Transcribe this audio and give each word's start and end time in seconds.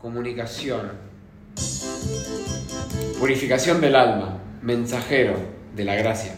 comunicación, 0.00 0.92
purificación 3.18 3.80
del 3.80 3.96
alma, 3.96 4.40
mensajero 4.62 5.34
de 5.74 5.84
la 5.84 5.96
gracia, 5.96 6.34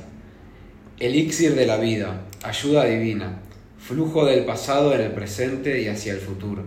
elixir 0.99 1.55
de 1.55 1.67
la 1.67 1.77
vida, 1.77 2.23
ayuda 2.43 2.85
divina, 2.85 3.41
flujo 3.79 4.25
del 4.25 4.47
pasado 4.47 4.95
en 4.95 5.03
el 5.03 5.13
presente 5.13 5.83
y 5.83 5.89
hacia 5.89 6.15
el 6.15 6.21
futuro, 6.21 6.65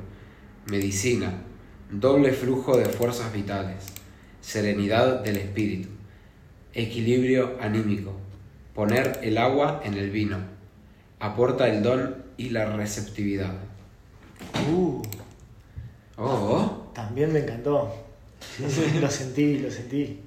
medicina, 0.68 1.42
doble 1.90 2.32
flujo 2.32 2.78
de 2.78 2.86
fuerzas 2.86 3.34
vitales, 3.34 3.86
serenidad 4.42 5.22
del 5.22 5.38
espíritu, 5.38 5.90
equilibrio 6.74 7.58
anímico, 7.60 8.14
poner 8.76 9.20
el 9.24 9.40
agua 9.40 9.82
en 9.84 9.96
el 9.96 10.12
vino, 10.12 10.38
aporta 11.20 11.68
el 11.70 11.82
don 11.82 12.24
y 12.38 12.50
la 12.50 12.66
receptividad. 12.66 13.54
Uh, 14.70 15.02
Oh, 16.18 16.83
también 16.94 17.32
me 17.34 17.40
encantó. 17.40 17.94
lo 19.02 19.10
sentí, 19.10 19.60
lo 19.60 19.72
sentí. 19.72 20.20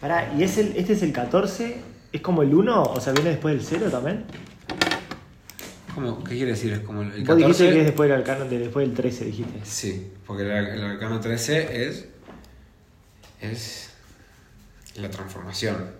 Pará, 0.00 0.32
¿y 0.36 0.42
es 0.42 0.58
el, 0.58 0.76
este 0.76 0.92
es 0.94 1.02
el 1.02 1.12
14? 1.12 1.76
¿Es 2.12 2.20
como 2.20 2.42
el 2.42 2.54
1? 2.54 2.82
O 2.82 3.00
sea, 3.00 3.12
¿viene 3.12 3.30
después 3.30 3.54
del 3.56 3.64
0 3.64 3.90
también? 3.90 4.24
¿cómo? 5.94 6.24
¿Qué 6.24 6.36
quiere 6.36 6.52
decir? 6.52 6.72
Es 6.72 6.80
como 6.80 7.02
el 7.02 7.08
Vos 7.24 7.36
dijiste 7.36 7.64
14. 7.66 7.70
que 7.72 7.78
es 7.80 7.84
después 7.86 8.08
del 8.08 8.18
arcano, 8.18 8.44
de- 8.46 8.58
después 8.58 8.86
del 8.86 8.96
13, 8.96 9.24
dijiste. 9.26 9.60
Sí, 9.64 10.10
porque 10.26 10.42
el, 10.44 10.50
el 10.50 10.82
arcano 10.84 11.20
13 11.20 11.86
es. 11.88 12.06
es. 13.40 13.90
la 14.96 15.10
transformación. 15.10 15.90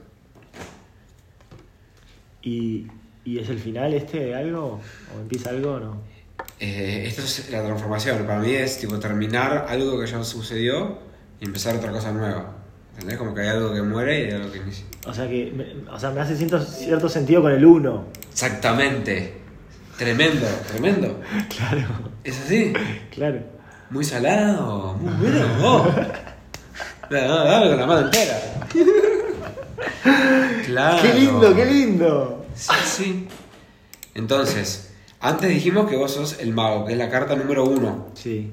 ¿Y, 2.42 2.86
¿Y 3.24 3.38
es 3.38 3.48
el 3.48 3.58
final 3.58 3.94
este 3.94 4.18
de 4.20 4.34
algo? 4.34 4.80
¿O 5.16 5.20
empieza 5.20 5.50
algo 5.50 5.72
o 5.74 5.80
no? 5.80 6.00
Eh, 6.64 7.08
esto 7.08 7.22
es 7.22 7.50
la 7.50 7.64
transformación. 7.64 8.24
Para 8.24 8.38
mí 8.38 8.52
es 8.52 8.78
tipo 8.78 8.96
terminar 9.00 9.66
algo 9.68 9.98
que 9.98 10.06
ya 10.06 10.22
sucedió 10.22 10.96
y 11.40 11.44
empezar 11.44 11.74
otra 11.74 11.90
cosa 11.90 12.12
nueva. 12.12 12.54
¿Entendés? 12.92 13.18
Como 13.18 13.34
que 13.34 13.40
hay 13.40 13.48
algo 13.48 13.74
que 13.74 13.82
muere 13.82 14.20
y 14.20 14.24
hay 14.26 14.32
algo 14.34 14.52
que 14.52 14.58
inicia. 14.58 14.84
O 15.04 15.12
sea, 15.12 15.28
que 15.28 15.50
me, 15.50 15.90
o 15.90 15.98
sea, 15.98 16.10
me 16.10 16.20
hace 16.20 16.36
cierto, 16.36 16.60
cierto 16.60 17.08
sentido 17.08 17.42
con 17.42 17.50
el 17.50 17.64
1. 17.64 18.04
Exactamente. 18.30 19.34
Tremendo, 19.98 20.46
tremendo. 20.68 21.20
Claro, 21.48 21.88
¿Es 22.22 22.38
así? 22.38 22.72
claro. 23.12 23.40
Muy 23.90 24.04
salado, 24.04 24.94
muy 24.94 25.14
bueno. 25.14 25.46
Oh. 25.62 25.84
Con 27.08 27.76
la 27.76 27.86
mano 27.86 28.00
entera. 28.02 28.40
Claro. 30.64 31.02
¡Qué 31.02 31.14
lindo, 31.14 31.54
qué 31.54 31.66
lindo! 31.66 32.46
Sí, 32.54 32.70
sí. 32.84 33.28
Entonces, 34.14 34.91
antes 35.22 35.48
dijimos 35.48 35.88
que 35.88 35.96
vos 35.96 36.12
sos 36.12 36.38
el 36.40 36.52
mago, 36.52 36.84
que 36.84 36.92
es 36.92 36.98
la 36.98 37.08
carta 37.08 37.34
número 37.36 37.64
uno. 37.64 38.08
Sí, 38.14 38.52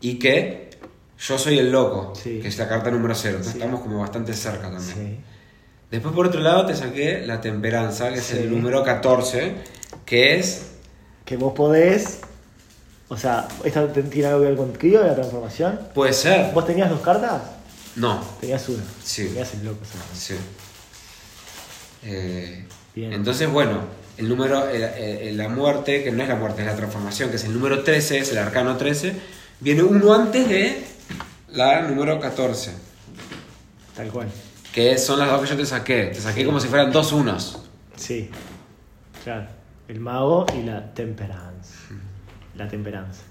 Y 0.00 0.18
que 0.18 0.70
yo 1.18 1.38
soy 1.38 1.58
el 1.58 1.70
loco, 1.70 2.12
Sí. 2.20 2.40
que 2.40 2.48
es 2.48 2.58
la 2.58 2.68
carta 2.68 2.90
número 2.90 3.14
cero. 3.14 3.36
Entonces 3.36 3.52
Sí. 3.52 3.58
estamos 3.58 3.80
como 3.82 4.00
bastante 4.00 4.32
cerca 4.34 4.70
también. 4.70 4.82
sí. 4.96 5.20
Después, 5.90 6.14
por 6.14 6.26
otro 6.26 6.40
lado, 6.40 6.64
te 6.66 6.74
saqué 6.74 7.20
la 7.26 7.40
temperanza, 7.40 8.10
que 8.12 8.18
es 8.20 8.30
el 8.32 8.50
número 8.50 8.82
14, 8.82 9.52
que 10.06 10.38
es. 10.38 10.68
Que 11.26 11.36
vos 11.36 11.52
podés. 11.52 12.20
O 13.08 13.16
sea, 13.18 13.46
¿esta 13.62 13.92
te- 13.92 14.02
tiene 14.04 14.28
algo 14.28 14.40
que 14.40 14.46
ver 14.46 14.56
con 14.56 14.72
Crío 14.72 15.02
de 15.02 15.08
la 15.08 15.14
transformación? 15.14 15.78
Puede 15.94 16.14
ser. 16.14 16.52
¿Vos 16.54 16.66
tenías 16.66 16.88
dos 16.88 17.00
cartas? 17.02 17.42
No, 17.96 18.24
Tenías 18.40 18.66
una. 18.70 18.82
Sí. 19.04 19.26
Tenías 19.26 19.52
el 19.54 19.66
loco. 19.66 19.80
sí. 20.14 20.34
Eh, 22.04 22.64
Bien. 22.94 23.12
Entonces, 23.12 23.50
bueno, 23.50 23.78
el 24.18 24.28
número, 24.28 24.68
el- 24.68 24.82
el- 24.82 25.36
la 25.36 25.48
muerte, 25.48 26.02
que 26.04 26.10
no 26.12 26.22
es 26.22 26.28
la 26.28 26.36
muerte, 26.36 26.62
es 26.62 26.66
la 26.68 26.76
transformación, 26.76 27.30
que 27.30 27.36
es 27.36 27.44
el 27.44 27.52
número 27.54 27.82
13, 27.82 28.18
es 28.18 28.30
el 28.32 28.38
arcano 28.38 28.76
13, 28.76 29.14
viene 29.60 29.82
uno 29.82 30.12
antes 30.14 30.48
de 30.48 30.84
la 31.52 31.82
número 31.82 32.18
14, 32.20 32.72
Tal 33.96 34.08
cual. 34.08 34.28
que 34.72 34.96
son 34.98 35.18
las 35.18 35.30
dos 35.30 35.40
que 35.42 35.46
yo 35.48 35.56
te 35.56 35.66
saqué. 35.66 36.04
Te 36.06 36.20
saqué 36.20 36.44
como 36.44 36.60
si 36.60 36.68
fueran 36.68 36.90
dos 36.92 37.12
unos. 37.12 37.58
Sí. 37.96 38.30
Claro. 39.24 39.46
El 39.88 40.00
mago 40.00 40.46
y 40.58 40.62
la 40.62 40.92
temperance. 40.94 41.74
La 42.56 42.68
temperanza. 42.68 43.22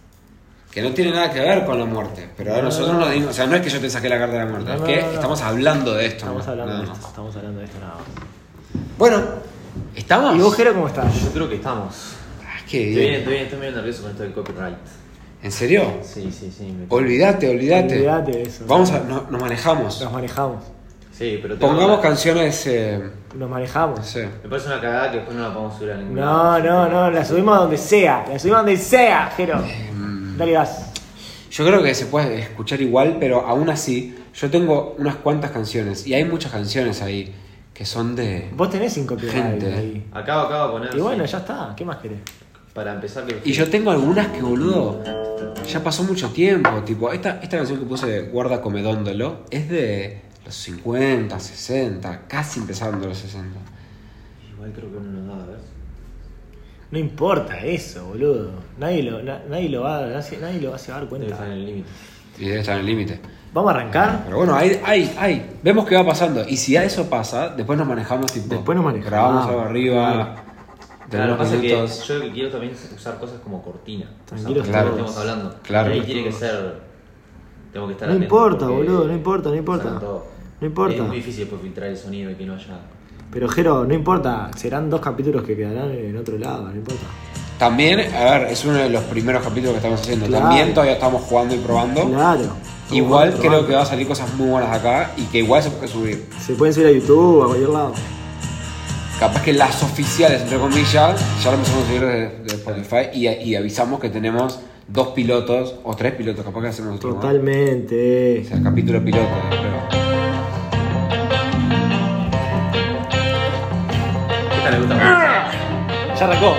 Que 0.71 0.81
no 0.81 0.91
tiene 0.93 1.11
nada 1.11 1.31
que 1.31 1.39
ver 1.39 1.65
con 1.65 1.77
la 1.79 1.85
muerte. 1.85 2.29
Pero 2.37 2.53
a 2.53 2.57
No, 2.57 2.63
nosotros 2.63 2.93
no. 2.93 2.99
nos 3.01 3.11
dimos. 3.11 3.29
O 3.31 3.33
sea, 3.33 3.45
no 3.47 3.55
es 3.55 3.61
que 3.61 3.69
yo 3.69 3.79
te 3.81 3.89
saqué 3.89 4.07
la 4.07 4.17
carta 4.19 4.33
de 4.37 4.45
la 4.45 4.49
muerte, 4.49 4.67
No, 4.69 4.73
es 4.75 4.79
no, 4.81 4.85
que 4.87 4.95
no, 5.01 5.07
no. 5.07 5.13
estamos 5.13 5.41
hablando 5.41 5.93
de 5.95 6.05
esto. 6.05 6.17
Estamos 6.19 6.45
¿no? 6.45 6.51
hablando 6.51 6.77
de 6.77 6.83
esto. 6.93 7.07
Estamos 7.07 7.35
hablando 7.35 7.59
de 7.59 7.65
esto 7.65 7.79
nada 7.79 7.93
más. 7.95 8.03
Bueno, 8.97 9.21
¿estamos? 9.95 10.35
¿Y 10.35 10.39
vos, 10.39 10.55
Jero, 10.55 10.73
cómo 10.73 10.87
estás? 10.87 11.23
Yo 11.23 11.31
creo 11.31 11.49
que 11.49 11.55
estamos. 11.55 11.95
Ah, 12.43 12.59
qué 12.69 12.89
Estoy 12.89 12.95
bien, 12.95 12.95
bien. 13.07 13.13
estoy 13.19 13.33
bien, 13.33 13.43
estoy 13.45 13.59
medio 13.59 13.75
nervioso 13.75 14.01
con 14.03 14.11
esto 14.11 14.23
del 14.23 14.33
copyright. 14.33 14.77
¿En 15.43 15.51
serio? 15.51 15.93
Sí, 16.03 16.31
sí, 16.31 16.53
sí. 16.55 16.65
me- 16.71 16.85
Olvídate, 16.89 17.49
olvídate. 17.49 17.95
Olvídate 17.95 18.31
de 18.31 18.41
eso. 18.43 18.63
Vamos 18.67 18.91
a. 18.91 18.99
no- 18.99 19.25
nos 19.29 19.41
manejamos. 19.41 20.01
Nos 20.01 20.11
manejamos. 20.13 20.63
Sí, 21.11 21.39
pero 21.41 21.55
tengo 21.57 21.71
Pongamos 21.73 21.97
la- 21.97 22.01
canciones. 22.01 22.67
Eh, 22.67 22.99
Nos 23.29 23.35
no 23.35 23.47
manejamos. 23.47 24.05
sé. 24.05 24.27
Me 24.43 24.49
parece 24.49 24.67
una 24.67 24.79
cagada 24.81 25.09
que 25.11 25.17
después 25.17 25.35
no 25.37 25.43
la 25.47 25.53
podemos 25.53 25.77
subir 25.77 25.91
a 25.91 25.97
ningún 25.97 26.15
No, 26.15 26.59
lado. 26.59 26.59
no, 26.59 26.89
no. 26.89 27.11
La 27.11 27.25
subimos 27.25 27.57
a 27.57 27.61
donde 27.61 27.77
sea. 27.77 28.25
La 28.29 28.37
subimos 28.39 28.59
a 28.59 28.63
donde 28.63 28.77
sea, 28.77 29.31
Jero. 29.35 29.59
Em, 29.63 30.37
Dale 30.37 30.51
gas. 30.53 30.91
Yo 31.51 31.65
creo 31.65 31.83
que 31.83 31.93
se 31.93 32.05
puede 32.05 32.39
escuchar 32.39 32.79
igual, 32.81 33.17
pero 33.19 33.41
aún 33.45 33.69
así, 33.69 34.15
yo 34.33 34.49
tengo 34.49 34.95
unas 34.97 35.15
cuantas 35.15 35.51
canciones. 35.51 36.07
Y 36.07 36.13
hay 36.13 36.23
muchas 36.23 36.51
canciones 36.51 37.01
ahí 37.01 37.33
que 37.81 37.85
son 37.87 38.15
de. 38.15 38.47
Vos 38.55 38.69
tenés 38.69 38.93
sin 38.93 39.07
copyright 39.07 39.33
Gente. 39.59 39.73
ahí. 39.73 40.05
Acabo, 40.13 40.41
acabo 40.43 40.65
de 40.67 40.71
poner. 40.81 40.95
Y 40.95 41.01
bueno, 41.01 41.25
ya 41.25 41.39
está. 41.39 41.73
¿Qué 41.75 41.83
más 41.83 41.97
querés? 41.97 42.19
Para 42.75 42.93
empezar, 42.93 43.25
que. 43.25 43.41
Y 43.43 43.53
yo 43.53 43.67
tengo 43.71 43.89
algunas 43.89 44.27
que, 44.27 44.39
boludo, 44.39 45.03
ya 45.67 45.83
pasó 45.83 46.03
mucho 46.03 46.29
tiempo. 46.29 46.69
Tipo, 46.85 47.11
esta, 47.11 47.39
esta 47.41 47.57
canción 47.57 47.79
que 47.79 47.85
puse, 47.85 48.21
Guarda 48.29 48.61
Comedóndolo, 48.61 49.45
es 49.49 49.67
de 49.67 50.21
los 50.45 50.53
50, 50.53 51.39
60, 51.39 52.27
casi 52.27 52.59
empezando 52.59 53.07
los 53.07 53.17
60. 53.17 53.47
Igual 54.53 54.73
creo 54.73 54.91
que 54.93 54.99
no 54.99 55.21
nos 55.23 55.37
da, 55.39 55.45
¿ves? 55.47 55.61
No 56.91 56.99
importa 56.99 57.65
eso, 57.65 58.05
boludo. 58.09 58.51
Nadie 58.77 59.01
lo, 59.01 59.23
na- 59.23 59.41
nadie 59.49 59.69
lo 59.69 59.81
va, 59.81 60.05
nadie, 60.05 60.37
nadie 60.39 60.61
lo 60.61 60.69
va 60.69 60.75
a 60.77 60.79
dar 60.79 60.99
Debe 60.99 61.09
cuenta. 61.09 61.27
estar 61.33 61.47
en 61.47 61.53
el 61.53 61.65
límite. 61.65 61.89
Y 62.37 62.45
debe 62.45 62.59
estar 62.59 62.75
en 62.75 62.79
el 62.81 62.85
límite. 62.85 63.19
Vamos 63.53 63.73
a 63.73 63.75
arrancar. 63.75 64.21
Pero 64.25 64.37
bueno, 64.37 64.55
hay, 64.55 64.79
hay, 64.83 65.15
hay. 65.19 65.57
Vemos 65.61 65.85
qué 65.85 65.95
va 65.95 66.05
pasando. 66.05 66.43
Y 66.47 66.55
si 66.57 66.77
a 66.77 66.83
eso 66.83 67.09
pasa, 67.09 67.49
después 67.49 67.77
nos 67.77 67.87
manejamos 67.87 68.31
tipo. 68.31 68.47
Después 68.47 68.75
nos 68.75 68.85
manejamos. 68.85 69.11
Grabamos 69.11 69.47
algo 69.47 69.61
arriba. 69.61 70.35
Claro, 71.09 71.27
lo 71.27 71.33
unos 71.33 71.37
que 71.37 71.43
pasa 71.43 71.55
es 71.55 71.61
que 71.61 72.07
yo 72.07 72.15
lo 72.15 72.21
que 72.25 72.31
quiero 72.31 72.49
también 72.49 72.73
es 72.73 72.91
usar 72.95 73.19
cosas 73.19 73.41
como 73.43 73.61
cortina. 73.61 74.05
Tranquilos 74.25 74.61
o 74.61 74.63
sea, 74.63 74.71
Claro. 74.71 74.89
estamos 74.91 75.17
hablando. 75.17 75.55
Claro. 75.63 75.89
Y 75.89 75.93
ahí 75.99 76.01
tiene 76.05 76.23
que 76.23 76.31
ser. 76.31 76.79
Tengo 77.73 77.87
que 77.87 77.93
estar 77.93 78.09
No 78.09 78.15
importa, 78.15 78.67
boludo, 78.67 79.07
no 79.07 79.13
importa, 79.13 79.49
no 79.49 79.55
importa. 79.55 79.99
No 80.61 80.67
importa. 80.67 80.95
Es 80.95 81.01
muy 81.01 81.17
difícil 81.17 81.41
después 81.41 81.61
filtrar 81.61 81.89
el 81.89 81.97
sonido 81.97 82.31
y 82.31 82.35
que 82.35 82.45
no 82.45 82.53
haya. 82.53 82.79
Pero 83.31 83.49
Jero, 83.49 83.85
no 83.85 83.93
importa. 83.93 84.51
Serán 84.55 84.89
dos 84.89 85.01
capítulos 85.01 85.43
que 85.43 85.55
quedarán 85.57 85.91
en 85.91 86.15
otro 86.15 86.37
lado, 86.37 86.63
no 86.69 86.75
importa. 86.75 87.03
También, 87.57 87.99
a 88.13 88.37
ver, 88.37 88.43
es 88.51 88.63
uno 88.65 88.75
de 88.75 88.89
los 88.89 89.03
primeros 89.03 89.43
capítulos 89.43 89.71
que 89.73 89.77
estamos 89.77 90.01
haciendo. 90.01 90.25
Claro. 90.27 90.45
También 90.45 90.73
todavía 90.73 90.93
estamos 90.93 91.21
jugando 91.23 91.55
y 91.55 91.57
probando. 91.59 92.09
Claro. 92.09 92.41
Igual 92.91 93.37
creo 93.39 93.65
que 93.65 93.73
va 93.73 93.81
a 93.83 93.85
salir 93.85 94.07
cosas 94.07 94.33
muy 94.35 94.49
buenas 94.49 94.75
acá 94.75 95.11
y 95.17 95.23
que 95.25 95.39
igual 95.39 95.63
se 95.63 95.69
puede 95.71 95.87
subir. 95.87 96.25
Se 96.45 96.53
pueden 96.53 96.73
subir 96.73 96.87
a 96.87 96.91
YouTube, 96.91 97.43
a 97.43 97.45
cualquier 97.47 97.69
lado. 97.69 97.93
Capaz 99.19 99.41
que 99.43 99.53
las 99.53 99.81
oficiales, 99.83 100.41
entre 100.41 100.57
comillas, 100.57 101.21
ya 101.43 101.51
lo 101.51 101.57
empezamos 101.57 101.83
a 101.83 101.87
subir 101.87 102.01
de, 102.01 102.29
de 102.39 102.55
Spotify 102.55 103.09
y, 103.13 103.27
y 103.27 103.55
avisamos 103.55 103.99
que 103.99 104.09
tenemos 104.09 104.59
dos 104.87 105.09
pilotos 105.09 105.75
o 105.83 105.95
tres 105.95 106.13
pilotos, 106.15 106.43
capaz 106.43 106.61
que 106.61 106.67
hacemos 106.67 106.95
otro. 106.95 107.11
¿no? 107.11 107.17
O 107.17 107.19
Totalmente. 107.21 108.43
sea, 108.45 108.61
capítulo 108.63 109.03
piloto, 109.03 109.27
creo. 109.49 110.01
Esta 114.57 114.71
le 114.71 114.77
gusta 114.79 114.93
mucho. 114.95 116.17
Ya 116.19 116.25
arrancó. 116.25 116.55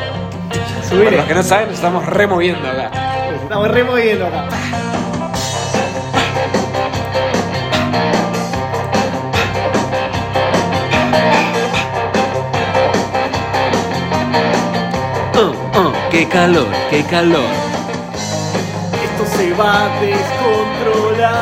Para 0.49 0.89
Subir. 0.89 1.13
los 1.13 1.25
que 1.27 1.35
no 1.35 1.43
saben, 1.43 1.67
nos 1.67 1.75
estamos 1.77 2.07
removiendo 2.07 2.69
acá. 2.69 2.91
Nos 3.33 3.43
estamos 3.43 3.69
removiendo 3.71 4.27
acá. 4.27 4.49
¡Qué 16.13 16.29
calor, 16.29 16.69
qué 16.91 17.03
calor! 17.05 17.41
Esto 19.03 19.25
se 19.35 19.55
va 19.55 19.87
a 19.87 20.01
descontrolar. 20.03 21.33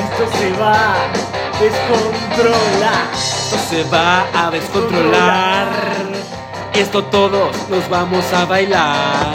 Esto 0.00 0.24
se 0.38 0.50
va 0.58 0.94
a 0.94 1.60
descontrolar. 1.60 3.12
Esto 3.12 3.58
se 3.68 3.84
va 3.84 4.24
a 4.34 4.50
descontrolar. 4.50 5.68
Esto 6.72 7.04
todos 7.04 7.54
los 7.68 7.86
vamos 7.90 8.32
a 8.32 8.46
bailar. 8.46 9.34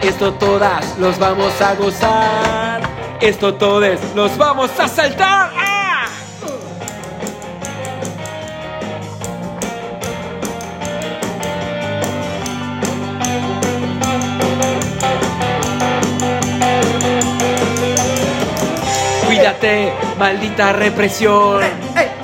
Esto 0.00 0.32
todas 0.32 0.96
los 0.98 1.18
vamos 1.18 1.60
a 1.60 1.74
gozar. 1.74 2.80
Esto 3.20 3.52
todos 3.52 4.00
los 4.14 4.38
vamos 4.38 4.70
a 4.80 4.88
saltar. 4.88 5.59
Cuídate, 19.60 19.92
maldita 20.18 20.72
represión. 20.72 21.60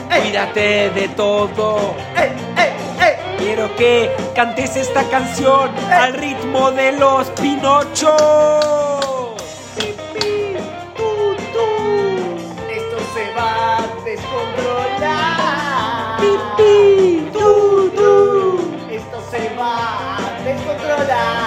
Cuídate 0.09 0.89
de 0.89 1.09
todo. 1.09 1.95
Quiero 3.37 3.77
que 3.77 4.11
cantes 4.35 4.75
esta 4.77 5.03
canción 5.11 5.69
al 5.91 6.15
ritmo 6.15 6.71
de 6.71 6.93
los 6.93 7.29
Pinochos. 7.33 8.17
Esto 12.71 12.99
se 13.13 13.35
va 13.37 13.77
a 13.77 13.83
descontrolar. 14.03 16.17
Pi, 16.57 17.29
tu, 17.35 17.91
tu. 17.91 18.61
Esto 18.91 19.21
se 19.31 19.55
va 19.57 20.17
a 20.17 20.41
descontrolar. 20.43 21.47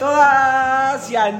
Todas 0.00 1.10
y 1.10 1.14
a 1.14 1.30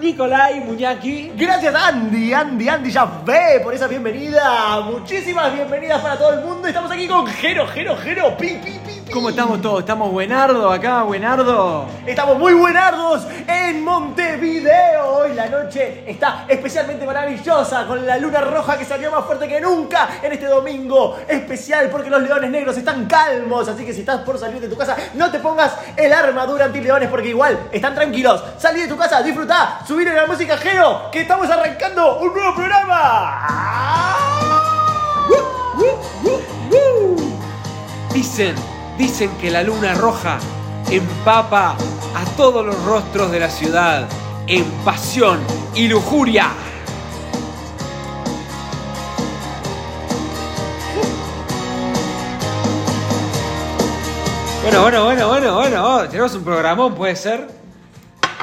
Nicolai 0.00 0.60
Muñaki. 0.60 1.32
Gracias 1.36 1.74
Andy, 1.74 2.32
Andy, 2.32 2.68
Andy 2.68 2.90
ya 2.90 3.04
ve 3.24 3.60
por 3.62 3.74
esa 3.74 3.88
bienvenida. 3.88 4.80
Muchísimas 4.82 5.52
bienvenidas 5.52 6.00
para 6.00 6.16
todo 6.16 6.32
el 6.34 6.44
mundo. 6.44 6.68
Estamos 6.68 6.90
aquí 6.90 7.08
con 7.08 7.26
Jero, 7.26 7.66
Jero, 7.66 7.96
Jero, 7.96 8.36
pi, 8.36 8.60
pi, 8.64 8.70
pi, 8.70 8.78
pi. 8.78 8.85
¿Cómo 9.16 9.30
estamos 9.30 9.62
todos? 9.62 9.80
¿Estamos 9.80 10.12
buenardo 10.12 10.70
acá, 10.70 11.02
buenardo? 11.02 11.86
Estamos 12.04 12.38
muy 12.38 12.52
buenardos 12.52 13.26
en 13.48 13.82
Montevideo. 13.82 15.06
Hoy 15.06 15.32
la 15.32 15.46
noche 15.46 16.04
está 16.06 16.44
especialmente 16.46 17.06
maravillosa 17.06 17.86
con 17.86 18.06
la 18.06 18.18
luna 18.18 18.42
roja 18.42 18.76
que 18.76 18.84
salió 18.84 19.10
más 19.10 19.24
fuerte 19.24 19.48
que 19.48 19.58
nunca 19.58 20.20
en 20.22 20.32
este 20.32 20.44
domingo 20.44 21.16
especial 21.26 21.88
porque 21.88 22.10
los 22.10 22.20
leones 22.20 22.50
negros 22.50 22.76
están 22.76 23.06
calmos. 23.06 23.66
Así 23.66 23.86
que 23.86 23.94
si 23.94 24.00
estás 24.00 24.20
por 24.20 24.38
salir 24.38 24.60
de 24.60 24.68
tu 24.68 24.76
casa, 24.76 24.94
no 25.14 25.30
te 25.30 25.38
pongas 25.38 25.74
el 25.96 26.12
armadura 26.12 26.66
anti-leones 26.66 27.08
porque 27.08 27.30
igual 27.30 27.58
están 27.72 27.94
tranquilos. 27.94 28.44
Salí 28.58 28.82
de 28.82 28.88
tu 28.88 28.98
casa, 28.98 29.22
disfrutá, 29.22 29.80
subir 29.88 30.08
en 30.08 30.16
la 30.16 30.26
música 30.26 30.58
Jero 30.58 31.10
que 31.10 31.22
estamos 31.22 31.48
arrancando 31.48 32.18
un 32.18 32.34
nuevo 32.34 32.54
programa. 32.54 33.48
Dicen, 38.12 38.75
dicen 38.98 39.30
que 39.40 39.50
la 39.50 39.62
luna 39.62 39.94
roja 39.94 40.38
empapa 40.90 41.76
a 42.14 42.24
todos 42.36 42.64
los 42.64 42.82
rostros 42.84 43.30
de 43.30 43.40
la 43.40 43.50
ciudad 43.50 44.08
en 44.46 44.64
pasión 44.84 45.40
y 45.74 45.88
lujuria. 45.88 46.50
Bueno, 54.62 54.82
bueno, 54.82 55.04
bueno, 55.04 55.28
bueno, 55.28 55.54
bueno, 55.54 55.96
oh, 55.96 56.08
tenemos 56.08 56.34
un 56.34 56.42
programón, 56.42 56.94
puede 56.94 57.14
ser. 57.14 57.65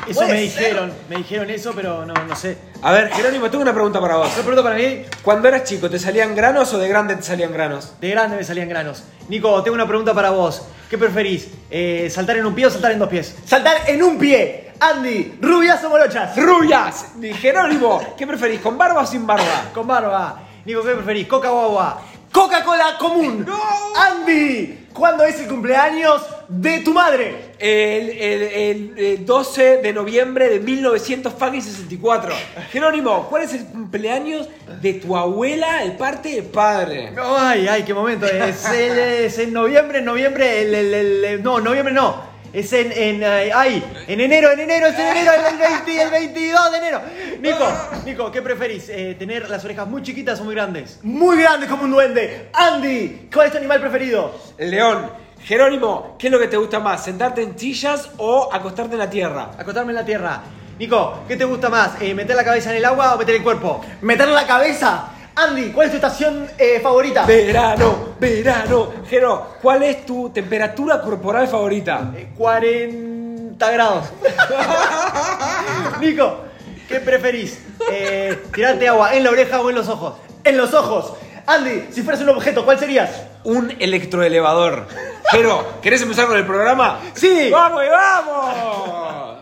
Eso 0.08 0.20
Puede 0.20 0.34
me 0.34 0.42
dijeron, 0.42 0.94
me 1.10 1.16
dijeron 1.18 1.50
eso, 1.50 1.72
pero 1.74 2.06
no, 2.06 2.14
no 2.14 2.36
sé. 2.36 2.58
A 2.82 2.92
ver, 2.92 3.10
Jerónimo, 3.12 3.50
tengo 3.50 3.62
una 3.62 3.74
pregunta 3.74 4.02
para 4.02 4.18
vos. 4.18 4.28
Una 4.34 4.44
pregunta 4.44 4.64
para 4.64 4.76
mí, 4.76 5.04
Cuando 5.22 5.48
eras 5.48 5.64
chico, 5.64 5.90
¿te 5.90 5.98
salían 6.00 6.36
granos 6.36 6.74
o 6.74 6.78
de 6.78 6.88
grande 6.88 7.16
te 7.16 7.24
salían 7.24 7.54
granos? 7.54 7.94
de 8.02 8.10
grande 8.10 8.36
me 8.36 8.44
salían 8.44 8.68
granos. 8.68 9.04
Nico, 9.30 9.64
tengo 9.64 9.76
una 9.76 9.88
pregunta 9.88 10.14
para 10.14 10.32
vos. 10.32 10.62
¿Qué 10.90 10.98
preferís? 10.98 11.48
Eh, 11.72 12.10
¿Saltar 12.14 12.38
en 12.38 12.46
un 12.46 12.54
pie 12.54 12.68
o 12.68 12.70
saltar 12.70 12.92
en 12.92 13.00
dos 13.00 13.10
pies? 13.10 13.36
Saltar 13.46 13.78
en 13.88 14.04
un 14.04 14.18
pie. 14.18 14.72
Andy, 14.80 15.38
rubias 15.40 15.82
o 15.86 15.90
morochas. 15.90 16.36
¡Rubias! 16.36 17.06
Jerónimo, 17.40 18.16
¿qué 18.18 18.28
preferís, 18.28 18.60
con 18.60 18.78
barba 18.78 19.02
o 19.02 19.06
sin 19.06 19.26
barba? 19.26 19.70
Con 19.74 19.88
barba. 19.88 20.42
Nico, 20.66 20.84
¿qué 20.84 20.92
preferís? 20.92 21.28
¿Coca 21.28 21.52
o 21.52 21.62
agua? 21.62 22.02
Coca-Cola 22.34 22.98
común. 23.00 23.46
¡No! 23.48 23.60
Andy, 23.96 24.88
¿cuándo 24.94 25.24
es 25.24 25.40
el 25.40 25.48
cumpleaños 25.48 26.22
de 26.50 26.80
tu 26.80 26.94
madre? 26.94 27.54
El, 27.60 28.10
el- 28.10 28.42
el- 28.42 28.94
el 28.98 29.26
12 29.26 29.78
de 29.78 29.94
noviembre 29.94 30.50
de 30.50 30.60
1964. 30.60 32.34
Jerónimo, 32.72 33.28
¿cuál 33.30 33.44
es 33.44 33.54
el 33.54 33.66
cumpleaños 33.68 34.50
de 34.82 34.94
tu 34.96 35.16
abuela 35.16 35.84
de 35.84 35.92
parte 35.92 36.30
de 36.30 36.44
padre? 36.44 37.14
Ay, 37.24 37.68
ay, 37.70 37.84
qué 37.84 37.94
momento. 37.94 38.26
Es, 38.26 38.66
el- 38.70 38.98
es 39.00 39.38
en 39.40 39.54
noviembre, 39.54 40.00
en 40.00 40.06
noviembre, 40.06 40.62
el, 40.64 40.74
el- 40.76 40.94
el- 40.94 41.26
el- 41.26 41.44
no, 41.44 41.60
noviembre 41.60 41.94
no. 41.94 42.33
Es 42.54 42.72
en, 42.72 42.92
en, 42.92 43.24
ay, 43.24 43.50
ay, 43.52 43.84
en 44.08 44.22
enero, 44.22 44.52
en 44.52 44.60
enero, 44.60 44.86
es 44.86 44.94
en 44.94 45.08
enero, 45.08 45.32
el 45.34 45.58
20, 45.58 46.02
el 46.04 46.12
22 46.12 46.72
de 46.72 46.78
enero. 46.78 47.02
Nico, 47.42 47.68
Nico, 48.06 48.32
¿qué 48.32 48.44
preferís? 48.44 48.90
Eh, 48.90 49.16
¿Tener 49.18 49.50
las 49.50 49.66
orejas 49.66 49.88
muy 49.88 50.04
chiquitas 50.04 50.40
o 50.40 50.44
muy 50.44 50.54
grandes? 50.54 51.00
Muy 51.02 51.42
grande 51.42 51.66
como 51.66 51.86
un 51.86 51.92
duende. 51.92 52.50
Andy, 52.54 53.28
¿cuál 53.34 53.48
es 53.48 53.54
tu 53.54 53.58
animal 53.58 53.82
preferido? 53.82 54.40
El 54.56 54.70
león. 54.70 55.10
Jerónimo, 55.44 56.16
¿qué 56.20 56.28
es 56.28 56.32
lo 56.32 56.38
que 56.38 56.48
te 56.48 56.58
gusta 56.58 56.80
más? 56.80 57.04
¿Sentarte 57.04 57.42
en 57.42 57.58
sillas 57.58 58.12
o 58.18 58.48
acostarte 58.54 58.94
en 58.94 59.00
la 59.00 59.10
tierra? 59.10 59.52
Acostarme 59.58 59.92
en 59.92 59.96
la 59.96 60.06
tierra. 60.06 60.44
Nico, 60.78 61.24
¿qué 61.28 61.36
te 61.36 61.46
gusta 61.46 61.70
más? 61.70 62.00
Eh, 62.02 62.14
¿Meter 62.14 62.36
la 62.36 62.44
cabeza 62.44 62.70
en 62.70 62.78
el 62.78 62.86
agua 62.86 63.16
o 63.16 63.18
meter 63.18 63.34
el 63.34 63.44
cuerpo? 63.44 63.84
Meter 64.02 64.28
la 64.28 64.46
cabeza. 64.46 65.10
Andy, 65.36 65.72
¿cuál 65.72 65.88
es 65.88 65.92
tu 65.92 65.98
estación 65.98 66.48
eh, 66.60 66.80
favorita? 66.82 67.26
Verano, 67.26 68.16
verano. 68.20 68.94
Jero, 69.10 69.56
¿cuál 69.62 69.82
es 69.82 70.06
tu 70.06 70.30
temperatura 70.30 71.02
corporal 71.02 71.48
favorita? 71.48 72.12
Eh, 72.16 72.30
40 72.38 73.72
grados. 73.72 74.06
Nico, 76.00 76.42
¿qué 76.88 77.00
preferís? 77.00 77.60
Eh, 77.92 78.44
¿Tirarte 78.54 78.88
agua 78.88 79.16
en 79.16 79.24
la 79.24 79.32
oreja 79.32 79.60
o 79.62 79.70
en 79.72 79.76
los 79.76 79.90
ojos? 79.90 80.16
En 80.44 80.56
los 80.56 80.72
ojos. 80.74 81.14
Andy, 81.48 81.88
si 81.92 82.04
fueras 82.04 82.22
un 82.22 82.30
objeto, 82.30 82.64
¿cuál 82.64 82.78
serías? 82.78 83.24
Un 83.44 83.76
electroelevador. 83.80 84.88
Jero, 85.32 85.82
¿querés 85.82 86.02
empezar 86.04 86.28
con 86.28 86.38
el 86.38 86.46
programa? 86.46 87.00
Sí. 87.16 87.50
¡Vamos 87.52 87.84
y 87.84 87.90
vamos! 87.90 89.38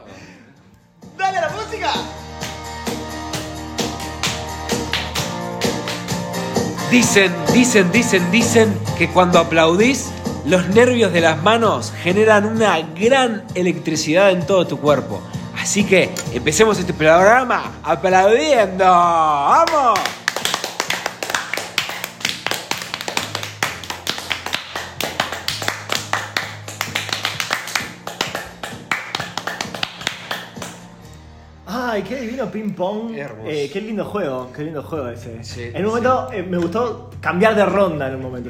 ¡Dale 1.17 1.37
a 1.37 1.41
la 1.41 1.49
música! 1.49 1.91
Dicen, 6.91 7.31
dicen, 7.53 7.89
dicen, 7.93 8.31
dicen 8.31 8.77
que 8.97 9.09
cuando 9.09 9.39
aplaudís, 9.39 10.11
los 10.45 10.67
nervios 10.67 11.13
de 11.13 11.21
las 11.21 11.41
manos 11.41 11.93
generan 12.03 12.45
una 12.45 12.81
gran 12.81 13.45
electricidad 13.55 14.31
en 14.31 14.45
todo 14.45 14.67
tu 14.67 14.77
cuerpo. 14.77 15.21
Así 15.57 15.85
que 15.85 16.13
empecemos 16.33 16.77
este 16.79 16.93
programa 16.93 17.79
aplaudiendo. 17.83 18.83
¡Vamos! 18.83 20.20
Ay, 31.91 32.03
qué 32.03 32.21
divino 32.21 32.49
ping 32.49 32.71
pong. 32.71 33.13
Hermoso. 33.17 33.49
Eh, 33.49 33.69
qué 33.71 33.81
lindo 33.81 34.05
juego, 34.05 34.49
qué 34.55 34.63
lindo 34.63 34.81
juego 34.81 35.09
ese. 35.09 35.43
Sí, 35.43 35.69
en 35.73 35.83
un 35.83 35.89
momento 35.89 36.29
eh, 36.31 36.41
me 36.43 36.57
gustó 36.57 37.09
cambiar 37.19 37.53
de 37.55 37.65
ronda 37.65 38.07
en 38.07 38.15
un 38.15 38.21
momento. 38.21 38.49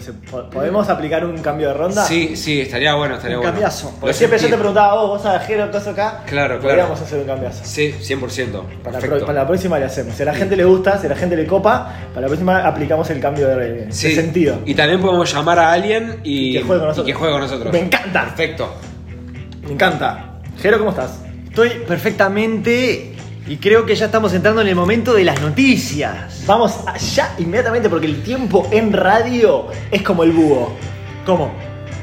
¿Podemos 0.51 0.87
aplicar 0.89 1.25
un 1.25 1.37
cambio 1.39 1.69
de 1.69 1.73
ronda? 1.73 2.05
Sí, 2.05 2.35
sí, 2.35 2.61
estaría 2.61 2.93
bueno, 2.93 3.15
estaría 3.15 3.37
Un 3.37 3.41
bueno. 3.41 3.53
cambiazo. 3.53 3.91
Lo 3.93 3.97
Porque 4.01 4.13
siempre 4.13 4.37
yo 4.39 4.47
te 4.49 4.57
preguntaba, 4.57 4.93
vos, 4.95 5.09
vos 5.09 5.21
sabés 5.23 5.47
Jero, 5.47 5.71
cosa 5.71 5.89
acá. 5.91 6.23
Claro, 6.27 6.59
claro. 6.59 6.61
Podríamos 6.61 7.01
hacer 7.01 7.19
un 7.19 7.25
cambiazo. 7.25 7.61
Sí, 7.65 7.95
100%. 7.99 8.61
Para 8.83 8.99
pro- 8.99 9.19
para 9.21 9.33
la 9.33 9.47
próxima 9.47 9.79
le 9.79 9.85
hacemos. 9.85 10.15
Si 10.15 10.21
a 10.21 10.25
la 10.25 10.33
gente 10.35 10.55
le 10.55 10.63
gusta, 10.65 10.99
si 10.99 11.07
a 11.07 11.09
la 11.09 11.15
gente 11.15 11.35
le 11.35 11.47
copa, 11.47 11.93
para 12.09 12.21
la 12.21 12.27
próxima 12.27 12.59
aplicamos 12.67 13.09
el 13.09 13.19
cambio 13.19 13.47
de, 13.47 13.55
de 13.85 13.91
Sí. 13.91 14.13
sentido. 14.13 14.59
Y 14.65 14.75
también 14.75 15.01
podemos 15.01 15.33
llamar 15.33 15.57
a 15.57 15.71
alguien 15.71 16.19
y, 16.23 16.53
Que 16.53 16.61
juegue 16.63 16.79
con 16.79 16.87
nosotros. 16.89 17.07
y 17.09 17.11
que 17.11 17.17
juegue 17.17 17.33
con 17.33 17.41
nosotros. 17.41 17.73
Me 17.73 17.79
encanta. 17.79 18.23
Perfecto. 18.25 18.73
Me 19.63 19.71
encanta. 19.73 20.39
Jero, 20.61 20.77
¿cómo 20.77 20.91
estás? 20.91 21.19
Estoy 21.49 21.69
perfectamente 21.85 23.10
y 23.51 23.57
creo 23.57 23.85
que 23.85 23.93
ya 23.97 24.05
estamos 24.05 24.33
entrando 24.33 24.61
en 24.61 24.69
el 24.69 24.77
momento 24.77 25.13
de 25.13 25.25
las 25.25 25.41
noticias. 25.41 26.43
Vamos 26.45 26.73
allá 26.87 27.33
inmediatamente 27.37 27.89
porque 27.89 28.05
el 28.05 28.23
tiempo 28.23 28.65
en 28.71 28.93
radio 28.93 29.67
es 29.91 30.01
como 30.03 30.23
el 30.23 30.31
búho. 30.31 30.73
¿Cómo? 31.25 31.51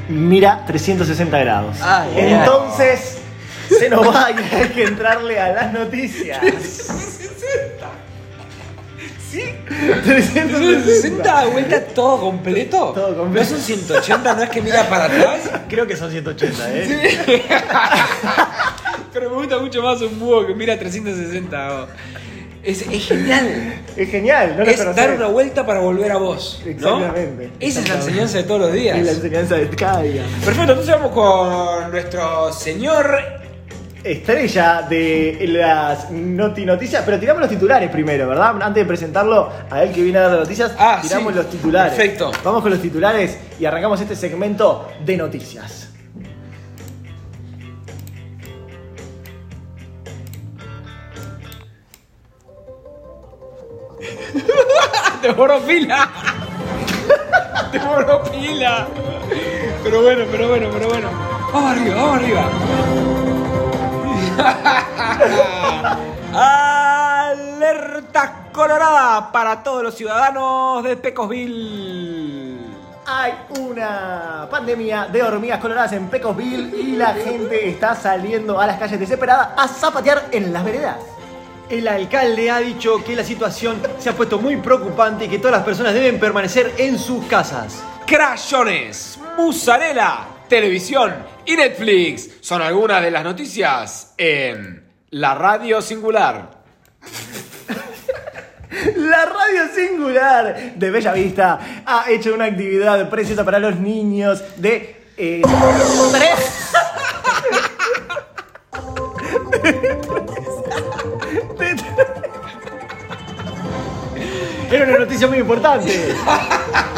Mira 0.09 0.63
360 0.67 1.39
grados. 1.39 1.77
Ay, 1.81 2.11
ay, 2.15 2.33
Entonces, 2.33 3.17
se 3.67 3.89
nos 3.89 4.07
va 4.07 4.29
y 4.29 4.55
hay 4.55 4.69
que 4.75 4.83
entrarle 4.83 5.39
a 5.39 5.51
las 5.53 5.73
noticias. 5.73 6.39
¿Sí? 9.31 9.41
360. 10.05 10.85
60 10.85 11.45
vuelta 11.47 11.83
todo 11.83 12.19
completo. 12.19 12.91
Todo 12.93 13.17
completo. 13.17 13.49
No 13.49 13.57
son 13.57 13.59
180, 13.59 14.35
no 14.35 14.43
es 14.43 14.49
que 14.51 14.61
mira 14.61 14.87
para 14.87 15.05
atrás. 15.05 15.49
Creo 15.67 15.87
que 15.87 15.97
son 15.97 16.11
180, 16.11 16.73
¿eh? 16.75 17.43
Pero 19.13 19.29
me 19.29 19.35
gusta 19.37 19.57
mucho 19.59 19.81
más 19.81 20.01
un 20.01 20.19
búho 20.19 20.45
que 20.45 20.53
mira 20.53 20.77
360. 20.77 21.81
oh. 21.83 21.87
Es, 22.61 22.81
es 22.81 23.07
genial. 23.07 23.73
Es 23.95 24.09
genial, 24.09 24.55
no 24.57 24.65
lo 24.65 24.69
Es 24.69 24.95
dar 24.95 25.11
una 25.11 25.27
vuelta 25.27 25.65
para 25.65 25.79
volver 25.79 26.11
a 26.11 26.17
vos. 26.17 26.61
¿no? 26.65 26.69
Exactamente. 26.69 27.51
Esa 27.59 27.79
es 27.79 27.89
la 27.89 27.95
enseñanza 27.95 28.37
de 28.37 28.43
todos 28.43 28.61
los 28.61 28.73
días. 28.73 28.97
Es 28.97 29.05
la 29.05 29.11
enseñanza 29.13 29.55
de 29.55 29.69
cada 29.69 30.01
día. 30.01 30.23
Perfecto, 30.43 30.71
entonces 30.73 30.93
vamos 30.95 31.11
con 31.13 31.91
nuestro 31.91 32.51
señor 32.51 33.17
estrella 34.03 34.85
de 34.89 35.37
las 35.49 36.11
noti 36.11 36.65
noticias, 36.65 37.01
pero 37.05 37.19
tiramos 37.19 37.41
los 37.41 37.49
titulares 37.49 37.89
primero, 37.89 38.27
¿verdad? 38.27 38.61
Antes 38.61 38.83
de 38.83 38.85
presentarlo 38.85 39.49
a 39.69 39.83
él 39.83 39.91
que 39.91 40.01
viene 40.01 40.17
a 40.19 40.21
dar 40.23 40.31
las 40.31 40.39
noticias, 40.41 40.73
Ah, 40.77 40.99
tiramos 41.01 41.31
sí. 41.33 41.37
los 41.39 41.49
titulares. 41.49 41.93
Perfecto. 41.93 42.31
Vamos 42.43 42.61
con 42.61 42.71
los 42.71 42.81
titulares 42.81 43.37
y 43.59 43.65
arrancamos 43.65 43.99
este 44.01 44.15
segmento 44.15 44.89
de 45.05 45.17
noticias. 45.17 45.88
¡Te 55.21 55.31
borró 55.31 55.59
pila! 55.61 56.09
¡Te 57.71 57.79
borró 57.79 58.23
pila! 58.23 58.87
Pero 59.83 60.01
bueno, 60.01 60.23
pero 60.31 60.47
bueno, 60.47 60.69
pero 60.71 60.87
bueno. 60.87 61.09
Vamos 61.51 61.71
arriba, 61.71 61.95
vamos 61.95 62.17
arriba. 62.17 62.49
Alerta 67.31 68.45
colorada 68.53 69.29
para 69.31 69.61
todos 69.61 69.83
los 69.83 69.95
ciudadanos 69.95 70.83
de 70.85 70.95
Pecosville. 70.95 72.59
Hay 73.05 73.33
una 73.59 74.47
pandemia 74.49 75.07
de 75.07 75.21
hormigas 75.21 75.59
coloradas 75.59 75.91
en 75.93 76.07
Pecosville 76.07 76.73
y 76.77 76.95
la 76.95 77.13
gente 77.13 77.67
está 77.69 77.93
saliendo 77.95 78.59
a 78.59 78.67
las 78.67 78.79
calles 78.79 78.99
desesperada 78.99 79.53
a 79.57 79.67
zapatear 79.67 80.27
en 80.31 80.53
las 80.53 80.63
veredas. 80.63 81.18
El 81.69 81.87
alcalde 81.87 82.49
ha 82.49 82.59
dicho 82.59 83.03
que 83.03 83.15
la 83.15 83.23
situación 83.23 83.79
se 83.99 84.09
ha 84.09 84.13
puesto 84.13 84.39
muy 84.39 84.57
preocupante 84.57 85.25
y 85.25 85.27
que 85.27 85.37
todas 85.37 85.57
las 85.57 85.63
personas 85.63 85.93
deben 85.93 86.19
permanecer 86.19 86.73
en 86.79 86.97
sus 86.97 87.25
casas. 87.25 87.83
Crayones, 88.07 89.19
mozzarella, 89.37 90.27
televisión 90.47 91.13
y 91.45 91.55
Netflix 91.55 92.27
son 92.41 92.63
algunas 92.63 93.03
de 93.03 93.11
las 93.11 93.23
noticias 93.23 94.15
en 94.17 94.83
la 95.11 95.35
radio 95.35 95.79
singular. 95.81 96.59
La 98.95 99.25
radio 99.25 99.67
singular 99.73 100.75
de 100.75 100.91
Bella 100.91 101.11
Vista 101.11 101.83
ha 101.85 102.09
hecho 102.09 102.33
una 102.33 102.45
actividad 102.45 103.09
preciosa 103.09 103.43
para 103.43 103.59
los 103.59 103.75
niños 103.77 104.43
de 104.57 105.05
eh, 105.17 105.41
tres. 106.13 106.71
Era 114.71 114.85
una 114.85 114.99
noticia 114.99 115.27
muy 115.27 115.39
importante. 115.39 116.15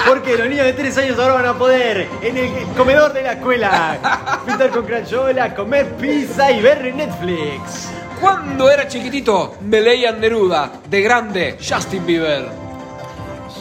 Porque 0.05 0.37
los 0.37 0.49
niños 0.49 0.65
de 0.65 0.73
3 0.73 0.97
años 0.97 1.19
ahora 1.19 1.35
van 1.35 1.45
a 1.45 1.53
poder 1.53 2.09
en 2.21 2.37
el 2.37 2.51
comedor 2.75 3.13
de 3.13 3.23
la 3.23 3.33
escuela 3.33 4.41
pintar 4.45 4.69
con 4.71 4.85
crayola, 4.85 5.55
comer 5.55 5.95
pizza 5.95 6.51
y 6.51 6.61
ver 6.61 6.93
Netflix. 6.93 7.89
Cuando 8.19 8.69
era 8.69 8.87
chiquitito, 8.87 9.55
me 9.61 9.79
leían 9.79 10.19
Neruda, 10.19 10.69
de 10.89 11.01
grande, 11.01 11.57
Justin 11.57 12.05
Bieber. 12.05 12.49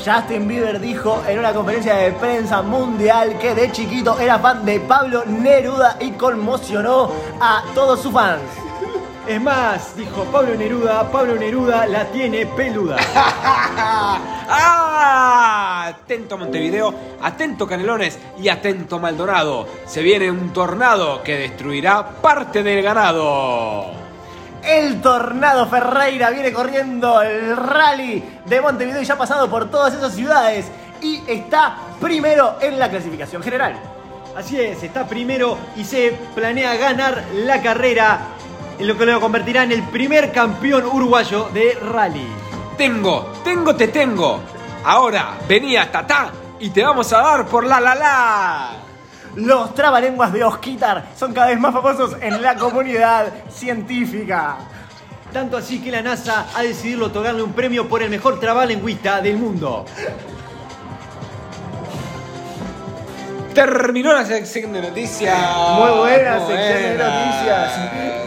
Justin 0.05 0.49
Bieber 0.49 0.81
dijo 0.81 1.23
en 1.29 1.39
una 1.39 1.53
conferencia 1.53 1.95
de 1.95 2.13
prensa 2.13 2.63
mundial 2.63 3.39
que 3.39 3.55
de 3.55 3.71
chiquito 3.71 4.19
era 4.19 4.39
fan 4.39 4.65
de 4.65 4.81
Pablo 4.81 5.25
Neruda 5.27 5.99
y 6.01 6.11
conmocionó 6.13 7.13
a 7.41 7.63
todos 7.75 8.03
sus 8.03 8.13
fans. 8.13 8.43
Es 9.27 9.41
más, 9.41 9.97
dijo 9.97 10.25
Pablo 10.25 10.55
Neruda, 10.55 11.11
Pablo 11.11 11.37
Neruda 11.37 11.87
la 11.87 12.07
tiene 12.07 12.47
peluda. 12.47 12.97
¡Ah! 14.49 15.87
Atento 15.87 16.39
Montevideo, 16.39 16.95
atento 17.23 17.67
Canelones 17.67 18.19
y 18.39 18.49
atento 18.49 18.99
Maldonado. 18.99 19.67
Se 19.87 20.03
viene 20.03 20.31
un 20.31 20.53
tornado 20.53 21.23
que 21.23 21.37
destruirá 21.37 22.09
parte 22.21 22.63
del 22.63 22.83
ganado. 22.83 24.01
El 24.63 25.01
Tornado 25.01 25.67
Ferreira 25.69 26.31
viene 26.31 26.53
corriendo 26.53 27.23
el 27.23 27.57
rally 27.57 28.23
de 28.45 28.61
Montevideo 28.61 29.01
y 29.01 29.05
ya 29.05 29.15
ha 29.15 29.19
pasado 29.19 29.49
por 29.49 29.71
todas 29.71 29.95
esas 29.95 30.15
ciudades 30.15 30.67
y 31.01 31.23
está 31.27 31.77
primero 32.01 32.57
en 32.61 32.79
la 32.79 32.91
clasificación 32.91 33.43
general. 33.43 33.75
Así 34.37 34.61
es, 34.61 34.83
está 34.83 35.07
primero 35.07 35.57
y 35.77 35.85
se 35.85 36.13
planea 36.35 36.77
ganar 36.77 37.25
la 37.35 37.61
carrera, 37.63 38.21
en 38.81 38.87
lo 38.87 38.97
que 38.97 39.05
lo 39.05 39.21
convertirá 39.21 39.65
en 39.65 39.73
el 39.73 39.83
primer 39.83 40.33
campeón 40.33 40.87
uruguayo 40.87 41.51
de 41.53 41.75
rally. 41.75 42.27
Tengo, 42.79 43.31
tengo, 43.45 43.77
te 43.77 43.89
tengo. 43.89 44.41
Ahora, 44.85 45.39
vení 45.47 45.77
hasta 45.77 45.99
acá 45.99 46.31
y 46.59 46.71
te 46.71 46.83
vamos 46.83 47.13
a 47.13 47.19
dar 47.21 47.47
por 47.47 47.67
la 47.67 47.79
la 47.79 47.95
la. 47.95 48.71
Los 49.37 49.75
trabalenguas 49.75 50.33
de 50.33 50.43
Osquitar 50.45 51.11
son 51.15 51.35
cada 51.35 51.49
vez 51.49 51.61
más 51.61 51.75
famosos 51.75 52.17
en 52.23 52.41
la 52.41 52.57
comunidad 52.57 53.31
científica. 53.51 54.57
Tanto 55.31 55.59
así 55.59 55.83
que 55.83 55.91
la 55.91 56.01
NASA 56.01 56.47
ha 56.55 56.63
decidido 56.63 57.05
otorgarle 57.05 57.43
un 57.43 57.53
premio 57.53 57.87
por 57.87 58.03
el 58.03 58.09
mejor 58.09 58.41
trabalengüista 58.41 59.21
del 59.21 59.37
mundo. 59.37 59.85
Terminó 63.55 64.13
la 64.13 64.25
sección 64.25 64.73
de 64.73 64.83
noticias. 64.83 65.37
Muy 65.77 65.99
buena 65.99 66.39
sección 66.47 66.83
de 66.83 66.99
noticias. 66.99 67.81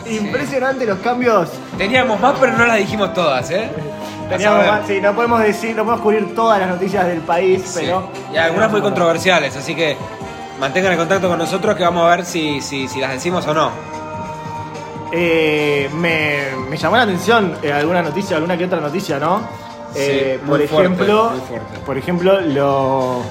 Sí. 0.06 0.16
Impresionante 0.18 0.86
los 0.86 1.00
cambios. 1.00 1.50
Teníamos 1.78 2.20
más, 2.20 2.36
pero 2.40 2.54
no 2.54 2.66
las 2.66 2.78
dijimos 2.78 3.14
todas, 3.14 3.50
¿eh? 3.52 3.70
Teníamos 4.30 4.66
más- 4.68 4.88
sí, 4.88 5.00
no 5.02 5.14
podemos 5.16 5.42
decir, 5.42 5.76
no 5.76 5.84
podemos 5.86 6.02
cubrir 6.02 6.36
todas 6.36 6.60
las 6.60 6.70
noticias 6.70 7.06
del 7.08 7.20
país, 7.22 7.62
Sí. 7.66 7.80
pero. 7.82 8.10
Y 8.34 8.38
algunas 8.38 8.70
muy 8.72 8.82
controversiales, 8.82 9.56
así 9.56 9.76
que 9.76 9.96
mantengan 10.60 10.92
el 10.94 10.98
contacto 10.98 11.28
con 11.30 11.38
nosotros 11.40 11.76
que 11.76 11.84
vamos 11.84 12.04
a 12.06 12.16
ver 12.16 12.26
si, 12.26 12.60
si, 12.62 12.88
si 12.88 13.00
las 13.00 13.12
decimos 13.12 13.46
o 13.48 13.54
no. 13.54 13.72
Eh, 15.12 15.90
me, 15.94 16.40
me 16.70 16.76
llamó 16.78 16.98
la 16.98 17.04
atención 17.04 17.56
eh, 17.62 17.72
alguna 17.72 18.02
noticia, 18.02 18.36
alguna 18.36 18.58
que 18.58 18.66
otra 18.66 18.80
noticia, 18.80 19.20
¿no? 19.20 19.42
Eh, 19.96 20.40
por 20.48 20.60
ejemplo, 20.60 21.30
fuerte. 21.48 21.80
por 21.86 21.98
ejemplo, 22.00 22.42
lo, 22.42 23.22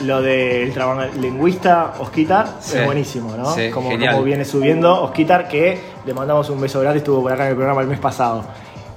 lo 0.00 0.22
del 0.22 0.72
lingüista 1.20 1.94
Osquitar 1.98 2.46
Sí. 2.60 2.78
es 2.78 2.84
buenísimo, 2.84 3.34
¿no? 3.36 3.52
Sí, 3.54 3.70
como, 3.70 3.90
viene 4.22 4.44
subiendo 4.44 5.02
Osquitar, 5.02 5.48
que 5.48 5.78
le 6.04 6.14
mandamos 6.14 6.48
un 6.50 6.60
beso 6.60 6.80
grande, 6.80 6.98
estuvo 6.98 7.22
por 7.22 7.32
acá 7.32 7.44
en 7.44 7.50
el 7.50 7.56
programa 7.56 7.80
el 7.82 7.88
mes 7.88 7.98
pasado. 7.98 8.44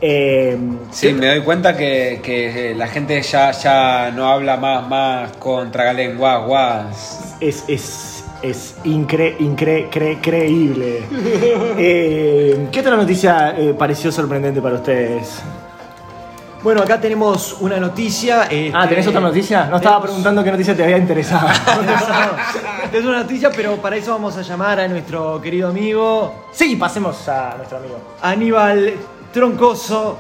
Eh, 0.04 0.58
Sí, 0.90 1.14
me 1.14 1.28
doy 1.28 1.42
cuenta 1.42 1.78
que, 1.78 2.20
que, 2.24 2.72
eh, 2.72 2.76
la 2.76 2.88
gente 2.88 3.22
ya, 3.22 3.52
ya 3.52 4.12
no 4.16 4.28
habla 4.28 4.58
más, 4.58 4.88
más 4.88 5.32
con 5.38 5.72
tragalenguas, 5.72 6.46
guas. 6.46 7.36
es, 7.40 7.64
es, 7.68 8.26
es 8.42 8.76
incre, 8.84 9.36
incre, 9.40 9.90
cre- 9.92 10.18
creíble. 10.22 11.04
Eh, 11.78 12.68
¿Qué 12.72 12.80
otra 12.80 12.96
noticia 12.96 13.56
eh, 13.58 13.74
pareció 13.78 14.12
sorprendente 14.12 14.62
para 14.62 14.76
ustedes? 14.76 15.42
Bueno, 16.64 16.84
acá 16.84 17.02
tenemos 17.02 17.58
una 17.60 17.78
noticia. 17.78 18.44
este, 18.44 18.72
Ah, 18.74 18.88
¿tenés 18.88 19.08
otra 19.08 19.20
noticia? 19.20 19.66
No 19.66 19.78
estaba 19.78 20.02
preguntando 20.02 20.44
qué 20.44 20.52
noticia 20.52 20.76
te 20.76 20.84
había 20.84 20.98
interesado. 20.98 21.48
Es 22.92 23.06
una 23.06 23.20
noticia, 23.20 23.50
pero 23.56 23.78
para 23.78 23.96
eso 23.96 24.12
vamos 24.12 24.36
a 24.36 24.42
llamar 24.42 24.82
a 24.82 24.88
nuestro 24.88 25.40
querido 25.42 25.70
amigo 25.70 26.48
sí, 26.52 26.76
pasemos 26.76 27.26
a 27.30 27.54
nuestro 27.56 27.78
amigo. 27.78 27.98
Aníbal 28.22 28.96
Troncoso. 29.32 30.18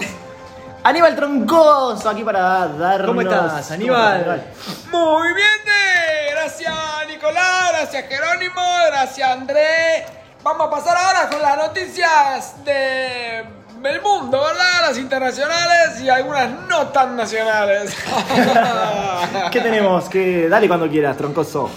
Aníbal 0.84 1.14
Troncoso, 1.16 2.10
aquí 2.10 2.24
para 2.24 2.68
darnos... 2.70 3.08
¿Cómo 3.08 3.22
estás, 3.22 3.72
Aníbal? 3.72 4.46
Muy 4.90 5.34
bien, 5.34 5.48
eh. 5.68 6.30
gracias 6.32 6.74
Nicolás, 7.10 7.72
gracias 7.74 8.06
Jerónimo, 8.08 8.62
gracias 8.88 9.30
André. 9.30 10.06
Vamos 10.42 10.68
a 10.68 10.70
pasar 10.72 10.98
ahora 10.98 11.30
con 11.30 11.42
las 11.42 11.58
noticias 11.58 12.64
de 12.64 13.44
del 13.82 14.02
mundo, 14.02 14.40
¿verdad? 14.40 14.90
Las 14.90 14.98
internacionales 14.98 16.02
y 16.02 16.10
algunas 16.10 16.52
no 16.68 16.88
tan 16.88 17.16
nacionales. 17.16 17.96
¿Qué 19.52 19.60
tenemos? 19.60 20.08
¿Qué? 20.08 20.48
Dale 20.48 20.68
cuando 20.68 20.88
quieras, 20.88 21.18
Troncoso. 21.18 21.70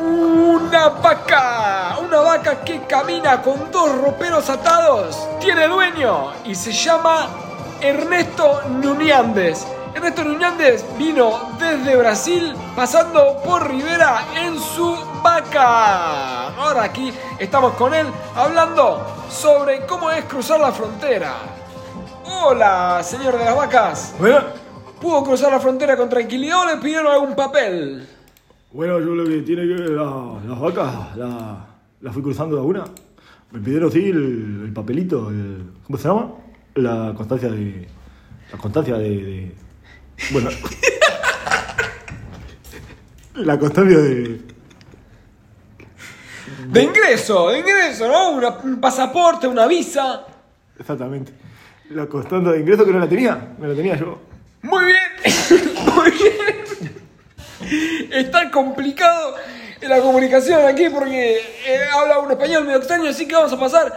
Una 0.00 0.90
vaca, 0.90 1.98
una 2.00 2.20
vaca 2.20 2.60
que 2.64 2.82
camina 2.82 3.42
con 3.42 3.70
dos 3.72 3.98
roperos 3.98 4.48
atados, 4.48 5.18
tiene 5.40 5.66
dueño 5.66 6.32
y 6.44 6.54
se 6.54 6.72
llama 6.72 7.28
Ernesto 7.80 8.62
Nuñández. 8.68 9.66
Ernesto 9.98 10.22
Nuñández 10.24 10.84
vino 10.96 11.32
desde 11.58 11.96
Brasil 11.96 12.52
pasando 12.76 13.36
por 13.44 13.68
Rivera 13.68 14.20
en 14.40 14.56
su 14.58 14.96
vaca. 15.24 16.48
Ahora 16.56 16.84
aquí 16.84 17.12
estamos 17.40 17.74
con 17.74 17.92
él 17.92 18.06
hablando 18.36 19.04
sobre 19.28 19.84
cómo 19.86 20.08
es 20.12 20.24
cruzar 20.26 20.60
la 20.60 20.70
frontera. 20.70 21.34
Hola, 22.24 23.00
señor 23.02 23.36
de 23.38 23.44
las 23.44 23.56
vacas. 23.56 24.14
Bueno, 24.20 24.38
¿Pudo 25.00 25.24
cruzar 25.24 25.50
la 25.52 25.58
frontera 25.60 25.96
con 25.96 26.08
tranquilidad 26.08 26.62
o 26.62 26.66
le 26.66 26.76
pidieron 26.80 27.06
algún 27.12 27.34
papel? 27.34 28.06
bueno, 28.72 29.00
yo 29.00 29.06
lo 29.14 29.24
que 29.24 29.38
tiene 29.42 29.62
que 29.62 29.74
ver 29.82 29.90
la- 29.90 30.34
las 30.46 30.60
vacas, 30.60 31.16
la, 31.16 31.66
la 32.00 32.12
fui 32.12 32.22
cruzando 32.22 32.54
de 32.56 32.62
una. 32.62 32.84
Me 33.50 33.60
pidieron 33.60 33.90
sí 33.90 34.10
el, 34.10 34.62
el 34.66 34.72
papelito, 34.72 35.30
el- 35.30 35.72
¿cómo 35.84 35.98
se 35.98 36.06
llama? 36.08 36.30
La 36.74 37.12
constancia 37.16 37.48
de... 37.48 37.88
La 38.52 38.58
constancia 38.58 38.94
de... 38.96 39.08
de- 39.08 39.67
bueno... 40.30 40.50
la 43.34 43.58
constancia 43.58 43.98
de... 43.98 44.40
De 46.68 46.82
ingreso, 46.82 47.50
de 47.50 47.58
ingreso, 47.60 48.08
¿no? 48.08 48.30
Una- 48.32 48.58
un 48.58 48.80
pasaporte, 48.80 49.46
una 49.46 49.66
visa. 49.66 50.24
Exactamente. 50.78 51.32
Lo 51.90 52.08
costando 52.08 52.52
de 52.52 52.60
ingreso 52.60 52.84
que 52.84 52.92
no 52.92 52.98
la 52.98 53.08
tenía. 53.08 53.54
No 53.58 53.66
la 53.68 53.74
tenía 53.74 53.96
yo. 53.96 54.18
Muy 54.62 54.84
bien, 54.86 54.98
muy 55.94 56.10
bien. 56.10 58.10
Está 58.10 58.50
complicado 58.50 59.36
la 59.82 60.00
comunicación 60.00 60.66
aquí 60.66 60.88
porque 60.90 61.36
eh, 61.66 61.80
habla 61.94 62.18
un 62.18 62.30
español 62.32 62.64
medio 62.64 62.78
extraño, 62.78 63.08
así 63.08 63.26
que 63.28 63.34
vamos 63.34 63.52
a 63.52 63.58
pasar 63.58 63.92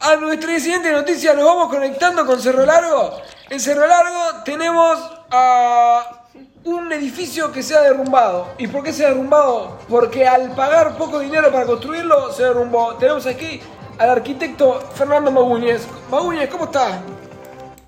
a 0.00 0.16
nuestra 0.16 0.58
siguiente 0.60 0.92
noticia. 0.92 1.32
Nos 1.34 1.44
vamos 1.44 1.68
conectando 1.70 2.26
con 2.26 2.40
Cerro 2.40 2.66
Largo. 2.66 3.20
En 3.48 3.58
Cerro 3.58 3.86
Largo 3.86 4.42
tenemos 4.44 5.15
a 5.30 6.22
un 6.64 6.92
edificio 6.92 7.52
que 7.52 7.62
se 7.62 7.76
ha 7.76 7.80
derrumbado. 7.80 8.54
¿Y 8.58 8.66
por 8.66 8.82
qué 8.82 8.92
se 8.92 9.04
ha 9.04 9.08
derrumbado? 9.08 9.78
Porque 9.88 10.26
al 10.26 10.52
pagar 10.54 10.96
poco 10.96 11.18
dinero 11.18 11.50
para 11.52 11.66
construirlo, 11.66 12.32
se 12.32 12.44
derrumbó. 12.44 12.94
Tenemos 12.96 13.26
aquí 13.26 13.60
al 13.98 14.10
arquitecto 14.10 14.80
Fernando 14.94 15.30
Magúñez. 15.30 15.86
Magúñez, 16.10 16.48
¿cómo 16.50 16.64
estás? 16.64 17.00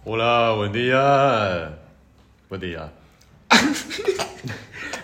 Hola, 0.05 0.55
buen 0.57 0.73
día. 0.73 1.79
Buen 2.49 2.61
día. 2.61 2.93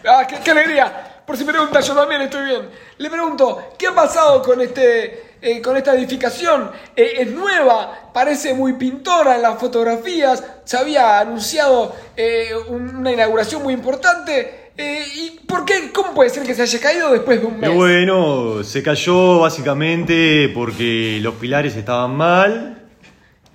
Ah, 0.06 0.26
qué, 0.26 0.36
qué 0.44 0.50
alegría. 0.50 1.22
Por 1.26 1.34
si 1.34 1.44
pregunta, 1.44 1.80
yo 1.80 1.94
también 1.94 2.20
estoy 2.20 2.44
bien. 2.44 2.68
Le 2.98 3.08
pregunto, 3.08 3.70
¿qué 3.78 3.86
ha 3.86 3.94
pasado 3.94 4.42
con 4.42 4.60
este, 4.60 5.33
eh, 5.44 5.60
con 5.60 5.76
esta 5.76 5.94
edificación? 5.94 6.70
Eh, 6.96 7.12
es 7.18 7.30
nueva, 7.30 8.10
parece 8.14 8.54
muy 8.54 8.72
pintora 8.74 9.36
en 9.36 9.42
las 9.42 9.58
fotografías. 9.60 10.42
Se 10.64 10.76
había 10.78 11.18
anunciado 11.20 11.94
eh, 12.16 12.48
un- 12.68 12.96
una 12.96 13.12
inauguración 13.12 13.62
muy 13.62 13.74
importante. 13.74 14.70
¿Y 14.76 15.38
por 15.46 15.64
qué? 15.64 15.92
¿Cómo 15.92 16.14
puede 16.14 16.30
ser 16.30 16.42
que 16.44 16.54
se 16.54 16.62
haya 16.62 16.80
caído 16.80 17.12
después 17.12 17.40
de 17.40 17.46
un 17.46 17.60
mes? 17.60 17.72
Bueno, 17.74 18.64
se 18.64 18.82
cayó 18.82 19.38
básicamente 19.40 20.50
porque 20.54 21.18
los 21.22 21.34
pilares 21.34 21.76
estaban 21.76 22.16
mal. 22.16 22.82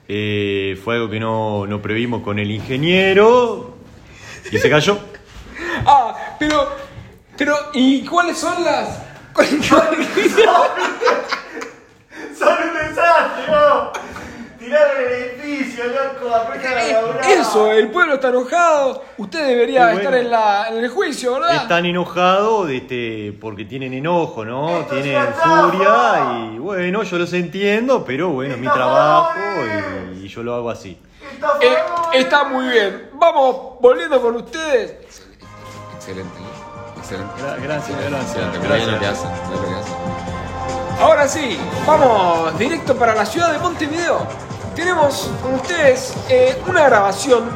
Fue 0.08 0.96
algo 0.96 1.10
que 1.10 1.20
no, 1.20 1.68
no 1.68 1.82
previmos 1.82 2.22
con 2.24 2.40
el 2.40 2.50
ingeniero. 2.52 3.76
Y 4.52 4.58
se 4.60 4.70
cayó. 4.70 4.98
Ah, 5.86 6.36
pero, 6.40 6.68
pero, 7.38 7.56
¿y 7.74 8.06
cuáles 8.06 8.38
son 8.38 8.64
las? 8.66 9.00
cuáles- 9.34 9.66
¡Son 9.66 9.86
un 12.48 12.74
desastre, 12.74 13.52
no! 13.52 13.92
Tiraron 14.60 14.98
el 14.98 15.14
edificio, 15.14 15.86
loco, 15.86 16.36
apretan 16.36 16.74
la 16.76 17.22
Eso, 17.30 17.72
el 17.72 17.90
pueblo 17.90 18.16
está 18.16 18.28
enojado. 18.28 19.06
Usted 19.18 19.48
debería 19.48 19.84
bueno. 19.84 20.00
estar 20.00 20.14
en, 20.16 20.30
la, 20.30 20.68
en 20.68 20.78
el 20.84 20.90
juicio, 20.90 21.36
¿verdad? 21.36 21.56
Están 21.56 21.86
enojados 21.86 22.70
este, 22.70 23.34
porque 23.40 23.64
tienen 23.64 23.94
enojo, 23.94 24.44
¿no? 24.44 24.82
Esto 24.82 24.96
Tienen 24.96 25.34
furia 25.34 26.52
y 26.54 26.60
bueno, 26.60 27.04
yo 27.04 27.18
los 27.18 27.32
entiendo, 27.32 28.04
pero 28.04 28.30
bueno, 28.30 28.56
es 28.56 28.60
mi 28.60 28.68
trabajo 28.68 29.40
y, 30.14 30.26
y 30.26 30.28
yo 30.28 30.44
lo 30.44 30.56
hago 30.56 30.70
así. 30.70 30.98
Eh, 31.62 31.78
está 32.14 32.44
muy 32.44 32.68
bien. 32.68 33.10
Vamos 33.14 33.80
volviendo 33.80 34.22
con 34.22 34.36
ustedes. 34.36 34.96
Excelente, 35.96 36.38
excelente. 36.98 37.34
Gracias, 37.62 37.98
gracias. 38.10 38.62
Mirá 38.62 38.86
lo 38.86 39.00
que 39.00 39.06
hacen. 39.06 39.30
Ahora 41.00 41.30
sí, 41.30 41.58
vamos 41.88 42.60
directo 42.60 42.94
para 42.94 43.16
la 43.16 43.26
ciudad 43.26 43.54
de 43.54 43.60
Montevideo. 43.60 44.28
Tenemos 44.76 45.32
con 45.42 45.54
ustedes 45.54 46.14
eh, 46.28 46.62
una 46.68 46.88
grabación 46.88 47.50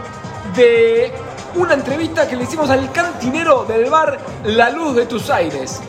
de 0.55 1.12
una 1.55 1.73
entrevista 1.73 2.25
que 2.25 2.38
le 2.38 2.45
hicimos 2.45 2.69
al 2.69 2.89
cantinero 2.93 3.65
del 3.65 3.89
bar 3.89 4.17
La 4.45 4.69
Luz 4.69 4.95
de 4.95 5.07
tus 5.07 5.29
Aires. 5.29 5.81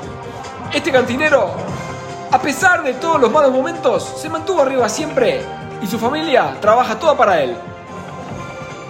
Este 0.73 0.91
cantinero, 0.91 1.53
a 2.33 2.41
pesar 2.41 2.83
de 2.83 2.95
todos 2.95 3.21
los 3.21 3.31
malos 3.31 3.53
momentos, 3.53 4.03
se 4.21 4.29
mantuvo 4.29 4.63
arriba 4.63 4.89
siempre 4.89 5.41
y 5.81 5.87
su 5.87 5.97
familia 5.97 6.57
trabaja 6.61 6.99
toda 6.99 7.17
para 7.17 7.41
él. 7.41 7.57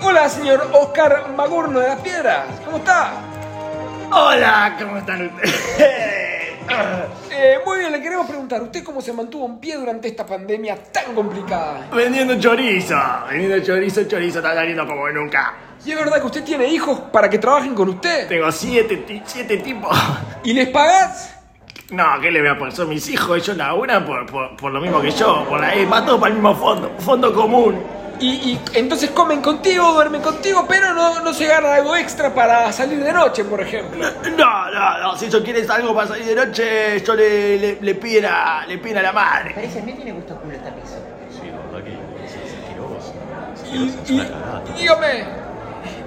Hola, 0.00 0.26
señor 0.30 0.70
Oscar 0.72 1.34
Magurno 1.36 1.80
de 1.80 1.88
las 1.88 2.00
Piedras, 2.00 2.46
¿cómo 2.64 2.78
está? 2.78 3.12
Hola, 4.10 4.74
¿cómo 4.80 4.96
están 4.96 5.26
ustedes? 5.26 6.20
Eh, 7.30 7.58
muy 7.66 7.80
bien, 7.80 7.92
le 7.92 8.00
queremos 8.00 8.26
preguntar, 8.26 8.62
¿usted 8.62 8.82
cómo 8.82 9.00
se 9.00 9.12
mantuvo 9.12 9.46
en 9.46 9.58
pie 9.58 9.76
durante 9.76 10.08
esta 10.08 10.24
pandemia 10.24 10.76
tan 10.92 11.14
complicada? 11.14 11.88
Vendiendo 11.92 12.38
chorizo, 12.38 12.96
vendiendo 13.28 13.64
chorizo, 13.64 14.04
chorizo, 14.04 14.38
está 14.38 14.54
saliendo 14.54 14.86
como 14.86 15.08
nunca. 15.10 15.54
¿Y 15.84 15.92
es 15.92 15.98
verdad 15.98 16.20
que 16.20 16.26
usted 16.26 16.44
tiene 16.44 16.66
hijos 16.66 16.98
para 17.12 17.28
que 17.28 17.38
trabajen 17.38 17.74
con 17.74 17.88
usted? 17.90 18.28
Tengo 18.28 18.50
siete, 18.50 19.22
siete 19.26 19.58
tipos. 19.58 19.96
¿Y 20.44 20.52
les 20.52 20.68
pagás? 20.68 21.36
No, 21.90 22.18
¿qué 22.20 22.30
le 22.30 22.40
voy 22.40 22.50
a 22.50 22.58
poner? 22.58 22.72
Son 22.72 22.88
mis 22.88 23.08
hijos, 23.10 23.36
ellos 23.36 23.56
laburan 23.56 24.04
por, 24.06 24.24
por, 24.26 24.56
por 24.56 24.72
lo 24.72 24.80
mismo 24.80 25.00
que 25.02 25.10
yo, 25.10 25.44
por 25.48 25.62
ahí, 25.62 25.84
va 25.84 26.04
todo 26.04 26.18
para 26.18 26.30
el 26.30 26.40
mismo 26.40 26.54
fondo, 26.56 26.90
fondo 26.98 27.34
común. 27.34 27.82
Y, 28.20 28.26
y 28.52 28.60
entonces 28.74 29.10
comen 29.10 29.40
contigo, 29.42 29.92
duermen 29.92 30.22
contigo, 30.22 30.64
pero 30.68 30.94
no, 30.94 31.20
no 31.20 31.34
se 31.34 31.46
ganan 31.46 31.72
algo 31.72 31.96
extra 31.96 32.32
para 32.32 32.70
salir 32.72 33.02
de 33.02 33.12
noche, 33.12 33.44
por 33.44 33.60
ejemplo. 33.60 34.06
No, 34.36 34.70
no, 34.70 34.98
no, 35.00 35.16
si 35.16 35.26
ellos 35.26 35.42
quieren 35.42 35.68
algo 35.70 35.94
para 35.94 36.08
salir 36.08 36.24
de 36.26 36.34
noche, 36.46 37.00
yo 37.04 37.14
le, 37.14 37.58
le, 37.58 37.78
le 37.80 37.94
piden 37.96 38.26
a, 38.26 38.64
le 38.66 38.78
piden 38.78 38.98
a 38.98 39.02
la 39.02 39.12
madre. 39.12 39.52
Parece, 39.54 39.80
a 39.80 39.82
mí 39.82 39.92
tiene 39.94 40.12
gusto 40.12 40.36
culo 40.36 40.54
esta 40.54 40.70
pizza. 40.74 40.96
Sí, 41.30 41.48
la 41.50 41.78
verdad 41.78 41.84
que 41.84 42.24
es 42.24 42.32
asqueroso. 42.62 43.14
Y, 43.72 43.88
Es 43.88 44.10
y- 44.10 44.78
dígame, 44.80 45.24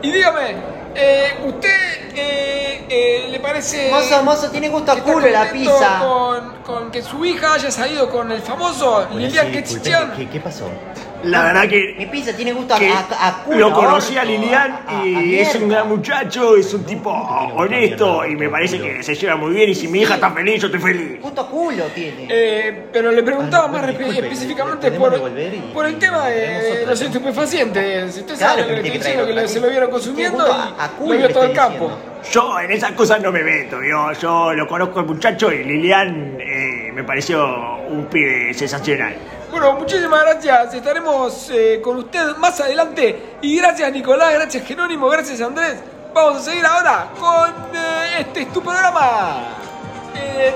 y 0.01 0.11
dígame, 0.11 0.55
eh, 0.95 1.33
¿usted 1.45 2.09
eh, 2.15 2.85
eh, 2.89 3.27
le 3.29 3.39
parece... 3.41 3.91
Mozo, 3.91 4.23
mozo, 4.23 4.49
tiene 4.49 4.69
gusto 4.69 4.93
a 4.93 4.95
culo 5.01 5.27
la 5.27 5.51
pizza. 5.51 5.99
Con, 5.99 6.53
con 6.63 6.91
que 6.91 7.01
su 7.03 7.23
hija 7.25 7.53
haya 7.53 7.69
salido 7.69 8.09
con 8.09 8.31
el 8.31 8.41
famoso 8.41 9.05
Bueno, 9.11 9.17
Lilian 9.19 9.47
sí, 9.47 9.51
Quechichán? 9.51 10.13
¿qué, 10.15 10.29
¿Qué 10.29 10.39
pasó? 10.39 10.69
La 11.27 11.43
verdad 11.43 11.67
que 11.67 11.95
Mi 11.97 12.05
pizza 12.07 12.33
tiene 12.35 12.53
gusto 12.53 12.75
a, 12.75 12.79
que 12.79 12.89
a, 12.91 12.99
a 13.27 13.43
culo. 13.43 13.57
lo 13.69 13.73
conocí 13.73 14.17
a 14.17 14.23
Lilian 14.23 14.71
a- 14.71 14.83
a- 14.87 14.99
a 15.01 15.05
y 15.05 15.39
es 15.39 15.55
un 15.55 15.69
gran 15.69 15.87
muchacho, 15.87 16.55
es 16.55 16.73
un 16.73 16.83
tipo 16.85 17.09
honesto 17.55 18.25
y 18.25 18.35
me 18.35 18.49
parece 18.49 18.79
que 18.79 19.03
se 19.03 19.15
lleva 19.15 19.35
muy 19.35 19.53
bien 19.53 19.69
y 19.69 19.75
si 19.75 19.87
mi 19.87 19.99
hija 20.01 20.15
está 20.15 20.31
feliz, 20.31 20.61
yo 20.61 20.67
estoy 20.67 20.81
feliz. 20.81 21.21
Gusto 21.21 21.41
a 21.41 21.47
culo 21.49 21.83
tiene. 21.95 22.27
Eh, 22.29 22.87
pero 22.91 23.11
le 23.11 23.23
preguntaba 23.23 23.65
Ah, 23.65 23.67
más 23.71 23.87
disculpe, 23.87 24.19
específicamente 24.19 24.91
¿podemos 24.91 25.29
por, 25.29 25.39
y- 25.39 25.71
por 25.73 25.85
el 25.85 25.97
tema 25.99 26.27
de 26.27 26.85
los 26.85 27.01
estupefacientes. 27.01 28.17
Usted 28.17 28.37
Claro 28.37 28.61
sabe 28.61 28.75
que 28.75 28.81
que 28.83 28.91
que 28.91 28.99
que 28.99 29.47
se 29.47 29.59
lo 29.59 29.69
vieron 29.69 29.89
consumiendo 29.91 30.45
y 30.47 30.51
a- 30.51 30.83
a 30.83 30.87
lo 30.87 30.93
culo, 30.93 31.17
vio 31.17 31.29
todo 31.29 31.43
el 31.43 31.53
campo. 31.53 31.91
Yo 32.31 32.59
en 32.59 32.71
esas 32.71 32.91
cosas 32.91 33.21
no 33.21 33.31
me 33.31 33.43
meto, 33.43 33.77
yo, 33.83 34.11
yo 34.13 34.53
lo 34.53 34.67
conozco 34.67 34.99
al 34.99 35.05
muchacho 35.05 35.51
y 35.51 35.63
Lilian 35.63 36.37
eh, 36.39 36.91
me 36.93 37.03
pareció 37.03 37.77
un 37.89 38.05
pibe 38.05 38.53
sensacional. 38.53 39.15
Bueno, 39.51 39.73
muchísimas 39.73 40.21
gracias. 40.23 40.73
Estaremos 40.73 41.49
eh, 41.51 41.79
con 41.83 41.97
usted 41.97 42.35
más 42.37 42.59
adelante. 42.59 43.37
Y 43.41 43.57
gracias 43.57 43.91
Nicolás, 43.91 44.33
gracias 44.33 44.65
Jerónimo, 44.65 45.07
gracias 45.07 45.41
Andrés. 45.41 45.77
Vamos 46.13 46.37
a 46.37 46.41
seguir 46.41 46.65
ahora 46.65 47.09
con 47.19 47.49
eh, 47.75 48.19
este 48.19 48.41
es 48.41 48.53
tu 48.53 48.61
programa. 48.61 49.55
Eh. 50.15 50.51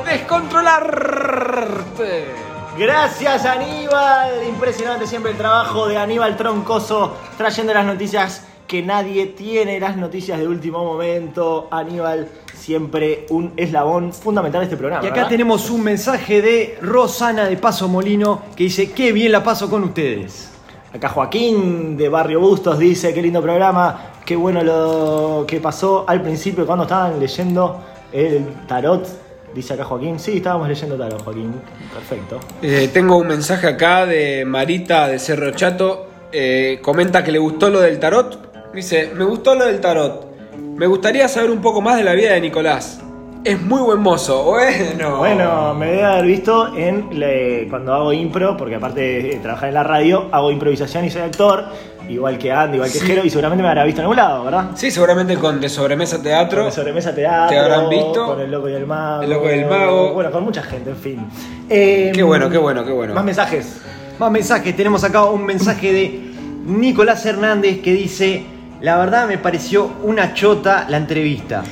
Gracias 2.78 3.46
Aníbal, 3.46 4.44
impresionante 4.48 5.06
siempre 5.06 5.32
el 5.32 5.38
trabajo 5.38 5.88
de 5.88 5.98
Aníbal 5.98 6.38
Troncoso 6.38 7.16
trayendo 7.38 7.74
las 7.74 7.86
noticias 7.86 8.46
que 8.66 8.82
nadie 8.82 9.28
tiene, 9.28 9.80
las 9.80 9.98
noticias 9.98 10.40
de 10.40 10.48
último 10.48 10.84
momento. 10.84 11.68
Aníbal, 11.70 12.30
siempre 12.62 13.26
un 13.30 13.54
eslabón 13.58 14.14
fundamental 14.14 14.62
de 14.62 14.66
este 14.66 14.78
programa. 14.78 15.04
Y 15.04 15.08
acá 15.08 15.16
¿verdad? 15.16 15.30
tenemos 15.30 15.70
un 15.72 15.84
mensaje 15.84 16.42
de 16.42 16.78
Rosana 16.82 17.46
de 17.46 17.58
Paso 17.58 17.88
Molino 17.88 18.44
que 18.56 18.66
dice, 18.66 18.92
qué 18.92 19.12
bien 19.12 19.32
la 19.32 19.44
paso 19.44 19.70
con 19.70 19.84
ustedes. 19.84 20.52
Acá 20.94 21.10
Joaquín 21.10 21.98
de 21.98 22.08
Barrio 22.08 22.40
Bustos 22.40 22.78
dice, 22.78 23.14
qué 23.14 23.22
lindo 23.22 23.42
programa, 23.42 24.12
qué 24.26 24.36
bueno 24.36 24.64
lo 24.64 25.46
que 25.48 25.60
pasó 25.60 26.06
al 26.08 26.22
principio 26.22 26.66
cuando 26.66 26.84
estaban 26.84 27.20
leyendo 27.20 27.82
el 28.12 28.46
tarot. 28.68 29.08
Dice 29.56 29.74
acá 29.74 29.84
Joaquín, 29.84 30.20
sí, 30.20 30.38
estábamos 30.38 30.68
leyendo 30.68 30.96
tarot, 30.98 31.24
Joaquín. 31.24 31.54
Perfecto. 31.94 32.40
Eh, 32.62 32.92
tengo 32.94 33.18
un 33.18 33.28
mensaje 33.28 33.68
acá 33.68 34.06
de 34.06 34.46
Marita 34.46 35.08
de 35.08 35.18
Cerro 35.18 35.52
Chato. 35.52 36.08
Eh, 36.32 36.80
comenta 36.84 37.24
que 37.24 37.32
le 37.32 37.40
gustó 37.40 37.72
lo 37.72 37.82
del 37.82 38.00
tarot. 38.00 38.72
Dice, 38.74 39.12
me 39.16 39.24
gustó 39.24 39.56
lo 39.56 39.66
del 39.66 39.82
tarot. 39.82 40.31
Me 40.76 40.88
gustaría 40.88 41.28
saber 41.28 41.52
un 41.52 41.62
poco 41.62 41.82
más 41.82 41.98
de 41.98 42.04
la 42.04 42.14
vida 42.14 42.34
de 42.34 42.42
Nicolás. 42.42 43.00
Es 43.44 43.60
muy 43.62 43.82
buen 43.82 44.00
mozo. 44.00 44.44
Bueno. 44.44 45.18
Bueno, 45.18 45.74
me 45.74 45.88
debe 45.88 46.04
haber 46.06 46.26
visto 46.26 46.76
en 46.76 47.20
le- 47.20 47.68
cuando 47.70 47.94
hago 47.94 48.14
impro, 48.14 48.56
porque 48.56 48.76
aparte 48.76 49.02
de 49.02 49.40
trabajar 49.42 49.70
en 49.70 49.76
la 49.76 49.84
radio, 49.84 50.28
hago 50.32 50.52
improvisación 50.52 51.06
y 51.06 51.10
soy 51.10 51.24
actor, 51.24 51.66
igual 52.08 52.38
que 52.38 52.52
Andy, 52.52 52.76
igual 52.78 52.92
que 52.92 53.00
Sí. 53.00 53.06
Jero, 53.08 53.24
y 53.26 53.30
seguramente 53.32 53.64
me 53.64 53.70
habrá 53.70 53.84
visto 53.84 54.02
en 54.02 54.04
algún 54.06 54.18
lado, 54.18 54.44
¿verdad? 54.44 54.72
Sí, 54.76 54.92
seguramente 54.92 55.36
con 55.38 55.60
De 55.60 55.70
Sobremesa 55.70 56.22
Teatro. 56.22 56.60
Con 56.60 56.68
el 56.68 56.72
sobremesa 56.74 57.16
teatro, 57.16 57.50
Te 57.50 57.60
habrán 57.60 57.90
visto. 57.90 58.26
con 58.28 58.40
el 58.42 58.52
loco 58.52 58.70
y 58.70 58.74
el 58.74 58.86
mago. 58.86 59.24
El 59.24 59.30
Loco 59.32 59.46
y 59.48 59.54
el 59.54 59.66
Mago. 59.66 60.14
Bueno, 60.14 60.32
con 60.32 60.44
mucha 60.44 60.62
gente, 60.62 60.92
en 60.92 60.98
fin. 60.98 61.26
Eh, 61.70 62.12
Qué 62.14 62.22
bueno, 62.24 62.50
qué 62.50 62.58
bueno, 62.60 62.86
qué 62.86 62.92
bueno. 62.92 63.14
Más 63.16 63.24
mensajes. 63.24 63.82
Más 64.20 64.30
mensajes, 64.32 64.76
tenemos 64.76 65.04
acá 65.04 65.26
un 65.26 65.44
mensaje 65.46 65.92
de 65.92 66.32
Nicolás 66.66 67.26
Hernández 67.26 67.82
que 67.82 67.92
dice, 67.94 68.44
La 68.82 68.98
verdad 68.98 69.28
me 69.28 69.38
pareció 69.38 69.92
una 70.02 70.34
chota 70.34 70.88
la 70.90 70.98
entrevista. 70.98 71.64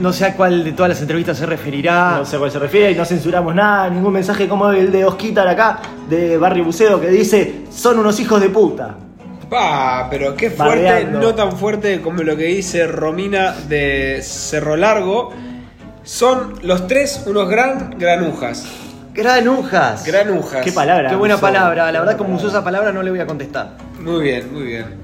No 0.00 0.14
sé 0.14 0.24
a 0.24 0.34
cuál 0.34 0.64
de 0.64 0.72
todas 0.72 0.88
las 0.88 1.00
entrevistas 1.02 1.36
se 1.36 1.44
referirá. 1.44 2.16
No 2.18 2.24
sé 2.24 2.36
a 2.36 2.38
cuál 2.38 2.50
se 2.50 2.58
refiere 2.58 2.90
y 2.90 2.94
no 2.94 3.04
censuramos 3.04 3.54
nada, 3.54 3.90
ningún 3.90 4.14
mensaje 4.14 4.48
como 4.48 4.70
el 4.70 4.90
de 4.90 5.04
Osquitar 5.04 5.46
acá, 5.46 5.80
de 6.08 6.38
Barry 6.38 6.62
Buceo, 6.62 6.98
que 6.98 7.08
dice, 7.08 7.64
son 7.70 7.98
unos 7.98 8.18
hijos 8.18 8.40
de 8.40 8.48
puta. 8.48 8.96
Pa, 9.50 10.08
pero 10.10 10.34
qué 10.34 10.50
fuerte, 10.50 11.04
no 11.04 11.34
tan 11.34 11.52
fuerte 11.52 12.00
como 12.00 12.22
lo 12.22 12.34
que 12.34 12.44
dice 12.44 12.86
Romina 12.86 13.52
de 13.68 14.20
Cerro 14.22 14.74
Largo. 14.76 15.32
Son 16.02 16.54
los 16.62 16.86
tres 16.86 17.24
unos 17.26 17.46
gran 17.48 17.98
granujas. 17.98 18.66
Granujas. 19.12 20.04
Granujas. 20.06 20.64
Qué 20.64 20.72
palabra. 20.72 21.10
Qué 21.10 21.16
buena 21.16 21.34
usó. 21.34 21.42
palabra. 21.42 21.92
La 21.92 22.00
verdad, 22.00 22.16
como 22.16 22.36
usó 22.36 22.48
esa 22.48 22.64
palabra, 22.64 22.90
no 22.90 23.02
le 23.02 23.10
voy 23.10 23.20
a 23.20 23.26
contestar. 23.26 23.76
Muy 24.00 24.22
bien, 24.22 24.52
muy 24.52 24.64
bien. 24.64 25.03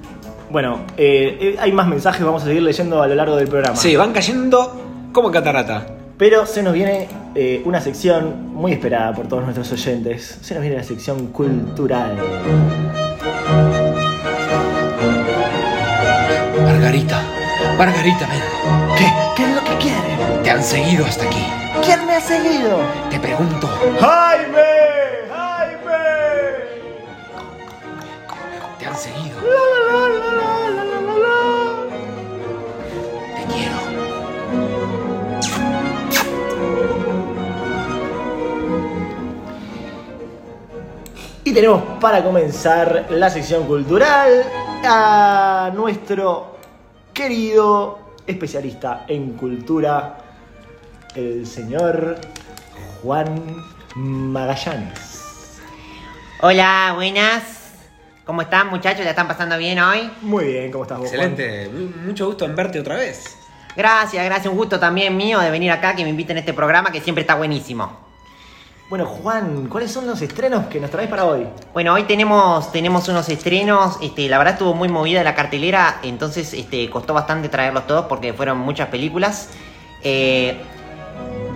Bueno, 0.51 0.81
eh, 0.97 1.39
eh, 1.41 1.57
hay 1.61 1.71
más 1.71 1.87
mensajes, 1.87 2.25
vamos 2.25 2.43
a 2.43 2.47
seguir 2.47 2.63
leyendo 2.63 3.01
a 3.01 3.07
lo 3.07 3.15
largo 3.15 3.37
del 3.37 3.47
programa. 3.47 3.77
Sí, 3.77 3.95
van 3.95 4.13
cayendo 4.13 5.09
como 5.13 5.31
catarata. 5.31 5.87
Pero 6.19 6.45
se 6.45 6.63
nos 6.63 6.73
viene 6.75 7.07
eh, 7.35 7.63
una 7.65 7.81
sección 7.81 8.53
muy 8.53 8.73
esperada 8.73 9.15
por 9.15 9.29
todos 9.29 9.45
nuestros 9.45 9.71
oyentes. 9.73 10.39
Se 10.43 10.55
nos 10.55 10.63
viene 10.63 10.77
la 10.77 10.83
sección 10.83 11.29
cultural. 11.29 12.17
Margarita, 16.65 17.23
Margarita, 17.79 18.27
ven. 18.29 18.43
¿Qué? 18.99 19.07
¿Qué 19.37 19.43
es 19.45 19.55
lo 19.55 19.65
que 19.65 19.77
quiere? 19.79 20.43
Te 20.43 20.51
han 20.51 20.63
seguido 20.65 21.07
hasta 21.07 21.25
aquí. 21.27 21.47
¿Quién 21.85 22.05
me 22.07 22.17
ha 22.17 22.21
seguido? 22.21 22.81
Te 23.09 23.19
pregunto, 23.21 23.69
¡Jaime! 24.01 24.59
¡Jaime! 25.31 25.91
te 28.79 28.87
han 28.87 28.97
seguido. 28.97 29.39
La, 29.41 29.49
la, 29.49 30.00
la, 30.00 30.00
Y 41.51 41.53
tenemos 41.53 41.83
para 42.01 42.23
comenzar 42.23 43.07
la 43.11 43.29
sección 43.29 43.67
cultural 43.67 44.45
a 44.85 45.73
nuestro 45.75 46.59
querido 47.13 47.99
especialista 48.25 49.05
en 49.09 49.33
cultura, 49.33 50.19
el 51.17 51.45
señor 51.45 52.21
Juan 53.03 53.57
Magallanes. 53.97 55.59
Hola, 56.41 56.93
buenas. 56.95 57.43
¿Cómo 58.25 58.43
están 58.43 58.69
muchachos? 58.69 59.03
¿La 59.03 59.11
están 59.11 59.27
pasando 59.27 59.59
bien 59.59 59.81
hoy? 59.81 60.09
Muy 60.23 60.45
bien, 60.45 60.71
¿cómo 60.71 60.85
estás 60.85 60.99
vos? 60.99 61.09
Excelente, 61.13 61.69
mu- 61.69 62.07
mucho 62.07 62.27
gusto 62.27 62.45
en 62.45 62.55
verte 62.55 62.79
otra 62.79 62.95
vez. 62.95 63.37
Gracias, 63.77 64.25
gracias. 64.25 64.47
Un 64.47 64.57
gusto 64.57 64.79
también 64.79 65.17
mío 65.17 65.41
de 65.41 65.51
venir 65.51 65.73
acá, 65.73 65.97
que 65.97 66.05
me 66.05 66.11
inviten 66.11 66.37
a 66.37 66.41
este 66.41 66.55
programa 66.55 66.93
que 66.93 67.01
siempre 67.01 67.23
está 67.23 67.35
buenísimo. 67.35 68.09
Bueno, 68.91 69.07
Juan, 69.07 69.69
¿cuáles 69.69 69.93
son 69.93 70.05
los 70.09 70.21
estrenos 70.21 70.67
que 70.67 70.81
nos 70.81 70.91
traes 70.91 71.09
para 71.09 71.25
hoy? 71.25 71.47
Bueno, 71.73 71.95
hoy 71.95 72.03
tenemos, 72.03 72.73
tenemos 72.73 73.09
unos 73.09 73.29
estrenos. 73.29 73.99
Este, 74.03 74.29
la 74.29 74.37
verdad 74.37 74.55
estuvo 74.55 74.75
muy 74.75 74.89
movida 74.89 75.23
la 75.23 75.37
cartelera, 75.37 76.01
entonces 76.03 76.53
este, 76.55 76.91
costó 76.91 77.15
bastante 77.15 77.49
traerlos 77.49 77.87
todos 77.87 78.07
porque 78.07 78.33
fueron 78.33 78.59
muchas 78.59 78.89
películas. 78.89 79.51
Eh, 80.03 80.61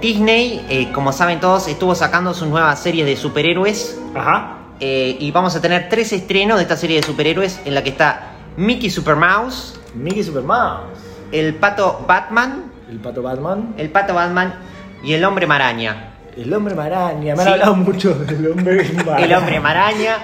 Disney, 0.01 0.65
eh, 0.69 0.93
como 0.93 1.11
saben 1.13 1.41
todos, 1.41 1.67
estuvo 1.67 1.97
sacando 1.97 2.35
sus 2.35 2.47
nuevas 2.47 2.79
series 2.81 3.05
de 3.05 3.17
superhéroes. 3.17 4.01
Ajá. 4.15 4.59
eh, 4.79 5.17
y 5.19 5.33
vamos 5.33 5.57
a 5.57 5.61
tener 5.61 5.89
tres 5.89 6.13
estrenos 6.13 6.59
de 6.59 6.63
esta 6.63 6.77
serie 6.77 7.01
de 7.01 7.03
superhéroes 7.03 7.61
en 7.65 7.75
la 7.75 7.83
que 7.83 7.91
está 7.91 8.35
Mickey 8.57 8.91
Super 8.91 9.17
Mouse, 9.17 9.81
Mickey 9.97 10.23
Super 10.23 10.45
Mouse, 10.45 10.85
el 11.33 11.57
pato 11.57 12.05
Batman, 12.07 12.71
el 12.89 13.01
pato 13.01 13.23
Batman, 13.23 13.75
el 13.77 13.91
pato 13.91 14.15
Batman 14.15 14.55
y 15.03 15.15
el 15.15 15.25
hombre 15.25 15.49
maraña. 15.49 16.14
El 16.37 16.53
hombre 16.53 16.75
maraña. 16.75 17.35
Me 17.35 17.43
han 17.43 17.47
Sí. 17.47 17.53
hablado 17.53 17.75
mucho 17.77 18.15
del 18.15 18.51
hombre 18.51 18.85
maraña. 19.05 19.25
El 19.25 19.35
hombre 19.35 19.61
maraña. 19.61 20.17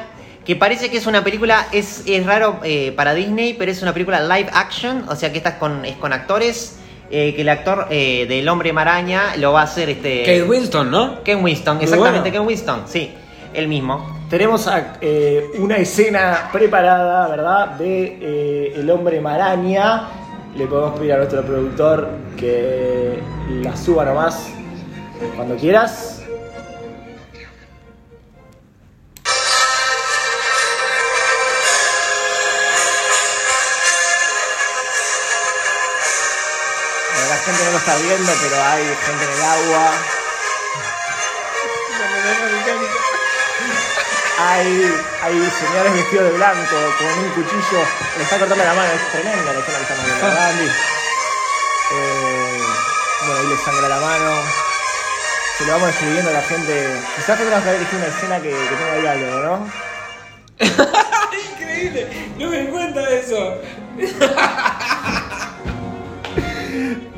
Que 0.45 0.57
parece 0.57 0.91
que 0.91 0.97
es 0.97 1.07
una 1.07 1.23
película, 1.23 1.67
es, 1.71 2.03
es 2.07 2.25
raro 2.27 2.59
eh, 2.65 2.93
para 2.97 3.15
Disney, 3.15 3.55
pero 3.55 3.71
es 3.71 3.83
una 3.83 3.93
película 3.93 4.21
live 4.21 4.49
action, 4.53 5.05
o 5.09 5.15
sea 5.15 5.31
que 5.31 5.39
esta 5.39 5.51
es 5.51 5.55
con, 5.57 5.85
es 5.85 5.97
con 5.97 6.13
actores, 6.13 6.79
eh, 7.11 7.35
que 7.35 7.43
el 7.43 7.49
actor 7.51 7.87
eh, 7.91 8.27
del 8.29 8.49
hombre 8.49 8.73
maraña 8.73 9.37
lo 9.37 9.53
va 9.53 9.61
a 9.61 9.65
hacer 9.65 9.91
este... 9.91 10.21
Kate 10.21 10.43
Winston, 10.45 10.91
¿no? 10.91 11.23
Ken 11.23 11.45
Winston, 11.45 11.77
Muy 11.77 11.85
exactamente, 11.85 12.31
bueno. 12.31 12.39
Ken 12.39 12.47
Winston, 12.49 12.83
sí, 12.87 13.13
el 13.53 13.69
mismo. 13.69 14.19
Tenemos 14.31 14.67
a- 14.67 14.95
eh, 15.01 15.45
una 15.59 15.77
escena 15.77 16.49
preparada, 16.53 17.29
¿verdad? 17.29 17.67
De 17.77 18.19
eh, 18.21 18.73
El 18.77 18.91
hombre 18.91 19.21
maraña. 19.21 20.09
Le 20.57 20.67
podemos 20.67 20.99
pedir 20.99 21.13
a 21.13 21.17
nuestro 21.19 21.43
productor 21.43 22.09
que 22.37 23.21
la 23.63 23.77
suba 23.77 24.05
nomás 24.05 24.51
cuando 25.29 25.57
quieras. 25.57 26.21
Bueno, 37.13 37.29
la 37.29 37.37
gente 37.37 37.65
no 37.65 37.71
lo 37.71 37.79
está 37.79 37.97
viendo, 37.97 38.33
pero 38.43 38.65
hay 38.65 38.85
gente 38.85 39.25
en 39.25 39.31
el 39.31 39.43
agua. 39.43 39.93
Hay, 44.39 45.03
hay 45.23 45.51
señores 45.51 45.93
vestidos 45.93 46.25
de 46.25 46.31
blanco 46.39 46.77
con 46.99 47.07
un 47.07 47.31
cuchillo. 47.31 47.85
Le 48.17 48.23
está 48.23 48.39
cortando 48.39 48.65
la 48.65 48.75
mano. 48.75 48.93
Es 48.95 49.13
tremenda 49.13 49.53
la 49.53 49.59
escena 49.61 49.79
que 49.79 49.83
estamos 49.83 50.05
viendo. 50.05 50.73
Eh, 51.93 52.63
bueno, 53.27 53.41
ahí 53.41 53.47
le 53.49 53.57
sangra 53.59 53.89
la 53.89 54.01
mano. 54.01 54.70
Se 55.61 55.67
lo 55.67 55.73
vamos 55.73 55.89
describiendo 55.89 56.31
a 56.31 56.33
la 56.35 56.43
gente. 56.43 56.87
Quizás 57.17 57.37
tendremos 57.39 57.63
que 57.65 57.71
elegir 57.71 57.99
una 57.99 58.07
escena 58.07 58.37
que, 58.41 58.49
que 58.51 58.77
tenga 58.77 58.97
diálogo, 59.15 59.41
¿no? 59.45 59.69
Increíble, 61.53 62.07
no 62.39 62.49
me 62.51 62.59
di 62.61 62.67
cuenta 62.69 63.01
de 63.07 63.21
eso. 63.21 63.55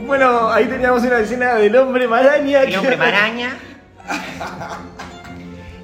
Bueno, 0.04 0.50
ahí 0.50 0.66
teníamos 0.66 1.02
una 1.04 1.18
escena 1.20 1.54
del 1.54 1.74
hombre 1.76 2.06
maraña. 2.08 2.62
El 2.62 2.70
que- 2.70 2.78
hombre 2.78 2.96
maraña. 2.96 3.56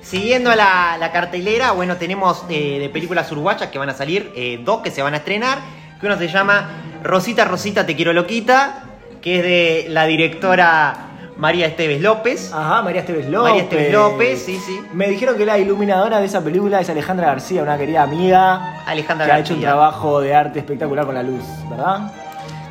Siguiendo 0.03 0.55
la, 0.55 0.97
la 0.99 1.13
cartelera, 1.13 1.71
bueno, 1.73 1.97
tenemos 1.97 2.45
eh, 2.51 2.79
de 2.81 2.89
películas 2.91 3.31
uruguayas 3.33 3.71
que 3.71 3.79
van 3.79 3.89
a 3.91 3.95
salir, 3.95 4.33
eh, 4.35 4.61
dos 4.65 4.83
que 4.83 4.91
se 4.91 5.03
van 5.03 5.15
a 5.15 5.19
estrenar, 5.19 5.59
que 6.01 6.07
uno 6.07 6.19
se 6.19 6.29
llama 6.29 6.69
Rosita, 7.03 7.45
Rosita, 7.45 7.87
te 7.87 7.95
quiero 7.97 8.13
loquita, 8.13 8.83
que 9.23 9.37
es 9.39 9.43
de 9.43 9.87
la 9.91 10.05
directora 10.07 11.08
María 11.39 11.67
Esteves 11.67 12.01
López. 12.01 12.53
Ajá, 12.53 12.83
María 12.83 13.01
Esteves 13.01 13.27
López. 13.27 13.49
María 13.51 13.63
Esteves 13.63 13.93
López, 13.93 14.43
sí, 14.45 14.59
sí. 14.67 14.81
Me 14.93 15.09
dijeron 15.09 15.37
que 15.37 15.47
la 15.47 15.57
iluminadora 15.59 16.19
de 16.21 16.27
esa 16.27 16.43
película 16.43 16.81
es 16.81 16.91
Alejandra 16.91 17.29
García, 17.29 17.63
una 17.63 17.79
querida 17.79 18.03
amiga. 18.03 18.83
Alejandra 18.87 19.27
que 19.27 19.33
ha 19.33 19.39
hecho 19.39 19.55
un 19.55 19.61
trabajo 19.61 20.21
de 20.21 20.35
arte 20.35 20.59
espectacular 20.59 21.07
con 21.07 21.15
la 21.15 21.23
luz, 21.23 21.43
¿verdad? 21.71 22.13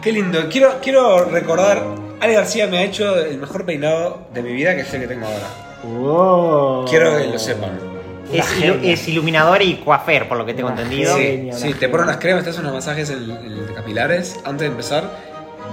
Qué 0.01 0.11
lindo. 0.11 0.47
Quiero, 0.49 0.75
quiero 0.81 1.25
recordar, 1.25 1.83
Ale 2.19 2.33
García 2.33 2.67
me 2.67 2.79
ha 2.79 2.83
hecho 2.83 3.15
el 3.17 3.37
mejor 3.37 3.65
peinado 3.65 4.27
de 4.33 4.41
mi 4.43 4.51
vida 4.53 4.75
que 4.75 4.81
es 4.81 4.93
el 4.93 5.01
que 5.01 5.07
tengo 5.07 5.25
ahora. 5.25 5.47
Wow. 5.83 6.85
Quiero 6.89 7.17
que 7.17 7.25
lo 7.27 7.39
sepan. 7.39 7.71
Es, 8.33 8.45
ilu- 8.61 8.79
es 8.83 9.07
iluminador 9.07 9.61
y 9.61 9.75
coafer, 9.77 10.27
por 10.27 10.37
lo 10.37 10.45
que 10.45 10.53
tengo 10.53 10.69
Una 10.69 10.81
entendido. 10.81 11.15
genia. 11.15 11.53
Sí, 11.53 11.71
sí, 11.71 11.73
te 11.79 11.87
ponen 11.87 12.07
unas 12.07 12.17
cremas, 12.17 12.43
te 12.43 12.49
hacen 12.49 12.63
unos 12.63 12.73
masajes 12.75 13.09
en, 13.09 13.19
en 13.31 13.73
capilares 13.73 14.37
antes 14.43 14.61
de 14.61 14.65
empezar. 14.67 15.09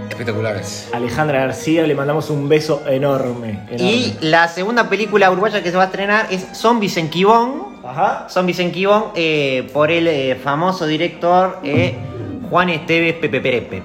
Espectaculares. 0.08 0.88
Alejandra 0.92 1.40
García, 1.40 1.86
le 1.86 1.94
mandamos 1.94 2.30
un 2.30 2.48
beso 2.48 2.82
enorme. 2.88 3.50
enorme. 3.70 3.76
Y 3.92 4.16
la 4.20 4.48
segunda 4.48 4.88
película 4.88 5.30
uruguaya 5.30 5.62
que 5.62 5.70
se 5.70 5.76
va 5.76 5.84
a 5.84 5.86
estrenar 5.86 6.26
es 6.30 6.46
Zombies 6.52 6.96
en 6.96 7.10
Quibón. 7.10 7.74
Ajá. 7.84 8.26
Zombies 8.30 8.58
en 8.60 8.72
Quibón 8.72 9.06
eh, 9.14 9.68
por 9.72 9.90
el 9.90 10.06
eh, 10.08 10.36
famoso 10.42 10.86
director 10.86 11.58
eh, 11.64 11.94
Juan 12.48 12.70
Esteves 12.70 13.14
Pepe 13.14 13.40
Perepe. 13.40 13.82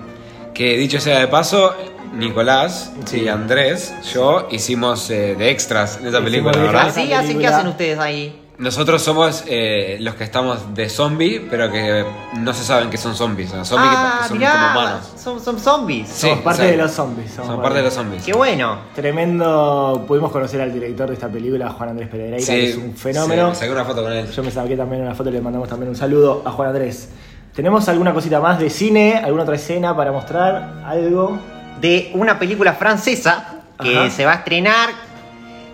Que 0.54 0.78
dicho 0.78 1.00
sea 1.00 1.20
de 1.20 1.28
paso, 1.28 1.74
Nicolás 2.14 2.92
Sí. 3.06 3.22
y 3.22 3.28
Andrés, 3.28 3.94
yo 4.14 4.48
hicimos 4.52 5.10
eh, 5.10 5.36
de 5.36 5.50
extras 5.50 5.98
en 6.02 6.08
esa 6.08 6.20
Hicimos 6.20 6.24
película, 6.24 6.58
¿verdad? 6.58 6.88
Así 6.88 7.12
hacen, 7.14 7.40
¿qué 7.40 7.48
hacen 7.48 7.68
ustedes 7.68 8.00
ahí? 8.00 8.39
Nosotros 8.60 9.02
somos 9.02 9.46
eh, 9.48 9.98
los 10.02 10.16
que 10.16 10.26
estamos 10.26 10.74
de 10.76 10.90
zombie, 10.90 11.48
pero 11.50 11.72
que 11.72 12.04
no 12.38 12.54
se 12.54 12.66
saben 12.66 12.90
que 12.90 12.98
son 12.98 13.16
zombies. 13.16 13.50
Son 13.52 13.66
zombies 13.66 13.90
que- 13.90 13.96
ah, 13.98 14.20
que 14.24 14.28
son 14.28 14.38
mirá, 14.38 14.52
como 14.52 14.82
humanos. 14.82 15.14
son, 15.18 15.40
son 15.42 15.60
zombies. 15.60 16.10
Sí, 16.10 16.28
Somos 16.28 16.44
parte 16.44 16.64
de 16.64 16.76
los 16.78 16.92
zombies. 16.92 17.32
Son 17.32 17.62
parte 17.62 17.78
de 17.78 17.84
los 17.86 17.94
zombies. 17.94 18.22
Qué 18.24 18.34
bueno. 18.34 18.80
Tremendo. 18.94 20.04
Pudimos 20.06 20.30
conocer 20.34 20.60
al 20.60 20.74
director 20.74 21.08
de 21.08 21.14
esta 21.14 21.30
película, 21.30 21.70
Juan 21.70 21.90
Andrés 21.92 22.10
Pereira, 22.10 22.36
que 22.36 22.70
es 22.70 22.76
un 22.76 22.94
fenómeno. 22.98 23.54
Sí, 23.54 23.62
saqué 23.62 23.72
una 23.72 23.86
foto 23.86 24.04
con 24.04 24.12
él. 24.12 24.30
Yo 24.30 24.44
me 24.44 24.52
saqué 24.52 24.76
también 24.76 25.04
una 25.04 25.16
foto 25.16 25.30
y 25.30 25.34
le 25.34 25.42
mandamos 25.42 25.70
también 25.70 25.90
un 25.90 25.96
saludo 25.96 26.44
a 26.46 26.52
Juan 26.52 26.68
Andrés. 26.70 27.10
¿Tenemos 27.56 27.88
alguna 27.88 28.14
cosita 28.14 28.42
más 28.42 28.60
de 28.60 28.70
cine? 28.70 29.16
¿Alguna 29.24 29.44
otra 29.44 29.56
escena 29.56 29.96
para 29.96 30.12
mostrar? 30.12 30.84
¿Algo? 30.86 31.40
De 31.80 32.12
una 32.14 32.38
película 32.38 32.74
francesa 32.74 33.62
que 33.82 33.98
Ajá. 33.98 34.10
se 34.10 34.26
va 34.26 34.34
a 34.34 34.36
estrenar 34.36 34.90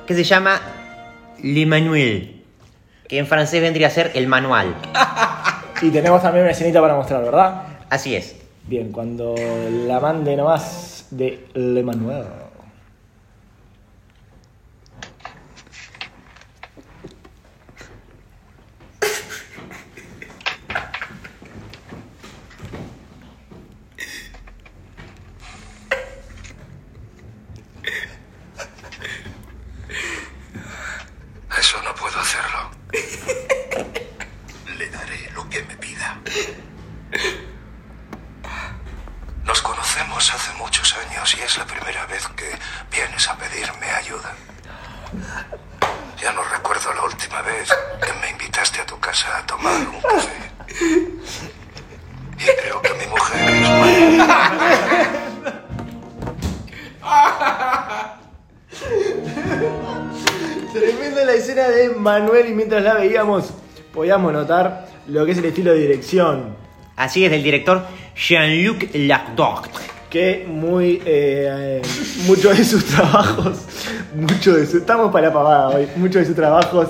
que 0.06 0.14
se 0.14 0.24
llama 0.24 0.60
Le 1.42 1.66
Manuel. 1.66 2.35
Que 3.08 3.20
en 3.20 3.28
francés 3.28 3.62
vendría 3.62 3.88
a 3.88 3.92
ser 3.92 4.12
el 4.16 4.28
manual. 4.28 4.76
Y 5.82 5.90
tenemos 5.90 6.22
también 6.22 6.44
una 6.44 6.52
escenita 6.54 6.80
para 6.80 6.96
mostrar, 6.96 7.22
¿verdad? 7.22 7.64
Así 7.90 8.16
es. 8.16 8.36
Bien, 8.66 8.92
cuando 8.92 9.36
la 9.86 10.00
mande 10.00 10.36
nomás 10.36 11.08
de 11.12 11.48
Le 11.54 11.84
Manuel. 11.84 12.24
Podíamos 64.16 64.34
notar 64.34 64.88
lo 65.08 65.26
que 65.26 65.32
es 65.34 65.38
el 65.40 65.46
estilo 65.46 65.74
de 65.74 65.80
dirección. 65.80 66.56
Así 66.96 67.26
es, 67.26 67.32
del 67.32 67.44
director 67.44 67.82
Jean-Luc 68.16 68.86
Lacdoc. 68.94 69.68
Que 70.10 70.46
muy. 70.48 71.02
eh, 71.06 71.82
muchos 72.26 72.58
de 72.58 72.64
sus 72.64 72.86
trabajos. 72.96 73.60
Muchos 74.16 74.56
de 74.56 74.66
sus. 74.66 74.76
Estamos 74.76 75.12
para 75.12 75.28
la 75.28 75.34
pavada 75.34 75.70
hoy. 75.70 75.88
Muchos 75.98 76.22
de 76.22 76.26
sus 76.28 76.36
trabajos 76.36 76.88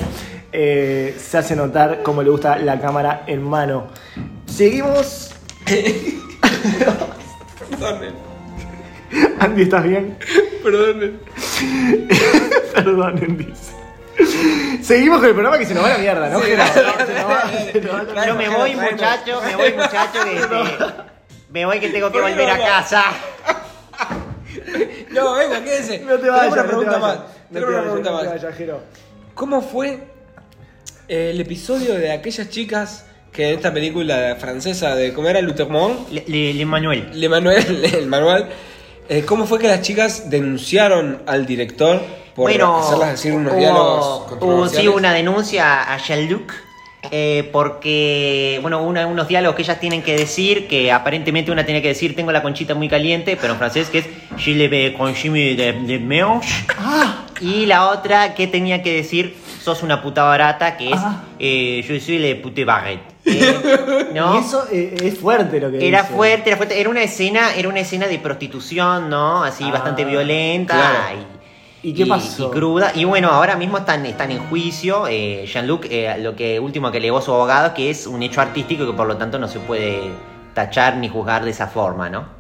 eh, 0.52 1.16
se 1.18 1.38
hace 1.40 1.56
notar 1.56 2.04
cómo 2.04 2.22
le 2.22 2.30
gusta 2.30 2.58
la 2.58 2.80
cámara 2.80 3.24
en 3.26 3.42
mano. 3.42 3.88
Seguimos. 4.46 5.34
Perdonen, 7.70 8.14
Andy, 9.40 9.64
¿estás 9.64 9.84
bien? 9.84 10.16
perdonen. 10.64 11.20
Perdonen, 12.76 13.38
dice. 13.38 13.75
Seguimos 14.82 15.20
con 15.20 15.28
el 15.28 15.34
programa 15.34 15.58
que 15.58 15.66
se 15.66 15.74
nos 15.74 15.84
va 15.84 15.88
a 15.88 15.94
la 15.94 15.98
mierda, 15.98 16.30
¿no? 16.30 16.42
Sí, 16.42 16.52
Yo 18.28 18.36
me 18.36 18.50
voy, 18.50 18.76
muchacho, 18.76 19.42
me 19.42 19.56
voy, 19.56 19.74
muchacho, 19.74 20.24
que 20.24 20.36
este, 20.38 20.56
me 21.50 21.66
voy 21.66 21.80
que 21.80 21.90
tengo 21.90 22.12
que 22.12 22.22
volver 22.22 22.50
a 22.50 22.58
casa. 22.58 23.04
No, 25.12 25.34
venga, 25.36 25.64
quédese. 25.64 26.00
No 26.00 26.16
te 26.16 26.22
Tengo 26.24 26.34
vayas, 26.38 26.54
una 26.54 26.62
no 26.64 26.64
te 26.64 26.68
pregunta 26.68 26.92
vayas. 27.00 27.02
más. 27.02 27.18
No 27.18 27.26
te 27.26 27.54
Tengo 27.54 27.68
una 27.68 27.78
vayas, 27.78 27.92
pregunta 27.94 28.74
más. 28.74 28.82
¿Cómo 29.34 29.62
fue 29.62 30.00
eh, 31.08 31.30
el 31.32 31.42
episodio 31.42 31.96
de 31.96 32.12
aquellas 32.12 32.50
chicas 32.50 33.06
que 33.32 33.50
en 33.50 33.56
esta 33.56 33.74
película 33.74 34.38
francesa 34.40 34.96
de 34.96 35.14
cómo 35.14 35.28
era 35.28 35.42
Lutermont, 35.42 36.10
Le, 36.10 36.24
le- 36.28 36.54
le 36.54 36.66
Manuel. 36.66 37.10
Le 37.14 37.28
Manuel, 37.30 37.84
el 37.94 38.08
manual, 38.08 38.50
eh, 39.10 39.24
cómo 39.26 39.46
fue 39.46 39.60
que 39.60 39.68
las 39.68 39.82
chicas 39.82 40.30
denunciaron 40.30 41.22
al 41.28 41.46
director 41.46 42.02
por 42.36 42.50
bueno, 42.50 42.80
hacerlas 42.80 43.12
decir 43.12 43.34
unos 43.34 43.54
hubo- 43.54 43.60
diálogos 43.60 44.06
hubo, 44.06 44.26
controversiales? 44.28 44.82
sí 44.82 44.88
una 44.88 45.14
denuncia 45.14 45.94
a 45.94 45.98
Jean-Luc 45.98 46.52
eh, 47.12 47.50
porque, 47.54 48.58
bueno, 48.64 48.82
unos 48.82 49.28
diálogos 49.28 49.56
que 49.56 49.62
ellas 49.62 49.80
tienen 49.80 50.02
que 50.02 50.18
decir, 50.18 50.68
que 50.68 50.92
aparentemente 50.92 51.52
una 51.52 51.64
tiene 51.64 51.82
que 51.82 51.90
decir 51.90 52.16
tengo 52.16 52.32
la 52.32 52.42
conchita 52.42 52.74
muy 52.74 52.90
caliente, 52.90 53.38
pero 53.40 53.54
en 53.54 53.60
francés 53.60 53.90
que 53.90 54.00
es 54.00 54.06
je 54.38 54.52
le 54.56 54.68
vais 54.68 54.96
consommer 54.98 55.56
de, 55.56 55.74
de 55.74 56.00
mélange. 56.00 56.50
Y 57.42 57.66
la 57.68 57.90
otra 57.90 58.34
que 58.34 58.48
tenía 58.48 58.82
que 58.82 58.92
decir 58.94 59.36
sos 59.62 59.84
una 59.84 60.02
puta 60.02 60.24
barata, 60.24 60.78
que 60.78 60.92
es 60.92 61.00
Ah. 61.00 61.24
eh, 61.40 61.84
je 61.88 62.00
suis 62.00 62.20
le 62.20 62.36
pute 62.36 62.66
barrette. 62.66 63.02
Eh, 63.28 64.10
¿no? 64.14 64.36
Y 64.36 64.38
eso 64.40 64.66
eh, 64.72 64.96
es 65.02 65.18
fuerte 65.18 65.60
lo 65.60 65.72
que 65.72 65.88
Era 65.88 66.04
dice. 66.04 66.14
fuerte, 66.14 66.50
era 66.50 66.58
fuerte. 66.58 66.80
Era 66.80 66.90
una 66.90 67.02
escena, 67.02 67.56
era 67.56 67.68
una 67.70 67.80
escena 67.80 68.06
de 68.08 68.20
prostitución, 68.20 69.10
¿no? 69.10 69.44
Así 69.44 69.64
Ah, 69.68 69.72
bastante 69.72 70.06
violenta 70.06 70.76
claro. 70.76 71.20
¿Y 71.20 71.45
qué 71.94 72.06
pasó? 72.06 72.50
y 72.50 72.52
cruda. 72.52 72.92
Y 72.96 73.04
bueno, 73.06 73.30
ahora 73.30 73.56
mismo 73.56 73.78
están, 73.78 74.06
están 74.06 74.32
en 74.32 74.40
juicio. 74.50 75.08
Eh, 75.08 75.46
Jean-Luc, 75.48 75.86
eh, 75.90 76.18
lo 76.20 76.36
que 76.36 76.60
último 76.60 76.92
que 76.92 76.98
alegó 76.98 77.22
su 77.22 77.32
abogado, 77.32 77.74
que 77.74 77.90
es 77.90 78.08
un 78.08 78.24
hecho 78.24 78.42
artístico 78.42 78.84
y 78.84 78.88
que 78.88 78.94
por 78.94 79.08
lo 79.08 79.18
tanto 79.18 79.40
no 79.40 79.48
se 79.48 79.60
puede 79.60 80.12
tachar 80.54 80.98
ni 80.98 81.10
juzgar 81.10 81.44
de 81.44 81.52
esa 81.52 81.68
forma, 81.68 82.10
¿no? 82.10 82.36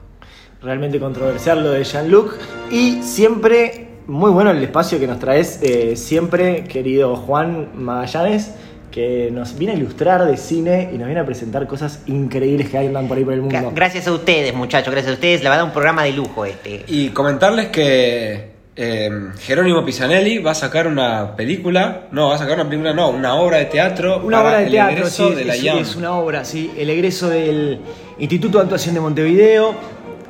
realmente 0.65 0.99
controversial 0.99 1.63
lo 1.63 1.71
de 1.71 1.83
Jean-Luc. 1.83 2.33
Y 2.71 3.03
siempre, 3.03 3.87
muy 4.07 4.31
bueno 4.31 4.51
el 4.51 4.61
espacio 4.63 4.99
que 4.99 5.07
nos 5.07 5.19
traes, 5.19 5.59
eh, 5.61 5.95
siempre, 5.95 6.63
querido 6.65 7.15
Juan 7.15 7.69
Magallanes, 7.75 8.55
que 8.91 9.29
nos 9.31 9.57
viene 9.57 9.73
a 9.73 9.77
ilustrar 9.77 10.25
de 10.25 10.37
cine 10.37 10.89
y 10.93 10.97
nos 10.97 11.05
viene 11.05 11.19
a 11.21 11.25
presentar 11.25 11.67
cosas 11.67 12.01
increíbles 12.07 12.69
que 12.69 12.77
andan 12.77 13.07
por 13.07 13.17
ahí 13.17 13.25
por 13.25 13.33
el 13.33 13.41
mundo. 13.41 13.71
Gracias 13.75 14.07
a 14.07 14.13
ustedes, 14.13 14.53
muchachos, 14.53 14.91
gracias 14.91 15.11
a 15.11 15.15
ustedes. 15.15 15.43
La 15.43 15.49
verdad, 15.49 15.65
un 15.65 15.71
programa 15.71 16.03
de 16.03 16.13
lujo 16.13 16.45
este. 16.45 16.85
Y 16.87 17.09
comentarles 17.09 17.67
que 17.67 18.54
eh, 18.75 19.09
Jerónimo 19.39 19.85
Pisanelli 19.85 20.39
va 20.39 20.51
a 20.51 20.55
sacar 20.55 20.87
una 20.87 21.35
película, 21.35 22.07
no, 22.11 22.29
va 22.29 22.35
a 22.35 22.37
sacar 22.37 22.55
una 22.59 22.67
película, 22.69 22.93
no, 22.93 23.09
una 23.09 23.35
obra 23.35 23.57
de 23.57 23.65
teatro 23.65 24.19
Una 24.23 24.37
para 24.37 24.49
obra 24.49 24.57
de 24.59 24.65
el 24.65 24.71
teatro, 24.71 24.93
egreso 24.97 25.29
sí, 25.29 25.35
de 25.35 25.45
la 25.45 25.55
es, 25.55 25.63
IAM. 25.63 25.77
es 25.79 25.95
una 25.95 26.13
obra, 26.17 26.43
sí. 26.45 26.71
El 26.77 26.89
egreso 26.89 27.29
del 27.29 27.79
Instituto 28.19 28.57
de 28.57 28.63
Actuación 28.63 28.95
de 28.95 29.01
Montevideo, 29.01 29.73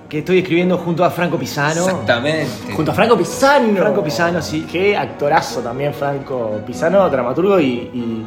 que 0.07 0.19
estoy 0.19 0.39
escribiendo 0.39 0.77
junto 0.77 1.03
a 1.03 1.09
Franco 1.09 1.37
Pisano. 1.39 1.81
Exactamente. 1.85 2.73
Junto 2.73 2.91
a 2.91 2.93
Franco 2.93 3.17
Pisano. 3.17 3.75
Franco 3.77 4.03
Pisano, 4.03 4.41
sí. 4.41 4.67
Qué 4.71 4.95
actorazo 4.95 5.61
también, 5.61 5.93
Franco 5.93 6.61
Pisano, 6.65 7.09
dramaturgo 7.09 7.59
y, 7.59 7.65
y- 7.65 8.25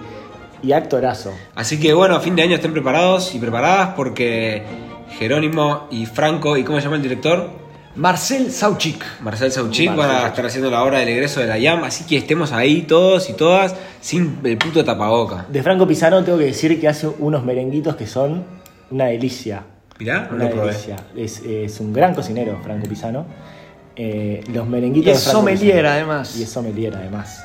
y 0.60 0.72
actorazo. 0.72 1.32
Así 1.54 1.78
que 1.78 1.94
bueno, 1.94 2.16
a 2.16 2.20
fin 2.20 2.34
de 2.34 2.42
año 2.42 2.56
estén 2.56 2.72
preparados 2.72 3.32
y 3.36 3.38
preparadas 3.38 3.90
porque 3.94 4.64
Jerónimo 5.16 5.86
y 5.92 6.06
Franco, 6.06 6.56
¿y 6.56 6.64
cómo 6.64 6.78
se 6.78 6.84
llama 6.84 6.96
el 6.96 7.02
director? 7.02 7.48
Marcel 7.98 8.52
Sauchik. 8.52 9.04
Marcel 9.22 9.50
Sauchik 9.50 9.90
Marcel 9.90 10.06
van 10.14 10.24
a 10.24 10.28
estar 10.28 10.46
haciendo 10.46 10.70
la 10.70 10.84
obra 10.84 11.00
del 11.00 11.08
egreso 11.08 11.40
de 11.40 11.48
la 11.48 11.58
IAM, 11.58 11.82
así 11.82 12.04
que 12.04 12.16
estemos 12.16 12.52
ahí 12.52 12.82
todos 12.82 13.28
y 13.28 13.32
todas 13.32 13.74
sin 14.00 14.38
el 14.44 14.56
puto 14.56 14.84
tapaboca. 14.84 15.46
De 15.48 15.62
Franco 15.64 15.86
Pisano 15.86 16.22
tengo 16.22 16.38
que 16.38 16.44
decir 16.44 16.80
que 16.80 16.86
hace 16.86 17.08
unos 17.18 17.44
merenguitos 17.44 17.96
que 17.96 18.06
son 18.06 18.44
una 18.92 19.06
delicia. 19.06 19.64
Mirá, 19.98 20.28
no 20.30 20.36
Una 20.36 20.48
probé. 20.48 20.66
delicia. 20.68 20.96
Es, 21.16 21.40
es 21.40 21.80
un 21.80 21.92
gran 21.92 22.14
cocinero, 22.14 22.60
Franco 22.62 22.88
Pisano. 22.88 23.26
Eh, 23.96 24.44
los 24.52 24.64
merenguitos 24.68 25.08
Y 25.08 25.10
es 25.10 25.18
de 25.18 25.24
Franco 25.24 25.40
sommelier, 25.40 25.86
además. 25.86 26.36
Y 26.38 26.42
es 26.44 26.48
sommelier 26.50 26.94
además. 26.94 27.42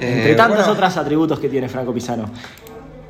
Eh, 0.00 0.14
Entre 0.16 0.34
tantos 0.34 0.58
bueno. 0.60 0.72
otros 0.72 0.96
atributos 0.96 1.38
que 1.38 1.50
tiene 1.50 1.68
Franco 1.68 1.92
Pisano. 1.92 2.30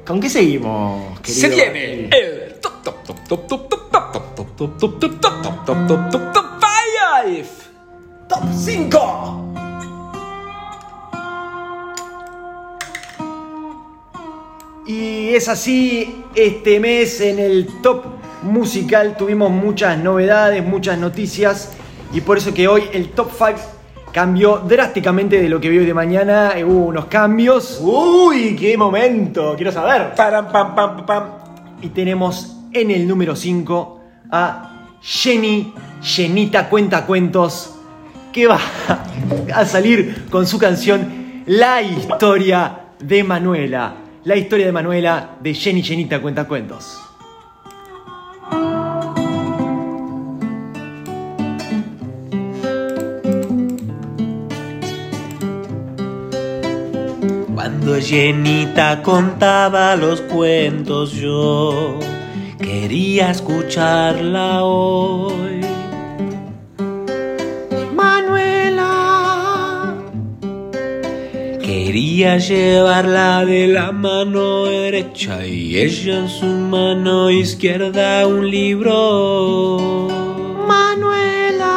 ¿Con 0.04 0.18
qué 0.20 0.28
seguimos, 0.28 1.20
querido? 1.20 1.40
Se 1.40 1.48
viene 1.54 2.04
el 2.06 2.54
top 2.60 2.82
top 2.82 3.04
top 3.04 3.28
top 3.28 3.46
top 3.46 3.68
top 3.68 3.90
top 3.90 4.12
top 4.12 4.56
top 4.56 4.66
top 4.66 4.88
top 4.88 5.20
top 5.20 5.20
top 5.20 5.86
top 5.86 6.10
top 6.10 6.32
top 6.32 6.39
top 7.30 7.46
top 7.46 7.46
five. 7.46 7.46
Top 8.28 8.42
5. 8.52 9.46
Y 14.86 15.34
es 15.34 15.48
así, 15.48 16.24
este 16.34 16.80
mes 16.80 17.20
en 17.20 17.38
el 17.38 17.68
top 17.82 18.04
musical 18.42 19.16
tuvimos 19.16 19.50
muchas 19.50 19.98
novedades, 19.98 20.64
muchas 20.64 20.98
noticias 20.98 21.72
y 22.12 22.22
por 22.22 22.38
eso 22.38 22.52
que 22.52 22.66
hoy 22.66 22.84
el 22.92 23.10
top 23.10 23.30
5 23.36 23.52
cambió 24.12 24.58
drásticamente 24.58 25.40
de 25.40 25.48
lo 25.48 25.60
que 25.60 25.68
vi 25.68 25.78
hoy 25.78 25.86
de 25.86 25.94
mañana, 25.94 26.54
eh, 26.56 26.64
hubo 26.64 26.86
unos 26.86 27.04
cambios. 27.04 27.78
Uy, 27.80 28.56
qué 28.56 28.76
momento, 28.76 29.54
quiero 29.56 29.70
saber. 29.70 30.14
Param, 30.16 30.50
pam, 30.50 30.74
pam, 30.74 31.06
pam. 31.06 31.24
Y 31.80 31.90
tenemos 31.90 32.56
en 32.72 32.90
el 32.90 33.06
número 33.06 33.36
5 33.36 34.00
a 34.32 34.70
Jenny, 35.00 35.72
Jenita 36.02 36.68
Cuentacuentos, 36.68 37.74
que 38.32 38.46
va 38.46 38.58
a 39.54 39.64
salir 39.64 40.26
con 40.30 40.46
su 40.46 40.58
canción 40.58 41.42
La 41.46 41.82
historia 41.82 42.92
de 42.98 43.24
Manuela. 43.24 43.96
La 44.24 44.36
historia 44.36 44.66
de 44.66 44.72
Manuela 44.72 45.36
de 45.40 45.54
Jenny, 45.54 45.82
Jenita 45.82 46.20
Cuentacuentos. 46.20 46.98
Cuando 57.54 57.98
Llenita 57.98 59.02
contaba 59.02 59.96
los 59.96 60.20
cuentos 60.22 61.12
yo 61.12 61.98
quería 62.58 63.30
escucharla 63.30 64.64
hoy. 64.64 65.69
Quería 71.70 72.36
llevarla 72.38 73.44
de 73.44 73.68
la 73.68 73.92
mano 73.92 74.64
derecha 74.64 75.46
y 75.46 75.78
ella 75.78 76.18
en 76.18 76.28
su 76.28 76.46
mano 76.46 77.30
izquierda 77.30 78.26
un 78.26 78.50
libro. 78.50 80.08
Manuela. 80.66 81.68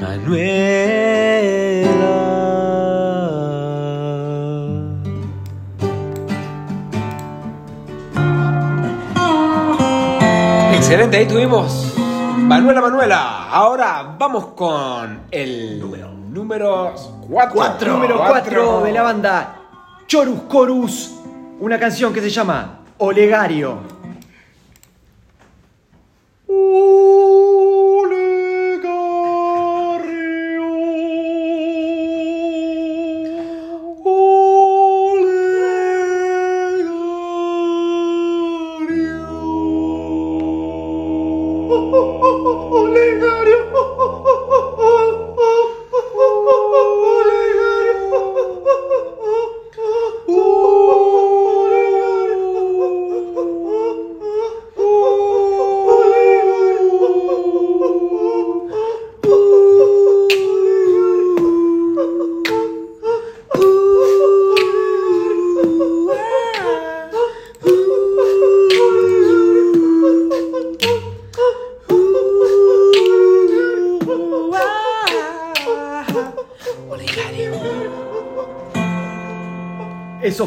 Manuela. 0.00 0.52
Excelente, 10.76 11.16
ahí 11.16 11.26
tuvimos 11.26 11.92
Manuela 12.38 12.80
Manuela. 12.80 13.48
Ahora 13.50 14.14
vamos 14.16 14.46
con 14.54 15.22
el 15.32 15.80
número 15.80 16.21
número 16.32 16.94
4. 17.28 17.92
Número 17.92 18.16
4 18.16 18.84
de 18.84 18.92
la 18.92 19.02
banda 19.02 19.56
Chorus 20.06 20.48
Chorus. 20.50 21.18
Una 21.60 21.78
canción 21.78 22.12
que 22.12 22.20
se 22.20 22.30
llama 22.30 22.80
Olegario. 22.98 23.78
Eso 26.48 27.21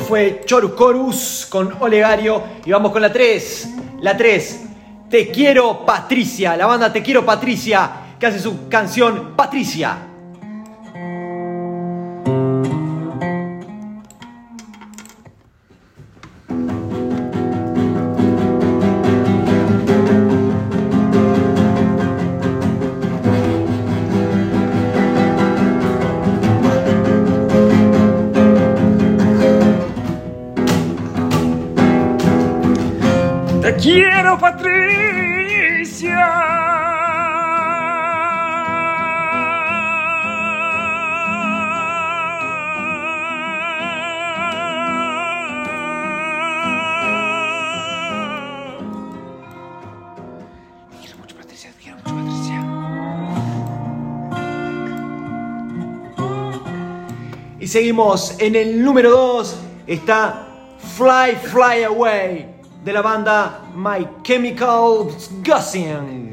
fue 0.05 0.43
Chorus 0.45 1.47
con 1.49 1.75
Olegario. 1.81 2.41
Y 2.65 2.71
vamos 2.71 2.91
con 2.91 3.01
la 3.01 3.11
3. 3.11 3.69
La 4.01 4.15
3. 4.15 4.61
Te 5.09 5.29
quiero 5.31 5.85
Patricia. 5.85 6.55
La 6.55 6.65
banda 6.65 6.93
Te 6.93 7.01
quiero 7.01 7.25
Patricia. 7.25 7.91
Que 8.19 8.27
hace 8.27 8.39
su 8.39 8.69
canción 8.69 9.33
Patricia. 9.35 10.14
Seguimos 57.75 58.39
en 58.39 58.55
el 58.55 58.81
número 58.81 59.09
2. 59.09 59.55
Está 59.85 60.47
Fly, 60.95 61.35
Fly 61.35 61.83
Away 61.83 62.55
de 62.85 62.93
la 62.93 63.01
banda 63.01 63.65
My 63.75 64.07
Chemical 64.23 65.09
Gussing. 65.45 66.31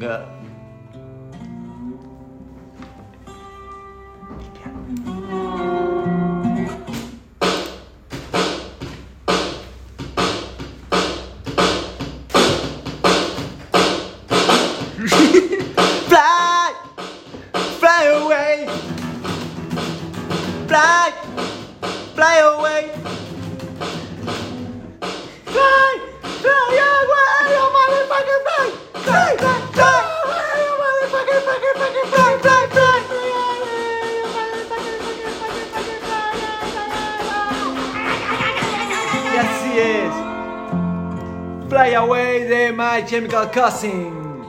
Fly 41.83 41.95
Away 41.95 42.45
de 42.45 42.73
My 42.73 43.05
Chemical 43.05 43.51
Cousin. 43.51 44.45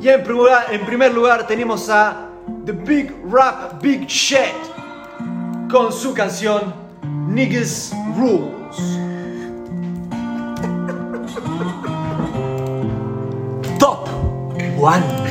Y 0.00 0.08
en 0.08 0.22
primer, 0.22 0.36
lugar, 0.36 0.66
en 0.70 0.86
primer 0.86 1.12
lugar 1.12 1.44
tenemos 1.44 1.90
a 1.90 2.28
The 2.64 2.70
Big 2.70 3.12
Rap 3.28 3.82
Big 3.82 4.06
Shit 4.06 4.54
con 5.68 5.92
su 5.92 6.14
canción 6.14 6.72
Niggas 7.02 7.92
Rules. 8.16 9.00
Top 13.80 14.08
1 14.78 15.23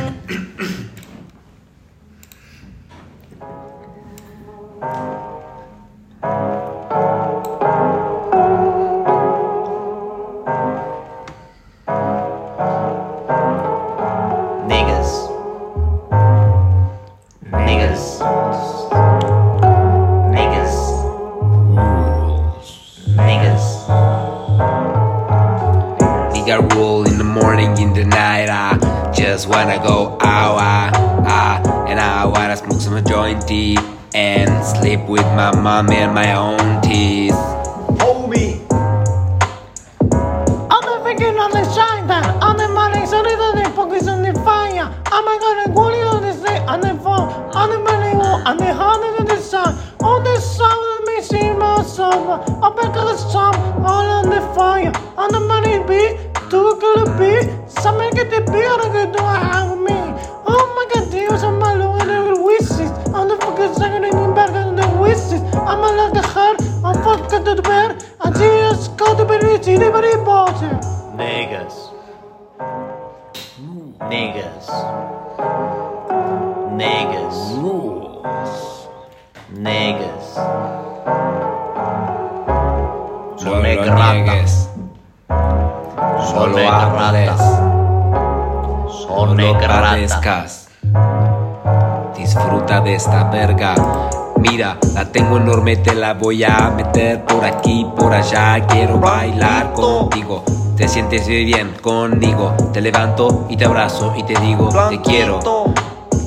voy 96.24 96.42
a 96.46 96.70
meter 96.70 97.26
por 97.26 97.44
aquí, 97.44 97.86
por 97.98 98.14
allá. 98.14 98.66
Quiero 98.66 98.98
bailar 98.98 99.74
contigo. 99.74 100.44
Te 100.78 100.88
sientes 100.88 101.28
bien 101.28 101.74
conmigo. 101.82 102.54
Te 102.72 102.80
levanto 102.80 103.46
y 103.50 103.58
te 103.58 103.66
abrazo 103.66 104.14
y 104.16 104.24
te 104.24 104.40
digo, 104.40 104.70
te 104.90 105.02
quiero, 105.02 105.42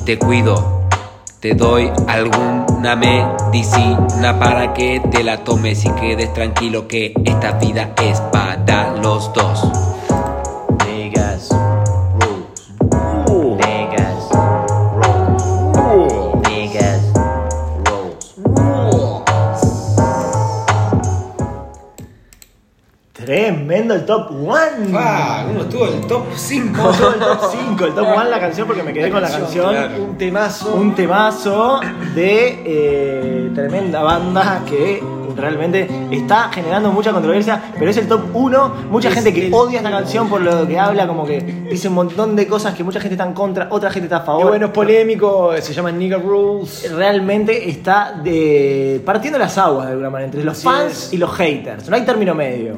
te 0.05 0.19
cuido. 0.19 0.83
Te 1.39 1.55
doy 1.55 1.91
alguna 2.07 2.95
medicina 2.95 4.37
para 4.39 4.73
que 4.73 5.01
te 5.11 5.23
la 5.23 5.43
tomes 5.43 5.83
y 5.85 5.89
quedes 5.91 6.31
tranquilo 6.33 6.87
que 6.87 7.13
esta 7.25 7.53
vida 7.53 7.93
es 8.03 8.21
para 8.21 8.47
los 9.01 9.33
dos. 9.33 9.76
Top 24.07 24.31
1. 24.31 24.57
Ah, 24.95 25.43
¿Cómo 25.47 25.61
estuvo 25.61 25.85
el 25.85 26.01
top 26.07 26.23
5? 26.35 26.77
No, 26.81 26.91
todo 26.91 27.13
el 27.13 27.19
top 27.19 27.39
5, 27.51 27.85
el 27.85 27.93
top 27.93 28.07
1 28.15 28.23
la 28.23 28.39
canción 28.39 28.65
porque 28.67 28.81
me 28.83 28.93
quedé 28.93 29.11
con 29.11 29.21
la 29.21 29.29
canción. 29.29 29.69
claro. 29.69 30.03
Un 30.03 30.17
temazo. 30.17 30.73
Un 30.73 30.95
temazo 30.95 31.79
de 32.15 32.61
eh, 32.65 33.51
tremenda 33.53 34.01
banda 34.01 34.63
que 34.67 35.03
realmente 35.35 35.87
está 36.09 36.49
generando 36.51 36.91
mucha 36.91 37.11
controversia, 37.13 37.61
pero 37.77 37.91
es 37.91 37.97
el 37.97 38.07
top 38.07 38.21
1. 38.33 38.73
Mucha 38.89 39.09
Es 39.09 39.13
gente 39.13 39.31
que 39.31 39.47
el- 39.47 39.53
odia 39.53 39.77
esta 39.77 39.91
canción 39.91 40.27
por 40.29 40.41
lo 40.41 40.65
que 40.67 40.79
habla, 40.79 41.05
como 41.05 41.25
que 41.27 41.39
dice 41.69 41.89
un 41.89 41.93
montón 41.93 42.35
de 42.35 42.47
cosas 42.47 42.73
que 42.73 42.83
mucha 42.83 42.99
gente 42.99 43.13
está 43.13 43.25
en 43.27 43.33
contra, 43.33 43.67
otra 43.69 43.91
gente 43.91 44.05
está 44.05 44.17
a 44.17 44.23
Y 44.23 44.25
favor. 44.25 44.47
bueno, 44.47 44.65
es 44.67 44.71
polémico, 44.71 45.51
se 45.61 45.73
llama 45.73 45.91
Nigga 45.91 46.17
Rules. 46.17 46.91
Realmente 46.91 47.69
está 47.69 48.13
de, 48.23 48.99
partiendo 49.05 49.37
las 49.37 49.55
aguas 49.59 49.85
de 49.85 49.91
alguna 49.91 50.09
manera 50.09 50.25
entre 50.29 50.43
los 50.43 50.57
Así 50.57 50.63
fans 50.63 50.91
es. 51.07 51.13
y 51.13 51.17
los 51.17 51.31
haters. 51.33 51.87
No 51.87 51.95
hay 51.95 52.01
término 52.01 52.33
medio, 52.33 52.75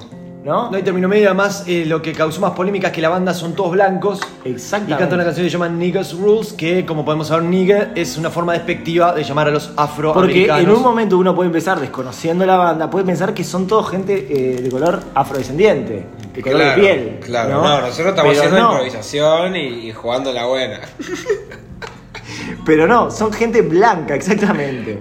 ¿no? 0.50 0.70
No 0.70 0.76
hay 0.76 0.84
término 0.84 1.08
medio, 1.08 1.28
además 1.30 1.64
eh, 1.68 1.86
lo 1.86 2.02
que 2.02 2.12
causó 2.12 2.42
más 2.42 2.52
polémica 2.52 2.88
es 2.88 2.94
que 2.94 3.02
la 3.02 3.08
banda 3.10 3.34
son 3.34 3.54
todos 3.54 3.72
blancos. 3.72 4.20
Y 4.44 4.50
Exactamente. 4.50 4.98
canta 5.00 5.16
una 5.16 5.24
canción 5.24 5.46
que 5.46 5.50
se 5.50 5.54
llama 5.58 5.70
Niggas 5.70 6.14
Rules, 6.14 6.52
que 6.54 6.86
como 6.86 7.06
podemos 7.06 7.28
saber, 7.28 7.44
nigga 7.44 7.92
es 7.96 8.18
una 8.18 8.30
forma 8.30 8.54
despectiva 8.54 9.14
de 9.14 9.24
llamar 9.24 9.48
a 9.48 9.52
los 9.52 9.68
Porque 9.68 9.82
afroamericanos. 9.82 10.64
en 10.64 10.70
un 10.72 10.82
momento 10.82 11.18
uno 11.18 11.34
puede 11.36 11.48
empezar 11.48 11.80
desconociendo 11.80 12.46
la 12.46 12.58
banda, 12.58 12.90
puede 12.90 13.06
pensar 13.06 13.34
que 13.34 13.44
son 13.44 13.68
todos 13.68 13.90
gente 13.90 14.28
eh, 14.30 14.62
de 14.62 14.70
color 14.70 15.00
afrodescendiente, 15.14 16.06
de 16.34 16.42
color 16.42 16.58
Claro, 16.58 16.76
de 16.76 16.82
piel. 16.82 17.20
Claro, 17.24 17.50
¿no? 17.54 17.62
no, 17.64 17.82
nosotros 17.82 18.08
estamos 18.10 18.32
Pero 18.34 18.44
haciendo 18.44 18.60
no, 18.60 18.72
improvisación 18.74 19.56
y, 19.56 19.88
y 19.88 19.92
jugando 19.94 20.34
la 20.34 20.46
buena. 20.46 20.80
Pero 22.66 22.88
no, 22.88 23.10
son 23.12 23.32
gente 23.32 23.62
blanca, 23.62 24.16
exactamente. 24.16 25.00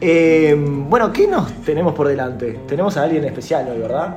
Eh, 0.00 0.56
bueno, 0.58 1.12
¿qué 1.12 1.28
nos 1.28 1.52
tenemos 1.64 1.94
por 1.94 2.08
delante? 2.08 2.60
Tenemos 2.66 2.96
a 2.96 3.04
alguien 3.04 3.24
especial 3.24 3.68
hoy, 3.72 3.78
¿verdad? 3.78 4.16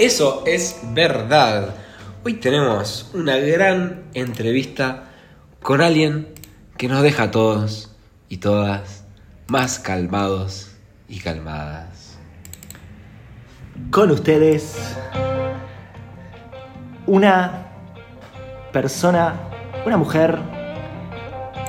Eso 0.00 0.44
es 0.46 0.80
verdad. 0.94 1.74
Hoy 2.24 2.32
tenemos 2.32 3.10
una 3.12 3.36
gran 3.36 4.04
entrevista 4.14 5.10
con 5.62 5.82
alguien 5.82 6.28
que 6.78 6.88
nos 6.88 7.02
deja 7.02 7.24
a 7.24 7.30
todos 7.30 7.94
y 8.30 8.38
todas 8.38 9.04
más 9.48 9.78
calmados 9.78 10.70
y 11.06 11.18
calmadas. 11.18 12.16
Con 13.90 14.10
ustedes, 14.10 14.96
una 17.06 17.66
persona, 18.72 19.34
una 19.84 19.98
mujer 19.98 20.38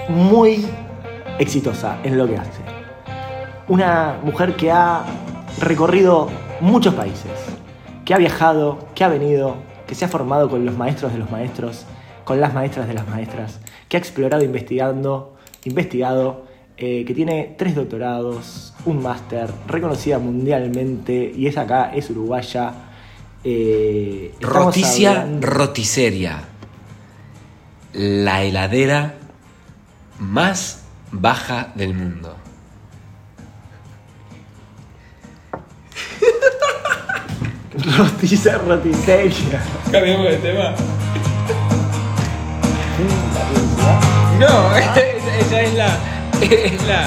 muy 0.07 0.65
exitosa 1.37 1.99
en 2.05 2.17
lo 2.17 2.27
que 2.27 2.37
hace. 2.37 2.61
Una 3.67 4.21
mujer 4.23 4.55
que 4.55 4.71
ha 4.71 5.03
recorrido 5.59 6.29
muchos 6.61 6.93
países, 6.93 7.50
que 8.11 8.15
ha 8.15 8.17
viajado, 8.17 8.77
que 8.93 9.05
ha 9.05 9.07
venido, 9.07 9.55
que 9.87 9.95
se 9.95 10.03
ha 10.03 10.09
formado 10.09 10.49
con 10.49 10.65
los 10.65 10.75
maestros 10.77 11.13
de 11.13 11.17
los 11.19 11.31
maestros, 11.31 11.85
con 12.25 12.41
las 12.41 12.53
maestras 12.53 12.85
de 12.85 12.93
las 12.93 13.07
maestras, 13.07 13.61
que 13.87 13.95
ha 13.95 13.99
explorado 14.01 14.43
investigando, 14.43 15.37
investigado, 15.63 16.45
eh, 16.75 17.05
que 17.07 17.13
tiene 17.13 17.55
tres 17.57 17.73
doctorados, 17.73 18.73
un 18.83 19.01
máster, 19.01 19.49
reconocida 19.65 20.19
mundialmente 20.19 21.31
y 21.33 21.47
es 21.47 21.57
acá, 21.57 21.93
es 21.95 22.09
uruguaya. 22.09 22.73
Eh, 23.45 24.35
Roticia 24.41 25.11
hablando- 25.21 25.47
Roticeria. 25.47 26.39
La 27.93 28.43
heladera 28.43 29.13
más 30.19 30.83
baja 31.13 31.71
del 31.75 31.93
mundo. 31.93 32.35
Roticia, 37.97 38.57
roticeria. 38.59 39.61
Cambiamos 39.91 40.25
de 40.27 40.37
tema. 40.37 40.73
No, 44.39 44.75
ella 44.75 45.61
es 45.61 45.73
la, 45.75 45.87
es 46.41 46.87
la, 46.87 47.03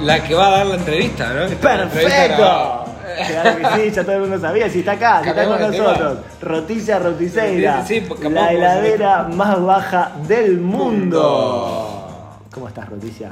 la 0.00 0.22
que 0.22 0.34
va 0.34 0.48
a 0.48 0.50
dar 0.50 0.66
la 0.66 0.74
entrevista, 0.76 1.32
¿no? 1.32 1.46
¡Perfecto! 1.56 2.84
Claro 3.28 3.58
que 3.58 3.66
sí, 3.82 3.90
ya 3.94 4.04
todo 4.04 4.14
el 4.14 4.20
mundo 4.22 4.40
sabía, 4.40 4.68
si 4.70 4.78
está 4.80 4.92
acá, 4.92 5.20
si 5.22 5.28
está 5.28 5.44
con 5.44 5.60
nosotros. 5.60 6.18
Roticia 6.40 6.98
Roticeira, 6.98 7.84
Sí, 7.86 8.00
sí, 8.00 8.28
la 8.30 8.52
heladera 8.52 9.24
más 9.24 9.62
baja 9.62 10.12
del 10.26 10.58
mundo. 10.60 12.08
¿Cómo 12.52 12.68
estás, 12.68 12.88
Roticia? 12.88 13.30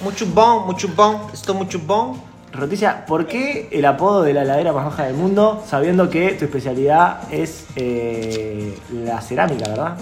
Muito 0.00 0.26
bom, 0.26 0.66
muito 0.66 0.88
bom. 0.88 1.30
Estou 1.32 1.54
muito 1.54 1.78
bom. 1.78 2.16
Roticia, 2.52 3.06
¿por 3.06 3.26
qué 3.26 3.68
el 3.70 3.84
apodo 3.86 4.22
de 4.22 4.34
la 4.34 4.42
heladera 4.42 4.72
más 4.72 4.84
baja 4.84 5.04
del 5.04 5.14
mundo, 5.14 5.64
sabiendo 5.66 6.10
que 6.10 6.32
tu 6.32 6.44
especialidad 6.44 7.22
es 7.32 7.64
eh, 7.76 8.78
la 8.92 9.20
cerámica, 9.22 9.68
verdad? 9.68 9.96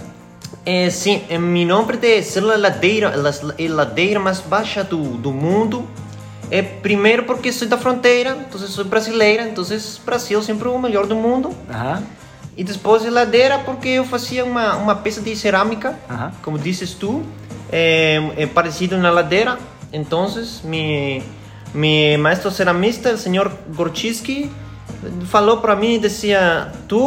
Sim, 0.90 1.22
é, 1.28 1.38
meu 1.38 1.66
nome 1.66 1.96
de 1.96 2.22
ser 2.22 2.42
a 2.42 2.56
ladeira, 2.56 3.12
a 3.14 3.72
ladeira 3.72 4.20
mais 4.20 4.40
baixa 4.40 4.84
do, 4.84 5.16
do 5.16 5.32
mundo. 5.32 5.86
É 6.50 6.60
primeiro 6.60 7.24
porque 7.24 7.52
sou 7.52 7.68
da 7.68 7.78
fronteira, 7.78 8.36
então 8.46 8.58
sou 8.60 8.84
brasileira, 8.84 9.44
então 9.44 9.64
Brasil 10.04 10.42
sempre 10.42 10.68
o 10.68 10.78
melhor 10.78 11.06
do 11.06 11.14
mundo. 11.14 11.54
Ajá. 11.68 12.02
E 12.56 12.64
depois 12.64 13.06
a 13.06 13.10
ladeira 13.10 13.60
porque 13.60 13.88
eu 13.88 14.04
fazia 14.04 14.44
uma, 14.44 14.76
uma 14.76 14.96
peça 14.96 15.20
de 15.20 15.34
cerâmica, 15.36 15.96
Ajá. 16.08 16.32
como 16.42 16.58
dizes 16.58 16.92
tu, 16.94 17.22
é, 17.70 18.20
é 18.36 18.46
parecido 18.46 18.98
na 18.98 19.10
ladeira. 19.10 19.56
Então, 19.92 20.28
meu, 20.64 21.22
meu 21.74 22.18
maestro 22.18 22.50
ceramista, 22.50 23.12
o 23.12 23.18
senhor 23.18 23.50
Gorczynski, 23.74 24.50
falou 25.26 25.58
para 25.58 25.76
mim 25.76 25.94
e 25.94 25.98
dizia: 25.98 26.72
Tu 26.88 27.00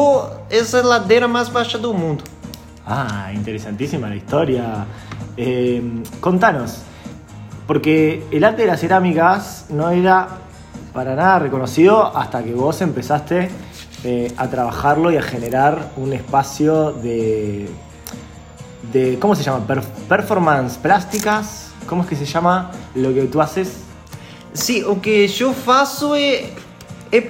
és 0.49 0.74
a 0.74 0.82
ladeira 0.82 1.28
mais 1.28 1.49
baixa 1.49 1.78
do 1.78 1.93
mundo. 1.93 2.24
Ah, 2.86 3.32
interesantísima 3.34 4.07
la 4.07 4.16
historia. 4.16 4.86
Eh, 5.38 5.82
contanos, 6.22 6.80
porque 7.66 8.24
el 8.32 8.43
arte 8.43 8.61
de 8.64 8.68
las 8.68 8.80
cerámicas 8.80 9.66
no 9.70 9.89
era 9.89 10.28
para 10.93 11.16
nada 11.16 11.39
reconocido 11.39 12.16
hasta 12.16 12.43
que 12.43 12.53
vos 12.53 12.80
empezaste 12.82 13.49
eh, 14.03 14.32
a 14.38 14.47
trabajarlo 14.47 15.11
y 15.11 15.18
a 15.18 15.24
generar 15.24 15.89
un 15.97 16.14
espacio 16.14 16.91
de, 16.91 17.68
de 18.91 19.18
¿cómo 19.20 19.34
se 19.34 19.41
llama? 19.43 19.66
Per- 19.66 19.82
performance 20.07 20.78
plásticas. 20.78 21.72
¿Cómo 21.88 22.03
es 22.03 22.07
que 22.09 22.16
se 22.16 22.26
llama 22.26 22.72
lo 22.95 23.14
que 23.14 23.24
tú 23.24 23.41
haces? 23.41 23.74
Sim, 24.54 24.84
o 24.86 24.95
que 24.97 25.28
eu 25.43 25.54
faço 25.54 26.14
é, 26.16 26.45
é 27.12 27.22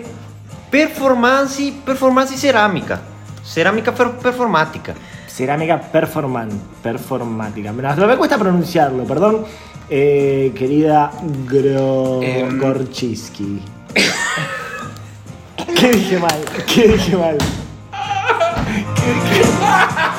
performance, 0.70 1.72
performance 1.86 2.38
cerâmica. 2.38 3.02
Cerâmica 3.44 3.92
per- 3.92 4.12
performática. 4.22 4.96
Cerámica 5.28 5.78
performan, 5.80 6.50
performática. 6.82 7.72
Me, 7.74 8.18
cuesta 8.18 8.38
pronunciarlo, 8.38 9.04
perdón, 9.06 9.46
eh, 9.90 10.52
querida 10.56 11.12
Gro 11.48 12.22
Em. 12.22 12.58
Gorczynski. 12.60 13.62
¿Qué 15.76 15.92
dije 15.92 16.20
mal? 16.20 16.40
¿Qué 16.68 16.88
dije 16.88 17.18
mal? 17.18 17.38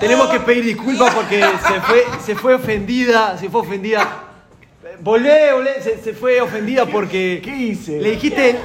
Tenemos 0.00 0.28
que 0.30 0.40
pedir 0.40 0.64
disculpas 0.64 1.14
porque 1.14 1.40
se 1.40 1.80
fue, 1.80 2.04
se 2.24 2.34
fue 2.36 2.54
ofendida, 2.54 3.36
se 3.36 3.50
fue 3.50 3.62
ofendida. 3.62 4.24
Volvé, 5.00 5.52
volvé, 5.52 5.82
se, 5.82 5.98
se 5.98 6.12
fue 6.12 6.40
ofendida 6.40 6.86
porque 6.86 7.40
¿Qué 7.42 7.56
hice? 7.56 8.00
le 8.00 8.12
dijiste, 8.12 8.56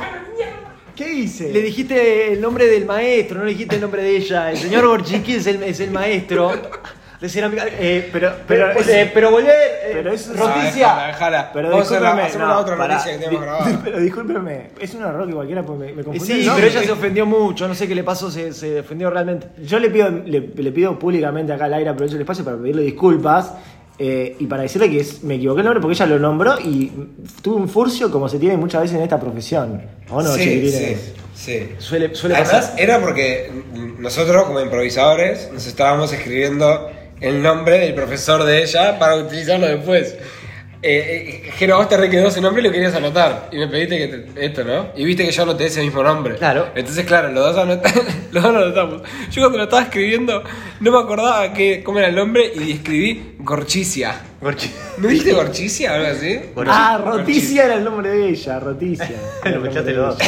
¿Qué 0.96 1.12
hice? 1.12 1.52
Le 1.52 1.62
dijiste 1.62 2.34
el 2.34 2.42
nombre 2.42 2.68
del 2.68 2.86
maestro, 2.86 3.40
no 3.40 3.46
le 3.46 3.52
dijiste 3.52 3.76
el 3.76 3.82
nombre 3.82 4.04
de 4.04 4.16
ella. 4.18 4.52
El 4.52 4.58
señor 4.58 4.86
Gorchiki 4.86 5.34
es 5.34 5.48
el, 5.48 5.64
es 5.64 5.80
el 5.80 5.90
maestro 5.90 6.52
de 7.24 7.30
cerámica. 7.30 7.66
Eh, 7.80 8.10
pero, 8.12 8.34
pero, 8.46 8.68
Pero 8.74 8.80
es- 8.82 8.88
eh, 8.90 9.12
pero 9.14 9.32
volver. 9.32 9.56
eh, 9.56 9.90
pero 9.94 10.12
es- 10.12 10.28
Ah, 10.28 10.34
déjala, 10.34 10.56
Roticia. 10.56 11.08
déjala. 11.08 11.52
Pero 11.54 11.70
Vamos 11.70 11.86
a 11.86 11.90
hacer 11.90 12.02
la- 12.02 12.10
discúlpeme, 12.16 12.44
no, 12.44 12.48
la 12.50 12.60
otra 12.60 12.76
noticia 12.76 13.12
que 13.14 13.18
tenemos 13.20 13.42
grabada. 13.42 13.82
Pero 13.84 14.00
discúlpeme, 14.02 14.70
es 14.78 14.94
un 14.94 15.02
error 15.04 15.28
que 15.28 15.34
cualquiera 15.34 15.64
pues, 15.64 15.80
me, 15.80 15.86
me 15.94 16.02
Eh, 16.02 16.04
confundí. 16.04 16.44
Sí, 16.44 16.50
pero 16.54 16.68
ella 16.68 16.84
se 16.84 16.92
ofendió 16.92 17.26
mucho. 17.26 17.66
No 17.70 17.76
sé 17.76 17.88
qué 17.88 17.96
le 17.96 18.04
pasó, 18.04 18.30
se, 18.30 18.52
se 18.52 18.82
ofendió 18.82 19.10
realmente. 19.10 19.48
Yo 19.64 19.80
le 19.80 19.90
pido, 19.90 20.10
le, 20.10 20.42
le 20.54 20.72
pido 20.74 21.00
públicamente 21.00 21.54
acá 21.54 21.64
al 21.66 21.74
aire, 21.76 21.90
aprovecho 21.92 22.16
el 22.16 22.22
espacio 22.22 22.44
para 22.44 22.58
pedirle 22.58 22.82
disculpas 22.82 23.54
eh, 24.00 24.36
y 24.40 24.46
para 24.48 24.64
decirle 24.64 24.90
que 24.90 25.00
es- 25.00 25.24
me 25.24 25.36
equivoqué 25.36 25.62
el 25.62 25.66
nombre 25.66 25.80
porque 25.82 25.94
ella 25.94 26.08
lo 26.08 26.20
nombró 26.20 26.60
y 26.60 26.92
tuve 27.42 27.56
un 27.56 27.70
furcio 27.70 28.12
como 28.12 28.28
se 28.28 28.38
tiene 28.38 28.58
muchas 28.58 28.82
veces 28.82 28.98
en 28.98 29.04
esta 29.04 29.18
profesión. 29.18 29.82
¿O 30.10 30.22
no, 30.22 30.30
sí, 30.34 30.70
sí, 30.70 30.98
sí. 31.36 31.70
Suele, 31.78 32.14
suele 32.16 32.36
Además, 32.36 32.52
pasar. 32.68 32.80
era 32.82 33.00
porque 33.00 33.50
nosotros, 34.00 34.44
como 34.44 34.60
improvisadores, 34.60 35.50
nos 35.54 35.66
estábamos 35.68 36.12
escribiendo 36.12 36.90
el 37.24 37.42
nombre 37.42 37.80
del 37.80 37.94
profesor 37.94 38.44
de 38.44 38.64
ella 38.64 39.00
para 39.00 39.16
utilizarlo 39.16 39.66
después. 39.66 40.16
Eh, 40.86 41.42
eh, 41.46 41.52
Jero, 41.56 41.78
vos 41.78 41.88
te 41.88 41.96
re 41.96 42.10
quedó 42.10 42.28
ese 42.28 42.42
nombre 42.42 42.62
y 42.62 42.66
lo 42.66 42.72
querías 42.72 42.94
anotar. 42.94 43.48
Y 43.54 43.58
me 43.58 43.68
pediste 43.70 43.98
que 43.98 44.08
te- 44.18 44.46
esto, 44.46 44.64
¿no? 44.66 44.88
Y 44.98 45.06
viste 45.06 45.24
que 45.26 45.32
yo 45.32 45.44
anoté 45.44 45.68
ese 45.68 45.82
mismo 45.82 46.04
nombre. 46.04 46.36
Claro. 46.36 46.68
Entonces, 46.76 47.06
claro, 47.06 47.32
los 47.32 47.56
dos, 47.56 47.66
anot- 47.66 47.82
los 48.32 48.44
dos 48.44 48.54
lo 48.54 48.60
anotamos. 48.60 49.02
Yo 49.32 49.42
cuando 49.44 49.60
lo 49.60 49.64
estaba 49.64 49.84
escribiendo, 49.84 50.44
no 50.82 50.92
me 50.92 50.98
acordaba 51.00 51.54
que, 51.54 51.82
cómo 51.84 52.00
era 52.00 52.10
el 52.10 52.16
nombre 52.16 52.52
y 52.54 52.74
escribí 52.74 53.36
Gorchicia. 53.40 54.16
¿No 54.98 55.08
dijiste 55.08 55.32
Gorchicia 55.32 55.94
o 55.94 55.96
algo 55.96 56.08
así? 56.08 56.40
Ah, 56.68 57.02
Roticia 57.02 57.64
era 57.64 57.76
el 57.76 57.84
nombre 57.86 58.10
de 58.10 58.30
ella, 58.30 58.60
Roticia. 58.60 59.16
Escuchaste 59.46 59.84
de 59.84 59.94
los 59.94 60.18
dos. 60.18 60.28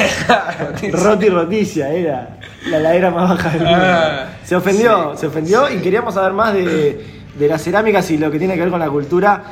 Roti 1.04 1.28
Roticia 1.30 1.92
era 1.92 2.40
la 2.68 2.80
ladera 2.80 3.12
más 3.12 3.30
baja 3.30 3.50
del 3.50 3.60
mundo. 3.64 3.78
Ah, 3.78 4.28
se 4.46 4.56
ofendió, 4.56 5.12
sí, 5.16 5.20
se 5.20 5.28
ofendió 5.28 5.70
y 5.70 5.80
queríamos 5.82 6.14
saber 6.14 6.32
más 6.32 6.54
de, 6.54 7.04
de 7.38 7.48
las 7.50 7.62
cerámicas 7.62 8.10
y 8.12 8.18
lo 8.18 8.32
que 8.32 8.40
tiene 8.40 8.54
que 8.56 8.62
ver 8.62 8.70
con 8.70 8.80
la 8.80 8.90
cultura 8.90 9.44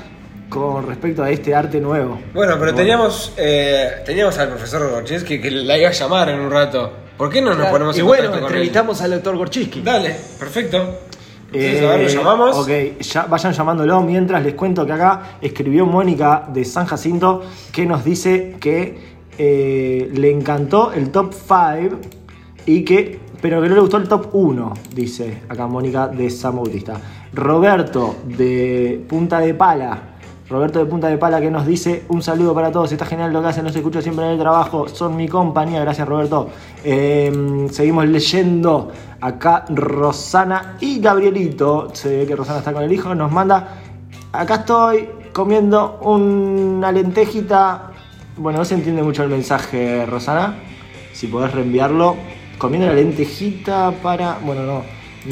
con 0.50 0.86
respecto 0.88 1.24
a 1.24 1.30
este 1.30 1.54
arte 1.56 1.80
nuevo. 1.80 2.20
Bueno, 2.34 2.56
pero 2.60 2.74
teníamos, 2.74 3.34
eh, 3.38 4.02
teníamos 4.06 4.38
al 4.38 4.50
profesor 4.50 4.90
Gorchinsky 4.92 5.42
que 5.42 5.50
la 5.52 5.78
iba 5.78 5.90
a 5.90 5.94
llamar 5.94 6.30
en 6.30 6.40
un 6.40 6.52
rato. 6.52 6.92
¿Por 7.18 7.30
qué 7.30 7.42
no 7.42 7.54
nos 7.56 7.68
ponemos 7.68 7.96
y 7.96 8.02
en 8.02 8.06
bueno, 8.08 8.24
contacto 8.24 8.42
con 8.46 8.52
él? 8.52 8.58
entrevistamos 8.58 9.02
al 9.02 9.12
doctor 9.12 9.38
Gorchiski. 9.38 9.82
Dale, 9.82 10.16
perfecto. 10.40 10.78
Entonces, 11.52 11.82
Eh, 11.82 11.86
a 11.88 11.90
ver, 11.98 12.02
lo 12.02 12.10
llamamos. 12.10 12.58
Ok, 12.58 13.00
ya, 13.02 13.26
vayan 13.26 13.54
llamándolo 13.54 14.02
mientras 14.02 14.44
les 14.44 14.56
cuento 14.56 14.86
que 14.86 14.94
acá 14.94 15.38
escribió 15.42 15.86
Mónica 15.86 16.48
de 16.52 16.66
San 16.66 16.86
Jacinto 16.88 17.44
que 17.72 17.86
nos 17.86 18.04
dice 18.04 18.56
que 18.60 18.98
eh, 19.38 20.10
le 20.14 20.32
encantó 20.32 20.92
el 20.94 21.12
top 21.12 21.34
5 21.34 21.98
y 22.66 22.84
que, 22.84 23.20
pero 23.42 23.62
que 23.62 23.70
no 23.70 23.76
le 23.76 23.82
gustó 23.82 23.98
el 23.98 24.08
top 24.08 24.30
1, 24.34 24.74
dice 24.96 25.42
acá 25.48 25.68
Mónica 25.68 26.08
de 26.08 26.30
San 26.32 26.56
Bautista. 26.56 27.00
Roberto 27.34 28.16
de 28.26 29.04
Punta 29.08 29.40
de 29.40 29.54
Pala. 29.54 30.13
Roberto 30.54 30.78
de 30.78 30.86
Punta 30.86 31.08
de 31.08 31.18
Pala 31.18 31.42
que 31.42 31.50
nos 31.50 31.66
dice 31.66 32.04
un 32.10 32.22
saludo 32.22 32.54
para 32.54 32.72
todos, 32.72 32.92
está 32.92 33.08
genial 33.08 33.34
lo 33.34 33.42
que 33.42 33.48
hacen, 33.48 33.64
los 33.64 33.76
escucho 33.76 34.04
siempre 34.04 34.26
en 34.26 34.34
el 34.34 34.38
trabajo, 34.38 34.88
son 34.88 35.16
mi 35.16 35.28
compañía, 35.28 35.82
gracias 35.82 36.08
Roberto. 36.08 36.48
Eh, 36.84 37.68
seguimos 37.72 38.08
leyendo 38.08 38.92
acá 39.20 39.66
Rosana 39.68 40.76
y 40.80 41.00
Gabrielito, 41.00 41.90
se 41.94 42.18
ve 42.18 42.28
que 42.28 42.36
Rosana 42.36 42.60
está 42.60 42.72
con 42.72 42.84
el 42.84 42.94
hijo, 42.94 43.16
nos 43.16 43.32
manda, 43.32 43.80
acá 44.32 44.56
estoy 44.58 45.10
comiendo 45.34 45.98
una 46.02 46.92
lentejita, 46.92 47.92
bueno 48.38 48.60
no 48.60 48.66
se 48.66 48.76
entiende 48.76 49.02
mucho 49.02 49.24
el 49.24 49.30
mensaje 49.30 50.06
Rosana, 50.06 50.60
si 51.14 51.26
podés 51.26 51.52
reenviarlo, 51.52 52.16
comiendo 52.60 52.88
la 52.88 52.94
lentejita 52.94 53.92
para, 54.04 54.38
bueno 54.46 54.62
no, 54.62 54.82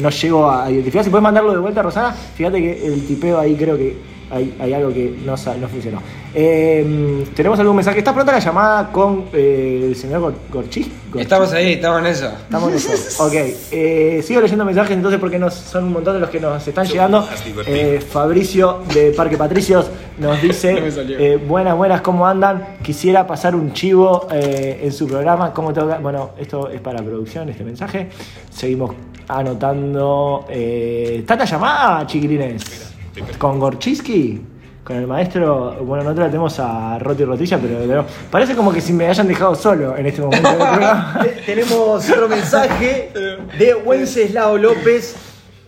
no 0.00 0.10
llego 0.10 0.50
a 0.50 0.68
identificar, 0.68 1.04
si 1.04 1.10
podés 1.10 1.22
mandarlo 1.22 1.52
de 1.52 1.58
vuelta 1.58 1.80
Rosana, 1.80 2.10
fíjate 2.10 2.60
que 2.60 2.86
el 2.88 3.06
tipeo 3.06 3.38
ahí 3.38 3.54
creo 3.54 3.76
que 3.76 4.11
hay, 4.32 4.56
hay 4.58 4.72
algo 4.74 4.92
que 4.92 5.14
no, 5.24 5.36
sa- 5.36 5.54
no 5.56 5.68
funcionó. 5.68 6.00
Eh, 6.34 7.24
Tenemos 7.34 7.58
algún 7.60 7.76
mensaje. 7.76 7.98
¿Está 7.98 8.12
pronta 8.14 8.32
la 8.32 8.38
llamada 8.38 8.90
con 8.90 9.26
eh, 9.32 9.84
el 9.88 9.94
señor 9.96 10.20
Gor- 10.22 10.34
Gorchis? 10.52 10.88
Estamos 11.16 11.52
ahí, 11.52 11.74
estamos 11.74 12.00
en 12.00 12.06
eso. 12.06 12.26
Estamos 12.26 12.70
en 12.70 12.76
eso. 12.76 12.90
Ok. 13.24 13.32
eh, 13.70 14.22
sigo 14.24 14.40
leyendo 14.40 14.64
mensajes 14.64 14.92
entonces 14.96 15.20
porque 15.20 15.38
nos, 15.38 15.52
son 15.54 15.84
un 15.84 15.92
montón 15.92 16.14
de 16.14 16.20
los 16.20 16.30
que 16.30 16.40
nos 16.40 16.66
están 16.66 16.86
llegando. 16.86 17.28
Eh, 17.66 18.00
Fabricio 18.00 18.78
de 18.94 19.12
Parque 19.12 19.36
Patricios 19.36 19.90
nos 20.18 20.40
dice: 20.40 20.72
No 20.80 20.86
eh, 21.18 21.36
Buenas, 21.36 21.76
buenas, 21.76 22.00
¿cómo 22.00 22.26
andan? 22.26 22.76
Quisiera 22.82 23.26
pasar 23.26 23.54
un 23.54 23.72
chivo 23.74 24.26
eh, 24.32 24.80
en 24.82 24.92
su 24.92 25.06
programa. 25.06 25.52
¿Cómo 25.52 25.72
tengo 25.74 25.88
que- 25.88 25.98
Bueno, 25.98 26.30
esto 26.38 26.70
es 26.70 26.80
para 26.80 27.02
producción, 27.02 27.48
este 27.50 27.62
mensaje. 27.64 28.08
Seguimos 28.50 28.92
anotando. 29.28 30.46
Eh, 30.48 31.16
¿Está 31.20 31.36
la 31.36 31.44
llamada, 31.44 32.06
chiquilines? 32.06 32.91
¿Con 33.38 33.58
Gorchiski? 33.58 34.40
Con 34.84 34.96
el 34.96 35.06
maestro, 35.06 35.76
bueno, 35.84 36.02
nosotros 36.02 36.26
la 36.26 36.30
tenemos 36.30 36.58
a 36.58 36.98
Roti 36.98 37.24
Rotilla, 37.24 37.56
pero, 37.58 37.78
pero 37.86 38.06
parece 38.30 38.56
como 38.56 38.72
que 38.72 38.80
si 38.80 38.92
me 38.92 39.06
hayan 39.06 39.28
dejado 39.28 39.54
solo 39.54 39.96
en 39.96 40.06
este 40.06 40.22
momento 40.22 40.48
Tenemos 41.46 42.10
otro 42.10 42.28
mensaje 42.28 43.12
de 43.58 43.74
Wenceslao 43.74 44.58
López 44.58 45.14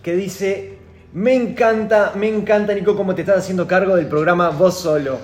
que 0.03 0.15
dice: 0.15 0.79
Me 1.13 1.33
encanta, 1.33 2.11
me 2.15 2.27
encanta, 2.27 2.73
Nico, 2.73 2.97
cómo 2.97 3.15
te 3.15 3.21
estás 3.21 3.37
haciendo 3.37 3.65
cargo 3.65 3.95
del 3.95 4.07
programa 4.07 4.49
vos 4.49 4.77
solo. 4.77 5.19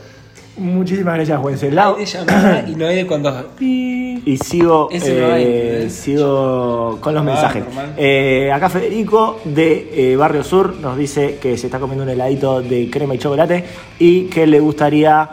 Muchísimas 0.61 1.15
gracias. 1.15 1.39
Hay 1.43 1.55
de 1.97 2.05
llamada 2.05 2.65
y 2.67 2.75
no 2.75 2.85
hay 2.87 2.95
de 2.97 3.07
cuando. 3.07 3.49
Y 3.59 4.37
sigo, 4.37 4.89
Ese 4.91 5.19
no 5.19 5.33
hay, 5.33 5.43
eh, 5.47 5.89
sigo 5.89 6.99
con 7.01 7.13
los 7.15 7.21
Ah, 7.21 7.25
mensajes. 7.25 7.63
Eh, 7.97 8.51
acá 8.53 8.69
Federico 8.69 9.39
de 9.45 10.11
eh, 10.11 10.15
Barrio 10.15 10.43
Sur 10.43 10.75
nos 10.75 10.95
dice 10.97 11.39
que 11.41 11.57
se 11.57 11.65
está 11.67 11.79
comiendo 11.79 12.03
un 12.03 12.09
heladito 12.09 12.61
de 12.61 12.89
crema 12.91 13.15
y 13.15 13.17
chocolate 13.17 13.65
y 13.97 14.25
que 14.25 14.45
le 14.45 14.59
gustaría 14.59 15.27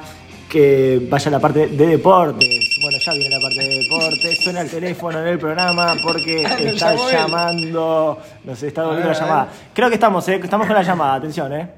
que 0.49 1.07
vaya 1.11 1.29
a 1.29 1.33
la 1.33 1.39
parte 1.41 1.67
de 1.67 1.87
deportes. 1.87 2.49
Bueno, 2.81 2.97
ya 3.05 3.13
viene 3.13 3.29
la 3.29 3.41
parte 3.41 3.61
de 3.69 3.75
deportes. 3.83 4.39
Suena 4.43 4.63
el 4.63 4.71
teléfono 4.71 5.21
en 5.21 5.27
el 5.29 5.39
programa 5.39 5.95
porque 6.03 6.47
Ah, 6.47 6.57
está 6.59 6.95
él. 6.95 7.01
llamando. 7.13 8.19
Nos 8.45 8.63
está 8.63 8.85
volviendo 8.85 9.13
la 9.13 9.19
llamada. 9.19 9.49
Creo 9.75 9.89
que 9.91 9.95
estamos, 9.97 10.27
eh, 10.29 10.41
estamos 10.43 10.67
con 10.67 10.75
la 10.75 10.83
llamada. 10.83 11.15
Atención, 11.17 11.53
¿eh? 11.53 11.69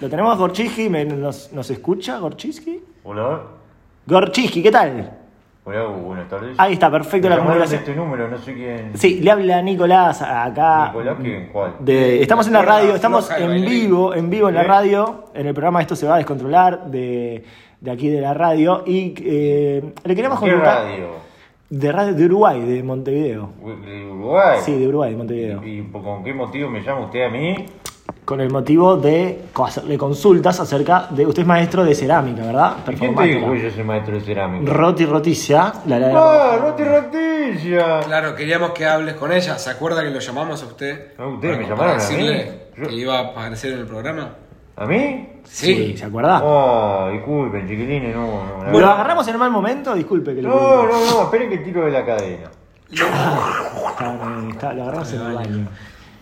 Lo 0.00 0.08
tenemos 0.08 0.34
a 0.34 0.36
Gorchiski. 0.36 0.88
¿Me- 0.88 1.04
nos, 1.04 1.52
¿Nos 1.52 1.70
escucha 1.70 2.18
Gorchiski? 2.18 2.82
Hola. 3.04 3.42
Gorchiski, 4.06 4.62
¿qué 4.62 4.70
tal? 4.70 5.18
Hola, 5.66 5.84
buenas 5.86 6.28
tardes. 6.28 6.54
Ahí 6.58 6.74
está, 6.74 6.90
perfecto 6.90 7.26
la 7.28 7.36
Me 7.36 7.42
comunicación. 7.42 7.80
este 7.80 7.94
número, 7.94 8.28
no 8.28 8.36
sé 8.36 8.52
quién. 8.52 8.90
Sí, 8.98 9.20
le 9.20 9.30
habla 9.30 9.62
Nicolás 9.62 10.20
acá. 10.20 10.88
Nicolás, 10.88 11.16
¿quién? 11.22 11.48
¿Cuál? 11.50 11.76
De- 11.80 12.20
estamos 12.22 12.46
en 12.48 12.52
la 12.52 12.62
radio, 12.62 12.94
estamos 12.94 13.30
en 13.30 13.64
vivo, 13.64 14.14
en 14.14 14.28
vivo 14.28 14.48
en 14.50 14.56
la 14.56 14.62
radio. 14.64 15.24
En 15.32 15.46
el 15.46 15.54
programa 15.54 15.80
Esto 15.80 15.96
se 15.96 16.06
va 16.06 16.16
a 16.16 16.18
descontrolar 16.18 16.86
de, 16.90 17.44
de 17.80 17.90
aquí 17.90 18.08
de 18.08 18.20
la 18.20 18.34
radio. 18.34 18.82
Y 18.84 19.14
eh, 19.24 19.94
le 20.04 20.14
queremos 20.14 20.38
¿Qué 20.38 20.46
consultar. 20.50 20.84
radio? 20.84 21.06
De 21.70 21.90
radio 21.92 22.12
de 22.14 22.24
Uruguay, 22.26 22.60
de 22.60 22.82
Montevideo. 22.82 23.48
¿De 23.86 24.04
Uruguay? 24.04 24.58
Sí, 24.62 24.78
de 24.78 24.86
Uruguay, 24.86 25.12
de 25.12 25.16
Montevideo. 25.16 25.64
¿Y 25.66 25.80
por- 25.82 26.02
con 26.02 26.22
qué 26.22 26.34
motivo 26.34 26.68
me 26.68 26.82
llama 26.82 27.06
usted 27.06 27.24
a 27.24 27.30
mí? 27.30 27.54
Con 28.24 28.40
el 28.40 28.50
motivo 28.50 28.96
de 28.96 29.44
hacerle 29.54 29.98
consultas 29.98 30.58
acerca 30.58 31.08
de. 31.10 31.26
Usted 31.26 31.42
es 31.42 31.46
maestro 31.46 31.84
de 31.84 31.94
cerámica, 31.94 32.42
¿verdad? 32.42 32.76
¿Y 32.90 32.94
¿Quién 32.94 33.14
te 33.14 33.22
dijo 33.24 33.52
que 33.52 33.62
yo 33.62 33.70
soy 33.70 33.84
maestro 33.84 34.14
de 34.14 34.20
cerámica? 34.22 34.72
Roti 34.72 35.04
Roticia, 35.04 35.72
la 35.86 35.98
la 35.98 36.08
¡Ah, 36.14 36.56
Roti 36.56 36.84
Rotilla! 36.84 38.00
Claro, 38.00 38.34
queríamos 38.34 38.70
que 38.70 38.86
hables 38.86 39.14
con 39.16 39.30
ella. 39.30 39.58
¿Se 39.58 39.68
acuerda 39.68 40.02
que 40.02 40.08
lo 40.08 40.20
llamamos 40.20 40.62
a 40.62 40.66
usted? 40.66 41.12
No, 41.18 41.34
ustedes 41.34 41.58
me 41.58 41.64
Para- 41.66 41.98
llamaron 41.98 41.98
para 41.98 42.08
a 42.08 42.18
mí. 42.18 42.50
Yo- 42.78 42.88
que 42.88 42.94
iba 42.94 43.18
a 43.18 43.22
aparecer 43.24 43.74
en 43.74 43.80
el 43.80 43.86
programa. 43.86 44.30
¿A 44.76 44.86
mí? 44.86 45.28
Sí, 45.44 45.94
¿se 45.96 46.06
acuerda? 46.06 46.40
Ah, 46.42 47.10
disculpen, 47.12 47.68
chiquilines, 47.68 48.16
no, 48.16 48.22
no. 48.56 48.64
la 48.72 48.72
¿Lo 48.72 48.86
agarramos 48.90 49.28
en 49.28 49.38
mal 49.38 49.50
momento? 49.50 49.94
Disculpe 49.94 50.34
que 50.34 50.40
le 50.40 50.48
No, 50.48 50.84
no, 50.86 50.88
no, 50.88 51.22
esperen 51.24 51.50
que 51.50 51.58
tiro 51.58 51.84
de 51.84 51.90
la 51.90 52.04
cadena. 52.06 52.50
Está, 53.90 54.48
está- 54.50 54.72
lo 54.72 54.82
agarramos 54.82 55.12
en 55.12 55.20
el 55.20 55.34
baño. 55.34 55.68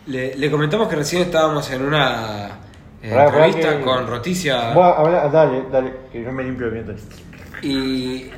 Le, 0.07 0.35
le 0.37 0.51
comentamos 0.51 0.89
que 0.89 0.97
recién 0.97 1.23
estábamos 1.23 1.71
en 1.71 1.83
una 1.83 2.49
eh, 3.03 3.11
Pará, 3.11 3.27
pará 3.31 3.47
entrevista 3.47 3.79
que- 3.79 3.85
con 3.85 4.07
Roticia 4.07 4.73
Vos, 4.75 4.95
habla- 4.99 5.29
dale, 5.29 5.65
dale, 5.71 5.93
que 6.13 6.23
yo 6.23 6.33
me 6.33 6.43
limpio 6.45 6.67
el 6.67 6.73
viento. 6.73 6.95
y, 7.63 7.69
y- 7.71 8.31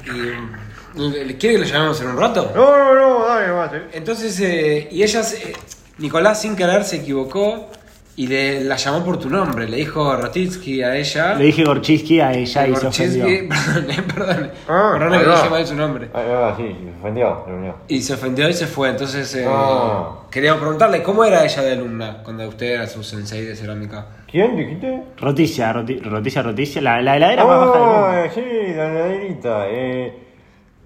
¿le- 0.94 1.36
¿Quiere 1.38 1.56
que 1.56 1.58
lo 1.58 1.64
llamemos 1.64 2.00
en 2.02 2.08
un 2.08 2.18
rato? 2.18 2.52
No, 2.54 2.78
no, 2.78 2.94
no, 2.94 3.26
dale 3.26 3.48
nomás, 3.48 3.72
eh. 3.72 3.82
Entonces, 3.92 4.38
eh, 4.40 4.88
y 4.90 5.02
ella, 5.02 5.22
se- 5.22 5.54
Nicolás 5.98 6.40
sin 6.42 6.54
querer 6.56 6.84
se 6.84 6.96
equivocó 6.96 7.70
y 8.16 8.26
le, 8.28 8.62
la 8.64 8.76
llamó 8.76 9.04
por 9.04 9.18
tu 9.18 9.28
nombre. 9.28 9.68
Le 9.68 9.76
dijo 9.78 10.14
Rotitsky 10.16 10.82
a 10.82 10.96
ella. 10.96 11.34
Le 11.34 11.44
dije 11.46 11.64
Gorchiski 11.64 12.20
a 12.20 12.32
ella 12.32 12.66
y 12.68 12.76
se 12.76 12.88
Gorchinsky- 12.88 12.88
ofendió. 12.88 13.48
Perdón, 13.74 14.04
perdón. 14.14 14.50
Ah, 14.68 14.94
perdón 14.98 15.18
que 15.20 15.26
dije 15.30 15.50
mal 15.50 15.66
su 15.66 15.74
nombre. 15.74 16.08
Ah, 16.14 16.20
ah, 16.52 16.54
sí, 16.56 16.76
se 16.84 16.90
ofendió, 17.00 17.26
se 17.44 17.50
ofendió. 17.50 17.74
Y 17.88 18.02
se 18.02 18.14
ofendió 18.14 18.48
y 18.48 18.52
se 18.54 18.66
fue. 18.66 18.88
Entonces, 18.90 19.34
eh, 19.34 19.44
Ah. 19.48 20.10
queríamos 20.30 20.60
preguntarle 20.60 21.02
cómo 21.02 21.24
era 21.24 21.44
ella 21.44 21.62
de 21.62 21.72
alumna 21.72 22.22
cuando 22.22 22.46
usted 22.48 22.66
era 22.74 22.86
su 22.86 23.02
sensei 23.02 23.44
de 23.44 23.56
cerámica. 23.56 24.06
¿Quién 24.30 24.56
dijiste? 24.56 25.02
Roticia, 25.18 25.72
roti- 25.72 26.00
Roticia, 26.00 26.42
Roticia, 26.42 26.82
la, 26.82 27.00
la 27.02 27.16
heladera 27.16 27.44
más 27.44 27.58
baja 27.58 27.72
del 27.72 27.80
mundo. 27.80 28.06
Ah, 28.06 28.24
sí, 28.34 28.40
la 28.76 28.90
heladerita. 28.90 29.64
Eh, 29.68 30.18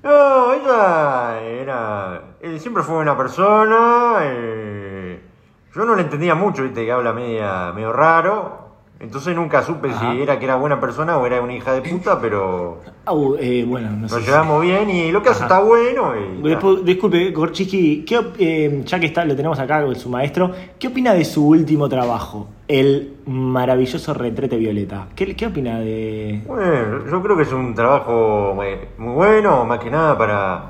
No, 0.03 0.53
ella 0.55 1.41
era. 1.43 2.23
eh, 2.41 2.59
siempre 2.59 2.83
fue 2.83 2.97
una 2.99 3.17
persona. 3.17 4.19
eh, 4.23 5.18
yo 5.79 5.85
no 5.85 5.95
le 5.95 6.03
entendía 6.03 6.35
mucho, 6.35 6.65
viste, 6.65 6.85
que 6.85 6.91
habla 6.93 7.13
media, 7.13 7.73
medio 7.73 7.93
raro. 7.93 8.67
Entonces 9.01 9.33
nunca 9.37 9.63
supe 9.63 9.91
Ajá. 9.91 10.11
si 10.11 10.21
era 10.23 10.41
que 10.41 10.45
era 10.45 10.57
buena 10.57 10.81
persona 10.81 11.17
o 11.19 11.25
era 11.25 11.41
una 11.41 11.53
hija 11.55 11.73
de 11.73 11.83
puta, 11.83 12.21
pero 12.21 12.81
Au, 13.05 13.37
eh, 13.39 13.65
bueno, 13.65 13.91
no 13.93 14.09
sé. 14.09 14.15
nos 14.17 14.25
si- 14.25 14.29
llevamos 14.29 14.61
bien 14.61 14.91
y 14.91 15.13
lo 15.13 15.23
que 15.23 15.29
hace 15.29 15.45
está 15.45 15.61
bueno. 15.61 16.15
Y, 16.17 16.43
Dispu- 16.43 16.83
Disculpe, 16.83 17.31
Gorchiski, 17.31 18.05
¿qué 18.05 18.19
op- 18.19 18.35
eh, 18.41 18.83
ya 18.85 18.99
que 18.99 19.07
está, 19.07 19.25
lo 19.25 19.37
tenemos 19.37 19.57
acá 19.61 19.85
con 19.85 19.95
su 19.95 20.11
maestro, 20.11 20.51
¿qué 20.81 20.89
opina 20.89 21.15
de 21.15 21.25
su 21.25 21.47
último 21.47 21.89
trabajo? 21.89 22.49
El 22.67 23.19
maravilloso 23.27 24.13
retrete 24.15 24.57
violeta. 24.57 25.07
¿Qué, 25.15 25.37
qué 25.37 25.47
opina 25.47 25.79
de...? 25.79 26.43
Bueno, 26.45 27.09
yo 27.09 27.23
creo 27.23 27.37
que 27.37 27.45
es 27.45 27.53
un 27.53 27.77
trabajo 27.77 28.59
eh, 28.65 28.89
muy 28.99 29.15
bueno, 29.15 29.65
más 29.65 29.79
que 29.79 29.91
nada 29.93 30.19
para, 30.19 30.65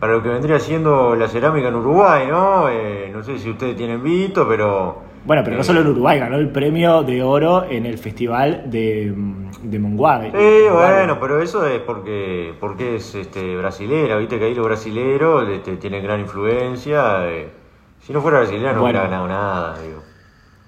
para 0.00 0.14
lo 0.14 0.22
que 0.22 0.30
vendría 0.30 0.58
siendo 0.58 1.14
la 1.14 1.28
cerámica 1.28 1.68
en 1.68 1.74
Uruguay, 1.76 2.26
¿no? 2.28 2.68
Eh, 2.70 3.10
no 3.12 3.22
sé 3.22 3.38
si 3.38 3.50
ustedes 3.50 3.76
tienen 3.76 4.02
visto, 4.02 4.48
pero... 4.48 5.02
Bueno, 5.26 5.42
pero 5.44 5.56
no 5.56 5.60
eh, 5.62 5.64
solo 5.64 5.82
en 5.82 5.88
Uruguay, 5.88 6.18
ganó 6.18 6.36
el 6.36 6.48
premio 6.48 7.02
de 7.02 7.22
oro 7.22 7.64
en 7.68 7.84
el 7.84 7.98
festival 7.98 8.62
de, 8.70 9.12
mm, 9.14 9.50
de 9.64 9.78
Monguave. 9.78 10.30
Sí, 10.30 10.68
bueno, 10.72 11.18
pero 11.20 11.42
eso 11.42 11.66
es 11.66 11.80
porque 11.80 12.54
porque 12.58 12.96
es 12.96 13.14
este 13.14 13.54
brasilera, 13.56 14.16
viste 14.16 14.38
que 14.38 14.46
ahí 14.46 14.54
los 14.54 14.64
brasileros 14.66 15.46
este, 15.50 15.76
tienen 15.76 16.02
gran 16.02 16.20
influencia. 16.20 17.28
eh. 17.28 17.50
Si 18.00 18.14
no 18.14 18.22
fuera 18.22 18.38
brasilera 18.38 18.72
no 18.72 18.80
Bueno. 18.80 18.98
hubiera 18.98 19.10
ganado 19.10 19.28
nada, 19.28 19.78
digo. 19.82 20.00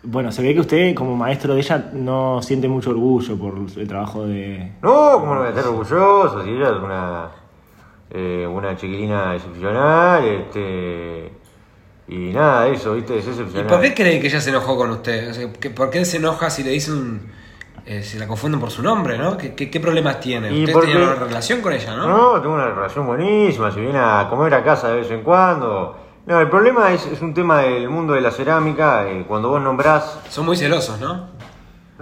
Bueno, 0.04 0.30
se 0.32 0.42
ve 0.42 0.52
que 0.52 0.60
usted, 0.60 0.94
como 0.94 1.16
maestro 1.16 1.54
de 1.54 1.60
ella, 1.60 1.90
no 1.94 2.42
siente 2.42 2.68
mucho 2.68 2.90
orgullo 2.90 3.38
por 3.38 3.54
el 3.76 3.88
trabajo 3.88 4.26
de... 4.26 4.72
No, 4.82 5.12
¿cómo 5.20 5.32
no 5.34 5.38
voy 5.40 5.46
a 5.46 5.50
estar 5.50 5.66
orgulloso? 5.68 6.42
Si 6.44 6.50
ella 6.50 6.66
es 6.70 6.82
una, 6.82 7.28
eh, 8.14 8.46
una 8.46 8.76
chiquilina 8.76 9.34
excepcional, 9.34 10.24
este, 10.24 11.32
y 12.08 12.16
nada, 12.32 12.68
eso, 12.68 12.94
viste, 12.94 13.18
es 13.18 13.26
¿Y 13.26 13.30
excepcional. 13.30 13.66
por 13.66 13.80
qué 13.80 13.94
cree 13.94 14.20
que 14.20 14.26
ella 14.26 14.40
se 14.40 14.50
enojó 14.50 14.76
con 14.76 14.90
usted? 14.90 15.30
O 15.30 15.34
sea, 15.34 15.52
¿que- 15.52 15.70
¿Por 15.70 15.90
qué 15.90 16.04
se 16.04 16.18
enoja 16.18 16.50
si 16.50 16.62
le 16.62 16.70
dicen... 16.70 17.32
eh, 17.86 18.02
si 18.04 18.16
la 18.18 18.28
confunden 18.28 18.60
por 18.60 18.70
su 18.70 18.80
nombre, 18.82 19.18
¿no? 19.18 19.36
¿Qué, 19.36 19.54
qué, 19.54 19.68
qué 19.70 19.80
problemas 19.80 20.20
tiene? 20.20 20.52
Y 20.52 20.60
Usted 20.60 20.72
porque- 20.72 20.92
tenía 20.92 21.04
una 21.06 21.14
relación 21.16 21.60
con 21.60 21.72
ella, 21.72 21.96
¿no? 21.96 22.06
No, 22.06 22.40
tengo 22.40 22.54
una 22.54 22.68
relación 22.68 23.06
buenísima, 23.06 23.72
si 23.72 23.80
viene 23.80 23.98
a 23.98 24.26
comer 24.30 24.54
a 24.54 24.62
casa 24.62 24.88
de 24.90 24.96
vez 24.98 25.10
en 25.10 25.22
cuando. 25.22 25.96
No, 26.26 26.40
el 26.40 26.48
problema 26.48 26.92
es, 26.92 27.04
es 27.06 27.20
un 27.22 27.34
tema 27.34 27.62
del 27.62 27.88
mundo 27.90 28.12
de 28.12 28.20
la 28.20 28.30
cerámica, 28.30 29.08
eh, 29.08 29.24
cuando 29.26 29.48
vos 29.48 29.60
nombrás... 29.60 30.20
Son 30.30 30.44
muy 30.46 30.56
celosos, 30.56 31.00
¿no? 31.00 31.30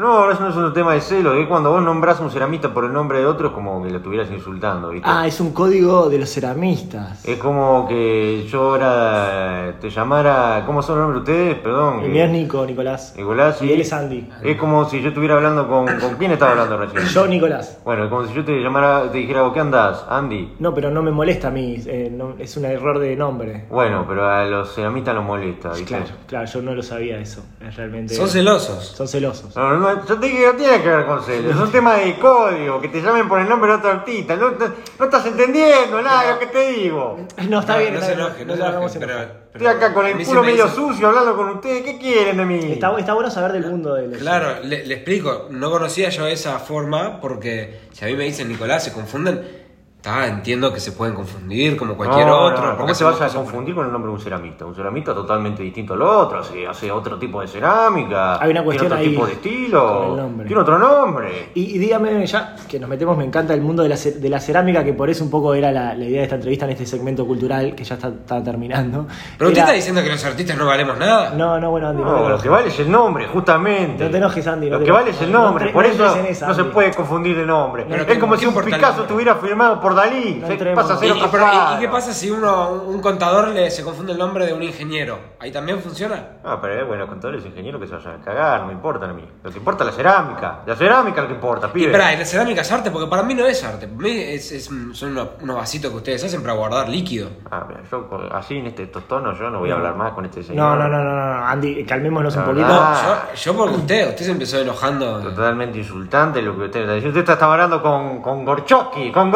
No, 0.01 0.31
eso 0.31 0.41
no 0.41 0.49
es 0.49 0.57
un 0.57 0.73
tema 0.73 0.95
de 0.95 1.03
celo, 1.03 1.33
que 1.35 1.47
cuando 1.47 1.71
vos 1.73 1.83
nombrás 1.83 2.19
a 2.21 2.23
un 2.23 2.31
ceramista 2.31 2.73
por 2.73 2.87
el 2.87 2.93
nombre 2.95 3.19
de 3.19 3.27
otro 3.27 3.49
es 3.49 3.53
como 3.53 3.83
que 3.83 3.91
lo 3.91 3.99
estuvieras 3.99 4.31
insultando, 4.31 4.89
¿viste? 4.89 5.07
Ah, 5.07 5.27
es 5.27 5.39
un 5.41 5.53
código 5.53 6.09
de 6.09 6.19
los 6.19 6.33
ceramistas. 6.33 7.23
Es 7.23 7.37
como 7.37 7.87
que 7.87 8.47
yo 8.49 8.71
ahora 8.71 9.75
te 9.79 9.91
llamara... 9.91 10.63
¿Cómo 10.65 10.81
son 10.83 10.99
los 11.01 11.07
nombres 11.07 11.27
de 11.27 11.33
ustedes? 11.33 11.59
Perdón. 11.59 12.01
El 12.05 12.13
mío 12.13 12.25
es 12.25 12.31
Nico, 12.31 12.65
Nicolás. 12.65 13.13
Nicolás, 13.15 13.61
Y 13.61 13.67
sí. 13.67 13.73
él 13.75 13.81
es 13.83 13.93
Andy. 13.93 14.27
Es 14.43 14.57
como 14.57 14.87
si 14.89 15.03
yo 15.03 15.09
estuviera 15.09 15.35
hablando 15.35 15.69
con... 15.69 15.85
¿Con 15.85 16.15
quién 16.17 16.31
estaba 16.33 16.53
hablando 16.53 16.79
recién? 16.79 17.05
Yo, 17.05 17.27
Nicolás. 17.27 17.79
Bueno, 17.85 18.05
es 18.05 18.09
como 18.09 18.27
si 18.27 18.33
yo 18.33 18.43
te 18.43 18.59
llamara, 18.59 19.13
te 19.13 19.19
dijera, 19.19 19.43
¿vos 19.43 19.53
qué 19.53 19.61
andás? 19.61 20.07
Andy. 20.09 20.55
No, 20.61 20.73
pero 20.75 20.91
no 20.91 21.03
me 21.03 21.11
molesta 21.11 21.49
a 21.49 21.51
mí, 21.51 21.77
eh, 21.87 22.11
no- 22.11 22.37
es 22.39 22.57
un 22.57 22.65
error 22.65 22.99
de 23.01 23.15
nombre. 23.17 23.67
Bueno, 23.69 24.07
pero 24.09 24.27
a 24.27 24.47
los 24.47 24.75
ceramistas 24.75 25.15
los 25.15 25.25
molesta, 25.27 25.69
¿viste? 25.73 25.85
Claro, 25.85 26.05
claro, 26.27 26.47
yo 26.47 26.63
no 26.63 26.75
lo 26.75 26.83
sabía 26.83 27.19
eso. 27.19 27.43
Es 27.61 27.77
realmente. 27.77 28.15
Son 28.15 28.29
celosos. 28.29 28.95
Son 28.97 29.07
celosos. 29.07 29.55
No, 29.55 29.77
no, 29.77 29.90
yo 30.07 30.19
te 30.19 30.31
que 30.31 30.47
no 30.47 30.53
tiene 30.55 30.83
que 30.83 30.89
ver 30.89 31.07
con 31.07 31.23
celos, 31.23 31.55
es 31.55 31.61
un 31.61 31.71
tema 31.73 31.95
de 31.97 32.15
código, 32.19 32.81
que 32.81 32.89
te 32.89 33.01
llamen 33.03 33.29
por 33.29 33.41
el 33.41 33.49
nombre 33.49 33.71
de 33.71 33.77
otro 33.79 33.91
artista. 33.91 34.37
No, 34.37 34.51
no- 34.51 34.75
no 34.99 35.05
estás 35.05 35.27
entendiendo 35.27 36.01
nada 36.03 36.23
de 36.25 36.33
lo 36.35 36.39
que 36.39 36.47
te 36.47 36.69
digo. 36.73 37.19
No, 37.49 37.61
está 37.61 37.79
bien, 37.79 37.95
no 37.95 38.01
se 38.01 38.13
enoje, 38.13 38.45
no 38.45 38.57
se 38.57 38.63
enoje, 38.67 38.99
pero... 39.01 39.41
Estoy 39.53 39.67
acá 39.67 39.93
con 39.93 40.07
el 40.07 40.25
culo 40.25 40.43
medio 40.45 40.65
dice- 40.65 40.77
sucio 40.77 41.09
hablando 41.09 41.35
con 41.37 41.49
ustedes. 41.51 41.83
¿Qué 41.83 41.99
quieren 41.99 42.37
de 42.37 42.45
mí? 42.45 42.73
Está, 42.73 42.97
está 42.97 43.15
bueno 43.15 43.31
saber 43.33 43.51
del 43.53 43.67
mundo 43.67 43.95
de 43.95 44.07
los. 44.07 44.19
Claro, 44.19 44.61
le, 44.63 44.87
le 44.87 44.95
explico, 44.95 45.49
no 45.51 45.71
conocía 45.73 46.09
yo 46.11 46.27
esa 46.29 46.61
forma 46.61 47.21
porque 47.21 47.81
si 47.93 48.05
a 48.05 48.09
mí 48.09 48.15
me 48.15 48.25
dicen 48.25 48.49
Nicolás, 48.49 48.85
se 48.85 48.93
confunden, 48.93 49.60
está, 50.03 50.27
entiendo 50.27 50.73
que 50.73 50.81
se 50.81 50.93
pueden 50.93 51.15
confundir 51.15 51.77
como 51.77 51.95
cualquier 51.95 52.27
No, 52.27 52.39
otro. 52.47 52.73
no, 52.73 52.77
¿Cómo 52.79 52.95
se 52.95 53.05
vas 53.05 53.21
a 53.21 53.29
confundir 53.29 53.75
con 53.75 53.85
el 53.87 53.93
nombre 53.93 54.09
de 54.11 54.15
un 54.17 54.21
ceramista? 54.21 54.65
Un 54.65 54.75
ceramista 54.75 55.13
totalmente 55.15 55.63
distinto 55.63 55.93
al 55.95 56.03
otro, 56.03 56.39
hace, 56.41 56.67
hace 56.67 56.91
otro 56.91 57.19
tipo 57.19 57.41
de 57.43 57.47
cerámica. 57.49 58.41
Hay 58.43 58.51
una 58.51 58.65
cuestión 58.65 58.89
tiene 58.89 58.95
otro 58.95 59.05
ahí 59.05 59.11
tipo 59.11 59.27
de 59.27 59.33
estilo. 59.33 60.31
Tiene 60.47 60.63
otro 60.63 60.79
nombre. 60.79 61.51
Y, 61.55 61.77
y 61.77 61.79
dígame 61.79 62.27
ya 62.27 62.57
que 62.69 62.81
nos 62.81 62.89
metemos, 62.89 63.17
me 63.19 63.25
encanta 63.25 63.53
el 63.53 63.61
mundo 63.61 63.83
de 63.83 63.91
la, 63.91 63.97
de 63.97 64.29
la 64.31 64.41
cerámica, 64.41 64.83
que 64.83 64.95
por 64.95 65.11
eso 65.11 65.23
un 65.23 65.31
poco 65.31 65.53
era 65.55 65.71
la, 65.71 65.95
la 65.95 66.05
idea 66.05 66.19
de 66.19 66.25
esta 66.25 66.37
entrevista 66.37 66.65
en 66.65 66.73
este 66.73 66.87
segmento 66.87 67.27
cultural 67.27 67.75
que 67.75 67.85
ya 67.85 67.97
está, 67.97 68.09
está 68.09 68.43
terminando. 68.43 69.07
Pero 69.37 69.49
usted 69.51 69.61
está 69.61 69.73
diciendo 69.75 70.03
que 70.03 70.09
los 70.09 70.25
artistas 70.25 70.57
no 70.57 70.67
valemos 70.67 70.97
nada. 70.99 71.31
No, 71.37 71.61
no, 71.61 71.71
bueno, 71.71 71.89
Andy, 71.89 72.03
no, 72.03 72.29
lo 72.31 72.39
que 72.41 72.49
vale 72.49 72.69
es 72.69 72.79
el 72.81 72.91
nombre, 72.91 73.27
justamente. 73.27 74.05
No 74.05 74.11
te 74.11 74.17
enojes, 74.17 74.47
Andy, 74.47 74.71
no 74.71 74.79
Lo 74.79 74.85
que 74.85 74.91
vale 74.93 75.11
es 75.11 75.21
el 75.21 75.31
No 75.31 75.45
nombre, 75.45 75.69
por 75.71 75.85
no 75.85 75.91
eso 75.91 76.17
esa, 76.27 76.49
no 76.49 76.55
se 76.55 76.65
puede 76.65 76.91
confundir 76.95 77.39
el 77.39 77.47
nombre. 77.47 77.85
Pero 77.89 78.03
es 78.03 78.09
¿qué- 78.09 78.19
como 78.19 78.37
si 78.37 78.47
un 78.47 78.55
Picasso 78.55 79.03
estuviera 79.03 79.35
firmado 79.35 79.81
por 79.81 79.90
Dalí. 79.95 80.37
No 80.41 80.47
Se 80.47 80.53
entremos. 80.55 80.83
pasa 80.83 80.95
a 80.95 80.97
¿Y, 80.97 81.01
ser 81.01 81.09
y- 81.09 81.13
otra 81.13 81.31
pero, 81.31 81.45
¿y- 81.47 81.51
cosa. 81.51 81.75
y 81.77 81.81
qué 81.81 81.89
pasa 81.89 82.13
si 82.15 82.31
uno, 82.31 82.71
un 82.87 83.01
contador 83.01 83.49
le 83.49 83.71
se 83.71 83.83
confunde 83.85 84.13
el 84.13 84.19
nombre 84.19 84.47
de 84.47 84.53
un 84.53 84.63
ingeniero? 84.63 85.19
¿Ahí 85.39 85.51
también 85.53 85.81
funciona? 85.81 86.39
Ah, 86.45 86.59
pero 86.61 86.87
bueno, 86.87 87.07
con 87.07 87.21
todos 87.21 87.35
los 87.35 87.47
ingenieros 87.47 87.81
que 87.81 87.87
se 87.87 87.95
vayan 87.95 88.21
a 88.21 88.25
cagar, 88.25 88.61
no 88.61 88.67
me 88.69 88.73
importan 88.73 89.11
a 89.11 89.13
mí. 89.15 89.25
Lo 89.43 89.51
que 89.51 89.59
importa 89.59 89.85
es 89.85 89.91
la 89.91 89.97
cerámica. 89.97 90.61
La 90.67 90.77
cerámica 90.77 91.17
es 91.19 91.23
lo 91.23 91.29
que 91.29 91.35
importa, 91.35 91.67
Y 91.69 91.71
pibe. 91.71 91.87
espera, 91.87 92.13
¿y 92.15 92.17
la 92.19 92.25
cerámica 92.25 92.61
es 92.63 92.73
arte? 92.73 92.91
Porque 92.91 93.09
para 93.09 93.23
mí 93.23 93.35
no 93.35 93.47
es 93.47 93.63
arte. 93.65 93.87
Para 93.89 94.03
mí 94.03 94.11
es, 94.19 94.53
es- 94.53 94.65
son 94.93 95.11
unos, 95.13 95.29
unos 95.41 95.57
vasitos 95.57 95.91
que 95.91 95.97
ustedes 95.97 96.25
hacen 96.25 96.43
para 96.43 96.55
guardar 96.55 96.89
líquido. 96.89 97.29
Ah, 97.51 97.65
mira, 97.69 97.81
yo 97.91 98.09
así 98.33 98.57
en 98.57 98.67
este 98.67 98.87
tono 98.87 99.35
yo 99.35 99.51
no 99.51 99.61
voy 99.61 99.71
a 99.71 99.75
hablar 99.75 99.95
más 99.97 100.13
con 100.13 100.25
este 100.25 100.43
señor. 100.43 100.77
No, 100.77 100.77
no, 100.77 100.89
no, 100.89 101.03
no, 101.05 101.37
no, 101.41 101.47
Andy, 101.47 101.85
calmémonos 101.85 102.35
un 102.37 102.41
No, 102.43 102.47
poquito. 102.49 102.67
no. 102.67 102.75
No, 102.81 102.95
yo, 103.03 103.35
yo 103.35 103.57
porque 103.57 103.75
usted, 103.77 104.09
usted 104.11 104.25
se 104.25 104.31
empezó 104.33 104.59
enojando. 104.59 105.21
Totalmente 105.21 105.79
insultante 105.79 106.43
lo 106.43 106.57
que 106.57 106.65
usted 106.65 106.81
está 106.83 106.95
diciendo. 106.95 107.19
Usted 107.21 107.33
está 107.33 107.47
hablando 107.53 107.83
con, 107.83 108.21
con 108.23 108.45
Gorchoki, 108.45 109.11
con 109.13 109.31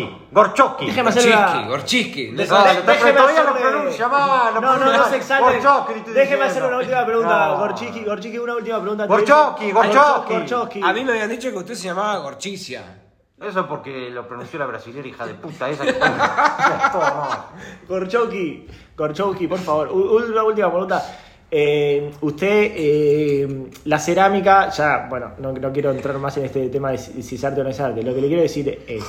Gorchoki, 0.00 0.26
Gorchoki. 0.32 0.86
Déjeme 0.86 1.08
hacer 1.10 1.32
Gorchiski, 1.32 1.68
Gorchiski. 1.68 2.30
No 2.32 2.44
sabe- 2.46 2.82
déjeme 2.82 3.12
todavía 3.12 3.42
lo 3.42 3.50
hacerle- 3.50 3.70
pronuncia 3.70 4.08
mal, 4.08 4.54
lo 4.54 4.60
No, 4.60 4.76
no, 4.78 4.92
no 4.96 5.04
se 5.08 5.16
exalte. 5.16 5.60
Déjeme 6.12 6.44
hacer 6.44 6.62
una 6.64 6.76
última 6.78 7.06
pregunta, 7.06 7.46
No. 7.48 7.58
Gorchiski, 7.58 8.04
Gorchiski, 8.04 8.38
una 8.38 8.54
última 8.56 8.80
pregunta. 8.80 9.06
Gorchoki, 9.06 9.72
Gorchoki. 9.72 10.32
Gorchoki. 10.34 10.80
A 10.82 10.92
mí 10.92 11.04
me 11.04 11.12
habían 11.12 11.30
dicho 11.30 11.50
que 11.50 11.56
usted 11.58 11.74
se 11.74 11.84
llamaba 11.88 12.18
Gorchicia. 12.18 13.00
Eso 13.40 13.60
es 13.60 13.66
porque 13.66 14.08
lo 14.10 14.26
pronunció 14.26 14.58
la 14.58 14.66
brasilera 14.66 15.06
hija 15.06 15.26
de 15.26 15.34
puta 15.34 15.68
esa 15.68 15.84
que. 15.84 15.94
Gorchoki, 17.88 18.66
Gorchoki, 18.96 19.46
por 19.46 19.58
favor, 19.58 19.88
una 19.90 20.42
última 20.44 20.70
pregunta. 20.70 21.02
Eh, 21.50 22.12
usted, 22.22 22.72
eh, 22.74 23.66
la 23.84 23.98
cerámica, 23.98 24.70
ya, 24.70 25.06
bueno, 25.08 25.32
no, 25.38 25.52
no 25.52 25.72
quiero 25.72 25.90
entrar 25.92 26.18
más 26.18 26.36
en 26.38 26.46
este 26.46 26.68
tema 26.68 26.90
de 26.90 26.98
si, 26.98 27.22
si 27.22 27.36
es 27.36 27.44
arte 27.44 27.60
o 27.60 27.64
no 27.64 27.70
es 27.70 27.78
arte. 27.78 28.02
Lo 28.02 28.14
que 28.14 28.20
le 28.22 28.26
quiero 28.28 28.42
decir 28.42 28.82
es, 28.88 29.04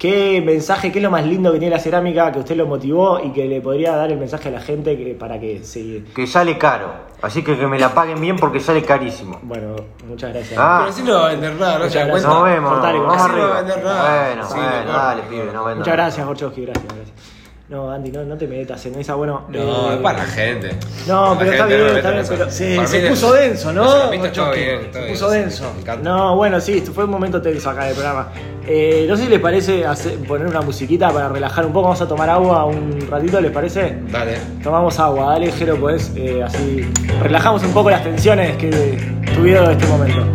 ¿qué 0.00 0.42
mensaje, 0.44 0.90
qué 0.90 0.98
es 0.98 1.02
lo 1.02 1.10
más 1.10 1.26
lindo 1.26 1.52
que 1.52 1.58
tiene 1.58 1.76
la 1.76 1.80
cerámica 1.80 2.32
que 2.32 2.38
usted 2.38 2.56
lo 2.56 2.66
motivó 2.66 3.20
y 3.22 3.32
que 3.32 3.44
le 3.46 3.60
podría 3.60 3.94
dar 3.94 4.10
el 4.10 4.18
mensaje 4.18 4.48
a 4.48 4.52
la 4.52 4.60
gente 4.60 4.96
que, 4.96 5.14
para 5.14 5.38
que 5.38 5.62
se... 5.62 6.04
Que 6.14 6.26
sale 6.26 6.56
caro. 6.56 6.90
Así 7.20 7.44
que 7.44 7.56
que 7.58 7.66
me 7.66 7.78
la 7.78 7.92
paguen 7.92 8.18
bien 8.18 8.36
porque 8.36 8.60
sale 8.60 8.82
carísimo. 8.82 9.38
Bueno, 9.42 9.76
muchas 10.08 10.32
gracias. 10.32 10.58
Ah. 10.58 10.78
Pero 10.80 10.90
así 10.90 11.02
no 11.02 11.14
va 11.16 11.26
a 11.26 11.28
vender 11.32 11.54
nada, 11.54 11.78
¿no 11.78 11.90
se 11.90 12.08
cuenta? 12.08 12.28
Nos 12.28 12.44
vemos, 12.44 12.72
Cortale, 12.72 12.98
vamos 12.98 13.14
así 13.16 13.32
no 13.32 13.38
va 13.38 13.44
a 13.44 13.44
arriba. 13.44 13.60
vender 13.60 13.84
nada. 13.84 14.26
Bueno, 14.26 14.48
Sí, 14.48 14.54
bueno, 14.54 14.92
dale, 14.92 15.22
pibe, 15.24 15.44
no 15.52 15.64
venda 15.64 15.78
Muchas 15.80 15.92
gracias, 15.94 16.26
Gorchoki, 16.26 16.62
gracias, 16.62 16.84
gracias. 16.94 17.39
No, 17.70 17.88
Andy, 17.88 18.10
no, 18.10 18.24
no 18.24 18.36
te 18.36 18.48
metas 18.48 18.84
en 18.86 18.96
esa, 18.98 19.14
bueno... 19.14 19.44
No, 19.48 19.92
eh, 19.92 19.94
es 19.94 20.00
para 20.00 20.18
la 20.18 20.24
gente. 20.24 20.70
No, 21.06 21.36
pero 21.38 21.52
está 21.52 21.66
bien, 21.66 21.80
no 21.80 21.86
está 21.96 22.10
bien, 22.10 22.24
pero 22.28 22.50
se, 22.50 22.84
se 22.84 23.08
puso 23.08 23.32
de- 23.32 23.42
denso, 23.48 23.72
¿no? 23.72 23.84
está 24.12 24.16
Gorchoki? 24.16 24.58
bien, 24.58 24.80
está 24.80 24.92
se 24.94 24.98
bien, 25.04 25.12
puso 25.12 25.30
denso. 25.30 25.72
No, 26.02 26.34
bueno, 26.34 26.60
sí, 26.60 26.78
esto 26.78 26.92
fue 26.92 27.04
un 27.04 27.10
momento 27.10 27.40
tenso 27.40 27.70
acá 27.70 27.84
del 27.84 27.94
programa. 27.94 28.32
Eh, 28.66 29.06
no 29.08 29.16
sé 29.16 29.22
si 29.22 29.28
les 29.28 29.38
parece 29.38 29.86
hacer- 29.86 30.16
poner 30.26 30.48
una 30.48 30.62
musiquita 30.62 31.12
para 31.12 31.28
relajar 31.28 31.64
un 31.64 31.72
poco. 31.72 31.84
Vamos 31.84 32.00
a 32.02 32.08
tomar 32.08 32.28
agua 32.28 32.64
un 32.64 33.06
ratito, 33.08 33.40
¿les 33.40 33.52
parece? 33.52 33.98
Dale. 34.10 34.36
Tomamos 34.64 34.98
agua, 34.98 35.26
dale, 35.34 35.52
Jero, 35.52 35.76
pues, 35.76 36.10
eh, 36.16 36.42
así 36.42 36.84
relajamos 37.22 37.62
un 37.62 37.72
poco 37.72 37.88
las 37.88 38.02
tensiones 38.02 38.56
que 38.56 38.98
tuvieron 39.36 39.70
este 39.70 39.86
momento. 39.86 40.26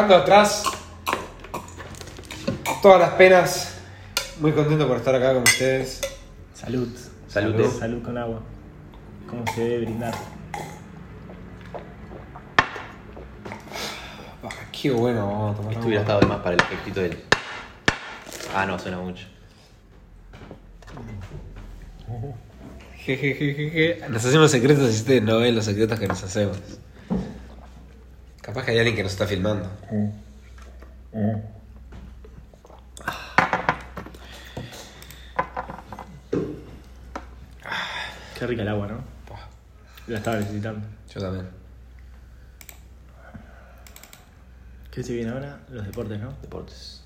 Dejando 0.00 0.16
atrás 0.16 0.62
todas 2.80 3.00
las 3.00 3.10
penas, 3.10 3.74
muy 4.40 4.52
contento 4.52 4.88
por 4.88 4.96
estar 4.96 5.14
acá 5.14 5.34
con 5.34 5.42
ustedes. 5.42 6.00
Salud. 6.54 6.88
Salud. 7.28 7.54
Salud, 7.54 7.78
salud 7.78 8.02
con 8.02 8.16
agua. 8.16 8.40
cómo 9.28 9.44
se 9.54 9.60
debe 9.60 9.84
brindar. 9.84 10.14
Ah, 14.42 14.48
qué 14.72 14.90
bueno, 14.90 15.26
vamos 15.26 15.52
a 15.52 15.56
tomar 15.58 15.72
Esto 15.74 15.86
hubiera 15.86 16.00
estado 16.00 16.20
de 16.20 16.26
más 16.26 16.38
para 16.38 16.54
el 16.54 16.62
efectito 16.62 17.00
del. 17.00 17.22
Ah, 18.54 18.64
no, 18.64 18.78
suena 18.78 18.98
mucho. 18.98 19.26
Jejejeje. 22.96 24.08
Nos 24.08 24.24
hacemos 24.24 24.50
secretos 24.50 24.90
y 24.90 24.96
ustedes 24.96 25.22
no 25.22 25.40
ven 25.40 25.54
los 25.54 25.66
secretos 25.66 26.00
que 26.00 26.08
nos 26.08 26.22
hacemos. 26.22 26.56
Capaz 28.42 28.64
que 28.64 28.70
hay 28.72 28.78
alguien 28.78 28.96
que 28.96 29.02
nos 29.02 29.12
está 29.12 29.26
filmando. 29.26 29.68
Qué 38.38 38.46
rica 38.46 38.62
el 38.62 38.68
agua, 38.68 38.86
¿no? 38.86 38.98
La 40.06 40.18
estaba 40.18 40.38
necesitando. 40.38 40.86
Yo 41.14 41.20
también. 41.20 41.48
¿Qué 44.90 45.02
se 45.02 45.12
viene 45.12 45.30
ahora? 45.30 45.60
Los 45.68 45.86
deportes, 45.86 46.18
¿no? 46.18 46.32
Deportes. 46.42 47.04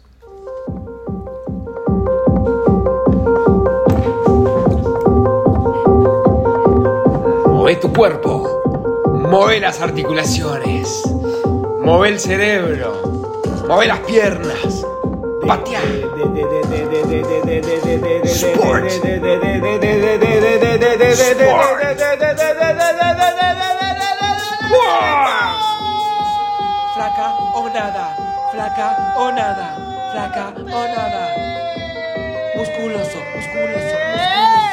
Mueve 7.51 7.77
tu 7.81 7.93
cuerpo. 7.93 8.54
Mueve 9.29 9.61
las 9.61 9.81
articulaciones. 9.81 11.03
Mueve 11.81 12.09
el 12.09 12.21
cerebro. 12.21 13.03
Mueve 13.67 13.87
las 13.87 14.01
piernas. 14.01 14.85
Patea. 15.47 15.81
Sports. 18.25 19.01
Flaca 26.95 27.35
o 27.55 27.69
nada. 27.71 28.17
Flaca 28.53 29.15
o 29.17 29.33
nada. 29.33 30.11
Flaca 30.13 30.53
o 30.59 30.87
nada. 30.89 31.55
Musculoso, 32.57 33.19
musculoso, 33.35 33.97
musculoso, 34.15 34.64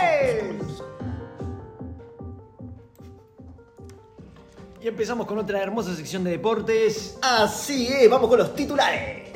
Y 4.83 4.87
empezamos 4.87 5.27
con 5.27 5.37
otra 5.37 5.61
hermosa 5.61 5.95
sección 5.95 6.23
de 6.23 6.31
deportes. 6.31 7.15
Así 7.21 7.87
es, 7.87 8.09
vamos 8.09 8.27
con 8.27 8.39
los 8.39 8.55
titulares. 8.55 9.29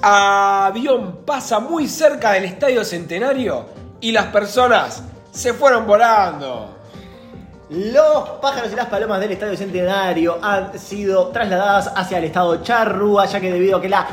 Avión 0.00 1.22
pasa 1.26 1.58
muy 1.58 1.88
cerca 1.88 2.30
del 2.30 2.44
Estadio 2.44 2.84
Centenario 2.84 3.66
y 4.00 4.12
las 4.12 4.26
personas 4.26 5.02
se 5.32 5.52
fueron 5.52 5.84
volando. 5.84 6.76
Los 7.70 8.28
pájaros 8.40 8.72
y 8.72 8.76
las 8.76 8.86
palomas 8.86 9.18
del 9.18 9.32
Estadio 9.32 9.56
Centenario 9.56 10.38
han 10.40 10.78
sido 10.78 11.26
trasladadas 11.30 11.90
hacia 11.96 12.18
el 12.18 12.24
estado 12.24 12.62
Charrúa, 12.62 13.26
ya 13.26 13.40
que 13.40 13.52
debido 13.52 13.78
a 13.78 13.82
que 13.82 13.88
la 13.88 14.06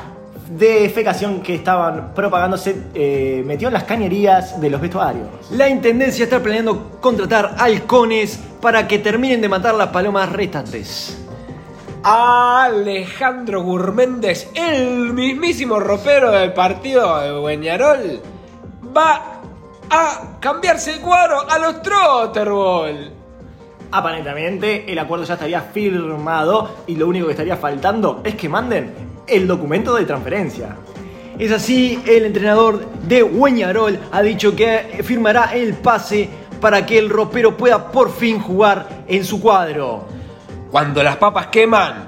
defecación 0.49 1.41
que 1.41 1.55
estaban 1.55 2.13
propagando 2.13 2.57
se 2.57 2.75
eh, 2.93 3.43
metió 3.45 3.67
en 3.69 3.73
las 3.73 3.83
cañerías 3.83 4.59
de 4.59 4.69
los 4.69 4.81
vestuarios. 4.81 5.27
La 5.51 5.69
intendencia 5.69 6.23
está 6.23 6.41
planeando 6.41 6.99
contratar 6.99 7.55
halcones 7.57 8.39
para 8.61 8.87
que 8.87 8.99
terminen 8.99 9.41
de 9.41 9.49
matar 9.49 9.75
las 9.75 9.89
palomas 9.89 10.31
restantes. 10.31 11.19
Alejandro 12.03 13.63
Gurméndez, 13.63 14.49
el 14.53 15.13
mismísimo 15.13 15.79
ropero 15.79 16.31
del 16.31 16.51
partido 16.51 17.21
de 17.21 17.31
Bueñarol, 17.39 18.21
va 18.95 19.41
a 19.89 20.37
cambiarse 20.39 20.91
el 20.91 20.99
cuadro 20.99 21.49
a 21.49 21.57
los 21.59 21.81
Trotterball. 21.81 23.13
Aparentemente 23.91 24.91
el 24.91 24.99
acuerdo 24.99 25.23
ya 25.23 25.35
estaría 25.35 25.61
firmado 25.61 26.77
y 26.87 26.95
lo 26.95 27.07
único 27.07 27.27
que 27.27 27.33
estaría 27.33 27.55
faltando 27.55 28.21
es 28.25 28.35
que 28.35 28.49
manden 28.49 29.12
el 29.27 29.47
documento 29.47 29.95
de 29.95 30.05
transferencia. 30.05 30.75
Es 31.39 31.51
así, 31.51 32.01
el 32.05 32.25
entrenador 32.25 32.85
de 33.07 33.23
Hueñarol 33.23 33.99
ha 34.11 34.21
dicho 34.21 34.55
que 34.55 35.01
firmará 35.03 35.55
el 35.55 35.73
pase 35.73 36.29
para 36.61 36.85
que 36.85 36.97
el 36.97 37.09
ropero 37.09 37.57
pueda 37.57 37.91
por 37.91 38.11
fin 38.11 38.39
jugar 38.39 39.03
en 39.07 39.25
su 39.25 39.41
cuadro. 39.41 40.05
Cuando 40.71 41.03
las 41.03 41.17
papas 41.17 41.47
queman, 41.47 42.05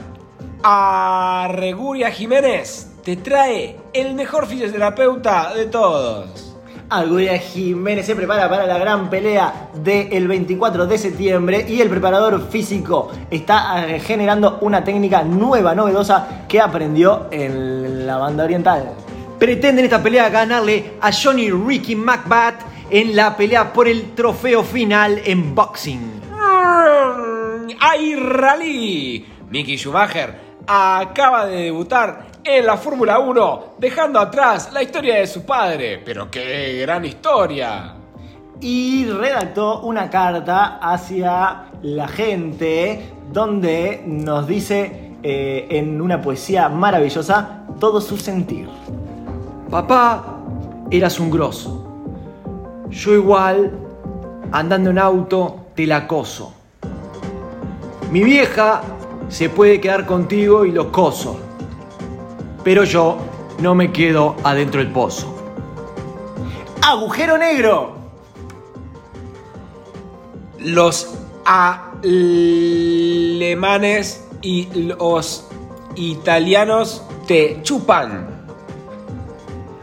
Arreguria 0.63 2.11
Jiménez 2.11 2.91
te 3.03 3.17
trae 3.17 3.77
el 3.93 4.13
mejor 4.13 4.47
fisioterapeuta 4.47 5.53
de 5.53 5.65
todos. 5.65 6.44
Arguria 6.89 7.37
Jiménez 7.39 8.05
se 8.05 8.15
prepara 8.15 8.47
para 8.47 8.67
la 8.67 8.77
gran 8.77 9.09
pelea 9.09 9.69
del 9.73 10.27
24 10.27 10.85
de 10.85 10.97
septiembre 10.97 11.65
y 11.67 11.81
el 11.81 11.89
preparador 11.89 12.49
físico 12.49 13.11
está 13.31 13.87
eh, 13.87 13.99
generando 13.99 14.59
una 14.61 14.83
técnica 14.83 15.23
nueva, 15.23 15.73
novedosa 15.73 16.45
que 16.47 16.61
aprendió 16.61 17.27
en 17.31 18.05
la 18.05 18.17
banda 18.17 18.43
oriental. 18.43 18.91
Pretenden 19.39 19.85
esta 19.85 20.01
pelea 20.01 20.29
ganarle 20.29 20.93
a 21.01 21.11
Johnny 21.11 21.49
Ricky 21.49 21.95
McBath 21.95 22.61
en 22.89 23.15
la 23.15 23.35
pelea 23.35 23.73
por 23.73 23.87
el 23.87 24.13
trofeo 24.13 24.63
final 24.63 25.21
en 25.25 25.55
boxing. 25.55 26.21
¡Ay, 27.79 28.15
rally! 28.15 29.25
Mickey 29.49 29.77
Schumacher 29.77 30.35
acaba 30.67 31.45
de 31.45 31.63
debutar 31.63 32.34
en 32.45 32.63
la 32.65 32.77
Fórmula 32.77 33.17
1, 33.17 33.63
dejando 33.79 34.19
atrás 34.19 34.69
la 34.71 34.83
historia 34.83 35.15
de 35.15 35.25
su 35.25 35.43
padre. 35.43 35.99
Pero 36.05 36.29
qué 36.29 36.77
gran 36.81 37.03
historia. 37.03 37.95
Y 38.61 39.05
redactó 39.05 39.81
una 39.81 40.09
carta 40.11 40.77
hacia 40.77 41.65
la 41.81 42.07
gente 42.07 43.13
donde 43.33 44.03
nos 44.05 44.47
dice 44.47 45.13
eh, 45.23 45.65
en 45.71 45.99
una 45.99 46.21
poesía 46.21 46.69
maravillosa 46.69 47.63
todo 47.79 47.99
su 47.99 48.15
sentir. 48.15 48.69
Papá, 49.71 50.37
eras 50.91 51.19
un 51.19 51.31
grosso. 51.31 51.81
Yo 52.89 53.13
igual, 53.15 53.71
andando 54.51 54.91
en 54.91 54.99
auto, 54.99 55.65
te 55.73 55.87
la 55.87 55.97
acoso. 55.97 56.53
Mi 58.11 58.23
vieja 58.23 58.81
se 59.29 59.49
puede 59.49 59.81
quedar 59.81 60.05
contigo 60.05 60.63
y 60.63 60.71
los 60.71 60.85
coso. 60.87 61.44
Pero 62.65 62.83
yo 62.83 63.19
no 63.59 63.73
me 63.75 63.93
quedo 63.93 64.35
adentro 64.43 64.81
del 64.81 64.91
pozo. 64.91 65.33
¡Agujero 66.81 67.37
negro! 67.37 67.95
Los 70.57 71.13
alemanes 71.45 72.01
y 74.41 74.67
los 74.73 75.47
italianos 75.95 77.03
te 77.27 77.59
chupan. 77.61 78.47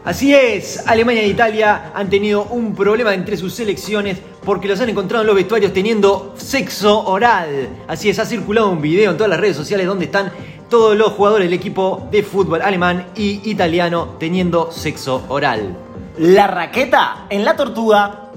Así 0.03 0.35
es, 0.35 0.85
Alemania 0.85 1.21
e 1.21 1.29
Italia 1.29 1.93
han 1.95 2.09
tenido 2.09 2.43
un 2.43 2.75
problema 2.75 3.13
entre 3.13 3.37
sus 3.37 3.53
selecciones 3.53 4.17
porque 4.43 4.67
los 4.67 4.81
han 4.81 4.89
encontrado 4.89 5.21
en 5.21 5.27
los 5.27 5.35
vestuarios 5.37 5.71
teniendo 5.71 6.33
sexo 6.37 7.05
oral. 7.05 7.69
Así 7.87 8.09
es, 8.09 8.19
ha 8.19 8.25
circulado 8.25 8.69
un 8.69 8.81
video 8.81 9.11
en 9.11 9.17
todas 9.17 9.29
las 9.29 9.39
redes 9.39 9.55
sociales 9.55 9.87
donde 9.87 10.03
están 10.03 10.33
todos 10.73 10.97
los 10.97 11.11
jugadores 11.11 11.45
del 11.45 11.53
equipo 11.53 12.07
de 12.09 12.23
fútbol 12.23 12.63
alemán 12.63 13.09
y 13.15 13.47
italiano 13.47 14.15
teniendo 14.19 14.71
sexo 14.71 15.23
oral. 15.27 15.77
La 16.17 16.47
raqueta 16.47 17.27
en 17.29 17.45
la 17.45 17.55
tortuga. 17.55 18.31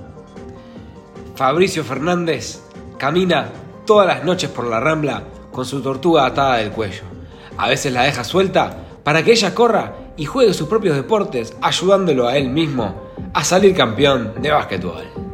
Fabricio 1.35 1.83
Fernández 1.83 2.63
camina 2.99 3.49
todas 3.87 4.07
las 4.07 4.23
noches 4.23 4.51
por 4.51 4.67
la 4.67 4.81
rambla 4.81 5.23
con 5.51 5.65
su 5.65 5.81
tortuga 5.81 6.27
atada 6.27 6.57
del 6.57 6.73
cuello. 6.73 7.05
A 7.57 7.71
veces 7.71 7.91
la 7.91 8.03
deja 8.03 8.23
suelta 8.23 8.85
para 9.03 9.23
que 9.23 9.33
ella 9.33 9.55
corra 9.55 9.95
y 10.19 10.27
juegue 10.27 10.53
sus 10.53 10.69
propios 10.69 10.95
deportes, 10.95 11.57
ayudándolo 11.63 12.29
a 12.29 12.37
él 12.37 12.51
mismo 12.51 13.01
a 13.33 13.45
salir 13.45 13.75
campeón 13.75 14.35
de 14.43 14.51
básquetbol. 14.51 15.26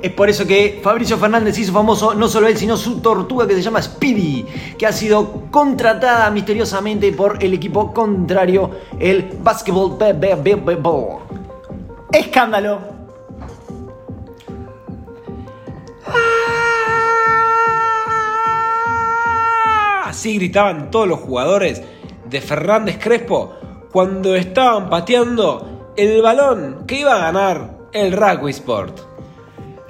Es 0.00 0.12
por 0.12 0.30
eso 0.30 0.46
que 0.46 0.80
Fabricio 0.82 1.18
Fernández 1.18 1.58
hizo 1.58 1.72
famoso 1.72 2.14
no 2.14 2.28
solo 2.28 2.46
él, 2.46 2.56
sino 2.56 2.76
su 2.76 3.00
tortuga 3.00 3.46
que 3.48 3.54
se 3.54 3.62
llama 3.62 3.82
Speedy, 3.82 4.46
que 4.78 4.86
ha 4.86 4.92
sido 4.92 5.42
contratada 5.50 6.30
misteriosamente 6.30 7.10
por 7.12 7.42
el 7.42 7.54
equipo 7.54 7.92
contrario, 7.92 8.70
el 9.00 9.28
Basketball 9.42 9.96
Be- 9.98 10.12
Be- 10.12 10.34
Be- 10.36 10.54
Be- 10.54 10.74
Ball. 10.76 11.18
Escándalo. 12.12 12.78
Así 20.04 20.36
gritaban 20.36 20.90
todos 20.90 21.06
los 21.06 21.20
jugadores 21.20 21.82
de 22.24 22.40
Fernández 22.40 22.98
Crespo 23.02 23.52
cuando 23.92 24.34
estaban 24.34 24.88
pateando 24.88 25.92
el 25.96 26.22
balón 26.22 26.84
que 26.86 27.00
iba 27.00 27.14
a 27.14 27.18
ganar 27.32 27.76
el 27.92 28.12
Rugby 28.12 28.50
Sport. 28.50 29.07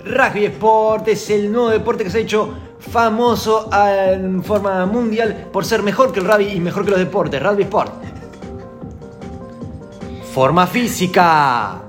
Rugby 0.04 0.46
Sport 0.46 1.08
es 1.08 1.28
el 1.30 1.50
nuevo 1.50 1.70
deporte 1.70 2.04
que 2.04 2.10
se 2.10 2.18
ha 2.18 2.20
hecho 2.20 2.54
famoso 2.78 3.68
en 3.72 4.42
forma 4.44 4.86
mundial 4.86 5.48
por 5.52 5.64
ser 5.64 5.82
mejor 5.82 6.12
que 6.12 6.20
el 6.20 6.26
rugby 6.26 6.52
y 6.52 6.60
mejor 6.60 6.84
que 6.84 6.92
los 6.92 7.00
deportes. 7.00 7.42
Rugby 7.42 7.62
Sport. 7.64 7.92
Forma 10.32 10.66
física. 10.66 11.82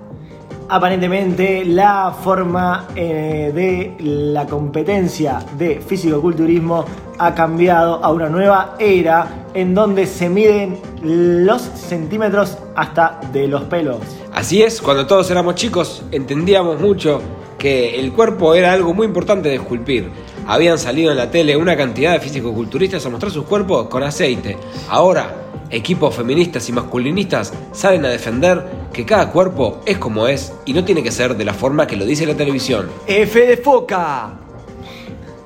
Aparentemente 0.72 1.66
la 1.66 2.12
forma 2.12 2.88
eh, 2.95 3.51
de 3.53 3.95
la 4.32 4.45
competencia 4.45 5.39
de 5.57 5.82
fisicoculturismo 5.82 6.86
ha 7.18 7.34
cambiado 7.34 8.03
a 8.03 8.12
una 8.12 8.30
nueva 8.30 8.76
era 8.80 9.45
en 9.53 9.74
donde 9.74 10.05
se 10.05 10.30
miden 10.30 10.80
los 11.01 11.62
centímetros 11.62 12.57
hasta 12.76 13.20
de 13.32 13.47
los 13.47 13.64
pelos. 13.64 13.97
Así 14.39 14.63
es, 14.63 14.81
cuando 14.81 15.05
todos 15.05 15.29
éramos 15.31 15.55
chicos 15.55 16.01
entendíamos 16.13 16.79
mucho 16.79 17.21
que 17.57 17.99
el 17.99 18.13
cuerpo 18.13 18.55
era 18.55 18.71
algo 18.71 18.93
muy 18.93 19.05
importante 19.05 19.49
de 19.49 19.55
esculpir. 19.55 20.09
Habían 20.47 20.79
salido 20.79 21.11
en 21.11 21.17
la 21.17 21.29
tele 21.29 21.57
una 21.57 21.75
cantidad 21.75 22.13
de 22.13 22.21
fisicoculturistas 22.21 23.05
a 23.05 23.09
mostrar 23.09 23.33
sus 23.33 23.43
cuerpos 23.43 23.89
con 23.89 24.01
aceite. 24.01 24.57
Ahora, 24.87 25.35
equipos 25.69 26.15
feministas 26.15 26.69
y 26.69 26.71
masculinistas 26.71 27.53
salen 27.73 28.05
a 28.05 28.07
defender 28.07 28.65
que 28.93 29.05
cada 29.05 29.29
cuerpo 29.29 29.81
es 29.85 29.97
como 29.97 30.25
es 30.25 30.53
y 30.65 30.71
no 30.71 30.85
tiene 30.85 31.03
que 31.03 31.11
ser 31.11 31.35
de 31.35 31.43
la 31.43 31.53
forma 31.53 31.85
que 31.85 31.97
lo 31.97 32.05
dice 32.05 32.25
la 32.25 32.35
televisión. 32.35 32.89
F 33.07 33.45
de 33.45 33.57
foca. 33.57 34.39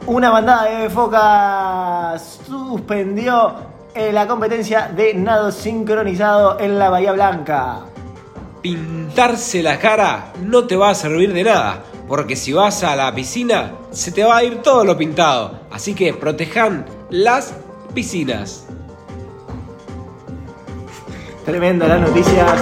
Una 0.06 0.30
bandada 0.30 0.66
de 0.66 0.88
focas 0.92 2.42
suspendió 2.48 3.56
eh, 3.96 4.14
la 4.14 4.28
competencia 4.28 4.92
de 4.96 5.16
nado 5.16 5.52
sincronizado 5.52 6.60
en 6.60 6.78
la 6.78 6.92
Bahía 6.92 7.14
Blanca. 7.14 7.88
Pintarse 8.64 9.62
la 9.62 9.78
cara 9.78 10.32
no 10.42 10.66
te 10.66 10.78
va 10.78 10.90
a 10.92 10.96
servir 10.96 11.34
de 11.34 11.44
nada, 11.44 11.84
porque 12.08 12.38
si 12.38 12.54
vas 12.54 12.82
a 12.86 12.96
la 12.96 13.14
piscina 13.14 13.74
se 13.92 14.14
te 14.14 14.24
va 14.24 14.38
a 14.38 14.44
ir 14.46 14.62
todo 14.62 14.86
lo 14.86 14.98
pintado. 14.98 15.60
Así 15.70 15.94
que 15.94 16.14
protejan 16.14 16.86
las 17.10 17.54
piscinas. 17.94 18.66
Tremenda 21.46 21.90
las 21.90 22.00
noticias. 22.00 22.62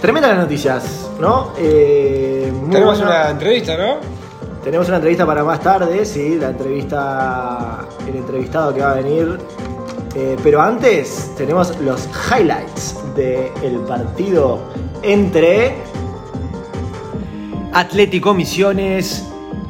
Tremenda 0.00 0.28
las 0.28 0.38
noticias, 0.38 1.10
¿no? 1.20 1.52
Eh, 1.58 2.52
Tenemos 2.70 2.98
buena- 2.98 3.20
una 3.22 3.30
entrevista, 3.30 3.76
¿no? 3.76 4.15
Tenemos 4.66 4.88
una 4.88 4.96
entrevista 4.96 5.24
para 5.24 5.44
más 5.44 5.60
tarde, 5.60 6.04
sí, 6.04 6.38
la 6.40 6.48
entrevista, 6.48 7.86
el 8.08 8.16
entrevistado 8.16 8.74
que 8.74 8.80
va 8.80 8.90
a 8.90 8.94
venir. 8.94 9.38
Eh, 10.16 10.36
pero 10.42 10.60
antes 10.60 11.32
tenemos 11.36 11.78
los 11.78 12.08
highlights 12.28 12.96
del 13.14 13.78
partido 13.86 14.58
entre 15.02 15.76
Atlético 17.74 18.34
Misiones 18.34 19.24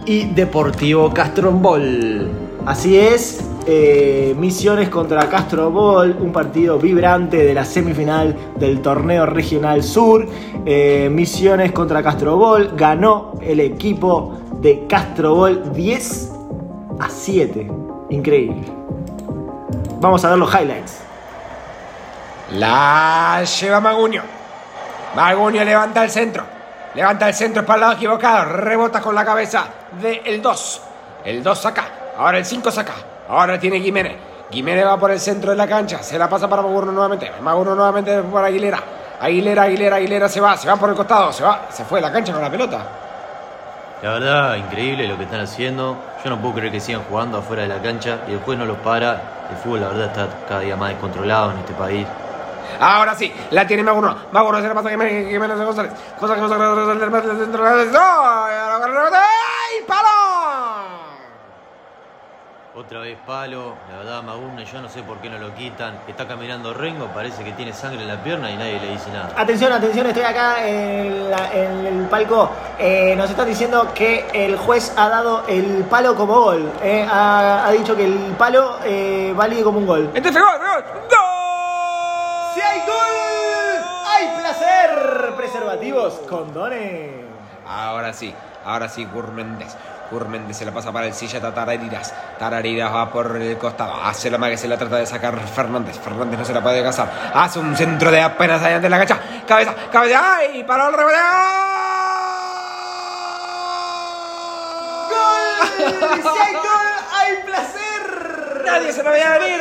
y 0.07 0.30
Deportivo 0.30 1.12
Castrombol. 1.12 2.30
Así 2.64 2.97
es, 2.97 3.42
eh, 3.67 4.35
Misiones 4.39 4.89
contra 4.89 5.29
Castro 5.29 5.71
Ball, 5.71 6.17
un 6.21 6.33
partido 6.33 6.79
vibrante 6.79 7.39
de 7.39 7.53
la 7.53 7.64
semifinal 7.64 8.37
del 8.57 8.81
torneo 8.81 9.27
regional 9.27 9.83
sur. 9.83 10.27
Eh, 10.64 11.09
Misiones 11.11 11.73
contra 11.73 12.03
Castro 12.03 12.37
Ball, 12.37 12.73
ganó 12.77 13.33
el 13.41 13.59
equipo 13.61 14.39
de 14.61 14.87
Castro 14.87 15.35
Ball 15.35 15.73
10 15.73 16.33
a 17.01 17.11
7. 17.11 17.71
Increíble. 18.11 18.62
Vamos 20.01 20.25
a 20.25 20.31
ver 20.31 20.39
los 20.39 20.55
highlights. 20.55 21.01
La 22.53 23.43
lleva 23.43 23.81
Maguño. 23.81 24.23
Maguño 25.17 25.64
levanta 25.64 26.05
el 26.05 26.11
centro. 26.11 26.45
Levanta 26.95 27.29
el 27.29 27.35
centro 27.35 27.67
para 27.67 27.75
el 27.75 27.81
lado 27.81 27.93
equivocado. 27.95 28.45
Rebota 28.45 29.01
con 29.01 29.14
la 29.14 29.25
cabeza 29.25 29.67
del 30.01 30.41
2. 30.41 30.83
El 31.25 31.43
2 31.43 31.59
saca. 31.59 31.85
Ahora 32.17 32.39
el 32.39 32.45
5 32.45 32.71
saca. 32.71 32.95
Ahora 33.29 33.59
tiene 33.59 33.81
Jiménez. 33.81 34.16
Jiménez 34.51 34.87
va 34.87 34.97
por 34.99 35.11
el 35.11 35.18
centro 35.20 35.51
de 35.51 35.57
la 35.57 35.66
cancha. 35.66 36.03
Se 36.03 36.18
la 36.18 36.29
pasa 36.29 36.49
para 36.49 36.62
Magurno 36.62 36.93
nuevamente. 36.93 37.31
Magurno 37.41 37.74
nuevamente 37.74 38.22
por 38.22 38.45
Aguilera. 38.45 38.81
Aguilera, 39.20 39.62
Aguilera, 39.62 39.97
Aguilera 39.97 40.29
se 40.29 40.41
va. 40.41 40.57
Se 40.57 40.68
va 40.68 40.77
por 40.77 40.91
el 40.91 40.97
costado. 40.97 41.33
Se 41.33 41.43
va. 41.43 41.66
Se 41.70 41.85
fue 41.85 42.01
de 42.01 42.07
la 42.07 42.12
cancha 42.12 42.33
con 42.33 42.43
la 42.43 42.51
pelota. 42.51 42.87
La 44.03 44.12
verdad, 44.12 44.57
increíble 44.57 45.09
lo 45.09 45.16
que 45.16 45.24
están 45.24 45.41
haciendo. 45.41 45.97
Yo 46.22 46.31
no 46.31 46.39
puedo 46.41 46.55
creer 46.55 46.70
que 46.70 46.81
sigan 46.81 47.03
jugando 47.05 47.39
afuera 47.39 47.62
de 47.62 47.68
la 47.68 47.81
cancha 47.81 48.20
y 48.29 48.33
después 48.33 48.59
no 48.59 48.66
los 48.66 48.77
para. 48.79 49.12
El 49.51 49.57
fútbol, 49.62 49.81
la 49.81 49.89
verdad, 49.89 50.07
está 50.07 50.29
cada 50.49 50.61
día 50.61 50.77
más 50.77 50.91
descontrolado 50.91 51.53
en 51.53 51.59
este 51.59 51.72
país. 51.72 52.07
Ahora 52.79 53.14
sí, 53.14 53.33
la 53.51 53.66
tiene 53.66 53.83
Magurno. 53.83 54.14
Magurno 54.33 54.61
se 54.61 54.68
la 54.68 54.74
pasa 54.74 54.89
a 54.89 54.91
Jiménez, 54.91 55.29
Jiménez 55.29 55.57
González. 55.57 55.93
González, 56.20 56.43
González, 56.43 57.11
González. 57.51 57.95
¡Ay, 57.95 59.85
palo! 59.87 60.45
Otra 62.79 63.01
vez 63.01 63.16
palo, 63.27 63.74
la 63.91 63.97
verdad, 63.99 64.22
Magurne, 64.22 64.66
yo 64.66 64.83
no 64.83 64.89
sé 64.91 65.03
por 65.03 65.16
qué 65.18 65.31
no 65.31 65.39
lo 65.39 65.55
quitan. 65.55 65.99
Está 66.07 66.29
caminando 66.29 66.74
Rengo, 66.74 67.07
parece 67.07 67.43
que 67.43 67.53
tiene 67.53 67.72
sangre 67.72 68.03
en 68.03 68.09
la 68.09 68.22
pierna 68.22 68.51
y 68.51 68.57
nadie 68.59 68.79
le 68.79 68.89
dice 68.89 69.11
nada. 69.11 69.31
Atención, 69.35 69.72
atención, 69.72 70.07
estoy 70.07 70.22
acá 70.24 70.66
en, 70.68 71.31
la- 71.31 71.53
en 71.55 71.87
el 71.87 72.05
palco. 72.07 72.51
Eh, 72.79 73.14
nos 73.16 73.31
están 73.31 73.47
diciendo 73.49 73.89
que 73.95 74.27
el 74.35 74.59
juez 74.59 74.93
ha 74.95 75.09
dado 75.09 75.45
el 75.49 75.85
palo 75.89 76.14
como 76.16 76.35
gol. 76.39 76.70
eh, 76.83 77.07
ha, 77.11 77.66
ha 77.66 77.70
dicho 77.72 77.97
que 77.97 78.05
el 78.05 78.35
palo 78.37 78.77
eh, 78.85 79.33
vale 79.35 79.62
como 79.62 79.79
un 79.79 79.87
gol. 79.87 80.11
Este 80.12 80.31
fue 80.31 80.43
gol, 80.43 80.51
fue 80.59 80.68
gol. 80.68 80.85
¡Si 82.55 82.61
hay 82.61 82.81
gol! 82.81 83.85
¡Hay 84.07 84.39
placer! 84.39 85.35
Preservativos, 85.35 86.12
condones. 86.29 87.24
Ahora 87.66 88.12
sí, 88.12 88.35
ahora 88.66 88.87
sí, 88.91 89.07
Gurméndez. 89.07 89.74
Gurméndez 90.11 90.57
se 90.57 90.65
la 90.65 90.73
pasa 90.73 90.93
para 90.93 91.07
el 91.07 91.15
silla 91.15 91.39
a 91.47 91.53
Tarariras. 91.55 92.15
Tarariras 92.39 92.93
va 92.93 93.11
por 93.11 93.37
el 93.37 93.59
costado. 93.59 93.95
Hace 94.03 94.31
la 94.31 94.39
que 94.49 94.57
se 94.57 94.69
la 94.69 94.77
trata 94.77 94.97
de 94.97 95.07
sacar 95.07 95.39
Fernández. 95.49 95.99
Fernández 95.99 96.39
no 96.39 96.45
se 96.45 96.53
la 96.53 96.63
puede 96.63 96.83
casar. 96.83 97.33
Hace 97.35 97.59
un 97.59 97.77
centro 97.77 98.11
de 98.11 98.21
apenas 98.21 98.63
allá 98.63 98.81
de 98.81 98.89
la 98.89 98.99
cancha. 98.99 99.21
Cabeza, 99.47 99.75
cabeza. 99.91 100.37
¡Ay! 100.37 100.65
Paró 100.65 100.89
el 100.89 100.95
rebote. 100.95 101.17
¡Gol! 105.11 106.23
¡Si 106.23 106.29
hay 106.29 106.55
gol! 106.55 106.93
¡Hay 107.13 107.37
placer! 107.45 108.65
Nadie 108.65 108.93
se 108.93 109.03
lo 109.03 109.11
veía 109.11 109.39
venir. 109.39 109.57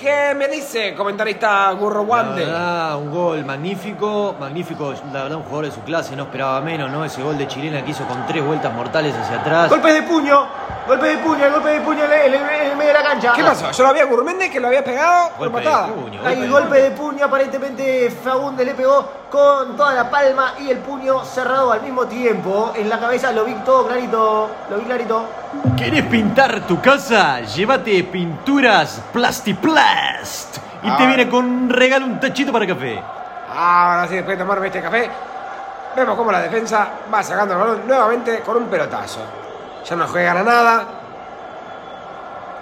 ¿Qué 0.00 0.34
me 0.36 0.46
dice, 0.48 0.94
comentarista 0.94 1.70
Gurro 1.72 2.06
La 2.06 2.22
verdad, 2.22 2.98
un 2.98 3.10
gol 3.10 3.44
magnífico, 3.46 4.36
magnífico, 4.38 4.92
la 5.10 5.22
verdad 5.22 5.38
un 5.38 5.44
jugador 5.44 5.64
de 5.66 5.72
su 5.72 5.80
clase, 5.80 6.14
no 6.14 6.24
esperaba 6.24 6.60
menos, 6.60 6.90
¿no? 6.90 7.02
Ese 7.02 7.22
gol 7.22 7.38
de 7.38 7.46
Chilena 7.46 7.82
que 7.82 7.92
hizo 7.92 8.04
con 8.04 8.26
tres 8.26 8.44
vueltas 8.44 8.74
mortales 8.74 9.14
hacia 9.14 9.40
atrás. 9.40 9.70
Golpe 9.70 9.94
de 9.94 10.02
puño, 10.02 10.48
golpe 10.86 11.06
de 11.08 11.18
puño, 11.18 11.50
golpe 11.52 11.68
de 11.70 11.80
puño 11.80 12.04
en 12.04 12.12
el, 12.12 12.34
en 12.34 12.78
medio 12.78 12.92
de 12.92 12.92
la 12.92 13.02
cancha. 13.02 13.32
¿Qué 13.34 13.42
pasó? 13.42 13.70
Yo 13.72 13.82
lo 13.82 13.88
había 13.90 14.04
Gurméndez 14.04 14.50
que 14.50 14.60
lo 14.60 14.68
había 14.68 14.84
pegado 14.84 15.30
por 15.30 15.48
Golpe 15.50 15.58
de 15.58 15.64
patada. 15.64 15.86
puño, 15.88 16.20
Hay 16.24 16.34
golpe 16.36 16.40
de 16.46 16.48
golpe 16.48 16.80
de 16.82 16.90
puño, 16.92 17.24
aparentemente 17.24 18.10
Fagundes 18.22 18.66
le 18.66 18.74
pegó 18.74 19.08
con 19.30 19.76
toda 19.76 19.94
la 19.94 20.08
palma 20.10 20.54
y 20.60 20.70
el 20.70 20.78
puño 20.78 21.24
cerrado 21.24 21.72
al 21.72 21.82
mismo 21.82 22.06
tiempo. 22.06 22.72
En 22.76 22.88
la 22.88 22.98
cabeza 22.98 23.32
lo 23.32 23.44
vi 23.44 23.54
todo 23.64 23.86
clarito, 23.88 24.50
lo 24.70 24.76
vi 24.78 24.84
clarito. 24.84 25.24
¿Querés 25.76 26.04
pintar 26.04 26.60
tu 26.66 26.80
casa? 26.80 27.40
Llévate 27.40 28.04
pinturas 28.04 29.02
Plastiplast. 29.12 30.58
Y 30.82 30.90
te 30.96 31.02
Ah. 31.02 31.06
viene 31.06 31.28
con 31.28 31.44
un 31.44 31.68
regalo, 31.70 32.06
un 32.06 32.20
tachito 32.20 32.52
para 32.52 32.66
café. 32.66 33.02
Ahora 33.52 34.06
sí, 34.08 34.14
después 34.16 34.36
de 34.38 34.44
tomarme 34.44 34.66
este 34.68 34.80
café, 34.82 35.10
vemos 35.96 36.16
cómo 36.16 36.30
la 36.30 36.40
defensa 36.42 36.88
va 37.12 37.22
sacando 37.22 37.54
el 37.54 37.60
balón 37.60 37.82
nuevamente 37.86 38.40
con 38.40 38.56
un 38.58 38.66
pelotazo. 38.66 39.20
Ya 39.88 39.96
no 39.96 40.06
juegan 40.08 40.36
a 40.38 40.42
nada. 40.42 40.84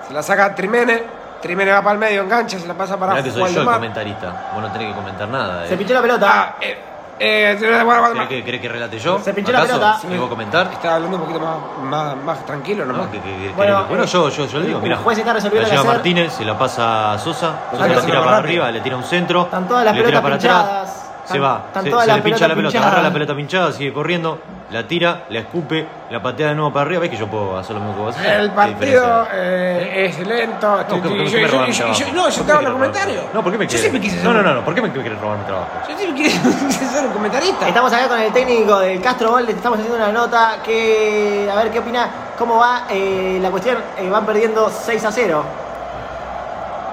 Se 0.07 0.13
la 0.15 0.23
saca 0.23 0.55
Trimene. 0.55 1.03
Trimene 1.41 1.73
va 1.73 1.83
para 1.83 1.93
el 1.93 1.99
medio, 1.99 2.23
engancha, 2.23 2.59
se 2.59 2.67
la 2.67 2.73
pasa 2.73 2.97
para 2.99 3.13
Mirá 3.13 3.23
que 3.25 3.31
soy 3.31 3.53
yo 3.53 3.61
el 3.61 3.67
comentarista, 3.67 4.33
vos 4.55 4.63
no 4.63 4.73
tenés 4.73 4.89
que 4.89 4.95
comentar 4.95 5.29
nada. 5.29 5.67
Se 5.67 5.75
¿eh? 5.75 5.77
pinchó 5.77 5.93
la 5.93 6.01
pelota. 6.01 6.27
Ah, 6.33 6.55
eh, 6.59 6.79
eh, 7.19 7.57
bueno, 7.61 7.85
bueno, 7.85 8.01
¿Querés 8.01 8.15
bueno, 8.15 8.29
que, 8.31 8.45
querés 8.45 8.61
que 8.63 8.69
relate 8.71 8.99
yo? 8.99 9.19
Se 9.23 9.35
pinchó 9.35 9.53
la 9.53 9.61
pelota. 9.63 9.99
¿Sí 10.01 10.07
me 10.07 10.17
puedo 10.17 10.31
comentar? 10.31 10.69
Estaba 10.73 10.95
hablando 10.95 11.19
un 11.19 11.23
poquito 11.25 11.41
más, 11.41 11.57
más, 11.83 12.17
más 12.25 12.47
tranquilo 12.47 12.87
nomás. 12.87 13.07
No, 13.07 13.13
que- 13.13 13.21
que- 13.21 13.37
que- 13.49 13.53
Bueno, 13.55 13.85
bueno, 13.85 14.05
eh, 14.05 14.07
yo, 14.07 14.31
yo, 14.31 14.47
yo 14.47 14.59
le 14.59 14.67
digo, 14.69 14.79
el 14.79 14.85
mira. 14.85 14.97
juez 14.97 15.19
está 15.19 15.35
resolviendo 15.35 15.69
La 15.69 15.75
lleva. 15.75 15.93
Martínez, 15.93 16.33
se 16.33 16.45
la 16.47 16.59
pasa 16.59 17.13
a 17.13 17.19
Sosa, 17.19 17.53
Sosa 17.71 17.89
la 17.89 18.01
tira 18.01 18.21
para 18.21 18.37
rápido. 18.37 18.37
arriba, 18.37 18.71
le 18.71 18.81
tira 18.81 18.97
un 18.97 19.05
centro, 19.05 19.43
Están 19.43 19.69
todas 19.69 19.85
las 19.85 19.95
le 19.95 20.01
tira 20.03 20.23
pelotas 20.23 20.23
para 20.23 20.39
pinchadas. 20.39 20.65
atrás, 20.65 20.89
Están- 20.95 21.04
se 21.25 21.39
va, 21.39 21.63
se, 21.73 21.91
se 21.91 22.07
le 22.15 22.23
pincha 22.23 22.47
la 22.49 22.55
pelota, 22.55 22.79
agarra 22.79 23.03
la 23.03 23.11
pelota 23.13 23.35
pinchada, 23.35 23.73
sigue 23.73 23.93
corriendo, 23.93 24.39
la 24.71 24.87
tira, 24.87 25.25
la 25.31 25.39
escupe, 25.41 25.87
la 26.11 26.23
patea 26.23 26.49
de 26.49 26.55
nuevo 26.55 26.73
para 26.73 26.85
arriba, 26.87 27.01
ves 27.03 27.11
que 27.11 27.17
yo 27.17 27.27
puedo 27.29 27.57
hacer 27.59 27.75
lo 27.77 27.81
mismo 27.81 27.97
que 27.97 28.03
vos 28.03 28.17
haces. 28.17 28.27
El 28.27 28.49
¿Qué 28.51 28.55
partido 28.57 29.27
eh, 29.33 30.07
es 30.11 30.27
lento. 30.27 30.77
No, 30.77 30.87
¿por 30.87 31.03
qué- 31.03 31.09
por 31.09 31.17
qué 31.19 31.25
Yo- 31.31 31.39
yo- 31.39 31.67
yo- 31.67 31.93
yo- 31.93 32.13
No, 32.13 32.29
yo 32.29 32.37
¿Por 32.37 32.45
te 32.45 32.45
qué 32.45 32.53
hago 32.53 32.61
me 32.63 32.67
el 32.67 32.67
roban 32.67 32.67
mi 32.67 32.73
comentario. 32.73 33.15
trabajo? 33.15 33.31
No, 33.35 33.43
¿por 33.43 33.53
qué 33.53 33.59
me 33.59 33.67
Yo 33.67 33.79
siempre 33.79 34.01
quise 34.01 34.17
ser 34.17 34.25
No, 34.25 34.33
no, 34.35 34.43
no, 34.43 34.55
no, 34.55 34.65
¿por 34.65 34.75
qué 34.75 34.83
me 34.83 34.91
quieres 34.93 35.19
robar 35.21 35.39
mi 35.39 35.45
trabajo? 35.45 35.69
Yo 35.89 35.97
siempre 35.97 36.23
quise 36.23 36.41
ser 36.93 37.07
un 37.07 37.13
comentarista. 37.13 37.69
Estamos 37.69 37.93
acá 37.93 38.09
con 38.09 38.19
el 38.21 38.33
técnico 38.33 38.79
del 38.81 39.01
Castro 39.01 39.31
Ball, 39.33 39.47
le 39.47 39.53
estamos 39.53 39.79
haciendo 39.79 39.97
una 39.97 40.13
nota 40.13 40.57
que, 40.65 41.49
a 41.51 41.55
ver 41.57 41.71
qué 41.71 41.79
opina, 41.79 42.09
cómo 42.39 42.59
va 42.59 42.83
eh, 42.91 43.39
la 43.41 43.51
cuestión, 43.51 43.79
Eh, 43.99 44.09
van 44.11 44.27
perdiendo 44.27 44.71
6 44.71 45.05
a 45.05 45.11
0. 45.13 45.45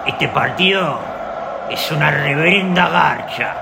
Este 0.06 0.28
partido 0.30 0.98
es 1.70 1.92
una 1.92 2.12
reverenda 2.12 2.90
garcha. 2.90 3.56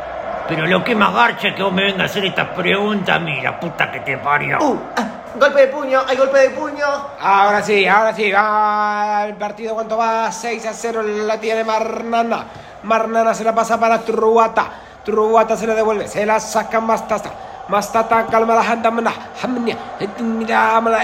Pero 0.50 0.66
lo 0.66 0.84
que 0.84 0.96
más 0.96 1.14
garcha 1.14 1.50
es 1.50 1.56
que 1.56 1.64
vos 1.64 1.72
me 1.72 1.84
vengas 1.84 2.02
a 2.02 2.06
hacer 2.06 2.26
estas 2.26 2.48
preguntas 2.50 3.16
a 3.16 3.20
mí, 3.20 3.40
la 3.42 3.60
puta 3.60 3.92
que 3.92 4.00
te 4.00 4.18
parió. 4.18 4.58
Uh, 4.60 4.80
ah, 4.98 5.20
Golpe 5.36 5.62
de 5.62 5.68
puño, 5.68 6.02
hay 6.08 6.18
golpe 6.18 6.40
de 6.40 6.50
puño. 6.50 6.86
Ahora 7.22 7.62
sí, 7.62 7.88
ahora 7.88 8.14
sí, 8.16 8.32
va 8.32 9.26
el 9.28 9.36
partido, 9.36 9.76
¿cuánto 9.76 9.96
va? 9.96 10.32
6 10.32 10.66
a 10.66 10.74
0 10.74 11.04
la 11.04 11.40
tiene 11.40 11.64
Marnana. 11.64 12.46
Marnana 12.84 13.34
se 13.34 13.44
la 13.44 13.54
pasa 13.54 13.80
para 13.80 14.00
Truata. 14.00 14.66
Truata 15.06 15.56
se 15.56 15.68
la 15.68 15.76
devuelve, 15.76 16.08
se 16.08 16.26
la 16.26 16.40
saca 16.40 16.80
Mastata. 16.82 17.32
Mastata 17.68 18.26
calma 18.26 18.56
la 18.56 18.62
handamna. 18.62 19.14
Hamnia. 19.42 19.78
Mira, 20.20 20.78
hamna, 20.78 20.98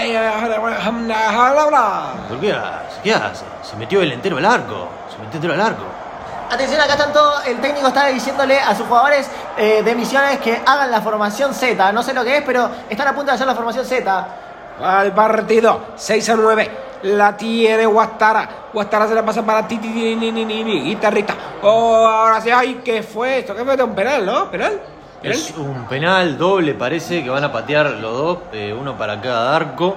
hamna. 0.84 2.12
¿Por 2.28 2.40
qué 2.40 2.52
hace? 2.52 3.00
¿Qué 3.04 3.14
hace? 3.14 3.44
Se 3.62 3.76
metió 3.76 4.02
el 4.02 4.10
entero 4.10 4.38
al 4.38 4.44
arco. 4.44 4.88
Se 5.08 5.18
metió 5.18 5.36
entero 5.36 5.54
al 5.54 5.60
arco. 5.60 5.84
Atención, 6.50 6.80
acá 6.80 6.92
están 6.92 7.12
todos. 7.12 7.44
El 7.46 7.60
técnico 7.60 7.88
está 7.88 8.06
diciéndole 8.06 8.58
a 8.60 8.74
sus 8.74 8.86
jugadores 8.86 9.28
eh, 9.56 9.82
de 9.82 9.94
misiones 9.94 10.38
que 10.38 10.60
hagan 10.64 10.90
la 10.90 11.00
formación 11.00 11.52
Z. 11.52 11.92
No 11.92 12.02
sé 12.02 12.14
lo 12.14 12.22
que 12.22 12.38
es, 12.38 12.42
pero 12.44 12.70
están 12.88 13.08
a 13.08 13.14
punto 13.14 13.26
de 13.26 13.34
hacer 13.34 13.46
la 13.46 13.54
formación 13.54 13.84
Z. 13.84 14.28
Va 14.80 15.02
el 15.02 15.12
partido, 15.12 15.80
6 15.96 16.28
a 16.30 16.36
9. 16.36 16.70
La 17.02 17.36
tiene 17.36 17.84
Guastara. 17.86 18.48
Guastara 18.72 19.08
se 19.08 19.14
la 19.14 19.24
pasa 19.24 19.44
para 19.44 19.66
Titi, 19.66 19.88
ni, 19.88 20.14
ni, 20.14 20.30
ni, 20.30 20.44
ni, 20.44 20.62
ni, 20.62 20.80
guitarrita. 20.82 21.34
Oh, 21.62 22.06
ahora 22.06 22.40
sí, 22.40 22.50
ay, 22.50 22.80
¿qué 22.84 23.02
fue 23.02 23.38
esto? 23.38 23.54
¿Qué 23.54 23.64
fue? 23.64 23.82
¿Un 23.82 23.94
penal, 23.94 24.24
no? 24.24 24.50
¿Penal? 24.50 24.80
¿Penal? 25.20 25.36
Es 25.36 25.52
un 25.56 25.84
penal 25.86 26.38
doble, 26.38 26.74
parece 26.74 27.24
que 27.24 27.30
van 27.30 27.42
a 27.42 27.50
patear 27.50 27.86
los 27.86 28.16
dos, 28.16 28.38
eh, 28.52 28.76
uno 28.78 28.96
para 28.96 29.20
cada 29.20 29.56
arco. 29.56 29.96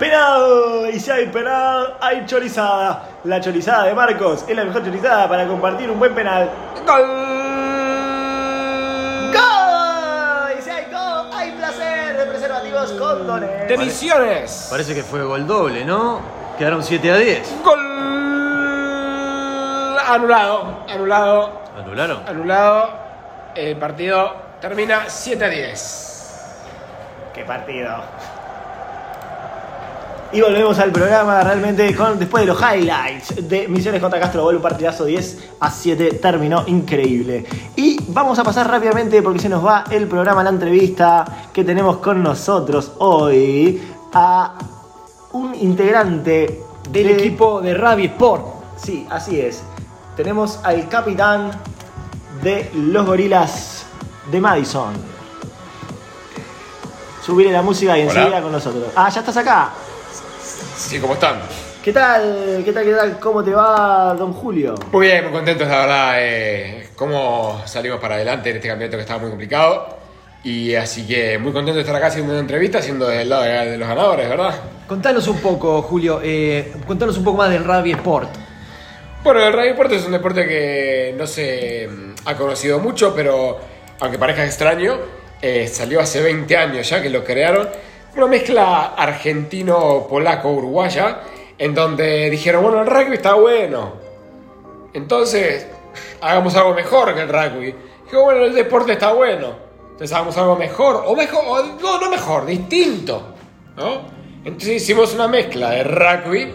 Penal, 0.00 0.88
y 0.94 0.98
si 0.98 1.10
hay 1.10 1.26
penal, 1.26 1.94
hay 2.00 2.24
chorizada. 2.24 3.02
La 3.24 3.38
chorizada 3.38 3.84
de 3.84 3.92
Marcos 3.94 4.46
es 4.48 4.56
la 4.56 4.64
mejor 4.64 4.82
chorizada 4.82 5.28
para 5.28 5.46
compartir 5.46 5.90
un 5.90 5.98
buen 5.98 6.14
penal. 6.14 6.48
¡Gol! 6.86 7.06
¡Gol! 9.30 10.58
Y 10.58 10.62
si 10.62 10.70
hay 10.70 10.84
gol, 10.90 11.30
hay 11.34 11.50
placer 11.52 12.16
de 12.16 12.24
preservativos 12.24 12.92
condones. 12.92 13.68
De 13.68 13.76
Misiones. 13.76 14.68
Parece 14.70 14.94
que 14.94 15.02
fue 15.02 15.22
gol 15.22 15.46
doble, 15.46 15.84
¿no? 15.84 16.20
Quedaron 16.56 16.82
7 16.82 17.12
a 17.12 17.16
10. 17.18 17.62
Gol. 17.62 17.78
Anulado, 20.08 20.78
anulado, 20.88 21.60
¿Anularon? 21.78 22.22
anulado. 22.26 22.90
El 23.54 23.76
partido 23.76 24.34
termina 24.62 25.04
7 25.08 25.44
a 25.44 25.48
10. 25.48 26.06
¡Qué 27.34 27.44
partido! 27.44 27.96
Y 30.32 30.40
volvemos 30.40 30.78
al 30.78 30.92
programa 30.92 31.42
realmente 31.42 31.92
con 31.96 32.16
después 32.18 32.42
de 32.42 32.46
los 32.46 32.60
highlights 32.60 33.48
de 33.48 33.66
Misiones 33.66 34.00
contra 34.00 34.20
Castro 34.20 34.44
Gol, 34.44 34.56
un 34.56 34.62
partidazo 34.62 35.04
10 35.04 35.38
a 35.58 35.70
7, 35.70 36.18
terminó 36.22 36.62
increíble. 36.68 37.44
Y 37.74 37.96
vamos 38.08 38.38
a 38.38 38.44
pasar 38.44 38.68
rápidamente 38.70 39.22
porque 39.22 39.40
se 39.40 39.48
nos 39.48 39.64
va 39.64 39.84
el 39.90 40.06
programa, 40.06 40.44
la 40.44 40.50
entrevista 40.50 41.48
que 41.52 41.64
tenemos 41.64 41.96
con 41.96 42.22
nosotros 42.22 42.92
hoy 42.98 43.82
a 44.12 44.54
un 45.32 45.52
integrante 45.56 46.60
Del 46.90 47.06
de- 47.08 47.12
equipo 47.14 47.60
de 47.60 47.74
Ravi 47.74 48.04
Sport. 48.06 48.44
Sí, 48.76 49.06
así 49.10 49.40
es. 49.40 49.62
Tenemos 50.16 50.60
al 50.62 50.88
capitán 50.88 51.50
de 52.40 52.70
los 52.74 53.04
gorilas 53.04 53.84
de 54.30 54.40
Madison. 54.40 54.92
Subirle 57.24 57.52
la 57.52 57.62
música 57.62 57.98
y 57.98 58.02
Hola. 58.02 58.10
enseguida 58.12 58.42
con 58.42 58.52
nosotros. 58.52 58.84
Ah, 58.94 59.08
ya 59.10 59.20
estás 59.20 59.36
acá. 59.36 59.70
Sí, 60.80 60.98
¿cómo 60.98 61.12
están? 61.12 61.40
¿Qué 61.84 61.92
tal? 61.92 62.62
¿Qué 62.64 62.72
tal? 62.72 62.84
¿Qué 62.84 62.92
tal? 62.92 63.20
¿Cómo 63.20 63.44
te 63.44 63.52
va, 63.52 64.14
don 64.18 64.32
Julio? 64.32 64.74
Muy 64.90 65.06
bien, 65.06 65.24
muy 65.24 65.32
contentos, 65.32 65.68
la 65.68 65.80
verdad, 65.80 66.14
eh, 66.16 66.88
cómo 66.96 67.62
salimos 67.66 68.00
para 68.00 68.14
adelante 68.16 68.50
en 68.50 68.56
este 68.56 68.68
campeonato 68.68 68.96
que 68.96 69.02
estaba 69.02 69.20
muy 69.20 69.28
complicado. 69.28 69.98
Y 70.42 70.74
así 70.74 71.06
que 71.06 71.38
muy 71.38 71.52
contento 71.52 71.76
de 71.76 71.82
estar 71.82 71.94
acá 71.94 72.06
haciendo 72.06 72.32
una 72.32 72.40
entrevista, 72.40 72.80
siendo 72.80 73.06
del 73.06 73.28
lado 73.28 73.42
de, 73.42 73.50
de 73.72 73.76
los 73.76 73.86
ganadores, 73.86 74.28
¿verdad? 74.28 74.54
Contanos 74.88 75.28
un 75.28 75.38
poco, 75.38 75.82
Julio, 75.82 76.20
eh, 76.24 76.72
contanos 76.86 77.18
un 77.18 77.24
poco 77.24 77.36
más 77.36 77.50
del 77.50 77.62
Rugby 77.62 77.92
Sport. 77.92 78.30
Bueno, 79.22 79.46
el 79.46 79.52
rugby 79.52 79.68
deporte 79.68 79.96
es 79.96 80.06
un 80.06 80.12
deporte 80.12 80.48
que 80.48 81.14
no 81.16 81.26
se 81.26 81.88
mm, 81.88 82.14
ha 82.24 82.36
conocido 82.36 82.78
mucho, 82.78 83.14
pero 83.14 83.60
aunque 84.00 84.18
parezca 84.18 84.46
extraño, 84.46 84.96
eh, 85.42 85.68
salió 85.68 86.00
hace 86.00 86.22
20 86.22 86.56
años 86.56 86.88
ya 86.88 87.02
que 87.02 87.10
lo 87.10 87.22
crearon. 87.22 87.68
Una 88.16 88.26
mezcla 88.26 88.94
argentino-polaco-uruguaya, 88.96 91.20
en 91.56 91.72
donde 91.74 92.28
dijeron, 92.30 92.62
bueno, 92.62 92.82
el 92.82 92.88
rugby 92.88 93.14
está 93.14 93.34
bueno. 93.34 93.92
Entonces, 94.92 95.68
hagamos 96.20 96.56
algo 96.56 96.74
mejor 96.74 97.14
que 97.14 97.20
el 97.20 97.28
rugby. 97.28 97.72
Dijo, 98.04 98.24
bueno, 98.24 98.44
el 98.44 98.52
deporte 98.54 98.90
está 98.92 99.12
bueno. 99.12 99.70
Entonces 99.92 100.16
hagamos 100.16 100.36
algo 100.38 100.56
mejor, 100.56 101.04
o 101.06 101.14
mejor, 101.14 101.44
o 101.46 101.62
no, 101.62 102.00
no 102.00 102.10
mejor, 102.10 102.46
distinto. 102.46 103.34
¿no? 103.76 104.00
Entonces 104.44 104.82
hicimos 104.82 105.14
una 105.14 105.28
mezcla 105.28 105.70
de 105.70 105.84
rugby 105.84 106.52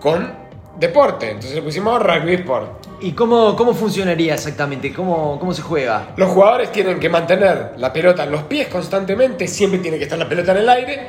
con 0.00 0.34
deporte. 0.78 1.30
Entonces 1.30 1.54
le 1.54 1.62
pusimos 1.62 2.02
rugby 2.02 2.34
sport. 2.34 2.79
¿Y 3.02 3.12
cómo, 3.12 3.56
cómo 3.56 3.72
funcionaría 3.74 4.34
exactamente? 4.34 4.92
¿Cómo, 4.92 5.38
¿Cómo 5.40 5.54
se 5.54 5.62
juega? 5.62 6.08
Los 6.16 6.30
jugadores 6.30 6.70
tienen 6.70 7.00
que 7.00 7.08
mantener 7.08 7.72
la 7.78 7.92
pelota 7.92 8.24
en 8.24 8.30
los 8.32 8.42
pies 8.42 8.68
constantemente, 8.68 9.48
siempre 9.48 9.78
tiene 9.80 9.96
que 9.96 10.04
estar 10.04 10.18
la 10.18 10.28
pelota 10.28 10.52
en 10.52 10.58
el 10.58 10.68
aire 10.68 11.06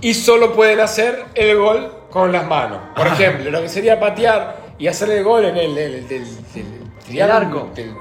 y 0.00 0.12
solo 0.14 0.52
pueden 0.52 0.80
hacer 0.80 1.24
el 1.34 1.56
gol 1.56 1.92
con 2.10 2.32
las 2.32 2.46
manos. 2.46 2.78
Por 2.96 3.06
ejemplo, 3.06 3.50
lo 3.50 3.62
que 3.62 3.68
sería 3.68 4.00
patear 4.00 4.74
y 4.78 4.88
hacer 4.88 5.10
el 5.10 5.22
gol 5.22 5.44
en 5.44 5.56
el, 5.56 5.74
del- 5.74 6.08
del- 6.08 6.24
del 6.52 6.66
triángulo, 7.06 7.60
arco. 7.60 7.70
del- 7.76 7.94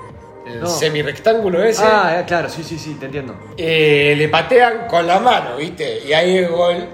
el 0.47 0.61
No. 0.61 0.67
semirrectángulo 0.67 1.63
ese, 1.63 1.83
Ah, 1.85 2.23
claro, 2.25 2.49
sí, 2.49 2.63
sí, 2.63 2.79
sí, 2.79 2.95
te 2.99 3.05
entiendo. 3.05 3.35
eh, 3.55 4.15
le 4.17 4.27
patean 4.29 4.87
con 4.87 5.05
la 5.05 5.19
mano, 5.19 5.57
¿viste? 5.57 5.99
Y 6.07 6.13
ahí 6.13 6.37
el 6.37 6.47
gol. 6.49 6.87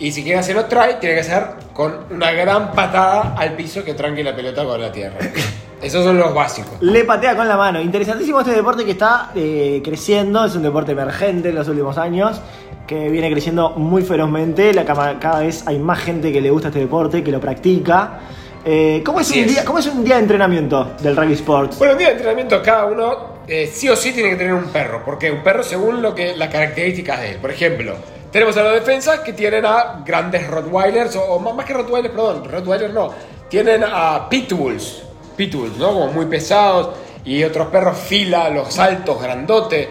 Y 0.00 0.10
si 0.10 0.22
quieren 0.24 0.40
hacerlo 0.40 0.64
try, 0.64 0.94
tiene 1.00 1.14
que 1.16 1.22
ser 1.24 1.44
con 1.72 2.06
una 2.10 2.32
gran 2.32 2.72
patada 2.72 3.34
al 3.36 3.52
piso 3.54 3.84
que 3.84 3.94
tranque 3.94 4.24
la 4.24 4.34
pelota 4.34 4.64
con 4.64 4.80
la 4.80 4.90
tierra. 4.90 5.16
Esos 5.82 6.04
son 6.04 6.18
los 6.18 6.34
básicos. 6.34 6.72
Le 6.80 7.04
patea 7.04 7.36
con 7.36 7.46
la 7.46 7.56
mano. 7.56 7.80
Interesantísimo 7.80 8.40
este 8.40 8.52
deporte 8.52 8.84
que 8.84 8.92
está 8.92 9.30
eh, 9.34 9.80
creciendo. 9.84 10.44
Es 10.44 10.54
un 10.54 10.62
deporte 10.62 10.92
emergente 10.92 11.50
en 11.50 11.54
los 11.54 11.68
últimos 11.68 11.98
años. 11.98 12.40
Que 12.86 13.08
viene 13.08 13.30
creciendo 13.30 13.70
muy 13.70 14.02
ferozmente. 14.02 14.72
La, 14.72 14.84
cada 14.84 15.40
vez 15.40 15.62
hay 15.66 15.78
más 15.78 16.00
gente 16.00 16.32
que 16.32 16.40
le 16.40 16.50
gusta 16.50 16.68
este 16.68 16.80
deporte, 16.80 17.22
que 17.22 17.30
lo 17.30 17.40
practica. 17.40 18.20
Eh, 18.64 19.02
¿cómo, 19.04 19.20
es 19.20 19.30
un 19.30 19.38
es. 19.38 19.48
Día, 19.48 19.64
¿Cómo 19.64 19.78
es 19.78 19.86
un 19.86 20.04
día 20.04 20.16
de 20.16 20.22
entrenamiento 20.22 20.92
del 21.00 21.16
rugby 21.16 21.34
sports? 21.34 21.78
Bueno, 21.78 21.92
un 21.92 21.98
día 21.98 22.08
de 22.08 22.14
entrenamiento 22.14 22.60
cada 22.62 22.86
uno 22.86 23.38
eh, 23.46 23.66
sí 23.72 23.88
o 23.88 23.96
sí 23.96 24.12
tiene 24.12 24.30
que 24.30 24.36
tener 24.36 24.52
un 24.52 24.66
perro, 24.66 25.02
porque 25.04 25.30
un 25.30 25.42
perro 25.42 25.62
según 25.62 26.02
lo 26.02 26.14
que 26.14 26.36
las 26.36 26.48
características 26.48 27.20
de 27.20 27.30
él. 27.32 27.36
Por 27.38 27.50
ejemplo, 27.50 27.94
tenemos 28.32 28.56
a 28.56 28.62
los 28.64 28.74
defensas 28.74 29.20
que 29.20 29.32
tienen 29.32 29.64
a 29.64 30.02
grandes 30.04 30.46
Rottweilers, 30.46 31.16
o, 31.16 31.22
o 31.22 31.38
más 31.38 31.54
más 31.54 31.64
que 31.64 31.72
Rottweilers, 31.72 32.14
perdón, 32.14 32.44
Rottweilers 32.44 32.92
no, 32.92 33.10
tienen 33.48 33.84
a 33.84 34.28
Pitbulls, 34.28 35.04
Pitbulls, 35.38 35.78
¿no? 35.78 35.94
Como 35.94 36.08
muy 36.08 36.26
pesados, 36.26 36.90
y 37.24 37.42
otros 37.44 37.68
perros 37.68 37.96
fila, 37.96 38.50
los 38.50 38.78
altos, 38.78 39.22
grandotes, 39.22 39.88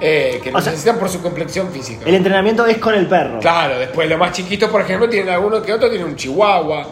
eh, 0.00 0.40
que 0.42 0.50
O 0.50 0.60
sea, 0.60 0.72
necesitan 0.72 0.98
por 0.98 1.08
su 1.08 1.22
complexión 1.22 1.70
física. 1.70 2.04
El 2.06 2.14
entrenamiento 2.14 2.66
es 2.66 2.78
con 2.78 2.94
el 2.94 3.06
perro. 3.06 3.40
Claro, 3.40 3.78
después 3.78 4.08
los 4.08 4.18
más 4.18 4.32
chiquitos, 4.32 4.70
por 4.70 4.80
ejemplo, 4.80 5.08
tienen 5.08 5.32
alguno 5.32 5.62
que 5.62 5.72
otro, 5.72 5.88
tienen 5.88 6.08
un 6.08 6.16
chihuahua, 6.16 6.86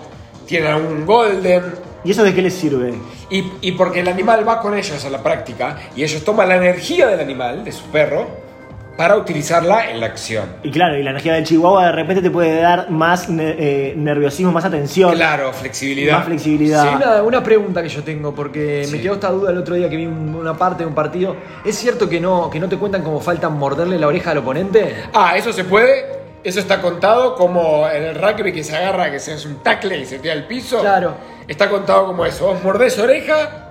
tienen 0.46 0.72
algún 0.72 1.04
golden. 1.04 1.74
¿Y 2.04 2.12
eso 2.12 2.22
de 2.22 2.34
qué 2.34 2.42
les 2.42 2.54
sirve? 2.54 2.94
Y, 3.30 3.44
y 3.60 3.72
porque 3.72 4.00
el 4.00 4.08
animal 4.08 4.48
va 4.48 4.60
con 4.60 4.76
ellos 4.76 5.04
a 5.04 5.10
la 5.10 5.22
práctica 5.22 5.78
y 5.96 6.04
ellos 6.04 6.24
toman 6.24 6.48
la 6.48 6.56
energía 6.56 7.08
del 7.08 7.20
animal, 7.20 7.64
de 7.64 7.72
su 7.72 7.84
perro, 7.84 8.45
para 8.96 9.16
utilizarla 9.16 9.90
en 9.90 10.00
la 10.00 10.06
acción. 10.06 10.44
Y 10.62 10.70
claro, 10.70 10.96
y 10.96 11.02
la 11.02 11.10
energía 11.10 11.34
del 11.34 11.44
chihuahua 11.44 11.86
de 11.86 11.92
repente 11.92 12.22
te 12.22 12.30
puede 12.30 12.60
dar 12.60 12.90
más 12.90 13.28
ne- 13.28 13.54
eh, 13.58 13.94
nerviosismo, 13.96 14.52
más 14.52 14.64
atención. 14.64 15.12
Claro, 15.14 15.52
flexibilidad. 15.52 16.16
Más 16.18 16.26
flexibilidad. 16.26 16.82
Sí. 16.82 16.94
Una, 16.96 17.22
una 17.22 17.42
pregunta 17.42 17.82
que 17.82 17.88
yo 17.90 18.02
tengo, 18.02 18.34
porque 18.34 18.86
me 18.90 19.00
quedó 19.00 19.14
esta 19.14 19.30
duda 19.30 19.50
el 19.50 19.58
otro 19.58 19.74
día 19.74 19.90
que 19.90 19.96
vi 19.96 20.06
un- 20.06 20.34
una 20.34 20.56
parte 20.56 20.82
de 20.84 20.88
un 20.88 20.94
partido. 20.94 21.36
¿Es 21.64 21.76
cierto 21.76 22.08
que 22.08 22.20
no, 22.20 22.48
que 22.50 22.58
no 22.58 22.68
te 22.68 22.76
cuentan 22.78 23.02
cómo 23.02 23.20
falta 23.20 23.48
morderle 23.48 23.98
la 23.98 24.06
oreja 24.06 24.30
al 24.30 24.38
oponente? 24.38 24.94
Ah, 25.12 25.36
eso 25.36 25.52
se 25.52 25.64
puede. 25.64 26.16
Eso 26.42 26.60
está 26.60 26.80
contado 26.80 27.34
como 27.34 27.88
en 27.88 28.04
el 28.04 28.14
rugby 28.14 28.52
que 28.52 28.62
se 28.62 28.76
agarra, 28.76 29.10
que 29.10 29.18
se 29.18 29.32
hace 29.32 29.48
un 29.48 29.56
tackle 29.64 29.98
y 29.98 30.06
se 30.06 30.20
tira 30.20 30.32
al 30.32 30.46
piso. 30.46 30.80
Claro. 30.80 31.14
Está 31.48 31.68
contado 31.68 32.06
como 32.06 32.24
eso. 32.24 32.46
Vos 32.46 32.62
mordés 32.62 32.96
oreja 32.98 33.65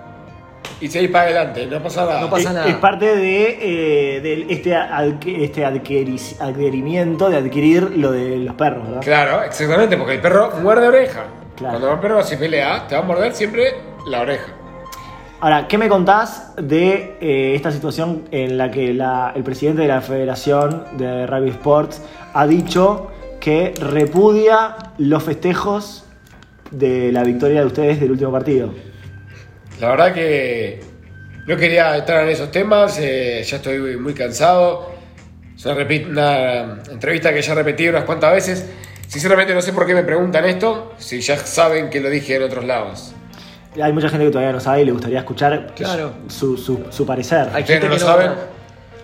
y 0.85 0.87
seguís 0.87 1.09
para 1.09 1.25
adelante. 1.25 1.65
No 1.65 1.81
pasa 1.81 2.05
nada. 2.05 2.21
No 2.21 2.29
pasa 2.29 2.49
es, 2.49 2.55
nada. 2.55 2.67
es 2.67 2.75
parte 2.75 3.15
de, 3.15 3.57
eh, 3.61 4.45
este, 4.49 4.75
adqu- 4.75 5.41
este 5.41 5.65
adquirimiento 5.65 7.29
de 7.29 7.37
adquirir 7.37 7.97
lo 7.97 8.11
de 8.11 8.37
los 8.37 8.55
perros, 8.55 8.85
¿verdad? 8.87 9.01
Claro, 9.01 9.43
exactamente, 9.43 9.97
porque 9.97 10.13
el 10.13 10.21
perro 10.21 10.51
muerde 10.61 10.87
oreja. 10.87 11.23
Claro. 11.55 11.79
Cuando 11.79 11.93
el 11.93 11.99
perro 11.99 12.23
se 12.23 12.37
pelea, 12.37 12.85
te 12.87 12.95
va 12.95 13.01
a 13.01 13.03
morder 13.05 13.33
siempre 13.33 13.73
la 14.07 14.21
oreja. 14.21 14.45
Ahora, 15.39 15.67
¿qué 15.67 15.77
me 15.77 15.89
contás 15.89 16.53
de 16.57 17.17
eh, 17.19 17.53
esta 17.55 17.71
situación 17.71 18.23
en 18.31 18.57
la 18.57 18.69
que 18.71 18.93
la- 18.93 19.31
el 19.35 19.43
presidente 19.43 19.81
de 19.81 19.87
la 19.87 20.01
Federación 20.01 20.85
de 20.97 21.25
Rugby 21.27 21.49
Sports 21.49 22.01
ha 22.33 22.45
dicho 22.45 23.11
que 23.39 23.73
repudia 23.79 24.75
los 24.97 25.23
festejos 25.23 26.05
de 26.71 27.11
la 27.11 27.23
victoria 27.23 27.61
de 27.61 27.65
ustedes 27.67 27.99
del 27.99 28.11
último 28.11 28.31
partido? 28.31 28.69
La 29.79 29.89
verdad 29.89 30.13
que 30.13 30.79
no 31.47 31.57
quería 31.57 31.95
entrar 31.97 32.23
en 32.23 32.29
esos 32.29 32.51
temas, 32.51 32.97
eh, 32.99 33.43
ya 33.45 33.57
estoy 33.57 33.97
muy 33.97 34.13
cansado. 34.13 34.93
Es 35.57 35.65
una, 35.65 35.75
una 36.09 36.83
entrevista 36.91 37.33
que 37.33 37.41
ya 37.41 37.53
repetí 37.53 37.87
unas 37.87 38.03
cuantas 38.03 38.33
veces. 38.33 38.65
Sinceramente 39.07 39.53
no 39.53 39.61
sé 39.61 39.71
por 39.73 39.85
qué 39.85 39.93
me 39.93 40.03
preguntan 40.03 40.45
esto, 40.45 40.93
si 40.97 41.21
ya 41.21 41.37
saben 41.37 41.89
que 41.89 41.99
lo 42.01 42.09
dije 42.09 42.35
en 42.35 42.43
otros 42.43 42.65
lados. 42.65 43.13
Hay 43.81 43.91
mucha 43.93 44.09
gente 44.09 44.25
que 44.25 44.31
todavía 44.31 44.53
no 44.53 44.59
sabe 44.59 44.81
y 44.81 44.85
le 44.85 44.91
gustaría 44.93 45.19
escuchar 45.19 45.73
Claro. 45.75 46.13
su, 46.27 46.57
su, 46.57 46.85
su 46.89 47.05
parecer. 47.05 47.49
Hay 47.53 47.61
¿Ustedes 47.61 47.81
gente 47.81 47.87
no 47.89 47.93
que 47.95 47.99
lo 47.99 48.05
saben? 48.05 48.31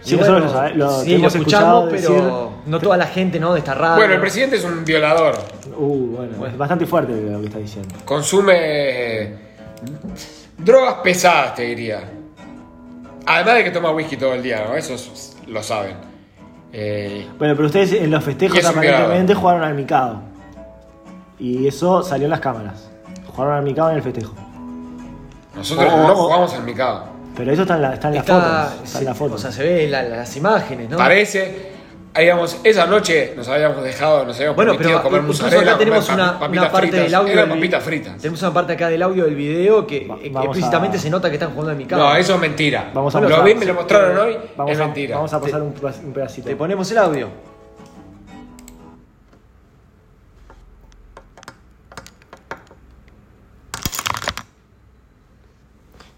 Sí, 0.02 0.16
nosotros 0.16 0.42
lo 0.46 0.50
sabe- 0.52 0.74
lo- 0.76 1.02
sí, 1.04 1.10
lo 1.12 1.16
hemos 1.18 1.36
escuchado 1.36 1.88
escuchamos, 1.90 2.18
pero 2.18 2.50
decir- 2.56 2.70
no 2.72 2.80
toda 2.80 2.98
la 2.98 3.06
gente, 3.06 3.40
¿no? 3.40 3.54
De 3.54 3.60
esta 3.60 3.76
radio. 3.76 3.98
Bueno, 3.98 4.14
el 4.16 4.20
presidente 4.22 4.56
es 4.56 4.64
un 4.64 4.84
violador. 4.84 5.36
Uh, 5.78 6.16
bueno, 6.16 6.48
es 6.48 6.58
bastante 6.58 6.86
fuerte 6.88 7.14
lo 7.14 7.40
que 7.42 7.46
está 7.48 7.60
diciendo. 7.60 7.94
Consume 8.06 9.36
drogas 10.64 10.96
pesadas, 11.04 11.56
te 11.56 11.64
diría. 11.64 12.02
Además 13.26 13.56
de 13.56 13.64
que 13.66 13.72
toma 13.72 13.92
whisky 13.92 14.18
todo 14.18 14.34
el 14.34 14.42
día, 14.44 14.66
¿no? 14.68 14.76
Eso 14.76 14.94
es- 14.96 15.38
lo 15.48 15.62
saben. 15.62 15.96
Eh, 16.74 17.28
Bueno, 17.38 17.56
pero 17.56 17.68
ustedes 17.68 17.92
en 17.94 18.10
los 18.10 18.24
festejos 18.24 18.64
aparentemente 18.66 19.34
jugaron 19.34 19.64
al 19.64 19.74
micado. 19.74 20.22
Y 21.38 21.68
eso 21.68 22.02
salió 22.04 22.26
en 22.26 22.32
las 22.32 22.40
cámaras. 22.40 22.90
Jugaron 23.28 23.56
al 23.56 23.64
micado 23.64 23.90
en 23.92 23.98
el 23.98 24.02
festejo. 24.04 24.34
nosotros 25.56 25.92
Oh, 25.94 25.98
no 26.08 26.14
oh. 26.14 26.16
jugamos 26.16 26.54
al 26.54 26.64
micado. 26.64 27.04
Pero 27.36 27.52
eso 27.52 27.64
está 27.64 27.76
en, 27.76 27.82
la, 27.82 27.94
está 27.94 28.08
en 28.08 28.14
las 28.16 28.24
Está, 28.24 28.42
fotos. 28.42 28.84
Está 28.86 29.00
en 29.00 29.06
las 29.06 29.18
fotos. 29.18 29.36
O 29.36 29.42
sea, 29.42 29.52
se 29.52 29.64
ve 29.64 29.88
la- 29.90 30.04
las 30.04 30.38
imágenes, 30.38 30.90
¿no? 30.90 30.98
Parece. 30.98 31.71
Digamos, 32.18 32.58
esa 32.66 32.86
noche 32.88 33.34
nos 33.38 33.48
habíamos 33.48 33.82
dejado, 33.84 34.26
nos 34.26 34.36
habíamos 34.36 34.58
Bueno, 34.58 34.72
permitido 34.74 34.98
pero 35.00 35.04
comer 35.04 35.22
incluso 35.22 35.44
mozzarella, 35.44 35.70
acá 35.72 35.80
tenemos 35.80 36.06
comer 36.06 36.20
una, 36.22 36.32
una 36.48 36.72
parte 36.72 36.88
fritas. 36.88 37.00
del 37.06 37.16
audio. 37.16 37.34
Eran 37.34 37.50
papitas 37.50 37.84
fritas. 37.84 38.18
Tenemos 38.18 38.42
una 38.42 38.54
parte 38.54 38.74
acá 38.74 38.90
del 38.90 39.02
audio 39.04 39.24
del 39.26 39.36
video 39.36 39.88
que, 39.88 40.08
Va- 40.08 40.18
eh, 40.22 40.32
explícitamente 40.44 40.98
a- 40.98 41.00
se 41.00 41.10
nota 41.10 41.30
que 41.30 41.36
están 41.36 41.52
jugando 41.52 41.72
al 41.72 41.78
mi 41.78 41.86
No, 41.86 42.16
eso 42.16 42.36
es 42.36 42.40
mentira. 42.42 42.92
Vamos 42.94 43.16
a 43.16 43.22
lo 43.22 43.30
pasar- 43.30 43.46
vi, 43.46 43.56
me 43.56 43.66
lo 43.66 43.74
mostraron 43.76 44.18
hoy, 44.18 44.38
Vamos 44.58 44.74
es 44.74 44.80
a, 44.80 44.86
mentira. 44.86 45.16
Vamos 45.16 45.34
a 45.34 45.40
pasar 45.40 45.62
un 45.62 45.74
pedacito. 46.14 46.48
Te 46.50 46.56
ponemos 46.58 46.92
el 46.92 46.98
audio. 46.98 47.51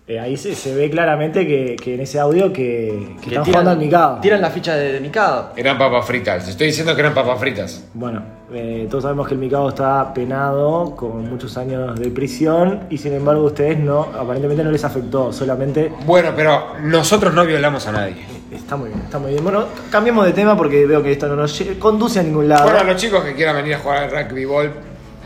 Eh, 0.05 0.19
ahí 0.19 0.35
se, 0.35 0.53
se 0.53 0.75
ve 0.75 0.89
claramente 0.89 1.47
que, 1.47 1.77
que 1.81 1.95
en 1.95 2.01
ese 2.01 2.19
audio 2.19 2.51
que, 2.51 3.15
que 3.21 3.29
Que 3.29 3.29
están 3.29 3.43
tiran- 3.43 3.45
jugando 3.45 3.71
al 3.71 3.77
micado. 3.77 4.19
Tiran 4.19 4.41
la 4.41 4.49
ficha 4.49 4.75
de, 4.75 4.91
de 4.91 4.99
Mikado. 4.99 5.51
Eran 5.55 5.77
papas 5.77 6.05
fritas. 6.05 6.45
Estoy 6.49 6.67
diciendo 6.67 6.93
que 6.93 6.99
eran 6.99 7.13
papas 7.13 7.39
fritas. 7.39 7.85
Bueno, 7.93 8.21
eh, 8.53 8.85
todos 8.89 9.03
sabemos 9.03 9.29
que 9.29 9.33
el 9.35 9.39
micado 9.39 9.69
está 9.69 10.13
penado 10.13 10.93
con 10.97 11.29
muchos 11.29 11.55
años 11.57 11.97
de 11.97 12.09
prisión 12.11 12.81
y 12.89 12.97
sin 12.97 13.13
embargo 13.13 13.43
a 13.43 13.45
ustedes 13.45 13.79
no, 13.79 14.01
aparentemente 14.19 14.61
no 14.65 14.71
les 14.71 14.83
afectó, 14.83 15.31
solamente 15.31 15.89
Bueno, 16.05 16.31
pero 16.35 16.73
nosotros 16.81 17.33
no 17.33 17.45
violamos 17.45 17.87
a 17.87 17.93
nadie. 17.93 18.25
está 18.51 18.75
muy 18.75 18.89
bien, 18.89 18.99
está 19.03 19.19
muy 19.19 19.31
bien. 19.31 19.41
Bueno, 19.41 19.67
cambiemos 19.89 20.25
de 20.25 20.33
tema 20.33 20.57
porque 20.57 20.85
veo 20.85 21.01
que 21.01 21.13
esto 21.13 21.27
no 21.29 21.37
nos 21.37 21.57
conduce 21.79 22.19
a 22.19 22.23
ningún 22.23 22.49
lado. 22.49 22.65
Bueno, 22.65 22.79
a 22.79 22.83
los 22.83 22.97
chicos 22.97 23.23
que 23.23 23.35
quieran 23.35 23.55
venir 23.55 23.75
a 23.75 23.79
jugar 23.79 24.03
al 24.03 24.11
rugby 24.27 24.43
ball, 24.43 24.69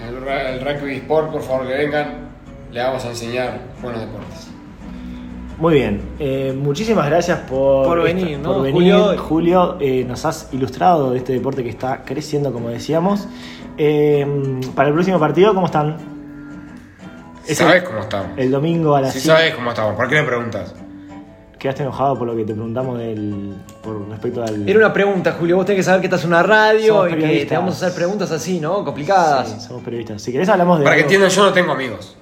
el 0.07 0.59
rugby 0.61 0.97
sport, 0.97 1.31
por 1.31 1.41
favor 1.41 1.67
que 1.67 1.73
vengan. 1.73 2.27
Le 2.71 2.83
vamos 2.83 3.03
a 3.05 3.09
enseñar 3.09 3.57
buenos 3.81 4.01
deportes. 4.01 4.49
Muy 5.57 5.73
bien, 5.73 6.01
eh, 6.19 6.55
muchísimas 6.55 7.07
gracias 7.07 7.39
por, 7.39 7.87
Por 7.87 8.03
venir, 8.03 8.37
¿no, 8.37 8.53
por 8.53 8.63
venir. 8.63 8.93
Julio? 8.93 9.17
Julio, 9.17 9.77
eh, 9.79 10.05
nos 10.07 10.23
has 10.23 10.49
ilustrado 10.53 11.11
de 11.11 11.17
este 11.17 11.33
deporte 11.33 11.63
que 11.63 11.69
está 11.69 12.03
creciendo, 12.03 12.53
como 12.53 12.69
decíamos. 12.69 13.27
Eh, 13.75 14.25
para 14.75 14.89
el 14.89 14.93
próximo 14.93 15.19
partido, 15.19 15.55
¿cómo 15.55 15.65
están? 15.65 15.97
Es 17.47 17.57
¿Sabes 17.57 17.81
el, 17.81 17.83
cómo 17.85 17.99
estamos? 18.01 18.37
el 18.37 18.51
domingo 18.51 18.95
a 18.95 19.01
las 19.01 19.13
cinco. 19.13 19.25
sabes 19.35 19.55
cómo 19.55 19.69
estamos, 19.69 19.95
¿por 19.95 20.07
qué 20.07 20.21
me 20.21 20.27
preguntas? 20.27 20.75
¿Quedaste 21.57 21.81
enojado 21.81 22.19
por 22.19 22.27
lo 22.27 22.35
que 22.35 22.43
te 22.43 22.53
preguntamos 22.53 22.99
del, 22.99 23.55
por 23.81 24.07
respecto 24.09 24.43
al... 24.43 24.69
Era 24.69 24.77
una 24.77 24.93
pregunta, 24.93 25.35
Julio. 25.39 25.55
Vos 25.55 25.65
tenés 25.65 25.79
que 25.79 25.83
saber 25.83 26.01
que 26.01 26.05
estás 26.05 26.21
en 26.23 26.27
una 26.29 26.43
radio 26.43 26.97
Somos 26.97 27.11
y 27.13 27.15
que 27.15 27.45
te 27.47 27.57
vamos 27.57 27.73
a 27.73 27.87
hacer 27.87 27.97
preguntas 27.97 28.29
así, 28.29 28.59
¿no? 28.59 28.85
Complicadas. 28.85 29.49
Sí, 29.49 29.67
somos 29.67 29.81
periodistas. 29.81 30.21
Si 30.21 30.31
querés 30.31 30.47
hablamos 30.49 30.77
de... 30.77 30.83
Para 30.83 30.97
que 30.97 31.01
entiendan, 31.01 31.31
yo 31.31 31.43
no 31.45 31.53
tengo 31.53 31.71
amigos. 31.71 32.15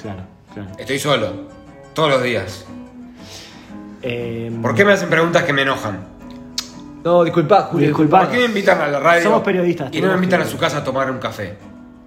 Claro, 0.00 0.22
claro. 0.54 0.70
Estoy 0.78 1.00
solo. 1.00 1.32
Todos 1.94 2.10
los 2.10 2.22
días. 2.22 2.64
Eh, 4.08 4.52
¿Por 4.62 4.74
qué 4.74 4.84
me 4.84 4.92
hacen 4.92 5.08
preguntas 5.10 5.42
que 5.42 5.52
me 5.52 5.62
enojan? 5.62 5.98
No, 7.04 7.24
disculpa, 7.24 7.62
Julio. 7.62 7.88
Disculpa. 7.88 8.20
¿Por 8.20 8.30
qué 8.30 8.38
me 8.38 8.44
invitan 8.44 8.80
a 8.80 8.88
la 8.88 9.00
radio? 9.00 9.22
Somos 9.22 9.42
periodistas, 9.42 9.88
Y 9.92 10.00
no 10.00 10.08
me 10.08 10.14
invitan 10.14 10.40
a 10.42 10.44
su 10.44 10.56
casa 10.58 10.78
a 10.78 10.84
tomar 10.84 11.10
un 11.10 11.18
café. 11.18 11.54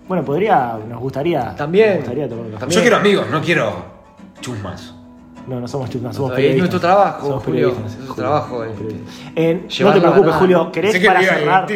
Bueno, 0.07 0.23
podría... 0.25 0.77
Nos 0.87 0.99
gustaría... 0.99 1.55
También. 1.55 1.89
Nos 1.89 1.97
gustaría 1.99 2.27
tomar 2.29 2.45
un 2.45 2.51
café. 2.53 2.71
Yo 2.71 2.81
quiero 2.81 2.97
amigos, 2.97 3.27
no 3.29 3.41
quiero 3.41 3.85
chusmas. 4.41 4.93
No, 5.47 5.59
no 5.59 5.67
somos 5.67 5.89
chusmas, 5.89 6.15
somos 6.15 6.31
Es 6.31 6.35
periodistas. 6.35 6.59
nuestro 6.59 6.79
trabajo, 6.79 7.27
Somos 7.27 7.43
Julio. 7.43 7.69
periodistas, 7.69 7.91
Es 7.91 7.97
nuestro 7.99 8.15
trabajo, 8.15 8.63
eh. 8.63 8.69
Eh, 9.35 9.67
no 9.81 9.93
te 9.93 10.01
preocupes. 10.01 10.35
Julio. 10.35 10.71
¿Querés 10.71 10.99
que 10.99 11.05
para 11.05 11.21
cerrar? 11.21 11.67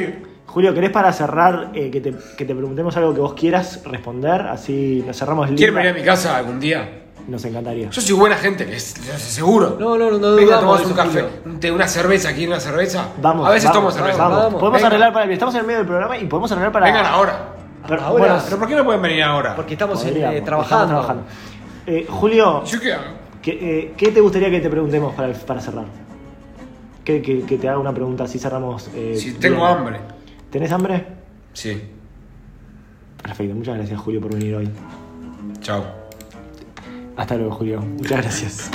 Julio, 0.45 0.74
¿querés 0.74 0.91
para 0.91 1.11
cerrar 1.13 1.71
eh, 1.74 1.89
que, 1.89 1.99
te, 2.01 2.13
que 2.38 2.45
te 2.45 2.53
preguntemos 2.53 2.95
algo 2.97 3.13
que 3.13 3.19
vos 3.21 3.34
quieras 3.34 3.82
responder? 3.86 4.41
Así 4.41 5.03
nos 5.07 5.17
cerramos 5.17 5.49
el 5.49 5.55
¿Quieren 5.55 5.74
venir 5.76 5.91
a 5.91 5.93
mi 5.93 6.03
casa 6.03 6.38
algún 6.38 6.59
día? 6.59 7.03
Nos 7.28 7.45
encantaría. 7.45 7.89
Yo 7.89 8.01
soy 8.01 8.15
buena 8.15 8.36
gente, 8.36 8.65
les, 8.65 8.97
les 9.05 9.15
aseguro. 9.15 9.78
No, 9.80 9.97
no, 9.97 10.11
no, 10.11 10.17
no 10.17 10.36
Venga, 10.36 10.59
tomamos 10.59 10.86
un 10.86 10.93
café, 10.93 11.21
Julio. 11.21 11.30
un 11.45 11.59
té, 11.59 11.71
una 11.71 11.88
cerveza, 11.88 12.30
aquí 12.30 12.45
una 12.45 12.59
cerveza. 12.59 13.09
Vamos. 13.21 13.47
A 13.47 13.51
veces 13.51 13.69
vamos, 13.69 13.93
tomo 13.95 14.05
cerveza. 14.05 14.24
Vamos. 14.24 14.38
Vamos. 14.43 14.59
Podemos 14.59 14.74
Venga. 14.80 14.88
arreglar 14.88 15.13
para 15.13 15.26
el. 15.26 15.32
Estamos 15.32 15.55
en 15.55 15.61
el 15.61 15.65
medio 15.67 15.80
del 15.80 15.88
programa 15.88 16.17
y 16.17 16.26
podemos 16.26 16.51
arreglar 16.51 16.71
para. 16.74 16.86
Vengan 16.86 17.05
ahora. 17.05 17.49
Pero, 17.88 18.01
Ahora. 18.01 18.11
bueno, 18.28 18.41
¿Pero 18.45 18.57
por 18.59 18.67
qué 18.67 18.76
no 18.76 18.84
pueden 18.86 19.01
venir 19.01 19.24
ahora? 19.24 19.55
Porque 19.55 19.74
estamos 19.74 20.01
en, 20.05 20.15
eh, 20.17 20.38
estamos 20.38 20.45
trabajando. 20.67 20.88
trabajando. 20.88 21.24
Eh, 21.86 22.05
Julio, 22.09 22.63
¿Yo 22.63 22.80
qué 22.80 22.93
hago? 22.93 23.03
¿qué, 23.41 23.51
eh, 23.51 23.93
qué 23.97 24.11
te 24.11 24.21
gustaría 24.21 24.49
que 24.49 24.61
te 24.61 24.69
preguntemos 24.69 25.13
para, 25.15 25.34
para 25.34 25.59
cerrar? 25.59 25.86
Que, 27.03 27.21
que- 27.21 27.41
que 27.43 27.57
te 27.57 27.67
haga 27.67 27.80
una 27.80 27.93
pregunta 27.93 28.24
así 28.24 28.39
cerramos. 28.39 28.89
eh, 28.95 29.15
Si 29.17 29.34
tengo 29.34 29.57
bien. 29.65 29.67
hambre. 29.78 29.99
¿Tenés 30.49 30.71
hambre? 30.71 31.05
Sí. 31.51 31.82
Perfecto, 33.21 33.53
muchas 33.55 33.76
gracias 33.78 33.99
Julio 33.99 34.21
por 34.21 34.34
venir 34.34 34.55
hoy. 34.55 34.69
Chao. 35.61 36.03
Hasta 37.16 37.36
luego 37.36 37.51
Julio, 37.51 37.82
muchas 37.82 38.22
gracias. 38.22 38.72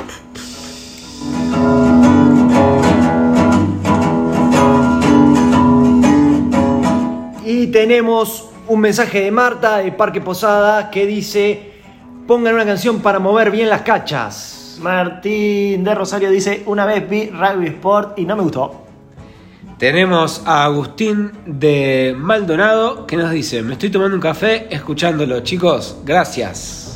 Y 7.45 7.67
tenemos 7.69 8.49
un 8.69 8.81
mensaje 8.81 9.23
de 9.23 9.31
Marta 9.31 9.79
de 9.79 9.93
Parque 9.93 10.21
Posada 10.21 10.91
que 10.91 11.07
dice: 11.07 11.73
Pongan 12.27 12.55
una 12.55 12.65
canción 12.65 13.01
para 13.01 13.19
mover 13.19 13.51
bien 13.51 13.69
las 13.69 13.83
cachas. 13.83 14.79
Martín 14.81 15.83
de 15.85 15.95
Rosario 15.95 16.31
dice, 16.31 16.63
una 16.67 16.87
vez 16.87 17.09
vi 17.09 17.31
Rugby 17.31 17.67
Sport 17.69 18.19
y 18.19 18.25
no 18.25 18.37
me 18.37 18.43
gustó. 18.43 18.85
Tenemos 19.79 20.43
a 20.45 20.65
Agustín 20.65 21.33
de 21.47 22.15
Maldonado 22.17 23.07
que 23.07 23.17
nos 23.17 23.31
dice, 23.31 23.63
me 23.63 23.75
estoy 23.75 23.91
tomando 23.91 24.17
un 24.17 24.21
café 24.21 24.67
escuchándolo. 24.75 25.41
Chicos, 25.41 25.99
gracias. 26.05 26.88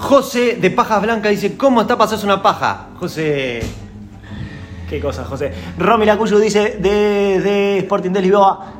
José 0.00 0.56
de 0.56 0.70
Pajas 0.70 1.02
Blancas 1.02 1.30
dice: 1.30 1.56
¿Cómo 1.58 1.82
está 1.82 1.96
pasarse 1.96 2.24
una 2.24 2.42
paja? 2.42 2.88
José. 2.98 3.60
Qué 4.88 4.98
cosa, 4.98 5.24
José. 5.24 5.52
Romy 5.78 6.06
Lacuyo 6.06 6.38
dice 6.38 6.78
de, 6.80 7.38
de 7.40 7.78
Sporting 7.78 8.10
de 8.10 8.22
Lisboa. 8.22 8.72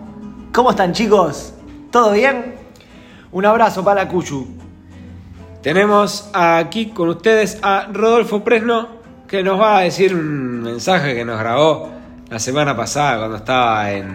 ¿Cómo 0.51 0.71
están 0.71 0.93
chicos? 0.93 1.53
¿Todo 1.93 2.13
bien? 2.13 2.57
Un 3.33 3.45
abrazo 3.45 3.85
para 3.85 4.05
la 4.05 4.09
Cuyu. 4.09 4.49
Tenemos 5.63 6.31
aquí 6.33 6.87
con 6.87 7.11
ustedes 7.11 7.59
a 7.63 7.87
Rodolfo 7.93 8.43
Presno 8.43 8.89
que 9.29 9.43
nos 9.43 9.61
va 9.61 9.79
a 9.79 9.81
decir 9.83 10.15
un 10.15 10.63
mensaje 10.63 11.15
que 11.15 11.25
nos 11.25 11.39
grabó 11.39 11.91
la 12.31 12.39
semana 12.39 12.75
pasada 12.75 13.19
cuando 13.19 13.37
estaba 13.37 13.93
en 13.93 14.11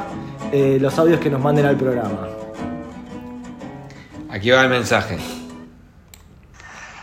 eh, 0.54 0.78
los 0.80 0.98
audios 0.98 1.20
que 1.20 1.30
nos 1.30 1.42
manden 1.42 1.66
al 1.66 1.76
programa. 1.76 2.30
Aquí 4.30 4.50
va 4.52 4.62
el 4.62 4.70
mensaje. 4.70 5.20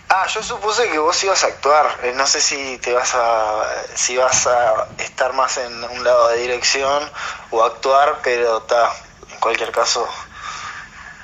Ah, 0.09 0.27
yo 0.27 0.43
supuse 0.43 0.89
que 0.89 0.99
vos 0.99 1.23
ibas 1.25 1.45
a 1.45 1.49
actuar. 1.49 1.89
Eh, 2.05 2.15
no 2.17 2.27
sé 2.27 2.41
si 2.41 2.79
te 2.79 2.95
vas 2.95 3.15
a 3.15 3.65
si 3.95 4.17
vas 4.17 4.47
a 4.47 4.87
estar 4.97 5.35
más 5.35 5.59
en 5.59 5.75
un 5.75 6.05
lado 6.05 6.31
de 6.31 6.39
dirección 6.39 7.03
o 7.51 7.63
actuar, 7.63 8.21
pero 8.25 8.61
está. 8.61 8.89
En 9.31 9.39
cualquier 9.41 9.73
caso, 9.73 10.09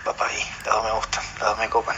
para 0.05 0.31
ahí. 0.31 0.40
Las 0.64 0.74
dos 0.74 0.85
me 0.85 0.90
gustan, 0.93 1.24
las 1.39 1.48
dos 1.48 1.59
me 1.59 1.68
copan. 1.68 1.97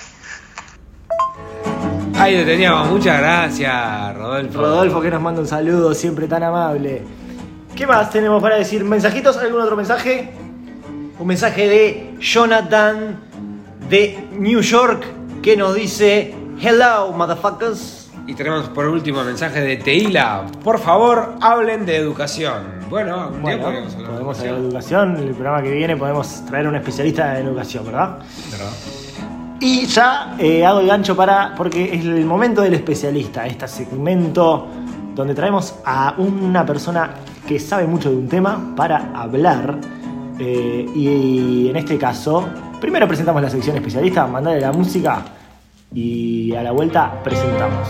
Ahí 2.19 2.39
lo 2.39 2.45
teníamos, 2.45 2.89
muchas 2.89 3.19
gracias, 3.19 4.15
Rodolfo. 4.15 4.61
Rodolfo 4.61 5.01
que 5.01 5.11
nos 5.11 5.21
manda 5.21 5.41
un 5.41 5.49
saludo, 5.49 5.95
siempre 5.95 6.29
tan 6.29 6.43
amable. 6.43 7.03
¿Qué 7.75 7.87
más 7.87 8.11
tenemos 8.11 8.43
para 8.43 8.57
decir? 8.57 8.85
¿Mensajitos? 8.85 9.37
¿Algún 9.39 9.63
otro 9.63 9.77
mensaje? 9.77 10.33
Un 11.19 11.27
mensaje 11.27 11.69
de 11.69 12.15
Jonathan 12.21 13.19
de 13.89 14.29
New 14.33 14.61
York 14.61 15.05
que 15.43 15.57
nos 15.57 15.75
dice: 15.75 16.35
Hello, 16.61 17.13
motherfuckers. 17.13 18.02
Y 18.27 18.35
tenemos 18.35 18.69
por 18.69 18.87
último 18.87 19.25
mensaje 19.25 19.61
de 19.61 19.77
Teila. 19.79 20.47
Por 20.63 20.79
favor, 20.79 21.35
hablen 21.41 21.85
de 21.85 21.97
educación. 21.97 22.63
Bueno, 22.89 23.21
algún 23.21 23.43
día 23.43 23.57
Bueno, 23.57 23.67
hablar 23.67 23.83
podemos 23.91 23.95
hablar 23.95 24.11
de 24.13 24.17
educación. 24.19 24.57
educación. 24.67 25.17
El 25.17 25.35
programa 25.35 25.63
que 25.63 25.71
viene 25.73 25.97
podemos 25.97 26.45
traer 26.47 26.69
un 26.69 26.77
especialista 26.77 27.39
en 27.39 27.47
educación, 27.49 27.85
¿verdad? 27.85 28.19
¿Verdad? 28.51 28.71
Y 29.61 29.87
ya 29.87 30.37
eh, 30.39 30.65
hago 30.65 30.81
el 30.81 30.87
gancho 30.87 31.17
para. 31.17 31.55
porque 31.57 31.95
es 31.95 32.05
el 32.05 32.25
momento 32.25 32.63
del 32.63 32.75
especialista, 32.75 33.47
este 33.47 33.67
segmento 33.67 34.67
donde 35.15 35.35
traemos 35.35 35.75
a 35.85 36.15
una 36.19 36.65
persona 36.65 37.11
que 37.47 37.59
sabe 37.59 37.87
mucho 37.87 38.11
de 38.11 38.17
un 38.17 38.29
tema 38.29 38.73
para 38.77 39.11
hablar. 39.15 39.79
Eh, 40.39 40.87
y, 40.95 41.69
en 41.69 41.77
este 41.77 41.99
caso, 41.99 42.49
primero 42.81 43.07
presentamos 43.07 43.43
la 43.43 43.51
sección 43.51 43.77
especialista, 43.77 44.27
mandarle 44.27 44.61
la 44.61 44.73
música 44.73 45.23
y 45.95 46.55
a 46.55 46.63
la 46.63 46.73
vuelta 46.73 47.21
presentamos. 47.23 47.89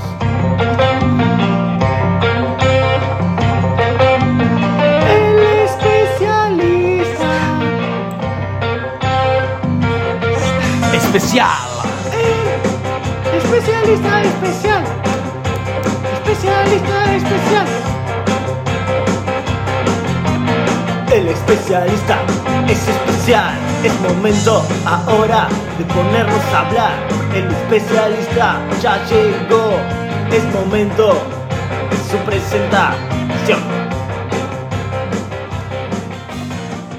El 5.09 5.39
especialista. 5.65 7.31
Especial. 10.95 11.49
Especialista 13.37 14.23
especial. 14.23 14.85
Especialista 16.25 17.15
especial. 17.17 17.82
El 21.23 21.29
especialista 21.29 22.19
es 22.69 22.89
especial. 22.89 23.55
Es 23.85 24.01
momento 24.01 24.67
ahora 24.85 25.47
de 25.79 25.85
ponernos 25.85 26.45
a 26.47 26.67
hablar. 26.67 26.93
El 27.33 27.47
especialista 27.47 28.61
ya 28.83 28.99
llegó. 29.07 29.71
Es 30.33 30.43
momento 30.53 31.13
de 31.91 31.97
su 32.11 32.17
presentación. 32.25 33.61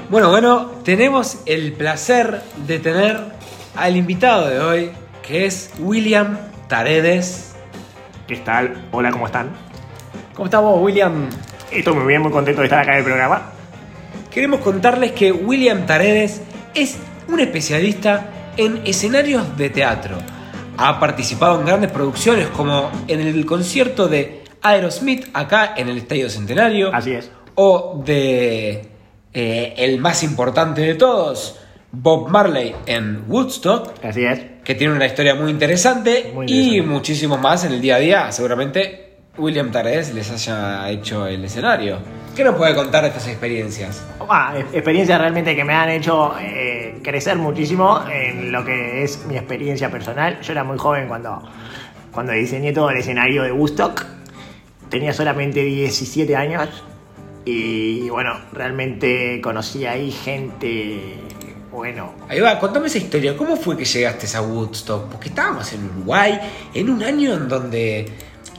Bueno, 0.08 0.30
bueno, 0.30 0.70
tenemos 0.84 1.42
el 1.44 1.74
placer 1.74 2.40
de 2.66 2.78
tener 2.78 3.20
al 3.76 3.94
invitado 3.94 4.48
de 4.48 4.58
hoy, 4.58 4.92
que 5.22 5.44
es 5.44 5.70
William 5.78 6.38
Taredes. 6.66 7.56
¿Qué 8.26 8.36
tal? 8.36 8.88
Hola, 8.90 9.10
¿cómo 9.10 9.26
están? 9.26 9.50
¿Cómo 10.32 10.46
estamos, 10.46 10.80
William? 10.80 11.28
Estoy 11.70 11.94
muy 11.94 12.06
bien, 12.06 12.22
muy 12.22 12.32
contento 12.32 12.62
de 12.62 12.68
estar 12.68 12.80
acá 12.80 12.92
en 12.92 12.98
el 13.00 13.04
programa. 13.04 13.53
Queremos 14.34 14.60
contarles 14.62 15.12
que 15.12 15.30
William 15.30 15.86
Taredes 15.86 16.42
es 16.74 16.98
un 17.28 17.38
especialista 17.38 18.26
en 18.56 18.80
escenarios 18.84 19.56
de 19.56 19.70
teatro. 19.70 20.18
Ha 20.76 20.98
participado 20.98 21.60
en 21.60 21.66
grandes 21.66 21.92
producciones 21.92 22.48
como 22.48 22.90
en 23.06 23.20
el 23.20 23.46
concierto 23.46 24.08
de 24.08 24.42
Aerosmith 24.60 25.26
acá 25.34 25.74
en 25.76 25.88
el 25.88 25.98
Estadio 25.98 26.28
Centenario. 26.28 26.92
Así 26.92 27.12
es. 27.12 27.30
O 27.54 28.02
de 28.04 28.88
eh, 29.32 29.74
el 29.76 30.00
más 30.00 30.24
importante 30.24 30.80
de 30.80 30.96
todos, 30.96 31.60
Bob 31.92 32.28
Marley 32.28 32.74
en 32.86 33.26
Woodstock, 33.28 34.04
Así 34.04 34.24
es. 34.24 34.40
que 34.64 34.74
tiene 34.74 34.94
una 34.94 35.06
historia 35.06 35.36
muy 35.36 35.52
interesante, 35.52 36.32
Muy 36.34 36.46
y 36.48 36.58
interesante. 36.58 36.90
muchísimos 36.92 37.40
más 37.40 37.64
en 37.64 37.72
el 37.74 37.80
día 37.80 37.94
a 37.94 37.98
día. 38.00 38.32
Seguramente 38.32 39.14
William 39.38 39.70
Taredes 39.70 40.12
les 40.12 40.28
haya 40.32 40.90
hecho 40.90 41.28
el 41.28 41.44
escenario. 41.44 41.98
¿Qué 42.34 42.42
nos 42.42 42.56
puede 42.56 42.74
contar 42.74 43.02
de 43.02 43.08
estas 43.08 43.28
experiencias? 43.28 44.04
Ah, 44.28 44.54
experiencias 44.72 45.20
realmente 45.20 45.54
que 45.54 45.62
me 45.62 45.72
han 45.72 45.88
hecho 45.88 46.34
eh, 46.40 46.98
crecer 47.00 47.36
muchísimo 47.36 48.02
en 48.10 48.50
lo 48.50 48.64
que 48.64 49.04
es 49.04 49.24
mi 49.26 49.36
experiencia 49.36 49.88
personal. 49.88 50.40
Yo 50.40 50.50
era 50.50 50.64
muy 50.64 50.76
joven 50.76 51.06
cuando, 51.06 51.40
cuando 52.10 52.32
diseñé 52.32 52.72
todo 52.72 52.90
el 52.90 52.96
escenario 52.96 53.44
de 53.44 53.52
Woodstock. 53.52 54.04
Tenía 54.88 55.12
solamente 55.12 55.62
17 55.62 56.34
años 56.34 56.68
y 57.44 58.08
bueno, 58.08 58.40
realmente 58.52 59.40
conocí 59.40 59.86
ahí 59.86 60.10
gente, 60.10 61.20
bueno, 61.70 62.14
Ahí 62.28 62.40
va, 62.40 62.58
contame 62.58 62.88
esa 62.88 62.98
historia. 62.98 63.36
¿Cómo 63.36 63.56
fue 63.56 63.76
que 63.76 63.84
llegaste 63.84 64.36
a 64.36 64.42
Woodstock? 64.42 65.08
Porque 65.08 65.28
estábamos 65.28 65.72
en 65.72 65.84
Uruguay, 65.84 66.40
en 66.74 66.90
un 66.90 67.00
año 67.04 67.34
en 67.34 67.48
donde 67.48 68.06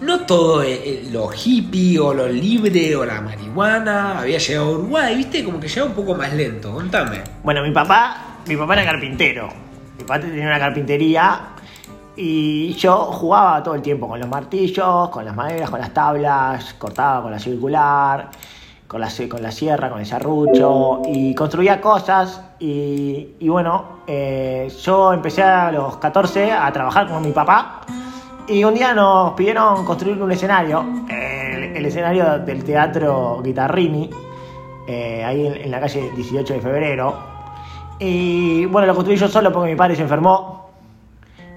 no 0.02 0.22
todo 0.22 0.62
eh, 0.62 0.74
eh, 0.74 1.10
lo 1.12 1.30
hippie 1.32 1.99
o 1.99 2.14
lo 2.14 2.28
libre 2.28 2.95
o 2.95 3.06
la 3.06 3.22
marihuana 3.22 4.20
había 4.20 4.38
llegado 4.38 4.68
a 4.68 4.72
Uruguay, 4.72 5.16
¿viste? 5.16 5.44
Como 5.44 5.60
que 5.60 5.68
llegaba 5.68 5.90
un 5.90 5.95
poco 5.95 6.16
más 6.16 6.34
lento. 6.34 6.74
Contame. 6.74 7.22
Bueno, 7.44 7.62
mi 7.64 7.72
papá, 7.72 8.40
mi 8.45 8.56
papá 8.57 8.74
era 8.74 8.86
carpintero. 8.86 9.49
Mi 9.98 10.03
papá 10.03 10.20
tenía 10.20 10.45
una 10.45 10.60
carpintería 10.60 11.40
y 12.18 12.74
yo 12.74 12.98
jugaba 13.12 13.64
todo 13.64 13.76
el 13.76 13.82
tiempo 13.82 14.07
con 14.07 14.20
los 14.20 14.28
martillos, 14.28 15.10
con 15.10 15.24
las 15.24 15.36
maderas, 15.36 15.70
con 15.70 15.80
las 15.80 15.94
tablas, 15.94 16.74
cortaba 16.74 17.22
con 17.24 17.32
la 17.32 17.40
circular, 17.40 18.30
con 18.88 18.99
la, 18.99 19.10
con 19.30 19.41
la 19.41 19.52
sierra, 19.52 19.90
con 19.90 19.99
el 19.99 20.06
serrucho 20.06 21.03
y 21.06 21.34
construía 21.34 21.80
cosas. 21.80 22.41
Y, 22.60 23.36
y 23.40 23.48
bueno, 23.48 23.99
eh, 24.07 24.70
yo 24.84 25.14
empecé 25.14 25.44
a 25.44 25.72
los 25.72 25.98
14 25.98 26.52
a 26.52 26.72
trabajar 26.74 27.07
con 27.07 27.22
mi 27.22 27.32
papá 27.32 27.82
y 28.48 28.64
un 28.64 28.74
día 28.74 28.94
nos 28.94 29.34
pidieron 29.34 29.84
construir 29.86 30.22
un 30.22 30.32
escenario, 30.32 30.86
el, 31.10 31.64
el 31.78 31.86
escenario 31.86 32.40
del 32.40 32.64
teatro 32.64 33.42
Guitarrini, 33.44 34.10
eh, 34.88 35.24
ahí 35.24 35.48
en, 35.48 35.56
en 35.56 35.72
la 35.72 35.80
calle 35.80 36.12
18 36.16 36.54
de 36.54 36.60
febrero. 36.62 37.16
Y 38.00 38.66
bueno, 38.66 38.88
lo 38.88 38.96
construí 38.96 39.18
yo 39.18 39.28
solo 39.28 39.52
porque 39.52 39.72
mi 39.72 39.76
padre 39.76 39.96
se 39.96 40.04
enfermó. 40.04 40.70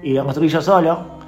Y 0.01 0.13
lo 0.13 0.23
construí 0.23 0.47
yo 0.47 0.61
solo. 0.61 1.19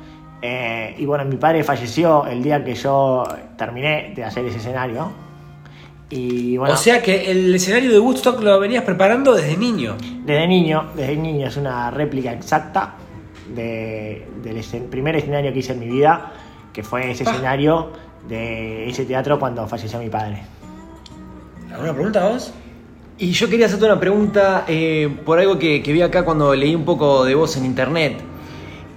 Eh, 0.41 0.95
y 0.97 1.05
bueno, 1.05 1.25
mi 1.25 1.35
padre 1.35 1.63
falleció 1.63 2.25
el 2.25 2.41
día 2.41 2.63
que 2.63 2.73
yo 2.73 3.23
terminé 3.57 4.13
de 4.15 4.23
hacer 4.23 4.45
ese 4.45 4.57
escenario. 4.57 5.11
Y 6.09 6.57
bueno, 6.57 6.73
O 6.73 6.77
sea 6.77 7.01
que 7.01 7.31
el 7.31 7.53
escenario 7.55 7.91
de 7.91 7.99
Woodstock 7.99 8.41
lo 8.41 8.59
venías 8.59 8.83
preparando 8.83 9.33
desde 9.33 9.55
niño. 9.55 9.95
desde 10.25 10.47
niño, 10.47 10.87
desde 10.95 11.15
niño 11.15 11.47
es 11.47 11.57
una 11.57 11.91
réplica 11.91 12.33
exacta 12.33 12.95
de- 13.55 14.27
del 14.43 14.61
primer 14.89 15.15
escenario 15.15 15.51
que 15.53 15.59
hice 15.59 15.73
en 15.73 15.79
mi 15.79 15.87
vida, 15.87 16.31
que 16.73 16.83
fue 16.83 17.11
ese 17.11 17.23
Ah. 17.27 17.31
escenario 17.31 17.91
de 18.27 18.89
ese 18.89 19.05
teatro 19.05 19.39
cuando 19.39 19.67
falleció 19.67 19.99
mi 19.99 20.09
padre. 20.09 20.43
¿Alguna 21.71 21.93
pregunta 21.93 22.27
vos? 22.27 22.53
Y 23.17 23.31
yo 23.31 23.49
quería 23.49 23.67
hacerte 23.67 23.85
una 23.85 23.99
pregunta 23.99 24.65
eh, 24.67 25.09
por 25.25 25.39
algo 25.39 25.57
que, 25.59 25.81
que 25.83 25.93
vi 25.93 26.01
acá 26.01 26.23
cuando 26.25 26.53
leí 26.55 26.73
un 26.75 26.85
poco 26.85 27.23
de 27.23 27.35
vos 27.35 27.55
en 27.57 27.65
internet. 27.65 28.17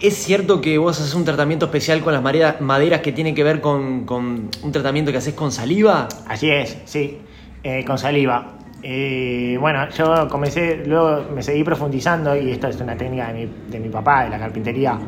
¿Es 0.00 0.14
cierto 0.16 0.60
que 0.60 0.76
vos 0.78 1.00
haces 1.00 1.14
un 1.14 1.24
tratamiento 1.24 1.66
especial 1.66 2.00
con 2.02 2.12
las 2.12 2.22
madera- 2.22 2.56
maderas 2.60 3.00
que 3.00 3.12
tiene 3.12 3.32
que 3.34 3.44
ver 3.44 3.60
con, 3.60 4.04
con 4.04 4.50
un 4.62 4.72
tratamiento 4.72 5.12
que 5.12 5.18
haces 5.18 5.34
con 5.34 5.52
saliva? 5.52 6.08
Así 6.26 6.50
es, 6.50 6.76
sí, 6.84 7.18
eh, 7.62 7.84
con 7.86 7.96
saliva. 7.98 8.52
Eh, 8.86 9.56
bueno, 9.58 9.88
yo 9.96 10.28
comencé, 10.28 10.82
luego 10.84 11.24
me 11.34 11.42
seguí 11.42 11.64
profundizando 11.64 12.36
y 12.36 12.50
esto 12.50 12.68
es 12.68 12.78
una 12.82 12.94
técnica 12.94 13.28
de 13.28 13.32
mi, 13.32 13.52
de 13.70 13.80
mi 13.80 13.88
papá, 13.88 14.24
de 14.24 14.28
la 14.28 14.38
carpintería, 14.38 14.98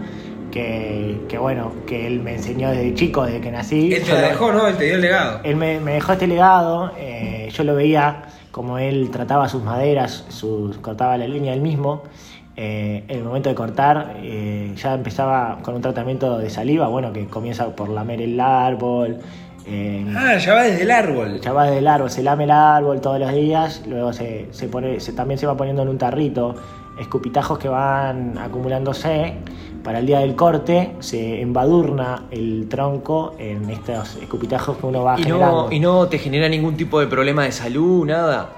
que, 0.50 1.20
que 1.28 1.36
bueno, 1.36 1.70
que 1.86 2.06
él 2.06 2.22
me 2.22 2.36
enseñó 2.36 2.70
desde 2.70 2.94
chico, 2.94 3.24
desde 3.26 3.42
que 3.42 3.50
nací. 3.50 3.92
Él 3.92 4.02
te 4.02 4.12
la 4.12 4.28
dejó, 4.28 4.50
¿no? 4.50 4.66
Él 4.66 4.76
te 4.78 4.84
dio 4.86 4.94
el 4.94 5.02
legado. 5.02 5.40
él 5.44 5.56
me, 5.56 5.78
me 5.80 5.92
dejó 5.92 6.12
este 6.12 6.26
legado, 6.26 6.90
eh, 6.96 7.50
yo 7.52 7.64
lo 7.64 7.74
veía 7.74 8.22
como 8.50 8.78
él 8.78 9.10
trataba 9.10 9.46
sus 9.50 9.62
maderas, 9.62 10.24
sus, 10.30 10.78
cortaba 10.78 11.18
la 11.18 11.28
línea 11.28 11.52
él 11.52 11.60
mismo. 11.60 12.04
Eh, 12.56 13.04
en 13.08 13.18
el 13.18 13.24
momento 13.24 13.50
de 13.50 13.54
cortar, 13.54 14.14
eh, 14.22 14.72
ya 14.74 14.94
empezaba 14.94 15.58
con 15.60 15.74
un 15.74 15.82
tratamiento 15.82 16.38
de 16.38 16.48
saliva, 16.48 16.88
bueno, 16.88 17.12
que 17.12 17.26
comienza 17.26 17.76
por 17.76 17.90
lamer 17.90 18.22
el 18.22 18.40
árbol. 18.40 19.18
Eh, 19.66 20.06
Ah, 20.16 20.36
ya 20.38 20.54
va 20.54 20.62
desde 20.62 20.82
el 20.82 20.90
árbol. 20.90 21.40
ya 21.40 21.52
va 21.52 21.66
del 21.70 21.86
árbol, 21.86 22.10
se 22.10 22.22
lame 22.22 22.44
el 22.44 22.50
árbol 22.52 23.00
todos 23.00 23.18
los 23.20 23.32
días, 23.32 23.82
luego 23.86 24.12
se, 24.12 24.48
se 24.52 24.68
pone, 24.68 25.00
se- 25.00 25.12
también 25.12 25.38
se 25.38 25.46
va 25.46 25.56
poniendo 25.56 25.82
en 25.82 25.88
un 25.88 25.98
tarrito 25.98 26.54
escupitajos 26.98 27.58
que 27.58 27.68
van 27.68 28.38
acumulándose. 28.38 29.34
Para 29.84 30.00
el 30.00 30.06
día 30.06 30.18
del 30.18 30.34
corte 30.34 30.96
se 30.98 31.40
embadurna 31.40 32.24
el 32.32 32.66
tronco 32.68 33.34
en 33.38 33.70
estos 33.70 34.16
escupitajos 34.16 34.78
que 34.78 34.86
uno 34.86 35.04
va 35.04 35.18
¿Y 35.18 35.22
generando. 35.24 35.64
no, 35.66 35.72
¿Y 35.72 35.78
no 35.78 36.08
te 36.08 36.18
genera 36.18 36.48
ningún 36.48 36.76
tipo 36.76 36.98
de 36.98 37.06
problema 37.06 37.44
de 37.44 37.52
salud, 37.52 38.04
nada? 38.04 38.50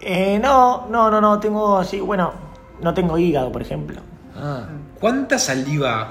Eh, 0.00 0.38
no, 0.40 0.86
no, 0.88 1.10
no, 1.10 1.20
no, 1.20 1.38
tengo 1.40 1.76
así, 1.78 2.00
bueno, 2.00 2.32
no 2.80 2.94
tengo 2.94 3.18
hígado, 3.18 3.50
por 3.52 3.60
ejemplo. 3.60 4.00
Ah. 4.36 4.62
¿Cuánta 5.00 5.38
saliva 5.38 6.08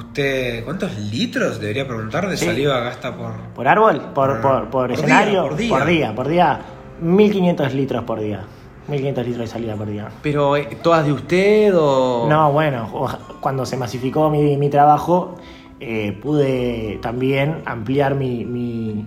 usted, 0.00 0.64
cuántos 0.64 0.96
litros 0.98 1.60
debería 1.60 1.86
preguntar 1.86 2.28
de 2.28 2.36
Sí. 2.36 2.46
saliva 2.46 2.80
gasta 2.80 3.14
por... 3.16 3.32
¿Por 3.54 3.68
árbol? 3.68 4.00
¿Por, 4.14 4.40
por, 4.40 4.64
por 4.64 4.70
Por 4.70 4.90
escenario? 4.92 5.42
día, 5.42 5.48
por 5.48 5.56
día. 5.56 5.70
Por 5.78 5.86
día, 5.86 6.14
por 6.14 6.28
día. 6.28 6.60
1500 7.00 7.74
litros 7.74 8.04
por 8.04 8.20
día. 8.20 8.40
1500 8.88 9.26
litros 9.26 9.40
de 9.48 9.52
salida 9.52 9.74
por 9.76 9.86
día. 9.88 10.08
¿Pero 10.22 10.56
eh, 10.56 10.78
todas 10.82 11.04
de 11.06 11.12
usted 11.12 11.72
o...? 11.76 12.26
No, 12.28 12.52
bueno, 12.52 13.08
cuando 13.40 13.64
se 13.64 13.76
masificó 13.76 14.28
mi, 14.30 14.56
mi 14.56 14.68
trabajo, 14.68 15.36
eh, 15.78 16.18
pude 16.20 16.98
también 17.00 17.62
ampliar 17.66 18.14
mi, 18.14 18.44
mi- 18.44 19.04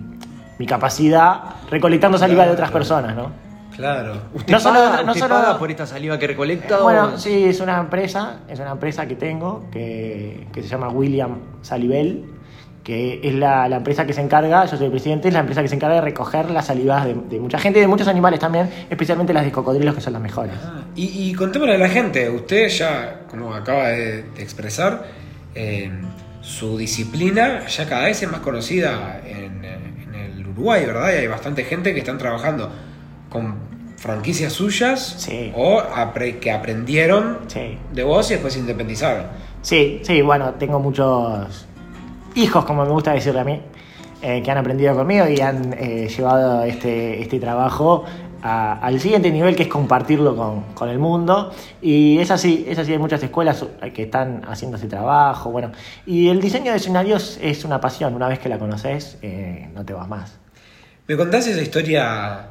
mi 0.58 0.66
capacidad 0.66 1.40
recolectando 1.70 2.16
saliva 2.18 2.44
de 2.46 2.52
otras 2.52 2.70
personas, 2.70 3.14
¿no? 3.14 3.30
Claro. 3.76 4.14
¿Usted, 4.34 4.52
No 4.52 4.60
solo- 4.60 4.78
paga, 4.80 5.02
no 5.02 5.12
usted 5.12 5.20
solo- 5.22 5.34
paga 5.34 5.58
por 5.58 5.70
esta 5.70 5.86
saliva 5.86 6.18
que 6.18 6.26
recolecta? 6.26 6.78
o- 6.80 6.84
Bueno, 6.84 7.18
sí, 7.18 7.44
es 7.44 7.60
una 7.60 7.78
empresa, 7.80 8.38
es 8.48 8.58
una 8.60 8.72
empresa 8.72 9.06
que 9.06 9.16
tengo 9.16 9.66
que, 9.72 10.46
que 10.52 10.62
se 10.62 10.68
llama 10.68 10.88
William 10.88 11.38
Salibel. 11.62 12.24
que 12.84 13.20
es 13.24 13.34
la, 13.34 13.66
la 13.66 13.76
empresa 13.76 14.04
que 14.06 14.12
se 14.12 14.20
encarga, 14.20 14.66
yo 14.66 14.76
soy 14.76 14.84
el 14.84 14.90
presidente, 14.92 15.28
es 15.28 15.32
la 15.34 15.40
empresa 15.40 15.62
que 15.62 15.68
se 15.68 15.74
encarga 15.74 15.94
de 15.94 16.00
recoger 16.02 16.50
las 16.50 16.66
salivadas 16.66 17.06
de, 17.06 17.14
de 17.14 17.40
mucha 17.40 17.58
gente 17.58 17.78
y 17.78 17.80
de 17.82 17.88
muchos 17.88 18.06
animales 18.08 18.38
también, 18.40 18.68
especialmente 18.90 19.32
las 19.32 19.42
de 19.46 19.50
cocodrilos 19.52 19.94
que 19.94 20.02
son 20.02 20.12
las 20.12 20.20
mejores. 20.20 20.52
Ah, 20.62 20.82
y, 20.94 21.30
y 21.30 21.32
contémosle 21.32 21.76
a 21.76 21.78
la 21.78 21.88
gente, 21.88 22.28
usted 22.28 22.68
ya, 22.68 23.22
como 23.30 23.54
acaba 23.54 23.88
de, 23.88 24.24
de 24.24 24.42
expresar, 24.42 25.02
eh, 25.54 25.90
su 26.42 26.76
disciplina 26.76 27.66
ya 27.68 27.88
cada 27.88 28.04
vez 28.04 28.22
es 28.22 28.30
más 28.30 28.40
conocida 28.40 29.18
en, 29.26 29.64
en 29.64 30.14
el 30.14 30.46
Uruguay, 30.46 30.84
¿verdad? 30.84 31.08
Y 31.14 31.20
hay 31.20 31.26
bastante 31.26 31.64
gente 31.64 31.94
que 31.94 32.00
están 32.00 32.18
trabajando 32.18 32.70
con 33.34 33.56
franquicias 33.96 34.52
suyas 34.52 35.16
Sí. 35.18 35.52
o 35.56 35.80
apre- 35.80 36.38
que 36.38 36.52
aprendieron 36.52 37.38
Sí. 37.48 37.76
de 37.92 38.04
vos 38.04 38.30
y 38.30 38.34
después 38.34 38.52
se 38.54 38.60
independizaron. 38.60 39.24
Sí, 39.60 40.00
sí, 40.04 40.22
bueno, 40.22 40.54
tengo 40.54 40.78
muchos 40.78 41.66
hijos, 42.36 42.64
como 42.64 42.84
me 42.84 42.90
gusta 42.92 43.12
decirle 43.12 43.40
a 43.40 43.44
mí, 43.44 43.60
eh, 44.22 44.40
que 44.42 44.50
han 44.52 44.58
aprendido 44.58 44.94
conmigo 44.94 45.26
y 45.28 45.40
han 45.40 45.72
eh, 45.76 46.08
llevado 46.08 46.62
este, 46.62 47.20
este 47.22 47.40
trabajo 47.40 48.04
a- 48.42 48.74
al 48.80 49.00
siguiente 49.00 49.30
nivel, 49.32 49.56
que 49.56 49.64
es 49.64 49.68
compartirlo 49.68 50.36
con, 50.36 50.60
con 50.74 50.88
el 50.90 50.98
mundo. 51.00 51.50
Y 51.82 52.18
es 52.18 52.30
así, 52.30 52.64
es 52.68 52.78
así, 52.78 52.92
hay 52.92 52.98
muchas 52.98 53.22
escuelas 53.22 53.64
que 53.92 54.02
están 54.04 54.42
haciendo 54.46 54.76
ese 54.76 54.86
trabajo. 54.86 55.50
Bueno, 55.50 55.72
y 56.06 56.28
el 56.28 56.40
diseño 56.40 56.70
de 56.70 56.76
escenarios 56.76 57.38
es 57.42 57.64
una 57.64 57.80
pasión, 57.80 58.14
una 58.14 58.28
vez 58.28 58.38
que 58.38 58.48
la 58.48 58.58
conoces, 58.58 59.18
eh, 59.22 59.68
no 59.74 59.84
te 59.84 59.92
vas 59.92 60.06
más. 60.08 60.38
¿Me 61.08 61.16
contás 61.18 61.46
esa 61.46 61.60
historia 61.60 62.48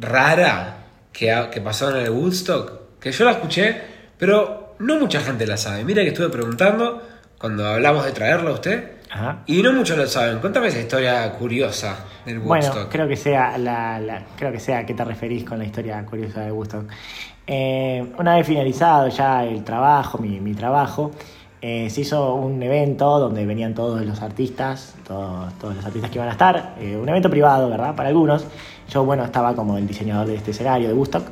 rara 0.00 0.76
que, 1.12 1.30
ha- 1.32 1.50
que 1.50 1.60
pasó 1.60 1.90
en 1.90 2.04
el 2.04 2.10
Woodstock? 2.10 2.98
Que 3.00 3.12
yo 3.12 3.24
la 3.24 3.32
escuché, 3.32 3.80
pero 4.18 4.74
no 4.78 4.98
mucha 4.98 5.20
gente 5.20 5.46
la 5.46 5.56
sabe. 5.56 5.84
Mira 5.84 6.02
que 6.02 6.08
estuve 6.08 6.28
preguntando 6.28 7.02
cuando 7.38 7.66
hablamos 7.66 8.04
de 8.04 8.12
traerlo 8.12 8.50
a 8.50 8.54
usted 8.54 8.92
Ajá. 9.10 9.42
y 9.46 9.62
no 9.62 9.72
muchos 9.72 9.96
lo 9.96 10.06
saben. 10.06 10.38
Contame 10.38 10.68
esa 10.68 10.80
historia 10.80 11.32
criosa 11.38 12.04
del 12.24 12.38
Woodstock. 12.38 12.74
Bueno, 12.74 12.88
creo 12.90 13.08
que 13.08 13.16
sea 13.16 13.56
la, 13.58 13.98
la- 14.00 14.22
creo 14.36 14.52
que 14.52 14.60
sea 14.60 14.78
a 14.78 14.86
qué 14.86 14.94
te 14.94 15.04
referís 15.04 15.44
con 15.44 15.58
la 15.58 15.64
historia 15.64 16.04
curiosa 16.04 16.42
de 16.42 16.52
Woodstock. 16.52 16.84
Eh, 17.46 18.12
una 18.18 18.36
vez 18.36 18.46
finalizado 18.46 19.08
ya 19.08 19.44
el 19.44 19.64
trabajo, 19.64 20.18
mi, 20.18 20.38
mi 20.40 20.54
trabajo, 20.54 21.10
eh, 21.62 21.90
se 21.90 22.02
hizo 22.02 22.34
un 22.34 22.62
evento 22.62 23.18
donde 23.18 23.44
venían 23.44 23.74
todos 23.74 24.04
los 24.06 24.22
artistas, 24.22 24.94
todos, 25.06 25.52
todos 25.58 25.74
los 25.76 25.84
artistas 25.84 26.10
que 26.10 26.18
iban 26.18 26.28
a 26.28 26.32
estar, 26.32 26.74
eh, 26.78 26.96
un 26.96 27.08
evento 27.08 27.28
privado, 27.28 27.68
¿verdad? 27.68 27.94
Para 27.96 28.08
algunos. 28.10 28.46
Yo, 28.90 29.04
bueno, 29.04 29.24
estaba 29.24 29.54
como 29.54 29.78
el 29.78 29.86
diseñador 29.86 30.26
de 30.26 30.34
este 30.34 30.50
escenario 30.50 30.88
de 30.88 30.94
Woodstock. 30.94 31.22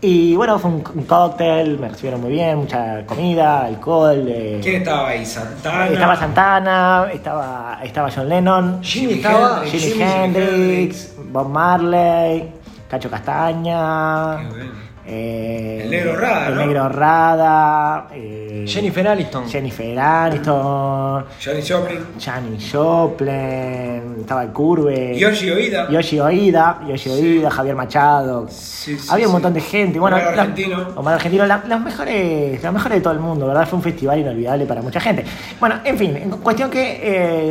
Y 0.00 0.36
bueno, 0.36 0.58
fue 0.58 0.70
un, 0.70 0.82
un 0.94 1.04
cóctel, 1.04 1.78
me 1.78 1.88
recibieron 1.88 2.20
muy 2.20 2.30
bien, 2.30 2.56
mucha 2.58 3.04
comida, 3.04 3.64
alcohol. 3.66 4.24
eh, 4.28 4.60
¿Quién 4.62 4.76
estaba 4.76 5.08
ahí? 5.08 5.26
¿Santana? 5.26 5.86
estaba 5.88 6.16
Santana, 6.16 7.06
estaba, 7.12 7.78
estaba 7.82 8.10
John 8.14 8.28
Lennon, 8.28 8.82
Jimi 8.82 9.14
estaba 9.14 9.62
Hendrix, 9.64 9.82
Jimi 9.82 9.92
Jimi 9.92 10.02
Hendrix, 10.04 11.14
Bob 11.32 11.48
Marley, 11.48 12.48
Cacho 12.88 13.10
Castaña, 13.10 14.38
Qué 14.38 14.46
bueno. 14.48 14.70
Eh, 15.12 15.80
El 15.84 15.90
Negro 15.90 16.16
Rada, 16.16 16.48
el 16.48 16.54
¿no? 16.54 16.60
Negro 16.66 16.88
Rada, 16.88 18.06
eh, 18.14 18.64
Jennifer 18.66 19.08
Aniston. 19.08 19.48
Jennifer 19.48 19.98
Aniston, 19.98 21.24
Johnny 21.44 21.62
Joplin. 21.68 21.98
Janis 22.18 22.70
Joplin, 22.72 24.16
estaba 24.20 24.42
el 24.44 24.50
Curve, 24.50 25.18
Yoshi 25.18 25.50
Oida. 25.50 25.88
Yoshi 25.90 26.20
Oida, 26.20 26.80
Yoshi 26.88 27.10
Oida, 27.10 27.50
Javier 27.50 27.74
Machado. 27.76 28.46
Sí, 28.48 28.96
sí, 28.98 29.08
Había 29.10 29.26
un 29.26 29.32
montón 29.32 29.52
de 29.54 29.60
gente. 29.60 29.98
Bueno, 29.98 30.16
Omar 30.16 30.34
la- 30.36 30.42
Argentino. 30.42 30.88
Omar 30.96 31.14
Argentino, 31.14 31.46
la- 31.46 31.62
las 31.66 31.80
mejores, 31.80 32.62
las 32.62 32.72
mejores 32.72 32.98
de 32.98 33.02
todo 33.02 33.12
el 33.12 33.20
mundo, 33.20 33.46
¿verdad? 33.46 33.66
Fue 33.66 33.76
un 33.78 33.82
festival 33.82 34.18
inolvidable 34.20 34.66
para 34.66 34.82
mucha 34.82 35.00
gente. 35.00 35.24
Bueno, 35.58 35.76
en 35.84 35.98
fin, 35.98 36.16
en 36.16 36.30
cuestión 36.30 36.70
que 36.70 37.00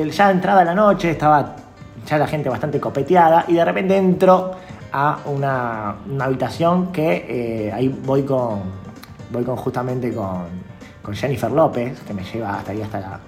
eh, 0.03 0.09
ya 0.11 0.31
entrada 0.31 0.63
la 0.63 0.73
noche 0.73 1.11
estaba 1.11 1.55
ya 2.07 2.17
la 2.17 2.27
gente 2.27 2.49
bastante 2.49 2.79
copeteada 2.79 3.45
y 3.47 3.53
de 3.53 3.63
repente 3.65 3.95
entro 3.95 4.51
a 4.91 5.19
una, 5.25 5.95
una 6.09 6.25
habitación 6.25 6.91
que 6.91 7.25
eh, 7.67 7.71
ahí 7.71 7.87
voy 7.87 8.23
con 8.23 8.61
voy 9.31 9.43
con 9.43 9.55
justamente 9.55 10.13
con, 10.13 10.45
con 11.01 11.13
Jennifer 11.13 11.51
López, 11.51 11.99
que 12.01 12.13
me 12.13 12.23
lleva 12.23 12.57
hasta 12.57 12.71
ahí 12.71 12.81
hasta 12.81 12.99
la 12.99 13.19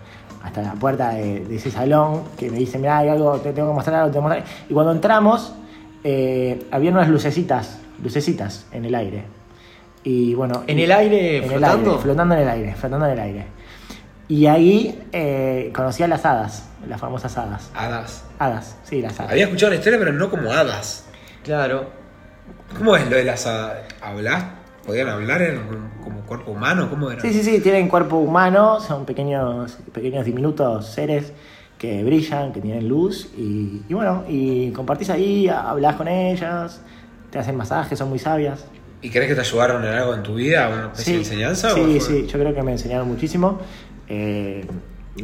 hasta 0.44 0.62
la 0.62 0.74
puerta 0.74 1.10
de, 1.10 1.46
de 1.46 1.56
ese 1.56 1.70
salón, 1.70 2.24
que 2.38 2.50
me 2.50 2.58
dice, 2.58 2.80
mira, 2.80 2.98
hay 2.98 3.10
algo, 3.10 3.38
te 3.40 3.54
tengo 3.54 3.70
que 3.70 3.76
mostrar 3.76 3.98
algo, 3.98 4.08
te 4.08 4.14
tengo 4.14 4.28
que 4.28 4.36
mostrar. 4.38 4.66
Y 4.70 4.74
cuando 4.74 4.92
entramos, 4.92 5.54
eh, 6.04 6.66
había 6.72 6.92
unas 6.92 7.10
lucecitas, 7.10 7.78
lucecitas 8.04 8.66
en 8.72 8.86
el 8.86 8.96
aire. 8.96 9.24
Y 10.04 10.34
bueno. 10.34 10.64
¿En 10.66 10.80
el 10.80 10.92
aire, 10.92 11.38
en 11.38 11.44
el 11.44 11.50
flotando? 11.52 11.92
aire, 11.92 12.02
flotando 12.02 12.36
en 12.36 12.42
el 12.42 12.50
aire, 12.50 12.76
flotando 12.76 13.06
en 13.06 13.12
el 13.12 13.20
aire. 13.20 13.46
Y 14.28 14.48
ahí 14.48 15.00
eh, 15.12 15.72
conocí 15.76 16.02
a 16.04 16.08
las 16.08 16.26
hadas, 16.26 16.70
las 16.88 17.00
famosas 17.00 17.38
hadas. 17.38 17.70
Hadas. 17.76 18.24
Hadas, 18.40 18.78
sí, 18.84 19.02
las 19.02 19.20
hadas. 19.20 19.32
Había 19.32 19.44
escuchado 19.44 19.72
la 19.72 19.76
historia, 19.76 20.00
pero 20.00 20.14
no 20.14 20.30
como 20.30 20.52
hadas. 20.52 21.06
Claro. 21.44 21.86
¿Cómo 22.78 22.96
es 22.96 23.10
lo 23.10 23.16
de 23.18 23.24
las 23.24 23.46
hadas? 23.46 23.80
¿Hablas? 24.02 24.44
¿Podían 24.86 25.10
hablar 25.10 25.42
en 25.42 25.58
un- 25.58 25.90
como 26.04 26.22
cuerpo 26.22 26.52
humano? 26.52 26.90
¿Cómo 26.90 27.12
era? 27.12 27.22
Sí, 27.22 27.34
sí, 27.34 27.44
sí, 27.44 27.60
tienen 27.62 27.88
cuerpo 27.88 28.18
humano, 28.18 28.80
son 28.80 29.06
pequeños, 29.06 29.78
pequeños 29.94 30.26
diminutos 30.26 30.88
seres 30.88 31.34
que 31.78 32.04
brillan, 32.04 32.52
que 32.54 32.62
tienen 32.62 32.88
luz 32.88 33.30
y, 33.38 33.84
y 33.88 33.94
bueno, 33.94 34.24
y 34.28 34.72
compartís 34.72 35.10
ahí, 35.10 35.48
hablas 35.48 35.96
con 35.96 36.08
ellas, 36.08 36.82
te 37.30 37.40
hacen 37.40 37.56
masajes, 37.56 37.98
son 37.98 38.10
muy 38.10 38.20
sabias. 38.20 38.66
¿Y 39.02 39.10
crees 39.10 39.28
que 39.30 39.36
te 39.36 39.42
ayudaron 39.42 39.84
en 39.84 39.90
algo 39.94 40.14
en 40.14 40.24
tu 40.24 40.36
vida? 40.36 40.70
¿Una 40.70 40.86
especie 40.88 41.14
de 41.14 41.20
enseñanza? 41.20 41.70
Sí, 41.72 42.00
sí, 42.00 42.28
yo 42.28 42.40
creo 42.40 42.54
que 42.54 42.62
me 42.62 42.72
enseñaron 42.74 43.08
muchísimo. 43.08 43.60
Eh, 44.08 44.66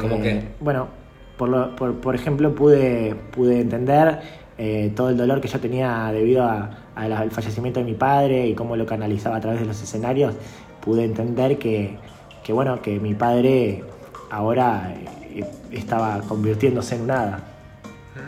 ¿Cómo 0.00 0.16
eh, 0.16 0.20
qué? 0.22 0.48
Bueno, 0.60 0.88
por, 1.36 1.48
lo- 1.48 1.76
por, 1.76 1.94
por 2.00 2.14
ejemplo, 2.14 2.54
pude, 2.54 3.14
pude 3.32 3.60
entender 3.60 4.20
eh, 4.58 4.92
todo 4.94 5.10
el 5.10 5.16
dolor 5.16 5.40
que 5.40 5.48
yo 5.48 5.58
tenía 5.60 6.10
debido 6.12 6.44
a- 6.44 6.70
a 6.94 7.08
la- 7.08 7.20
al 7.20 7.30
fallecimiento 7.30 7.78
de 7.80 7.86
mi 7.86 7.94
padre 7.94 8.46
y 8.48 8.54
cómo 8.54 8.74
lo 8.76 8.84
canalizaba 8.86 9.36
a 9.36 9.40
través 9.40 9.60
de 9.60 9.66
los 9.66 9.80
escenarios. 9.80 10.34
Pude 10.80 11.04
entender 11.04 11.58
que, 11.58 11.96
que 12.42 12.52
bueno, 12.52 12.82
que 12.82 12.98
mi 12.98 13.14
padre 13.14 13.84
ahora 14.30 14.92
eh, 15.34 15.44
estaba 15.72 16.20
convirtiéndose 16.22 16.96
en 16.96 17.06
nada, 17.06 17.40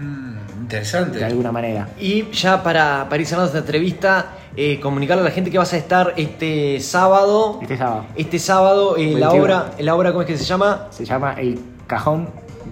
Mm, 0.00 0.60
interesante. 0.62 1.18
de 1.18 1.24
alguna 1.24 1.50
manera. 1.50 1.88
Y 1.98 2.30
ya 2.30 2.62
para, 2.62 3.06
para 3.08 3.20
ir 3.20 3.26
cerrando 3.26 3.46
esta 3.48 3.58
entrevista, 3.58 4.26
eh, 4.56 4.78
comunicarle 4.80 5.22
a 5.22 5.24
la 5.24 5.30
gente 5.32 5.50
que 5.50 5.58
vas 5.58 5.72
a 5.72 5.76
estar 5.76 6.14
este 6.16 6.78
sábado. 6.80 7.58
Este 7.60 7.76
sábado 7.76 8.04
Este 8.14 8.38
sábado, 8.38 8.96
en 8.96 9.18
la 9.18 9.28
21. 9.30 9.42
obra, 9.42 9.70
en 9.78 9.86
la 9.86 9.94
obra, 9.96 10.10
¿cómo 10.10 10.22
es 10.22 10.28
que 10.28 10.36
se 10.38 10.44
llama? 10.44 10.86
se 10.90 11.04
llama 11.04 11.34
El 11.40 11.58
Cajón 11.88 12.28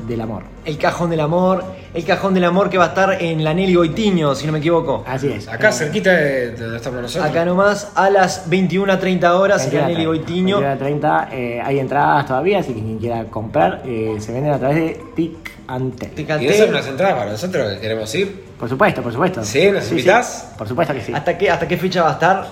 del 0.07 0.21
Amor. 0.21 0.43
El 0.65 0.79
Cajón 0.79 1.11
del 1.11 1.21
Amor. 1.21 1.65
El 1.95 2.05
Cajón 2.05 2.35
del 2.35 2.45
Amor 2.45 2.69
que 2.71 2.79
va 2.79 2.85
a 2.85 2.89
estar 2.89 3.21
en 3.23 3.43
la 3.43 3.55
Nelly 3.55 3.75
Goitiño, 3.75 4.35
si 4.35 4.47
no 4.47 4.53
me 4.53 4.59
equivoco. 4.59 5.03
Así 5.07 5.29
es. 5.33 5.49
Acá 5.49 5.71
Eh, 5.71 5.73
cerquita 5.73 6.13
de 6.13 6.51
de 6.53 6.57
donde 6.63 6.77
estamos 6.77 7.03
nosotros. 7.03 7.31
Acá 7.31 7.45
nomás, 7.45 7.93
a 7.95 8.11
las 8.11 8.49
21.30 8.51 9.31
horas 9.39 9.67
en 9.67 9.79
la 9.81 9.87
Nelly 9.89 10.05
Goitiño. 10.05 10.61
30, 10.79 11.29
eh, 11.33 11.61
hay 11.65 11.79
entradas 11.79 12.27
todavía, 12.27 12.59
así 12.61 12.73
que 12.75 12.81
quien 12.81 12.99
quiera 12.99 13.25
comprar, 13.25 13.83
eh, 13.85 14.17
se 14.21 14.33
venden 14.33 14.53
a 14.53 14.59
través 14.59 14.77
de 14.77 15.01
TIC 15.17 15.51
Antel. 15.67 16.11
Te 16.11 16.23
¿Y 16.23 16.25
canté. 16.25 16.47
esas 16.47 16.59
son 16.59 16.69
unas 16.71 16.87
entradas 16.87 17.15
para 17.19 17.31
nosotros 17.33 17.75
que 17.75 17.81
queremos 17.81 18.15
ir? 18.15 18.45
Por 18.59 18.69
supuesto, 18.69 19.03
por 19.03 19.13
supuesto. 19.13 19.45
¿Sí? 19.45 19.71
¿Nos 19.71 19.91
invitás? 19.91 20.53
Por 20.59 20.67
supuesto 20.69 20.95
que 20.95 21.01
sí. 21.03 21.13
¿Hasta 21.15 21.37
qué, 21.39 21.51
¿Hasta 21.51 21.69
qué 21.69 21.77
fecha 21.77 22.03
va 22.03 22.11
a 22.11 22.13
estar? 22.15 22.47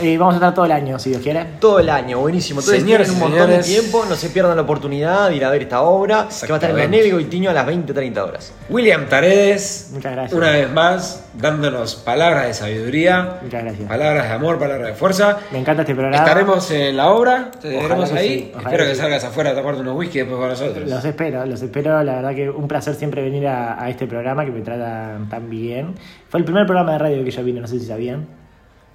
Eh, 0.00 0.16
vamos 0.18 0.34
a 0.34 0.36
estar 0.38 0.54
todo 0.54 0.64
el 0.64 0.72
año, 0.72 0.98
si 0.98 1.10
Dios 1.10 1.22
quiere. 1.22 1.44
Todo 1.60 1.78
el 1.80 1.88
año, 1.88 2.18
buenísimo. 2.20 2.60
Entonces 2.60 2.82
Señores 2.82 3.08
tienen 3.08 3.22
un 3.22 3.28
y 3.28 3.32
montón 3.36 3.50
de 3.50 3.62
señores. 3.62 3.80
tiempo, 3.90 4.04
no 4.08 4.14
se 4.16 4.28
pierdan 4.30 4.56
la 4.56 4.62
oportunidad 4.62 5.28
de 5.28 5.36
ir 5.36 5.44
a 5.44 5.50
ver 5.50 5.62
esta 5.62 5.82
obra, 5.82 6.28
que 6.28 6.46
va 6.48 6.54
a 6.54 6.58
estar 6.58 6.70
en 6.70 6.76
la 6.76 6.82
Exactamente. 6.84 6.96
Nelly 6.96 7.10
Goitiño 7.10 7.50
a 7.50 7.52
las 7.52 7.66
20.30 7.66 8.18
horas. 8.18 8.52
William 8.68 9.06
Taredes, 9.08 9.90
Muchas 9.92 10.12
gracias. 10.12 10.32
una 10.38 10.50
vez 10.50 10.70
más, 10.72 11.24
dándonos 11.34 11.96
palabras 11.96 12.46
de 12.46 12.54
sabiduría, 12.54 13.38
Muchas 13.42 13.62
gracias. 13.64 13.88
palabras 13.88 14.28
de 14.28 14.34
amor, 14.34 14.58
palabras 14.58 14.88
de 14.88 14.94
fuerza. 14.94 15.38
Me 15.52 15.58
encanta 15.58 15.82
este 15.82 15.94
programa. 15.94 16.16
Estaremos 16.24 16.70
en 16.70 16.96
la 16.96 17.10
obra, 17.10 17.50
te 17.60 17.68
Ojalá 17.76 17.82
veremos 17.88 18.10
que 18.10 18.18
ahí. 18.18 18.28
sí, 18.28 18.50
ojalá 18.54 18.68
Espero 18.70 18.84
que 18.84 18.90
que 18.90 18.94
sí. 18.96 19.00
salgas 19.00 19.24
afuera 19.24 19.50
a 19.50 19.54
tomarte 19.54 19.80
unos 19.80 19.96
whisky 19.96 20.18
después 20.18 20.38
con 20.38 20.48
nosotros. 20.48 20.88
Los 20.88 21.04
espero, 21.04 21.44
los 21.46 21.62
espero. 21.62 22.02
La 22.02 22.16
verdad 22.16 22.34
que 22.34 22.48
un 22.50 22.68
placer 22.68 22.94
siempre 22.94 23.22
venir 23.22 23.46
a, 23.46 23.82
a 23.82 23.90
este 23.90 24.06
programa 24.06 24.44
que 24.44 24.50
me 24.50 24.60
tratan 24.60 25.28
tan 25.28 25.48
bien. 25.50 25.94
Fue 26.28 26.38
el 26.40 26.44
primer 26.44 26.66
programa 26.66 26.92
de 26.92 26.98
radio 26.98 27.24
que 27.24 27.30
yo 27.30 27.42
vine, 27.42 27.60
no 27.60 27.66
sé 27.66 27.78
si 27.80 27.86
sabían. 27.86 28.37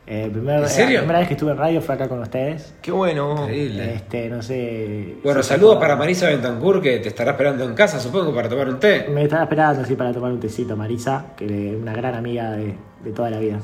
Eh, 0.06 0.30
primer- 0.32 0.64
¿En 0.64 0.70
serio? 0.70 0.96
La 0.96 1.00
primera 1.02 1.20
vez 1.20 1.28
que 1.30 1.34
estuve 1.36 1.52
en 1.52 1.58
radio 1.58 1.82
fue 1.82 1.96
acá 1.96 2.10
con 2.10 2.20
ustedes. 2.22 2.74
Qué 2.82 2.92
bueno. 2.92 3.36
Increíble. 3.44 3.94
Este, 3.96 4.30
no 4.30 4.42
sé. 4.42 5.16
Bueno, 5.24 5.42
si- 5.42 5.50
saludos 5.50 5.78
para 5.78 5.96
Marisa 5.96 6.28
Bentancur 6.28 6.82
que 6.82 7.00
te 7.00 7.08
estará 7.08 7.32
esperando 7.32 7.64
en 7.64 7.74
casa, 7.74 8.00
supongo, 8.00 8.36
para 8.36 8.50
tomar 8.50 8.68
un 8.68 8.80
té. 8.80 9.08
Me 9.10 9.24
estaba 9.24 9.44
esperando 9.44 9.82
así 9.82 9.96
para 9.96 10.12
tomar 10.12 10.32
un 10.34 10.40
tecito, 10.42 10.76
Marisa, 10.76 11.28
que 11.38 11.46
es 11.72 11.76
una 11.82 11.94
gran 11.94 12.16
amiga 12.16 12.52
de, 12.52 12.76
de 13.04 13.12
toda 13.12 13.30
la 13.30 13.40
vida. 13.40 13.60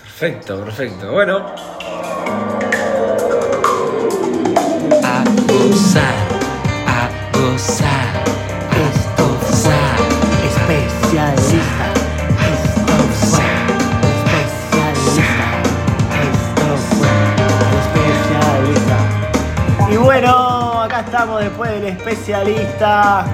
Perfecto, 0.00 0.64
perfecto. 0.64 1.12
Bueno, 1.12 1.44
A 5.04 5.24
gozar, 5.46 6.14
a 6.86 7.08
gozar, 7.34 8.21
Después 21.22 21.70
del 21.70 21.84
especialista. 21.86 23.24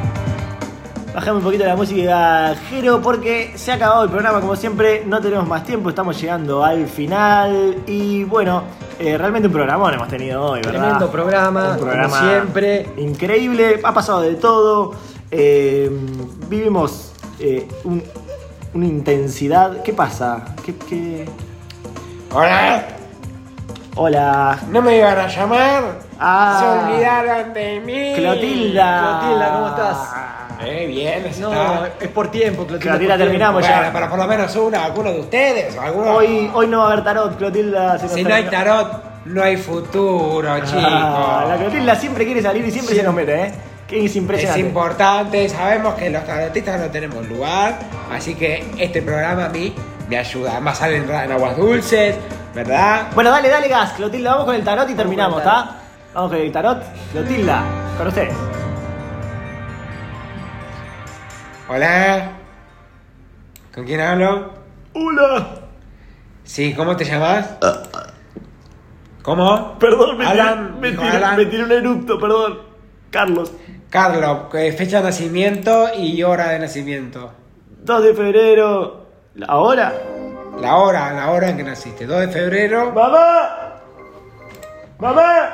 Bajame 1.15 1.39
un 1.39 1.43
poquito 1.43 1.65
la 1.65 1.75
música, 1.75 2.55
Jero, 2.69 3.01
porque 3.01 3.53
se 3.57 3.73
ha 3.73 3.77
acabado 3.77 4.05
el 4.05 4.11
programa 4.11 4.41
como 4.43 4.55
siempre. 4.57 5.05
No 5.07 5.21
tenemos 5.23 5.49
más 5.49 5.65
tiempo, 5.65 5.89
estamos 5.89 6.21
llegando 6.21 6.63
al 6.63 6.87
final. 6.87 7.79
Y 7.87 8.25
bueno, 8.25 8.63
eh, 8.99 9.17
realmente 9.17 9.49
un 9.49 9.55
programón 9.55 9.95
hemos 9.95 10.07
tenido 10.09 10.43
hoy, 10.45 10.61
¿verdad? 10.63 10.81
Tremendo 10.81 11.11
programa, 11.11 11.71
Un 11.73 11.79
programa 11.79 12.09
como 12.19 12.31
siempre. 12.31 12.89
Increíble, 12.99 13.81
ha 13.83 13.95
pasado 13.95 14.21
de 14.21 14.35
todo. 14.35 14.93
Eh, 15.31 15.91
vivimos 16.47 17.13
eh, 17.41 17.67
un- 17.85 18.05
una 18.75 18.87
intensidad. 18.87 19.83
¿Qué 19.83 19.95
pasa? 19.95 20.45
¿Qué, 20.65 20.75
qué... 20.77 21.25
Hola, 22.35 22.85
Hola. 23.97 24.59
¿no 24.71 24.83
me 24.83 24.99
iban 24.99 25.19
a 25.19 25.27
llamar? 25.27 26.08
Ah. 26.21 26.59
Se 26.61 26.93
olvidaron 26.93 27.53
de 27.55 27.81
mí. 27.81 28.13
Clotilda. 28.17 29.19
Clotilda, 29.21 29.53
¿cómo 29.53 29.69
estás? 29.69 29.99
Eh, 30.65 30.87
bien, 30.89 31.23
No, 31.41 31.51
está. 31.85 31.91
es 32.01 32.09
por 32.09 32.31
tiempo, 32.31 32.67
Clotilda. 32.67 32.93
Clotilda, 32.93 33.15
por 33.15 33.17
tiempo. 33.19 33.25
terminamos 33.25 33.63
Bueno, 33.63 33.83
ya. 33.85 33.93
pero 33.93 34.11
por 34.11 34.19
lo 34.19 34.27
menos 34.27 34.57
una, 34.57 34.85
alguno 34.85 35.13
de 35.13 35.21
ustedes, 35.21 35.79
alguno. 35.79 36.15
Hoy, 36.15 36.51
hoy 36.53 36.67
no 36.67 36.79
va 36.79 36.85
a 36.85 36.93
haber 36.93 37.05
tarot, 37.05 37.37
Clotilda. 37.39 37.99
se 37.99 38.09
si 38.09 38.25
no 38.25 38.35
hay 38.35 38.45
tarot, 38.45 39.03
no 39.27 39.43
hay 39.43 39.57
futuro, 39.57 40.59
chicos. 40.65 40.83
Ah, 40.85 41.45
la 41.49 41.57
Clotilda 41.59 41.95
siempre 41.95 42.25
quiere 42.25 42.43
salir 42.43 42.65
y 42.67 42.71
siempre 42.73 42.97
se 42.97 43.03
nos 43.05 43.15
mete, 43.15 43.41
¿eh? 43.41 43.55
Que 43.87 44.01
es 44.05 44.11
Es 44.11 44.17
impresionante. 44.17 44.61
importante, 44.61 45.49
sabemos 45.49 45.95
que 45.95 46.11
los 46.11 46.25
tarotistas 46.27 46.79
no 46.81 46.87
tenemos 46.89 47.27
lugar, 47.29 47.79
así 48.13 48.35
que 48.35 48.67
este 48.79 49.01
programa 49.01 49.47
a 49.47 49.49
mí 49.49 49.73
me 50.09 50.19
ayuda. 50.19 50.51
Además 50.53 50.77
salen 50.79 51.09
en 51.09 51.33
aguas 51.33 51.57
dulces, 51.57 52.17
¿verdad? 52.55 53.07
Bueno, 53.15 53.31
dale, 53.31 53.49
dale 53.49 53.69
gas, 53.69 53.93
Clotilda. 53.93 54.33
Vamos 54.33 54.47
con 54.47 54.55
el 54.57 54.65
tarot 54.65 54.91
y 54.91 54.95
terminamos, 54.95 55.39
¿está? 55.39 55.77
Vamos 56.19 56.33
con 56.33 56.41
el 56.41 56.51
tarot. 56.51 56.83
Clotilda, 57.13 57.63
con 57.97 58.09
ustedes. 58.09 58.35
Hola. 61.69 62.33
¿Con 63.73 63.85
quién 63.85 64.01
hablo? 64.01 64.51
Hola. 64.95 65.47
Sí, 66.43 66.75
¿cómo 66.75 66.97
te 66.97 67.05
llamas? 67.05 67.49
¿Cómo? 69.23 69.79
Perdón, 69.79 70.19
me 70.19 70.27
tiré, 70.27 70.41
Alan, 70.41 70.81
me 70.81 70.91
tiré- 70.91 71.09
Alan. 71.09 71.37
me 71.37 71.47
tiré 71.47 71.63
un 71.63 71.71
eructo, 71.71 72.19
perdón. 72.19 72.63
Carlos. 73.13 73.53
Carlos, 73.89 74.39
fecha 74.51 74.99
de 74.99 75.05
nacimiento 75.05 75.87
y 75.97 76.21
hora 76.25 76.49
de 76.49 76.59
nacimiento. 76.59 77.31
2 77.85 78.03
de 78.03 78.15
febrero. 78.15 79.07
¿Ahora? 79.47 79.93
La 80.61 80.79
hora, 80.79 81.13
la 81.13 81.31
hora 81.31 81.51
en 81.51 81.59
que 81.59 81.63
naciste. 81.63 82.07
2 82.07 82.23
de 82.23 82.29
febrero. 82.29 82.91
¡Mamá! 82.93 83.51
¡Mamá! 84.99 85.51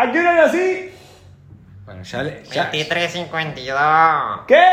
¿A 0.00 0.10
qué 0.10 0.18
hora 0.18 0.34
nací? 0.46 0.88
Bueno, 1.84 2.02
ya, 2.04 2.22
le- 2.22 2.42
ya- 2.50 2.72
23.52. 2.72 4.46
¿Qué? 4.46 4.64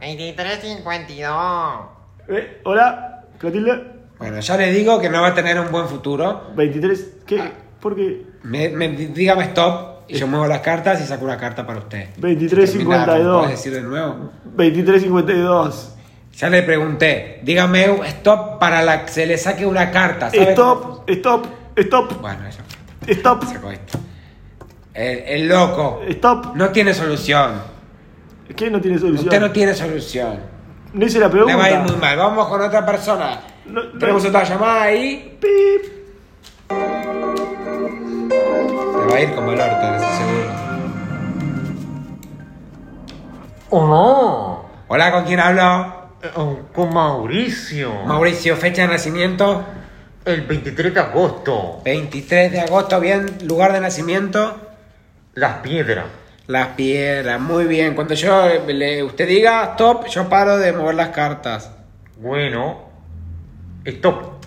23.52. 0.00 1.88
Eh, 2.28 2.60
¿Hola? 2.64 3.24
¿Clotilda? 3.38 3.82
bueno, 4.18 4.40
ya 4.40 4.56
le 4.56 4.72
digo 4.72 4.98
que 4.98 5.10
no 5.10 5.20
va 5.20 5.28
a 5.28 5.34
tener 5.34 5.60
un 5.60 5.70
buen 5.70 5.86
futuro. 5.88 6.52
23. 6.54 7.16
¿Qué? 7.26 7.38
Ah. 7.38 7.52
¿Por 7.80 7.94
qué? 7.96 8.22
Me, 8.44 8.70
me- 8.70 8.88
dígame 8.88 9.44
stop 9.44 10.08
y 10.08 10.14
yo 10.16 10.26
muevo 10.26 10.46
las 10.46 10.60
cartas 10.60 11.02
y 11.02 11.04
saco 11.04 11.26
una 11.26 11.36
carta 11.36 11.66
para 11.66 11.80
usted. 11.80 12.08
23.52. 12.16 13.38
¿Puedes 13.40 13.50
decir 13.50 13.74
de 13.74 13.82
nuevo? 13.82 14.32
23.52. 14.56 15.90
Ya 16.32 16.48
le 16.48 16.62
pregunté, 16.62 17.40
dígame 17.42 17.90
un 17.90 18.06
stop 18.06 18.58
para 18.58 18.80
la 18.82 19.04
que 19.04 19.12
se 19.12 19.26
le 19.26 19.36
saque 19.36 19.66
una 19.66 19.90
carta. 19.90 20.30
¿sabe 20.30 20.54
cómo? 20.54 21.04
Stop, 21.06 21.10
stop, 21.10 21.46
stop, 21.76 22.20
Bueno, 22.22 22.40
ya 22.48 23.12
stop, 23.12 23.44
sacó 23.44 23.70
esto. 23.70 23.98
El, 24.96 25.18
el 25.42 25.48
loco 25.48 26.00
stop. 26.08 26.54
no 26.56 26.70
tiene 26.70 26.94
solución. 26.94 27.60
¿Qué 28.56 28.70
no 28.70 28.80
tiene 28.80 28.98
solución? 28.98 29.24
Usted 29.26 29.40
no 29.40 29.50
tiene 29.52 29.74
solución. 29.74 30.38
No 30.94 31.04
hice 31.04 31.18
la 31.18 31.26
Le 31.26 31.32
pregunta. 31.32 31.56
va 31.56 31.64
a 31.64 31.70
ir 31.70 31.78
muy 31.80 31.96
mal. 31.96 32.16
Vamos 32.16 32.48
con 32.48 32.60
otra 32.62 32.86
persona. 32.86 33.40
No, 33.66 33.82
no. 33.82 33.98
Tenemos 33.98 34.24
otra 34.24 34.44
llamada 34.44 34.82
ahí. 34.82 35.36
Pip. 35.40 35.92
Le 38.30 39.12
va 39.12 39.16
a 39.16 39.20
ir 39.20 39.34
como 39.34 39.52
el 39.52 39.60
orto, 39.60 39.94
eso 39.96 40.06
seguro. 40.16 40.66
¡Oh, 43.70 44.64
Hola, 44.88 45.10
¿con 45.12 45.24
quién 45.24 45.40
hablo? 45.40 45.62
no! 45.62 46.06
Eh, 46.22 46.30
Con 46.74 46.94
Mauricio. 46.94 47.92
Mauricio, 48.06 48.56
fecha 48.56 48.82
de 48.82 48.88
nacimiento. 48.88 49.64
El 50.24 50.42
23 50.42 50.94
de 50.94 51.00
agosto. 51.00 51.80
23 51.84 52.52
de 52.52 52.60
agosto, 52.60 53.00
bien. 53.00 53.26
Lugar 53.44 53.72
de 53.72 53.80
nacimiento. 53.80 54.65
Las 55.36 55.58
piedras. 55.58 56.06
Las 56.46 56.68
piedras, 56.68 57.38
muy 57.38 57.66
bien. 57.66 57.94
Cuando 57.94 58.14
yo 58.14 58.48
le, 58.66 59.02
usted 59.02 59.28
diga 59.28 59.64
stop, 59.72 60.06
yo 60.06 60.30
paro 60.30 60.56
de 60.56 60.72
mover 60.72 60.94
las 60.94 61.10
cartas. 61.10 61.72
Bueno. 62.16 62.88
Stop. 63.84 64.42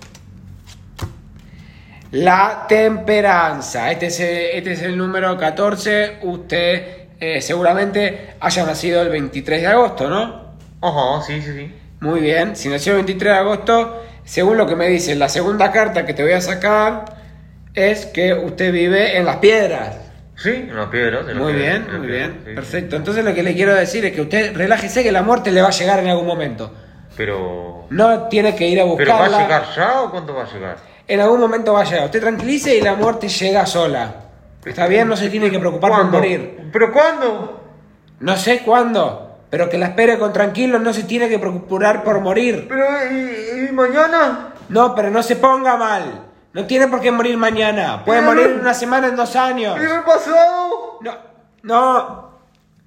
La 2.09 2.65
temperanza. 2.67 3.91
Este 3.91 4.07
es 4.07 4.19
el, 4.19 4.57
este 4.57 4.71
es 4.71 4.81
el 4.81 4.97
número 4.97 5.37
14. 5.37 6.21
Usted 6.23 6.83
eh, 7.19 7.39
seguramente 7.39 8.33
haya 8.39 8.65
nacido 8.65 9.03
el 9.03 9.09
23 9.09 9.61
de 9.61 9.67
agosto, 9.67 10.09
¿no? 10.09 10.55
Ajá, 10.81 11.23
sí, 11.23 11.39
sí, 11.39 11.53
sí. 11.53 11.71
Muy 11.99 12.19
bien. 12.19 12.55
Si 12.55 12.67
nació 12.67 12.93
el 12.93 13.03
23 13.03 13.33
de 13.33 13.37
agosto, 13.37 14.03
según 14.23 14.57
lo 14.57 14.65
que 14.65 14.75
me 14.75 14.87
dice 14.87 15.13
la 15.13 15.29
segunda 15.29 15.71
carta 15.71 16.07
que 16.07 16.15
te 16.15 16.23
voy 16.23 16.31
a 16.31 16.41
sacar, 16.41 17.05
es 17.75 18.07
que 18.07 18.33
usted 18.33 18.73
vive 18.73 19.17
en 19.17 19.25
las 19.27 19.35
piedras. 19.35 20.08
Sí, 20.41 20.69
piedras. 20.89 21.21
en 21.21 21.27
las 21.27 21.35
Muy 21.37 21.53
bien, 21.53 21.87
muy 21.99 22.07
bien. 22.07 22.41
sí. 22.45 22.53
Perfecto. 22.55 22.95
Entonces 22.95 23.25
lo 23.25 23.33
que 23.33 23.43
le 23.43 23.53
quiero 23.53 23.75
decir 23.75 24.05
es 24.05 24.13
que 24.13 24.21
usted 24.21 24.55
relájese 24.55 25.03
que 25.03 25.11
la 25.11 25.21
muerte 25.21 25.51
le 25.51 25.61
va 25.61 25.67
a 25.67 25.71
llegar 25.71 25.99
en 25.99 26.07
algún 26.07 26.25
momento. 26.27 26.73
Pero. 27.17 27.85
No 27.89 28.27
tiene 28.29 28.55
que 28.55 28.67
ir 28.67 28.79
a 28.79 28.83
¿Pero 28.83 28.95
buscarla. 28.95 29.29
va 29.29 29.37
a 29.37 29.41
llegar 29.43 29.63
ya 29.75 30.01
o 30.01 30.11
cuándo 30.11 30.33
va 30.33 30.43
a 30.43 30.53
llegar? 30.53 30.77
En 31.07 31.19
algún 31.19 31.39
momento 31.41 31.73
va 31.73 31.81
a 31.81 31.83
llegar. 31.83 32.05
Usted 32.05 32.21
tranquilice 32.21 32.75
y 32.77 32.81
la 32.81 32.95
muerte 32.95 33.27
llega 33.27 33.65
sola. 33.65 34.13
¿Está 34.63 34.87
bien? 34.87 35.07
No 35.07 35.17
se 35.17 35.29
tiene 35.29 35.49
que 35.51 35.59
preocupar 35.59 35.89
por 35.91 35.99
¿Cuándo? 36.01 36.17
morir. 36.17 36.69
¿Pero 36.71 36.93
cuándo? 36.93 37.63
No 38.19 38.35
sé 38.37 38.59
cuándo, 38.59 39.39
pero 39.49 39.69
que 39.69 39.77
la 39.77 39.87
espere 39.87 40.17
con 40.19 40.31
tranquilo. 40.31 40.79
No 40.79 40.93
se 40.93 41.03
tiene 41.03 41.27
que 41.27 41.39
preocupar 41.39 42.03
por 42.03 42.21
morir. 42.21 42.65
¿Pero 42.69 42.85
y, 43.11 43.67
y 43.69 43.71
mañana? 43.71 44.53
No, 44.69 44.93
pero 44.95 45.09
no 45.09 45.23
se 45.23 45.35
ponga 45.37 45.75
mal. 45.77 46.03
No 46.51 46.65
tiene 46.65 46.87
por 46.87 46.99
qué 46.99 47.11
morir 47.11 47.37
mañana. 47.37 48.03
Puede 48.03 48.21
morir 48.21 48.47
en 48.47 48.59
una 48.61 48.73
semana, 48.73 49.07
en 49.07 49.15
dos 49.15 49.35
años. 49.35 49.77
¿Y 49.79 49.83
el 49.83 50.03
pasado? 50.03 50.97
No, 51.01 51.15
no. 51.61 52.29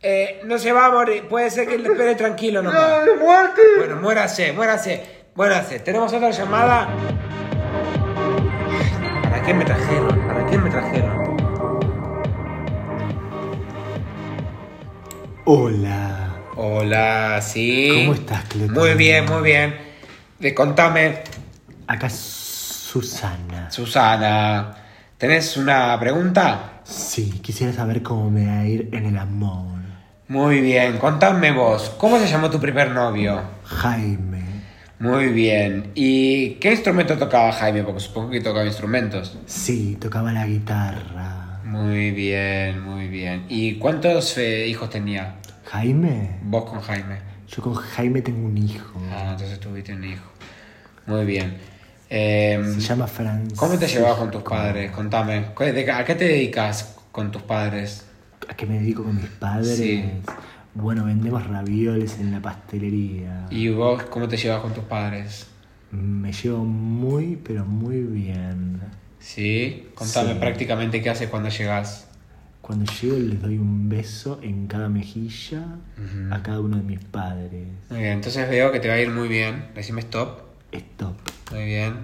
Eh, 0.00 0.40
no 0.44 0.58
se 0.58 0.72
va 0.72 0.86
a 0.86 0.90
morir. 0.90 1.28
Puede 1.28 1.48
ser 1.48 1.68
que 1.68 1.78
le 1.78 1.88
espere 1.88 2.16
tranquilo 2.16 2.60
nomás. 2.62 2.80
¡La 2.80 3.04
de 3.04 3.14
muerte! 3.14 3.62
Bueno, 3.78 3.96
muérase, 3.96 4.52
muérase, 4.52 5.26
muérase. 5.36 5.78
Tenemos 5.78 6.12
otra 6.12 6.30
llamada. 6.30 6.88
¿Para 9.22 9.42
qué 9.42 9.54
me 9.54 9.64
trajeron? 9.64 10.26
¿Para 10.26 10.46
qué 10.46 10.58
me 10.58 10.70
trajeron? 10.70 11.22
Hola. 15.44 16.18
Hola, 16.56 17.40
sí. 17.40 18.02
¿Cómo 18.06 18.14
estás, 18.14 18.44
Cleto? 18.46 18.72
Muy 18.72 18.94
bien, 18.94 19.24
muy 19.26 19.42
bien. 19.42 19.76
De, 20.40 20.52
contame, 20.52 21.22
Acá 21.86 22.06
es 22.06 22.41
Susana. 22.96 23.70
Susana. 23.70 24.74
¿Tenés 25.16 25.56
una 25.56 25.98
pregunta? 25.98 26.82
Sí, 26.84 27.40
quisiera 27.42 27.72
saber 27.72 28.02
cómo 28.02 28.30
me 28.30 28.44
va 28.46 28.58
a 28.60 28.66
ir 28.66 28.90
en 28.92 29.06
el 29.06 29.16
amor. 29.16 29.78
Muy 30.28 30.60
bien, 30.60 30.98
contame 30.98 31.52
vos. 31.52 31.88
¿Cómo 31.96 32.18
se 32.18 32.28
llamó 32.28 32.50
tu 32.50 32.60
primer 32.60 32.90
novio? 32.90 33.40
Jaime. 33.64 34.42
Muy 34.98 35.28
bien. 35.28 35.92
¿Y 35.94 36.56
qué 36.56 36.72
instrumento 36.72 37.16
tocaba 37.16 37.50
Jaime? 37.52 37.82
Porque 37.82 38.00
supongo 38.00 38.28
que 38.28 38.42
tocaba 38.42 38.66
instrumentos. 38.66 39.38
Sí, 39.46 39.96
tocaba 39.98 40.30
la 40.30 40.46
guitarra. 40.46 41.60
Muy 41.64 42.10
bien, 42.10 42.82
muy 42.82 43.08
bien. 43.08 43.46
¿Y 43.48 43.76
cuántos 43.78 44.36
eh, 44.36 44.66
hijos 44.68 44.90
tenía 44.90 45.36
¿Jaime? 45.64 46.40
vos 46.42 46.68
con 46.68 46.82
Jaime? 46.82 47.20
Yo 47.48 47.62
con 47.62 47.72
Jaime 47.72 48.20
tengo 48.20 48.46
un 48.46 48.58
hijo. 48.58 49.00
Ah, 49.10 49.28
entonces 49.30 49.58
tuviste 49.60 49.94
un 49.94 50.04
hijo. 50.04 50.30
Muy 51.06 51.24
bien. 51.24 51.71
Em, 52.14 52.74
Se 52.74 52.80
llama 52.80 53.06
Francis. 53.06 53.58
¿Cómo 53.58 53.78
te 53.78 53.86
llevabas 53.86 54.18
con 54.18 54.30
tus 54.30 54.42
padres? 54.42 54.90
Contame. 54.90 55.46
¿Qué- 55.56 55.72
de- 55.72 55.90
¿A 55.90 56.04
qué 56.04 56.14
te 56.14 56.24
dedicas 56.26 56.96
con 57.10 57.30
tus 57.32 57.40
padres? 57.42 58.04
¿A 58.48 58.54
qué 58.54 58.66
me 58.66 58.78
dedico 58.80 59.02
con 59.02 59.16
mis 59.16 59.30
padres? 59.30 59.76
Sí. 59.76 60.04
Bueno, 60.74 61.04
vendemos 61.06 61.46
ravioles 61.46 62.18
en 62.18 62.32
la 62.32 62.40
pastelería. 62.42 63.46
¿Y 63.50 63.68
vos 63.70 64.02
cómo 64.04 64.28
te 64.28 64.36
llevas 64.36 64.60
con 64.60 64.74
tus 64.74 64.84
padres? 64.84 65.46
Me 65.90 66.32
llevo 66.32 66.64
muy, 66.64 67.36
pero 67.36 67.64
muy 67.64 68.00
bien. 68.02 68.80
¿Sí? 69.18 69.88
Contame 69.94 70.34
Sí. 70.34 70.38
prácticamente 70.38 71.00
qué 71.00 71.08
haces 71.08 71.28
cuando 71.30 71.48
llegas. 71.48 72.08
Cuando 72.60 72.84
llego 72.92 73.16
les 73.18 73.40
doy 73.40 73.56
un 73.58 73.88
beso 73.88 74.38
en 74.42 74.66
cada 74.66 74.88
mejilla 74.90 75.64
a 76.30 76.42
cada 76.42 76.60
uno 76.60 76.76
de 76.76 76.82
mis 76.82 77.00
padres. 77.00 77.68
Muy 77.90 78.00
bien, 78.00 78.12
entonces 78.12 78.48
veo 78.50 78.70
que 78.70 78.80
te 78.80 78.88
va 78.88 78.94
a 78.94 79.00
ir 79.00 79.10
muy 79.10 79.28
bien. 79.28 79.68
Decime 79.74 80.00
stop. 80.02 80.41
Stop, 80.72 81.16
Muy 81.50 81.64
bien. 81.66 81.94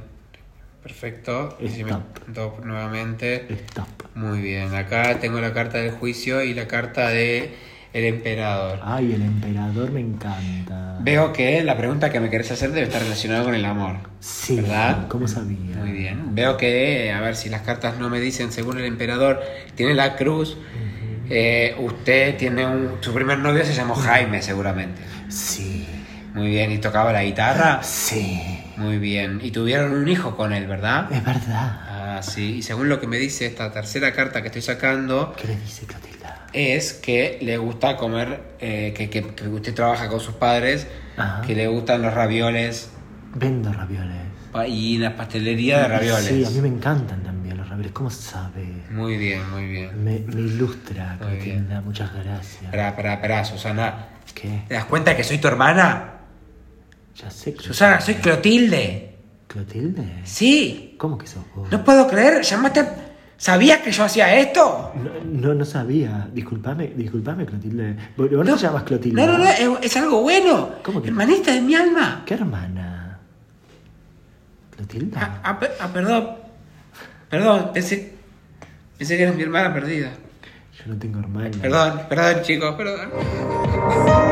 Perfecto. 0.82 1.58
Stop. 1.60 2.02
stop 2.28 2.64
nuevamente. 2.64 3.46
stop. 3.50 3.86
Muy 4.14 4.40
bien, 4.40 4.74
acá 4.74 5.18
tengo 5.20 5.40
la 5.40 5.52
carta 5.52 5.78
del 5.78 5.90
juicio 5.92 6.42
y 6.42 6.54
la 6.54 6.66
carta 6.66 7.08
de 7.08 7.54
El 7.92 8.04
emperador. 8.04 8.80
Ay, 8.82 9.12
el 9.14 9.22
emperador 9.22 9.90
me 9.90 10.00
encanta. 10.00 10.98
Veo 11.00 11.32
que 11.32 11.62
la 11.64 11.76
pregunta 11.76 12.10
que 12.10 12.20
me 12.20 12.28
querés 12.30 12.50
hacer 12.50 12.70
debe 12.72 12.86
estar 12.86 13.02
relacionada 13.02 13.44
con 13.44 13.54
el 13.54 13.64
amor. 13.64 13.96
Sí, 14.20 14.56
¿Verdad? 14.56 15.08
¿cómo 15.08 15.26
sabía? 15.26 15.76
Muy 15.78 15.92
bien. 15.92 16.34
Veo 16.34 16.56
que, 16.56 17.12
a 17.12 17.20
ver 17.20 17.34
si 17.36 17.48
las 17.48 17.62
cartas 17.62 17.98
no 17.98 18.10
me 18.10 18.20
dicen, 18.20 18.52
según 18.52 18.78
el 18.78 18.84
emperador, 18.84 19.40
tiene 19.74 19.94
la 19.94 20.16
cruz. 20.16 20.56
Eh, 21.30 21.74
usted 21.78 22.36
tiene 22.36 22.66
un. 22.66 22.98
Su 23.00 23.12
primer 23.12 23.38
novio 23.38 23.64
se 23.64 23.74
llamó 23.74 23.94
Jaime, 23.94 24.42
seguramente. 24.42 25.00
Sí, 25.28 25.86
Muy 26.38 26.48
bien. 26.48 26.70
¿Y 26.72 26.78
tocaba 26.78 27.12
la 27.12 27.24
guitarra? 27.24 27.82
sí, 27.82 28.40
Muy 28.76 28.98
bien. 28.98 29.40
Y 29.42 29.50
tuvieron 29.50 29.92
un 29.92 30.06
hijo 30.08 30.36
con 30.36 30.52
él, 30.52 30.66
¿verdad? 30.66 31.10
es 31.12 31.24
verdad. 31.24 31.80
Ah, 31.90 32.20
sí. 32.22 32.56
Y 32.58 32.62
según 32.62 32.88
lo 32.88 33.00
que 33.00 33.06
me 33.08 33.16
dice 33.18 33.46
esta 33.46 33.72
tercera 33.72 34.12
carta 34.12 34.40
que 34.40 34.46
estoy 34.48 34.62
sacando, 34.62 35.34
¿Qué 35.36 35.48
le 35.48 35.56
dice 35.56 35.84
Clotilda? 35.86 36.46
es 36.52 36.92
que 36.94 37.38
le 37.42 37.56
gusta 37.58 37.96
comer, 37.96 38.40
eh, 38.60 38.94
que, 38.96 39.10
que- 39.10 39.34
que 39.34 39.48
usted 39.48 39.74
trabaja 39.74 40.08
con 40.08 40.20
sus 40.20 40.34
padres, 40.34 40.86
Ajá. 41.16 41.42
que 41.42 41.54
le 41.56 41.66
gustan 41.66 42.02
los 42.02 42.14
ravioles 42.14 42.90
Vendo 43.34 43.72
ravioles. 43.72 44.16
y 44.68 44.98
la 44.98 45.14
pastelería 45.16 45.78
de 45.80 45.88
ravioles. 45.88 46.24
Sí, 46.26 46.44
a 46.44 46.50
mí 46.50 46.60
me 46.60 46.68
encantan 46.68 47.22
también 47.22 47.56
los 47.58 47.68
ravioles. 47.68 47.92
¿Cómo 47.92 48.10
sabe? 48.10 48.64
Muy 48.90 49.16
bien, 49.16 49.48
muy 49.50 49.66
bien. 49.66 50.02
Me, 50.04 50.20
me 50.20 50.40
ilustra. 50.40 51.16
Clotilda. 51.18 51.80
Muchas 51.82 52.12
gracias. 52.14 52.62
Espera, 52.62 52.88
espera, 52.90 53.14
espera, 53.14 53.44
Susana. 53.44 54.06
¿Qué? 54.34 54.62
¿Te 54.68 54.74
das 54.74 54.84
cuenta 54.86 55.16
que 55.16 55.24
soy 55.24 55.38
tu 55.38 55.48
hermana? 55.48 56.14
Ya 57.20 57.30
sé. 57.30 57.56
Susana, 57.58 58.00
soy 58.00 58.14
Clotilde. 58.14 59.16
¿Clotilde? 59.46 60.20
Sí. 60.24 60.94
¿Cómo 60.98 61.18
que 61.18 61.26
sos 61.26 61.42
vos? 61.54 61.70
No 61.70 61.84
puedo 61.84 62.06
creer, 62.06 62.42
llamaste... 62.42 62.86
¿Sabías 63.36 63.78
que 63.78 63.92
yo 63.92 64.02
hacía 64.02 64.34
esto? 64.34 64.92
No, 64.96 65.10
no, 65.24 65.54
no 65.54 65.64
sabía. 65.64 66.28
Disculpame, 66.32 66.88
disculpame, 66.88 67.46
Clotilde. 67.46 67.96
¿Vos 68.16 68.30
no, 68.30 68.56
te 68.56 68.62
llamas 68.62 68.82
Clotilde? 68.82 69.14
No, 69.14 69.32
no, 69.32 69.38
no, 69.38 69.48
es, 69.48 69.68
es 69.82 69.96
algo 69.96 70.22
bueno. 70.22 70.70
¿Cómo 70.82 71.00
que? 71.00 71.08
Hermanita 71.08 71.52
de 71.52 71.60
mi 71.60 71.74
alma. 71.76 72.24
¿Qué 72.26 72.34
hermana? 72.34 73.20
¿Clotilda? 74.74 75.20
Ah, 75.20 75.40
ah, 75.44 75.60
ah, 75.80 75.88
perdón. 75.92 76.30
Perdón, 77.30 77.70
pensé... 77.72 78.12
Pensé 78.98 79.16
que 79.16 79.22
eras 79.22 79.36
mi 79.36 79.42
hermana 79.44 79.72
perdida. 79.72 80.10
Yo 80.76 80.92
no 80.92 80.98
tengo 80.98 81.20
hermana. 81.20 81.50
Perdón, 81.62 82.00
perdón, 82.08 82.42
chicos, 82.42 82.74
perdón. 82.74 84.27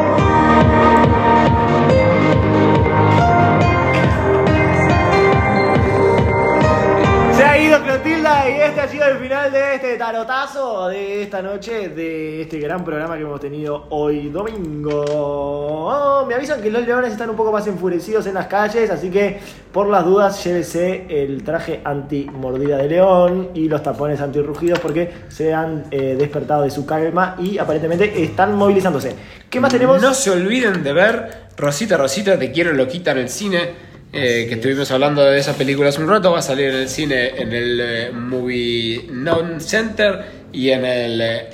Y 8.09 8.61
este 8.61 8.81
ha 8.81 8.89
sido 8.89 9.05
el 9.07 9.19
final 9.19 9.51
de 9.51 9.75
este 9.75 9.97
tarotazo 9.97 10.87
de 10.89 11.23
esta 11.23 11.43
noche, 11.43 11.89
de 11.89 12.43
este 12.43 12.61
gran 12.61 12.85
programa 12.85 13.17
que 13.17 13.23
hemos 13.23 13.41
tenido 13.41 13.87
hoy 13.91 14.29
domingo. 14.29 15.05
Oh, 15.09 16.25
me 16.25 16.35
avisan 16.35 16.63
que 16.63 16.71
los 16.71 16.87
leones 16.87 17.13
están 17.13 17.31
un 17.31 17.37
poco 17.37 17.51
más 17.51 17.67
enfurecidos 17.67 18.27
en 18.27 18.35
las 18.35 18.47
calles, 18.47 18.91
así 18.91 19.11
que 19.11 19.41
por 19.73 19.89
las 19.89 20.05
dudas 20.05 20.43
llévese 20.45 21.07
el 21.09 21.43
traje 21.43 21.81
anti-mordida 21.85 22.77
de 22.77 22.89
león 22.89 23.51
y 23.55 23.69
los 23.69 23.83
tapones 23.83 24.21
anti-rugidos 24.21 24.79
porque 24.79 25.13
se 25.29 25.53
han 25.53 25.87
eh, 25.91 26.15
despertado 26.17 26.63
de 26.63 26.71
su 26.71 26.87
calma 26.87 27.35
y 27.41 27.59
aparentemente 27.59 28.23
están 28.23 28.55
movilizándose. 28.55 29.17
¿Qué 29.51 29.59
más 29.59 29.73
tenemos? 29.73 30.01
No 30.01 30.15
se 30.15 30.31
olviden 30.31 30.85
de 30.85 30.93
ver 30.93 31.49
Rosita, 31.57 31.97
Rosita, 31.97 32.39
te 32.39 32.53
quiero 32.53 32.73
loquita 32.73 33.11
en 33.11 33.19
el 33.19 33.29
cine. 33.29 33.96
Eh, 34.17 34.47
que 34.49 34.55
estuvimos 34.55 34.91
hablando 34.91 35.23
de 35.23 35.39
esa 35.39 35.53
película 35.55 35.91
hace 35.91 36.03
un 36.03 36.09
rato. 36.09 36.33
Va 36.33 36.39
a 36.41 36.43
salir 36.43 36.71
en 36.71 36.77
el 36.77 36.89
cine, 36.89 37.29
en 37.41 37.53
el 37.53 37.81
eh, 37.81 38.11
Movie 38.13 39.07
Non 39.13 39.61
Center 39.61 40.25
y 40.53 40.71
en 40.71 40.85
el 40.85 41.21
eh, 41.21 41.49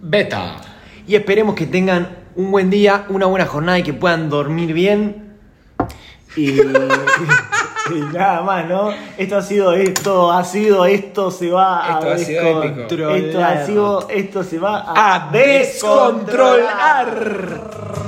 Beta. 0.00 0.56
Y 1.06 1.14
esperemos 1.14 1.54
que 1.54 1.66
tengan 1.66 2.08
un 2.36 2.50
buen 2.50 2.68
día, 2.70 3.04
una 3.08 3.26
buena 3.26 3.46
jornada 3.46 3.78
y 3.78 3.82
que 3.82 3.94
puedan 3.94 4.28
dormir 4.28 4.72
bien. 4.72 5.36
Y, 6.36 6.50
y 6.60 8.00
nada 8.12 8.42
más, 8.42 8.66
¿no? 8.68 8.90
Esto 9.16 9.36
ha 9.38 9.42
sido 9.42 9.72
esto, 9.72 10.30
ha 10.30 10.44
sido 10.44 10.84
esto, 10.86 11.30
se 11.30 11.50
va 11.50 11.98
Esto 11.98 12.10
a 12.10 12.14
ha 12.14 12.18
sido 12.18 12.40
épico. 12.42 12.60
descontrolar. 12.60 13.16
Esto 13.18 13.44
ha 13.44 13.66
sido, 13.66 14.08
esto 14.10 14.44
se 14.44 14.58
va 14.58 14.78
a, 14.80 15.14
¡A 15.14 15.30
descontrolar! 15.32 18.07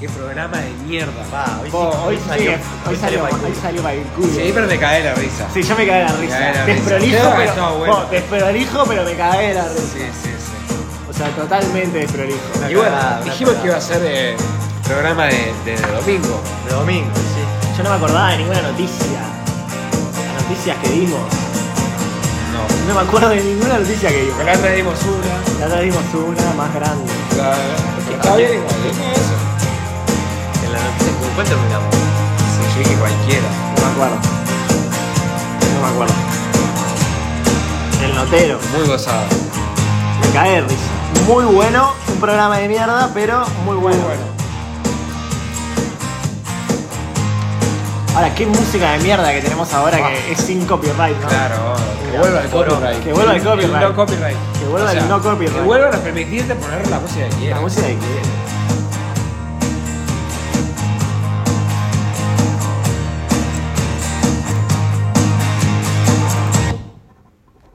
¡Qué 0.00 0.08
programa 0.10 0.58
de 0.58 0.70
mierda! 0.86 1.58
hoy, 1.62 1.70
Oh, 1.72 2.04
hoy, 2.06 2.18
salió- 2.28 2.52
sí, 2.52 2.58
hoy 2.86 2.96
salió, 2.96 3.20
para 3.22 3.30
el 3.30 3.40
hoy 3.44 3.50
culo. 3.50 3.62
salió 3.62 3.82
para 3.82 3.94
el 3.94 4.02
culo. 4.08 4.28
Sí, 4.28 4.50
pero 4.52 4.66
me 4.66 4.78
cae 4.78 5.02
la 5.04 5.14
risa. 5.14 5.46
Sí, 5.54 5.62
yo 5.62 5.74
me 5.76 5.86
la 6.04 6.12
risa. 6.12 6.36
de 6.38 6.44
la 6.44 6.64
risa. 6.66 6.66
Desprolijo, 6.66 7.32
pero, 7.36 7.78
bueno. 7.78 8.00
no, 8.00 8.10
desprolijo, 8.10 8.84
pero 8.86 9.04
me 9.04 9.14
de 9.48 9.54
la 9.54 9.62
risa. 9.68 9.80
Sí, 9.80 10.00
sí, 10.22 10.30
sí. 10.36 10.76
O 11.08 11.12
sea, 11.14 11.28
totalmente 11.30 11.98
desprolijo. 11.98 12.40
Y 12.68 12.74
bueno, 12.74 12.96
dijimos 13.24 13.54
que 13.54 13.66
iba 13.68 13.76
a 13.76 13.80
ser 13.80 14.02
eh, 14.04 14.36
programa 14.84 15.24
de, 15.24 15.52
de 15.64 15.76
domingo. 15.80 16.42
De 16.68 16.74
domingo, 16.74 17.10
sí. 17.16 17.76
Yo 17.78 17.82
no 17.84 17.90
me 17.90 17.96
acordaba 17.96 18.30
de 18.32 18.36
ninguna 18.38 18.60
noticia. 18.62 19.20
Las 20.34 20.42
noticias 20.42 20.76
que 20.82 20.90
dimos. 20.90 21.20
No. 22.52 22.92
No 22.92 23.00
me 23.00 23.08
acuerdo 23.08 23.30
de 23.30 23.42
ninguna 23.42 23.78
noticia 23.78 24.10
que 24.10 24.20
dimos. 24.24 24.40
Acá 24.40 24.58
traímos 24.58 24.98
una. 25.04 25.58
La 25.60 25.66
otra 25.68 25.80
dimos 25.80 26.02
una 26.14 26.52
más 26.52 26.74
grande. 26.74 27.10
la- 27.38 27.56
Está 28.14 28.36
bien 28.36 28.52
igual, 28.52 28.66
¿eh? 28.70 29.12
eso. 29.14 29.45
La 31.36 31.44
noticia, 31.44 31.44
¿con 31.44 31.44
cuál 31.44 31.46
terminamos? 31.46 31.94
Sí, 31.94 32.62
yo 32.74 32.78
dije 32.78 32.94
cualquiera. 32.96 33.48
No 33.76 33.86
me 33.86 33.92
acuerdo. 33.92 34.16
No 35.74 35.80
me 35.82 35.88
acuerdo. 35.92 36.14
El 38.02 38.14
notero. 38.14 38.58
Muy 38.76 38.86
gozado. 38.86 39.22
Me 40.22 40.28
cae 40.32 40.50
de 40.52 40.60
risa. 40.62 40.90
Muy 41.26 41.44
bueno, 41.44 41.92
un 42.08 42.20
programa 42.20 42.58
de 42.58 42.68
mierda, 42.68 43.10
pero 43.14 43.44
muy 43.64 43.76
bueno. 43.76 44.00
Ahora, 48.14 48.34
qué 48.34 48.46
música 48.46 48.92
de 48.92 48.98
mierda 49.00 49.30
que 49.30 49.42
tenemos 49.42 49.70
ahora 49.74 49.98
que 50.08 50.32
es 50.32 50.40
sin 50.40 50.64
copyright, 50.66 51.20
¿no? 51.20 51.28
Claro, 51.28 51.74
que 52.10 52.18
vuelva 52.18 52.40
el 52.40 52.48
copyright. 52.48 53.04
Que 53.04 53.12
vuelva 53.12 53.34
el 53.34 53.42
copyright. 53.42 53.82
no 53.82 53.94
copyright. 53.94 54.36
Que 54.58 54.64
vuelva 54.68 54.92
el 54.92 55.08
no 55.08 55.20
copyright. 55.22 55.54
Que 55.54 55.60
vuelvan 55.60 55.94
a 55.94 55.98
permitirte 55.98 56.54
poner 56.54 56.86
la 56.88 56.98
música 56.98 57.24
que 57.24 57.30
La 57.32 57.36
quieras. 57.36 57.60
música 57.60 57.86
que 57.88 57.96
quieras. 57.98 58.28